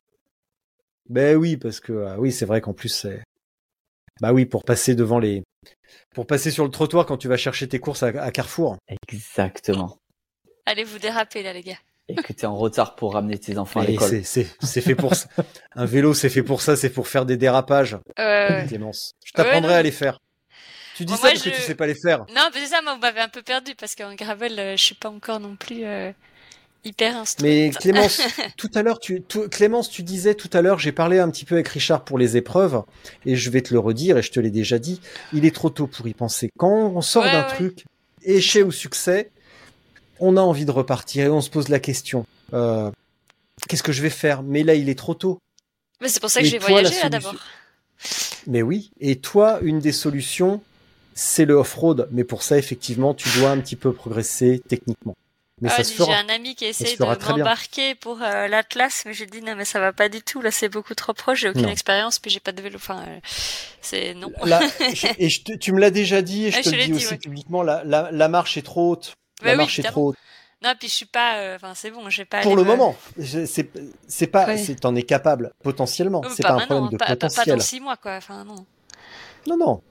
[1.07, 3.23] Ben oui, parce que ah oui, c'est vrai qu'en plus c'est.
[4.21, 5.43] Bah oui, pour passer devant les,
[6.13, 8.77] pour passer sur le trottoir quand tu vas chercher tes courses à Carrefour.
[9.09, 9.97] Exactement.
[10.65, 11.77] Allez vous déraper là, les gars
[12.07, 14.23] et que tu es en retard pour ramener tes enfants à l'école.
[14.23, 14.45] C'est
[14.81, 15.27] fait pour ça.
[15.73, 17.97] Un vélo, c'est fait pour ça, c'est pour faire des dérapages.
[18.19, 18.65] Euh...
[18.67, 19.13] Clémence.
[19.25, 20.19] Je t'apprendrai à les faire.
[20.95, 22.19] Tu dis ça parce que tu sais pas les faire.
[22.33, 24.83] Non, mais c'est ça, moi, vous m'avez un peu perdu parce qu'en gravel, euh, je
[24.83, 26.11] suis pas encore non plus euh,
[26.85, 27.43] hyper instruite.
[27.43, 28.21] Mais Clémence,
[28.57, 29.21] tout à l'heure, tu,
[29.51, 32.37] Clémence, tu disais tout à l'heure, j'ai parlé un petit peu avec Richard pour les
[32.37, 32.83] épreuves
[33.25, 35.01] et je vais te le redire et je te l'ai déjà dit,
[35.33, 36.49] il est trop tôt pour y penser.
[36.57, 37.85] Quand on sort d'un truc,
[38.23, 39.31] échec ou succès,
[40.19, 42.91] on a envie de repartir et on se pose la question euh,
[43.67, 44.43] qu'est-ce que je vais faire?
[44.43, 45.39] Mais là, il est trop tôt.
[46.01, 47.35] Mais c'est pour ça que j'ai voyagé là d'abord.
[48.47, 48.91] Mais oui.
[48.99, 50.61] Et toi, une des solutions,
[51.13, 52.07] c'est le off-road.
[52.11, 55.15] Mais pour ça, effectivement, tu dois un petit peu progresser techniquement.
[55.61, 59.41] Mais ah, J'ai un ami qui essaie de m'embarquer pour euh, l'Atlas, mais j'ai dit
[59.41, 60.41] non mais ça va pas du tout.
[60.41, 61.39] Là c'est beaucoup trop proche.
[61.39, 62.75] J'ai aucune expérience, puis j'ai pas de vélo.
[62.75, 63.19] Enfin, euh,
[63.81, 64.31] c'est non.
[65.17, 67.63] et tu me l'as déjà dit, et je te le dis aussi publiquement.
[67.63, 70.17] la marche est trop haute la oui, marche est trop haute.
[70.63, 71.37] Non, puis je suis pas.
[71.37, 72.41] Euh, enfin, c'est bon, j'ai pas.
[72.41, 73.69] Pour le moment, c'est
[74.07, 74.47] c'est pas.
[74.81, 76.23] T'en es capable potentiellement.
[76.33, 77.45] c'est pas, un problème de potentiel.
[77.45, 78.15] Pas, dans six mois, quoi.
[78.15, 78.65] Enfin, non.
[79.47, 79.81] Non, non.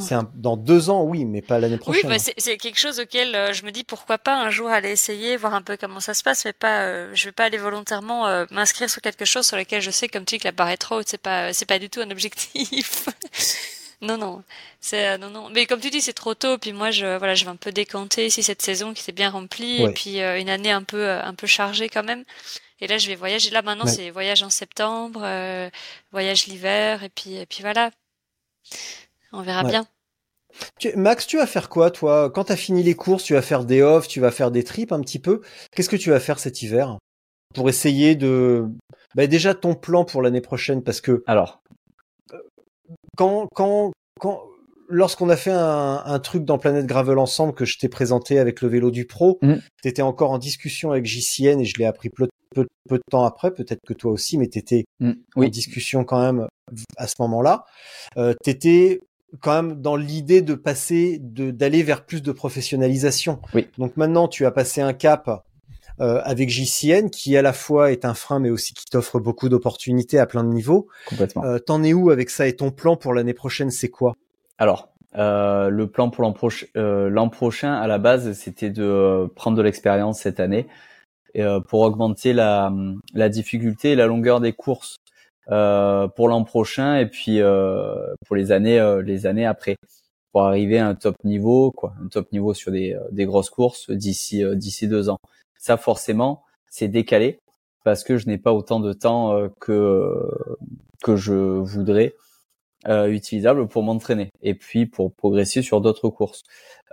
[0.00, 2.10] C'est dans deux ans, oui, mais pas l'année prochaine.
[2.10, 4.90] Oui, bah, c'est quelque chose auquel euh, je me dis pourquoi pas un jour aller
[4.90, 7.58] essayer, voir un peu comment ça se passe, mais pas, euh, je vais pas aller
[7.58, 10.70] volontairement m'inscrire sur quelque chose sur lequel je sais, comme tu dis, que la barre
[10.70, 11.08] est trop haute.
[11.08, 13.08] C'est pas, c'est pas du tout un objectif.
[14.04, 14.44] Non, non,
[14.80, 15.48] c'est euh, non, non.
[15.50, 16.58] Mais comme tu dis, c'est trop tôt.
[16.58, 19.30] Puis moi, je voilà, je vais un peu décanter ici cette saison qui s'est bien
[19.30, 22.24] remplie et puis euh, une année un peu euh, un peu chargée quand même.
[22.80, 23.50] Et là, je vais voyager.
[23.50, 25.20] Là maintenant, c'est voyage en septembre,
[26.12, 27.90] voyage l'hiver et puis et puis voilà.
[29.36, 29.86] On verra bien.
[30.94, 32.30] Max, tu vas faire quoi, toi?
[32.30, 34.92] Quand t'as fini les courses, tu vas faire des offs, tu vas faire des trips
[34.92, 35.40] un petit peu.
[35.74, 36.98] Qu'est-ce que tu vas faire cet hiver?
[37.54, 38.64] Pour essayer de
[39.16, 41.62] bah, déjà ton plan pour l'année prochaine Parce que alors
[43.16, 44.42] quand, quand, quand,
[44.88, 48.60] lorsqu'on a fait un, un, truc dans Planète Gravel ensemble que je t'ai présenté avec
[48.60, 49.54] le vélo du pro, mm.
[49.82, 53.02] tu étais encore en discussion avec JCN et je l'ai appris peu, peu, peu, de
[53.10, 55.12] temps après, peut-être que toi aussi, mais tu étais mm.
[55.36, 56.46] en discussion quand même
[56.96, 57.64] à ce moment-là.
[58.16, 59.00] Euh, tu étais
[59.40, 63.40] quand même dans l'idée de passer, d'aller vers plus de professionnalisation.
[63.54, 63.68] Oui.
[63.78, 65.44] Donc maintenant, tu as passé un cap
[66.00, 69.48] euh, avec JCN, qui à la fois est un frein, mais aussi qui t'offre beaucoup
[69.48, 70.88] d'opportunités à plein de niveaux.
[71.06, 71.44] Complètement.
[71.44, 74.14] Euh, T'en es où avec ça et ton plan pour l'année prochaine, c'est quoi?
[74.58, 79.30] Alors, euh, le plan pour l'an prochain, euh, l'an prochain, à la base, c'était de
[79.36, 80.66] prendre de l'expérience cette année
[81.36, 82.72] euh, pour augmenter la,
[83.12, 85.03] la difficulté et la longueur des courses euh,
[85.46, 87.40] pour l'an prochain et puis
[88.26, 89.76] pour les années, les années après,
[90.32, 93.90] pour arriver à un top niveau, quoi, un top niveau sur des, des grosses courses
[93.90, 95.18] d'ici d'ici deux ans
[95.64, 97.38] ça forcément c'est décalé
[97.84, 100.12] parce que je n'ai pas autant de temps euh, que
[101.02, 102.14] que je voudrais
[102.86, 106.42] euh, utilisable pour m'entraîner et puis pour progresser sur d'autres courses.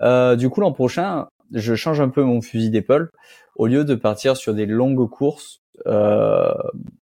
[0.02, 3.12] Euh, du coup l'an prochain, je change un peu mon fusil d'épaule
[3.58, 6.54] au lieu de partir sur des longues courses euh,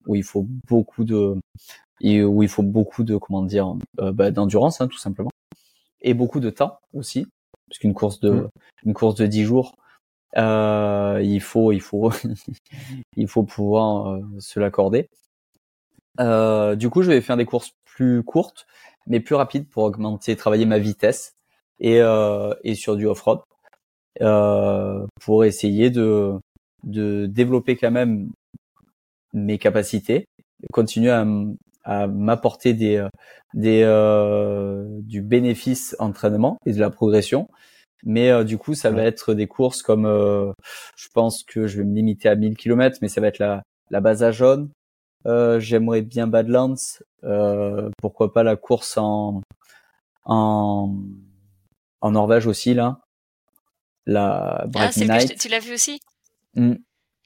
[0.07, 1.37] où il faut beaucoup de
[2.03, 5.31] où il faut beaucoup de comment dire euh, bah, d'endurance hein, tout simplement
[6.03, 7.27] et beaucoup de temps aussi
[7.69, 8.49] parce qu'une course de mmh.
[8.85, 9.77] une course de 10 jours
[10.37, 12.11] euh, il faut, il faut,
[13.17, 15.09] il faut pouvoir euh, se l'accorder.
[16.21, 18.67] Euh, du coup, je vais faire des courses plus courtes,
[19.07, 21.35] mais plus rapides pour augmenter, travailler ma vitesse
[21.81, 23.41] et, euh, et sur du off-road
[24.23, 26.35] euh, pour essayer de,
[26.85, 28.31] de développer quand même
[29.35, 30.25] mes capacités,
[30.73, 31.27] continuer à,
[31.85, 33.07] à m'apporter des,
[33.53, 33.83] des
[35.03, 37.49] du bénéfice entraînement et de la progression,
[38.07, 40.53] Mais euh, du coup, ça va être des courses comme, euh,
[40.97, 43.63] je pense que je vais me limiter à 1000 km, mais ça va être la,
[43.91, 44.71] la base à jaune.
[45.27, 46.75] Euh, J'aimerais bien Badlands.
[47.25, 49.41] Euh, pourquoi pas la course en,
[50.25, 50.95] en,
[52.03, 52.99] en Norvège aussi, là.
[54.07, 55.29] La Ah, que je Night.
[55.29, 55.99] t'ai- tu l'as vu aussi?
[56.57, 56.75] Mm.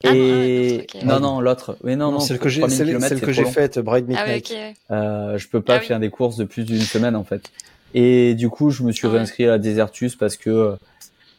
[0.05, 1.77] Ah, non, Et non, non, l'autre.
[1.83, 2.21] Oui, non, non.
[2.21, 4.51] celle que j'ai, 3000 celle, celle c'est que j'ai faite, Bright Ah ouais, Midnight.
[4.51, 4.75] ouais.
[4.93, 5.87] Euh, je peux pas Ah oui.
[5.87, 7.51] faire des courses de plus d'une semaine en fait.
[7.95, 9.17] Et du coup, je me suis Ah ouais.
[9.17, 10.77] réinscrit à la Desertus parce que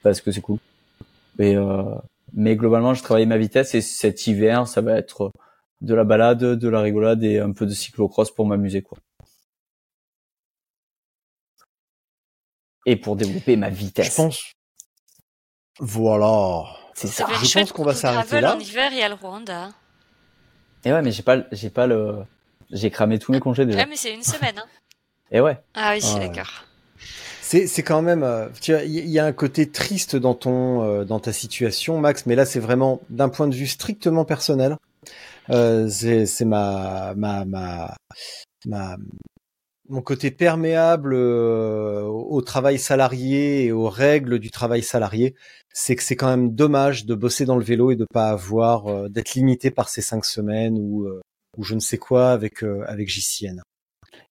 [0.04, 0.58] parce que c'est cool.
[1.40, 1.84] Et euh,
[2.34, 5.32] mais globalement, je travaille ma vitesse et cet hiver, ça va être
[5.82, 8.98] de la balade, de la rigolade et un peu de cyclocross pour m'amuser quoi.
[12.86, 14.12] Et pour développer ma vitesse.
[14.12, 14.52] Je pense.
[15.80, 16.64] Voilà.
[17.00, 18.58] C'est Ça Je pense qu'on va s'arrêter là.
[18.58, 19.70] En hiver, il y a le Rwanda.
[20.84, 22.18] Et ouais, mais j'ai pas j'ai pas le
[22.72, 23.80] j'ai cramé tous mes congés déjà.
[23.80, 24.58] Ouais, mais c'est une semaine.
[24.58, 24.66] Hein.
[25.32, 25.58] Et ouais.
[25.76, 26.28] Ah oui, Ah ouais.
[26.28, 26.66] d'accord.
[27.42, 30.84] C'est, c'est quand même, euh, tu vois, il y, a un côté triste dans ton,
[30.84, 34.78] euh, dans ta situation, Max, mais là, c'est vraiment d'un point de vue strictement personnel.
[35.50, 37.96] Euh, c'est, c'est ma, ma, ma,
[38.68, 38.98] ma,
[39.90, 45.36] mon côté perméable euh, au travail salarié et aux règles du travail salarié.
[45.74, 48.88] C'est que c'est quand même dommage de bosser dans le vélo et de pas avoir,
[48.88, 51.22] euh, d'être limité par ces cinq semaines ou, euh,
[51.58, 53.62] ou je ne sais quoi avec, euh, avec JCN.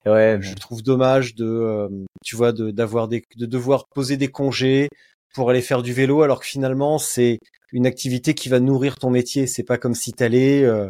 [0.06, 1.89] Ouais, Je trouve dommage de, euh,
[2.24, 4.89] tu vois, de d'avoir des, de devoir poser des congés
[5.35, 7.39] pour aller faire du vélo, alors que finalement c'est
[7.72, 9.47] une activité qui va nourrir ton métier.
[9.47, 10.89] C'est pas comme si t'allais euh,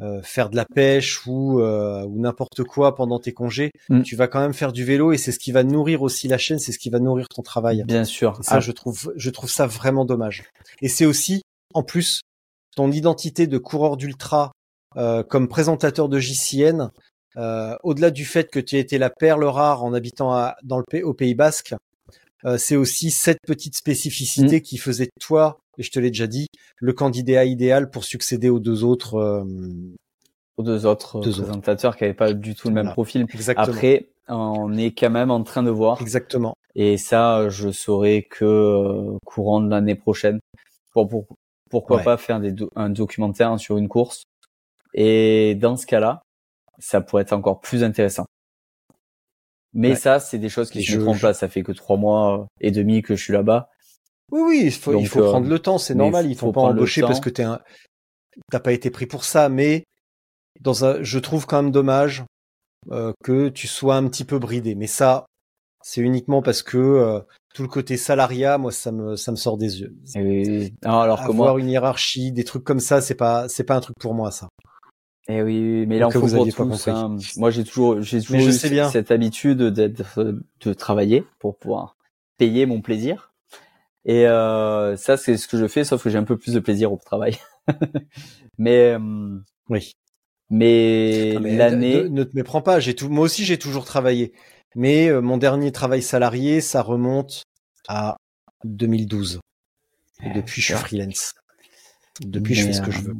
[0.00, 3.70] euh, faire de la pêche ou euh, ou n'importe quoi pendant tes congés.
[3.88, 4.02] Mm.
[4.02, 6.38] Tu vas quand même faire du vélo et c'est ce qui va nourrir aussi la
[6.38, 7.84] chaîne, c'est ce qui va nourrir ton travail.
[7.86, 8.38] bien sûr.
[8.40, 10.44] Et ça, Ah, je trouve, je trouve ça vraiment dommage.
[10.82, 11.42] Et c'est aussi,
[11.74, 12.20] en plus,
[12.76, 14.52] ton identité de coureur d'ultra
[14.96, 16.90] euh, comme présentateur de JCN.
[17.38, 20.78] euh, au-delà du fait que tu as été la perle rare en habitant à- dans
[20.78, 21.74] le au Pays Basque,
[22.46, 23.78] euh, c'est aussi cette petite Mm.
[23.78, 26.46] spécificité qui faisait de toi, et je te l'ai déjà dit,
[26.78, 29.14] le candidat idéal pour succéder aux deux autres.
[29.16, 29.44] euh,
[30.58, 31.42] aux deux autres Deux autres.
[31.48, 32.94] présentateurs qui avaient pas du tout le même Voilà.
[32.94, 33.26] profil.
[33.34, 33.66] exactement.
[33.66, 36.54] Après, on est quand même en train de voir, Exactement.
[36.74, 40.40] et ça, je saurai que euh, courant de l'année prochaine.
[40.92, 41.26] Pour, pour-
[41.68, 42.04] pourquoi Ouais.
[42.04, 44.22] pas faire des do- un documentaire sur une course
[44.94, 46.22] Et dans ce cas-là,
[46.78, 48.24] ça pourrait être encore plus intéressant.
[49.74, 49.96] Mais Ouais.
[49.96, 51.38] ça, c'est des choses qui se je- mettront en place.
[51.40, 53.68] Ça fait que trois mois et demi que je suis là-bas.
[54.32, 56.26] Oui, oui, il faut, il Donc, faut euh, prendre le temps, c'est normal.
[56.26, 57.60] il Ils faut pas embaucher parce que t'es un,
[58.50, 59.84] t'as pas été pris pour ça, mais
[60.60, 62.24] dans un, je trouve quand même dommage
[62.90, 64.74] euh, que tu sois un petit peu bridé.
[64.74, 65.26] Mais ça,
[65.84, 67.20] c'est uniquement parce que euh,
[67.54, 69.94] tout le côté salariat, moi, ça me, ça me sort des yeux.
[70.16, 73.76] Et, alors que Avoir moi, une hiérarchie, des trucs comme ça, c'est pas, c'est pas
[73.76, 74.48] un truc pour moi, ça.
[75.28, 76.70] Eh oui, mais là, on que faut vous pour aviez pas tous.
[76.70, 76.90] compris.
[76.92, 77.16] hein.
[77.36, 78.88] Moi, j'ai toujours, j'ai toujours je eu sais bien.
[78.88, 81.96] cette habitude d'être, de travailler pour pouvoir
[82.38, 83.32] payer mon plaisir.
[84.04, 86.60] Et euh, ça, c'est ce que je fais, sauf que j'ai un peu plus de
[86.60, 87.36] plaisir au travail.
[88.58, 89.38] mais, euh,
[89.68, 89.90] Oui.
[90.50, 92.78] mais l'année, ne, ne te méprends pas.
[92.78, 94.32] J'ai tout, moi aussi, j'ai toujours travaillé.
[94.76, 97.42] Mais euh, mon dernier travail salarié, ça remonte
[97.88, 98.16] à
[98.64, 99.40] 2012.
[100.22, 101.34] Et depuis, je suis freelance.
[102.20, 103.14] Depuis, je fais ce que je euh, veux.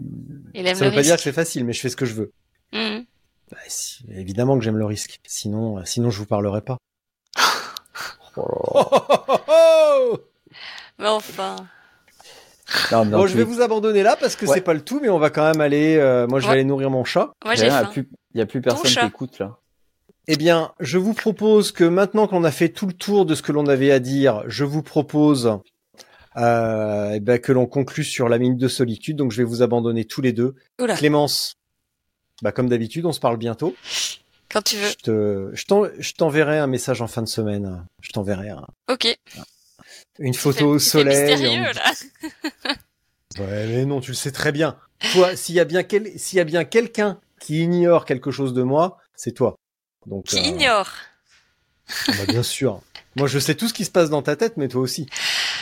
[0.54, 2.06] Il aime Ça le veut pas dire que c'est facile, mais je fais ce que
[2.06, 2.32] je veux.
[2.72, 3.04] Mhm.
[3.50, 5.20] Bah, si- évidemment que j'aime le risque.
[5.26, 6.78] Sinon, euh, sinon je vous parlerai pas.
[10.98, 11.56] Mais enfin.
[12.90, 14.54] non, mais dans Bon, je vais vous abandonner là parce que Ouais.
[14.54, 15.96] c'est pas le tout, mais on va quand même aller.
[15.96, 16.54] euh, moi, je vais Ouais.
[16.56, 17.32] aller nourrir mon chat.
[17.44, 18.02] Moi, j'ai il y a faim.
[18.34, 19.58] il a plus personne qui écoute là.
[20.28, 23.42] Eh bien, je vous propose que maintenant qu'on a fait tout le tour de ce
[23.42, 25.58] que l'on avait à dire, je vous propose
[26.36, 29.16] euh, eh ben, que l'on conclue sur la minute de solitude.
[29.16, 30.54] Donc, je vais vous abandonner tous les deux.
[30.80, 31.54] Oula, Clémence,
[32.42, 33.74] bah, comme d'habitude, on se parle bientôt.
[34.50, 34.88] quand tu veux.
[34.88, 37.84] Je te, je t'en- je t'enverrai un message en fin de semaine.
[38.02, 39.16] Je t'enverrai un- Ok.
[40.18, 41.18] une Tu photo au soleil.
[41.32, 41.92] mystérieux, en- là.
[43.38, 44.78] Ouais, mais non, tu le sais très bien.
[45.12, 46.18] Toi, s'il y a bien quel...
[46.18, 49.56] s'il y a bien quelqu'un qui ignore quelque chose de moi, c'est toi.
[50.06, 50.90] Donc, Qui euh, ignore.
[52.08, 52.80] bah, bien sûr.
[53.16, 55.06] Moi, je sais tout ce qui se passe dans ta tête, mais toi aussi.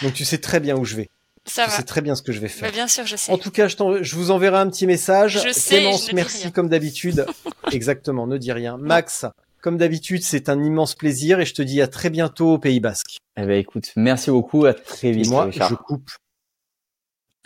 [0.03, 1.09] Donc, tu sais très bien où je vais.
[1.47, 1.77] Ça tu va.
[1.77, 2.73] sais très bien ce que je vais Bah, faire.
[2.73, 3.31] bien sûr, je sais.
[3.31, 5.43] En tout cas, je, vous enverrai un petit message.
[5.45, 6.51] Je sais, Clémence, je ne dis merci rien.
[6.51, 7.27] comme d'habitude.
[7.73, 8.79] Exactement, ne dis rien.
[8.79, 9.27] Max,
[9.61, 12.81] comme d'habitude, c'est un immense plaisir et je te dis à très bientôt au Pays
[12.81, 13.19] Basque.
[13.37, 15.69] Eh ben, écoute, merci beaucoup, à très Et vite, moi, Richard.
[15.69, 16.11] je coupe.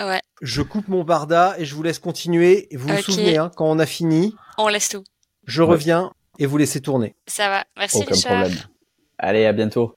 [0.01, 0.21] Ouais.
[0.43, 2.73] Je coupe mon barda et je vous laisse continuer.
[2.73, 5.03] Et vous vous souvenez, hein, quand on a fini, On laisse tout.
[5.49, 5.71] je Ouais.
[5.71, 7.17] reviens et vous laissez tourner.
[7.27, 7.65] Ça va.
[7.77, 8.43] Merci, Aucun Richard.
[8.43, 8.59] problème.
[9.19, 9.97] Allez, à bientôt.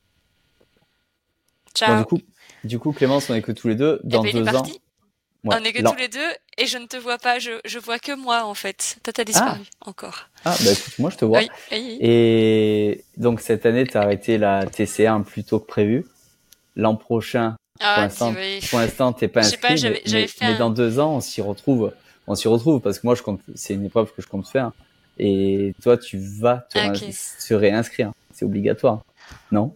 [1.75, 1.93] Ciao.
[1.93, 2.19] Bon, du coup,
[2.64, 3.99] du coup, Clémence, on est que tous les deux.
[4.03, 4.64] Eh Dans ben, deux ans.
[5.43, 7.40] Ouais, On est que tous les deux et je ne te vois pas.
[7.40, 8.98] Je, je vois que moi, en fait.
[9.03, 10.27] Toi, t'as disparu encore.
[10.45, 11.40] Ah, bah écoute, moi je te vois.
[11.40, 11.98] Oui, oui, oui.
[12.01, 16.06] Et donc cette année, tu as arrêté la TC1 plus tôt que prévu.
[16.77, 18.07] l'an prochain, pour Ah,
[18.69, 21.15] pour l'instant, t'es pas sais pas, inscrit, j'avais- mais, fait mais un- dans deux ans,
[21.17, 21.93] on s'y retrouve,
[22.27, 24.72] on s'y retrouve parce que moi, je compte, c'est une épreuve que je compte faire
[25.19, 26.93] et toi, tu vas te, Ah,
[27.57, 28.11] réinscrire.
[28.33, 29.01] C'est obligatoire.
[29.51, 29.75] Non?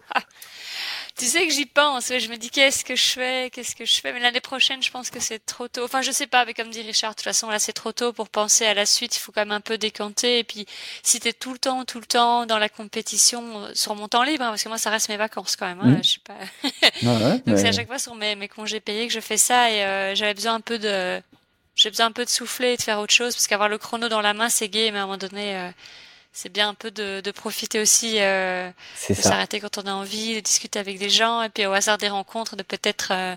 [1.17, 4.01] Tu sais que j'y pense, je me dis qu'est-ce que je fais, qu'est-ce que je
[4.01, 5.85] fais, mais l'année prochaine, je pense que c'est trop tôt.
[5.85, 8.11] Enfin, je sais pas, mais comme dit Richard, de toute façon, là, c'est trop tôt
[8.11, 10.65] pour penser à la suite, il faut quand même un peu décanter, et puis,
[11.03, 14.23] si t'es tout le temps, tout le temps dans la compétition, euh, sur mon temps
[14.23, 16.03] libre, hein, parce que moi, ça reste mes vacances quand même, hein, Mhm.
[16.03, 16.35] je sais pas.
[17.01, 19.21] Ouais, ouais, Donc, mais- c'est à chaque fois sur mes, mes congés payés que je
[19.21, 21.21] fais ça, et euh, j'avais besoin un peu de,
[21.77, 24.09] j'ai besoin un peu de souffler et de faire autre chose, parce qu'avoir le chrono
[24.09, 25.69] dans la main, c'est gai, mais à un moment donné, euh,
[26.37, 28.69] c'est bien un peu de, de profiter aussi, euh,
[29.09, 31.97] de s'arrêter quand on a envie, de discuter avec des gens, et puis au hasard
[31.97, 33.35] des rencontres, de peut-être euh,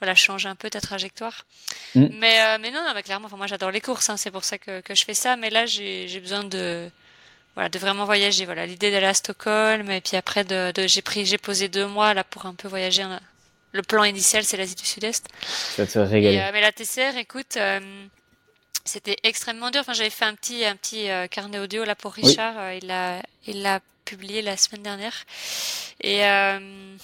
[0.00, 1.46] voilà changer un peu ta trajectoire.
[1.94, 2.06] Mm.
[2.18, 4.42] Mais euh, mais non, non, mais clairement, enfin, moi j'adore les courses, hein, c'est pour
[4.44, 5.36] ça que, que je fais ça.
[5.36, 6.90] Mais là, j'ai besoin de
[7.54, 8.44] voilà de vraiment voyager.
[8.46, 11.86] Voilà, l'idée d'aller à Stockholm, et puis après de, de j'ai pris j'ai posé deux
[11.86, 13.02] mois là pour un peu voyager.
[13.02, 13.20] hein.
[13.72, 15.26] Le plan initial, c'est l'Asie du Sud-Est.
[15.76, 16.38] Ça te régaler.
[16.40, 17.78] euh, mais la TCR, écoute, euh,
[18.90, 19.80] c'était extrêmement dur.
[19.80, 22.28] Enfin, j'avais fait un petit, un petit euh, carnet audio là pour Oui.
[22.28, 22.54] Richard.
[22.58, 25.14] euh, il l'a, il l'a publié la semaine dernière.
[26.02, 26.96] Et euh,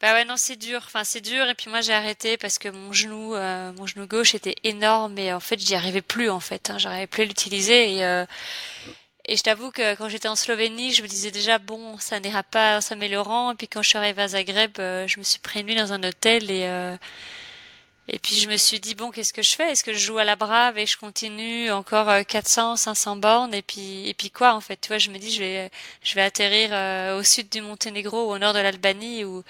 [0.00, 0.82] bah ouais, non, c'est dur.
[0.86, 1.46] Enfin, c'est dur.
[1.48, 5.32] Et puis moi, j'ai arrêté parce que mon genou, mon genou gauche était énorme et
[5.32, 6.70] en fait, j'y arrivais plus en fait.
[6.70, 8.24] Hein, J'arrivais plus à l'utiliser et
[9.30, 12.42] et je t'avoue que quand j'étais en Slovénie, je me disais déjà bon, ça n'ira
[12.42, 13.52] pas en s'améliorant.
[13.52, 15.92] Et puis quand je suis arrivée à Zagreb, je me suis pris une nuit dans
[15.92, 16.66] un hôtel et
[18.08, 19.70] et puis je me suis dit bon, qu'est-ce que je fais?
[19.70, 23.54] Est-ce que je joue à la brave et je continue encore euh, 400, 500 bornes?
[23.54, 24.78] Et puis et puis quoi en fait?
[24.80, 25.70] Tu vois, je me dis je vais
[26.02, 29.44] je vais atterrir euh, au sud du Monténégro ou au nord de l'Albanie ou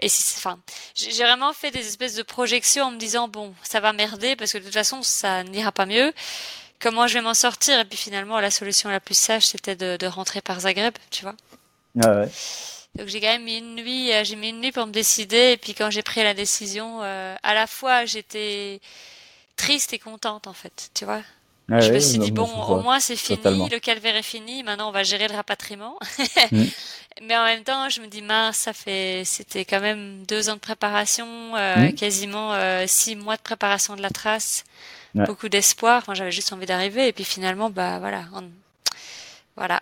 [0.00, 0.58] et si, enfin,
[0.94, 4.36] j'ai j'ai vraiment fait des espèces de projections en me disant bon, ça va merder
[4.36, 6.12] parce que de toute façon ça n'ira pas mieux.
[6.80, 7.80] Comment je vais m'en sortir?
[7.80, 11.22] Et puis finalement, la solution la plus sage, c'était de, de rentrer par Zagreb, tu
[11.22, 11.34] vois.
[11.94, 12.28] Ouais, ouais.
[12.96, 15.52] Donc j'ai quand même mis une nuit, euh, j'ai mis une nuit pour me décider.
[15.52, 18.80] Et puis quand j'ai pris la décision, euh, à la fois j'étais
[19.56, 21.22] triste et contente en fait, tu vois.
[21.68, 23.68] Ouais, je me suis dit bon, au moins c'est fini, totalement.
[23.70, 24.62] le calvaire est fini.
[24.62, 25.98] Maintenant on va gérer le rapatriement.
[26.52, 26.64] Mm.
[27.22, 30.54] Mais en même temps, je me dis mince, ça fait, c'était quand même deux ans
[30.54, 31.26] de préparation,
[31.56, 31.94] euh, Mm.
[31.94, 34.64] quasiment euh, six mois de préparation de la trace,
[35.14, 35.24] Ouais.
[35.24, 35.98] beaucoup d'espoir.
[36.02, 37.08] Enfin, j'avais juste envie d'arriver.
[37.08, 38.50] Et puis finalement, bah voilà, on-
[39.56, 39.80] voilà.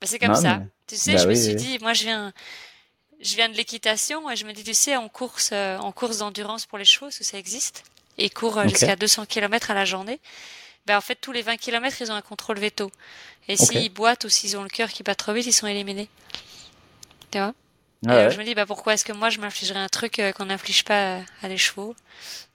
[0.00, 0.56] Bah, c'est comme Non, ça.
[0.58, 1.56] mais- Tu sais, bah je me suis oui.
[1.56, 2.32] dit, moi je viens,
[3.20, 6.18] je viens de l'équitation et je me dis, tu sais, en course, euh, en course
[6.18, 7.84] d'endurance pour les chevaux, parce que ça existe,
[8.16, 10.18] et ils courent euh, jusqu'à 200 km à la journée.
[10.86, 12.90] Ben, en fait, tous les 20 km, ils ont un contrôle veto.
[13.48, 13.66] Et Ok.
[13.66, 16.08] s'ils boitent ou s'ils ont le cœur qui bat trop vite, ils sont éliminés.
[17.30, 17.52] Tu vois?
[18.04, 20.18] Et, Ouais, euh, je me dis, bah, pourquoi est-ce que moi, je m'infligerais un truc
[20.20, 21.96] euh, qu'on n'inflige pas euh, à les chevaux?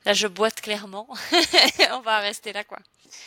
[0.05, 1.07] Là, je boite clairement.
[1.93, 2.79] On va rester là, quoi.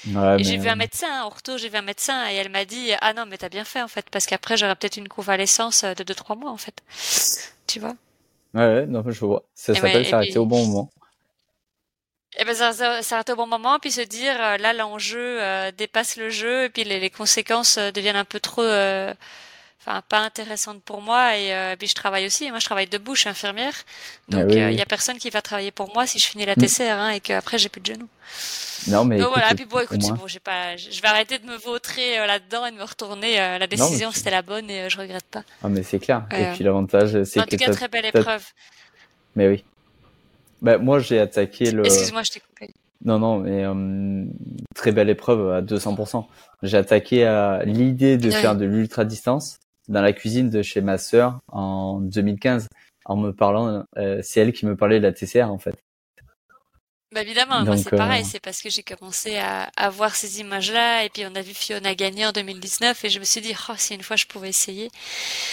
[0.08, 2.50] Ouais, Et j'ai vu un médecin, hein, au retour, j'ai vu un médecin et elle
[2.50, 5.08] m'a dit, ah non, mais t'as bien fait, en fait, parce qu'après, j'aurais peut-être une
[5.08, 6.82] convalescence de 2-3 mois, en fait.
[7.66, 7.94] Tu vois?
[8.54, 9.44] Ouais, non, je vois.
[9.54, 10.90] Ça Et s'appelle et s'arrêter puis- au bon moment.
[12.38, 12.68] Eh ben, ça,
[13.16, 16.84] arrête au bon moment, puis se dire, là, l'enjeu euh, dépasse le jeu, et puis
[16.84, 19.14] les, les conséquences euh, deviennent un peu trop, euh,
[19.86, 22.50] enfin, pas intéressantes pour moi, et euh, puis je travaille aussi.
[22.50, 23.74] Moi, je travaille debout, je suis infirmière,
[24.28, 24.74] donc Ah oui, il oui.
[24.74, 26.60] y a personne qui va travailler pour moi si je finis la Mm.
[26.60, 28.08] TCR, hein, et qu'après j'ai plus de genoux.
[28.88, 31.46] Non, mais Donc écoute, voilà, puis bon, écoute, bon, j'ai pas, je vais arrêter de
[31.46, 33.40] me vautrer euh, là-dedans et de me retourner.
[33.40, 35.42] euh, la décision, c'était la bonne et euh, je regrette pas.
[35.62, 36.26] Ah, mais c'est clair.
[36.32, 38.44] Et puis l'avantage, c'est En que tout cas, très belle épreuve.
[39.34, 39.64] Mais oui.
[40.62, 41.84] Bah, moi, j'ai attaqué le.
[41.84, 42.72] Excuse-moi, je t'ai coupé.
[43.04, 44.24] Non, non, mais euh,
[44.74, 46.26] très belle épreuve à 200%.
[46.62, 48.40] J'ai attaqué à l'idée de Ouais.
[48.40, 49.58] faire de l'ultra distance
[49.88, 52.68] dans la cuisine de chez ma sœur en 2015
[53.04, 53.84] en me parlant.
[53.96, 55.76] euh, c'est elle qui me parlait de la TCR en fait.
[57.12, 60.40] Bah évidemment, moi c'est pareil, euh, c'est parce que j'ai commencé à, à voir ces
[60.40, 63.54] images-là et puis on a vu Fiona gagner en 2019 et je me suis dit,
[63.68, 64.90] oh, si une fois je pouvais essayer.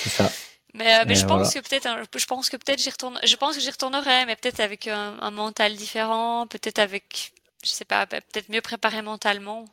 [0.04, 0.32] C'est ça.
[0.74, 1.62] Mais, euh, mais je pense voilà.
[1.62, 4.36] que peut-être, hein, je pense que peut-être j'y retourne, je pense que j'y retournerai, mais
[4.36, 7.32] peut-être avec un, un mental différent, peut-être avec,
[7.64, 9.66] je sais pas, peut-être mieux préparé mentalement.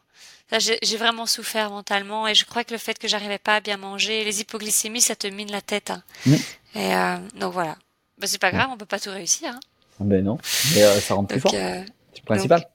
[0.58, 3.76] J'ai vraiment souffert mentalement et je crois que le fait que j'arrivais pas à bien
[3.76, 5.90] manger, les hypoglycémies, ça te mine la tête.
[5.90, 6.02] hein.
[6.26, 6.34] Mm.
[6.74, 7.76] Et euh, donc voilà.
[8.18, 9.50] Bah, c'est pas grave, on peut pas tout réussir.
[9.54, 9.60] Hein.
[10.00, 10.38] Ben non,
[10.74, 11.54] mais euh, ça rend plus Donc, fort.
[11.54, 11.82] euh,
[12.12, 12.68] C'est le principal.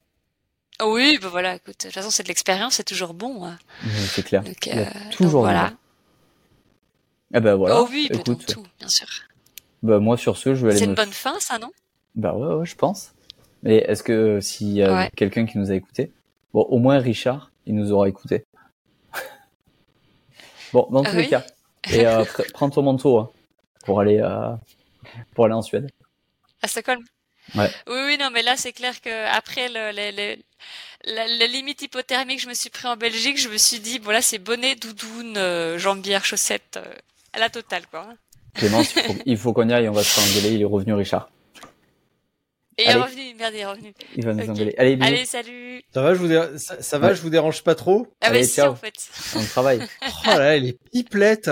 [0.82, 3.45] oh oui, bah voilà, écoute, de toute façon, c'est de l'expérience, c'est toujours bon.
[3.45, 3.57] hein.
[3.83, 4.43] Ouais, C'est clair.
[4.43, 5.74] Donc, Il y a toujours donc, voilà.
[7.33, 7.82] Eh ben voilà.
[7.82, 9.07] Oh oui, bah, donc Écoute, tout, bien sûr.
[9.83, 10.91] bah moi sur ce, je vais aller C'est me.
[10.91, 11.72] une bonne fin, ça, non?
[12.15, 13.11] Bah ouais, ouais, je pense.
[13.64, 14.40] Mais est-ce que
[14.83, 15.11] a Ouais.
[15.15, 16.11] quelqu'un qui nous a écouté,
[16.56, 18.45] bon, au moins Richard, il nous aura écouté.
[20.74, 21.45] bon, dans Ah tous les oui cas.
[21.92, 23.30] Et euh, pr- prends ton manteau hein,
[23.85, 24.56] pour aller euh,
[25.34, 25.90] pour aller en Suède.
[26.61, 27.03] À Stockholm
[27.53, 27.69] Ouais.
[27.88, 30.42] Oui, oui, non, mais là, c'est clair que après le, le, le-
[31.14, 34.00] la, la limite hypothermique que je me suis pris en Belgique, je me suis dit,
[34.00, 36.93] bon, là, c'est bonnet, doudoune, euh, jambière, chaussettes, euh,
[37.34, 38.08] à la totale, quoi.
[38.56, 40.56] Clémence, il faut, faut qu'on y aille, on va se faire engueuler.
[40.56, 41.30] Il est revenu, Richard.
[42.77, 43.01] Et il est Allez.
[43.03, 43.93] revenu, merde, il est revenu.
[44.17, 44.75] Il va nous engueuler.
[44.77, 45.07] Allez, bisous.
[45.13, 45.81] Allez, salut.
[45.93, 47.15] Ça va, je vous, dé- ça, ça va, Ouais.
[47.15, 48.07] je vous dérange pas trop?
[48.19, 48.73] Ah bah Allez, si, ciao.
[48.73, 48.93] en fait.
[49.35, 49.79] On travaille.
[50.01, 51.49] Oh là là, les pipelettes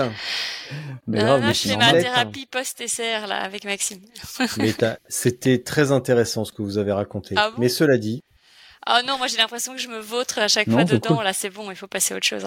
[1.06, 4.00] Mais Ah, grave, là, mais je c'est fais ma thérapie post-SR, là, avec Maxime.
[4.58, 4.74] Mais
[5.08, 7.34] c'était très intéressant ce que vous avez raconté.
[7.38, 7.56] Ah bon?
[7.58, 8.22] Mais cela dit,
[8.84, 11.14] Ah non, moi j'ai l'impression que je me vautre à chaque Non, fois dedans.
[11.16, 11.24] cool.
[11.24, 12.46] Là, c'est bon, il faut passer à autre chose.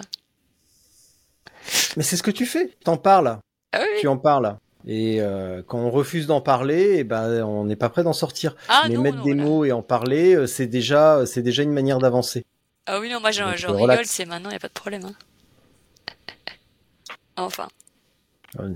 [1.95, 2.69] mais c'est ce que tu fais.
[2.83, 3.39] T'en parles.
[3.73, 3.99] Ah oui.
[4.01, 4.57] Tu en parles.
[4.89, 8.55] Et euh, quand on refuse d'en parler, eh ben, on n'est pas prêt d'en sortir.
[8.69, 11.61] Ah mais non, mettre non, des mots et en parler, euh, c'est déjà, c'est déjà
[11.63, 12.45] une manière d'avancer.
[12.85, 15.03] Ah oui, non, moi j'en euh, rigole, c'est maintenant, y a pas de problème.
[15.05, 15.13] hein.
[17.35, 17.67] Enfin.
[18.57, 18.69] Ouais.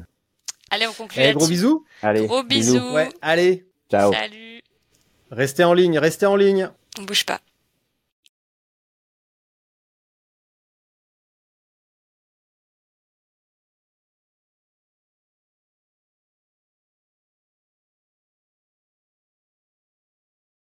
[0.70, 1.54] Allez, on conclut Allez, gros là-dessus.
[1.54, 1.86] bisous.
[2.02, 2.94] Allez, Gros bisous.
[2.94, 4.12] Ouais, allez, Ciao.
[4.14, 4.62] Salut.
[5.32, 6.70] restez en ligne, restez en ligne.
[7.00, 7.40] On bouge pas.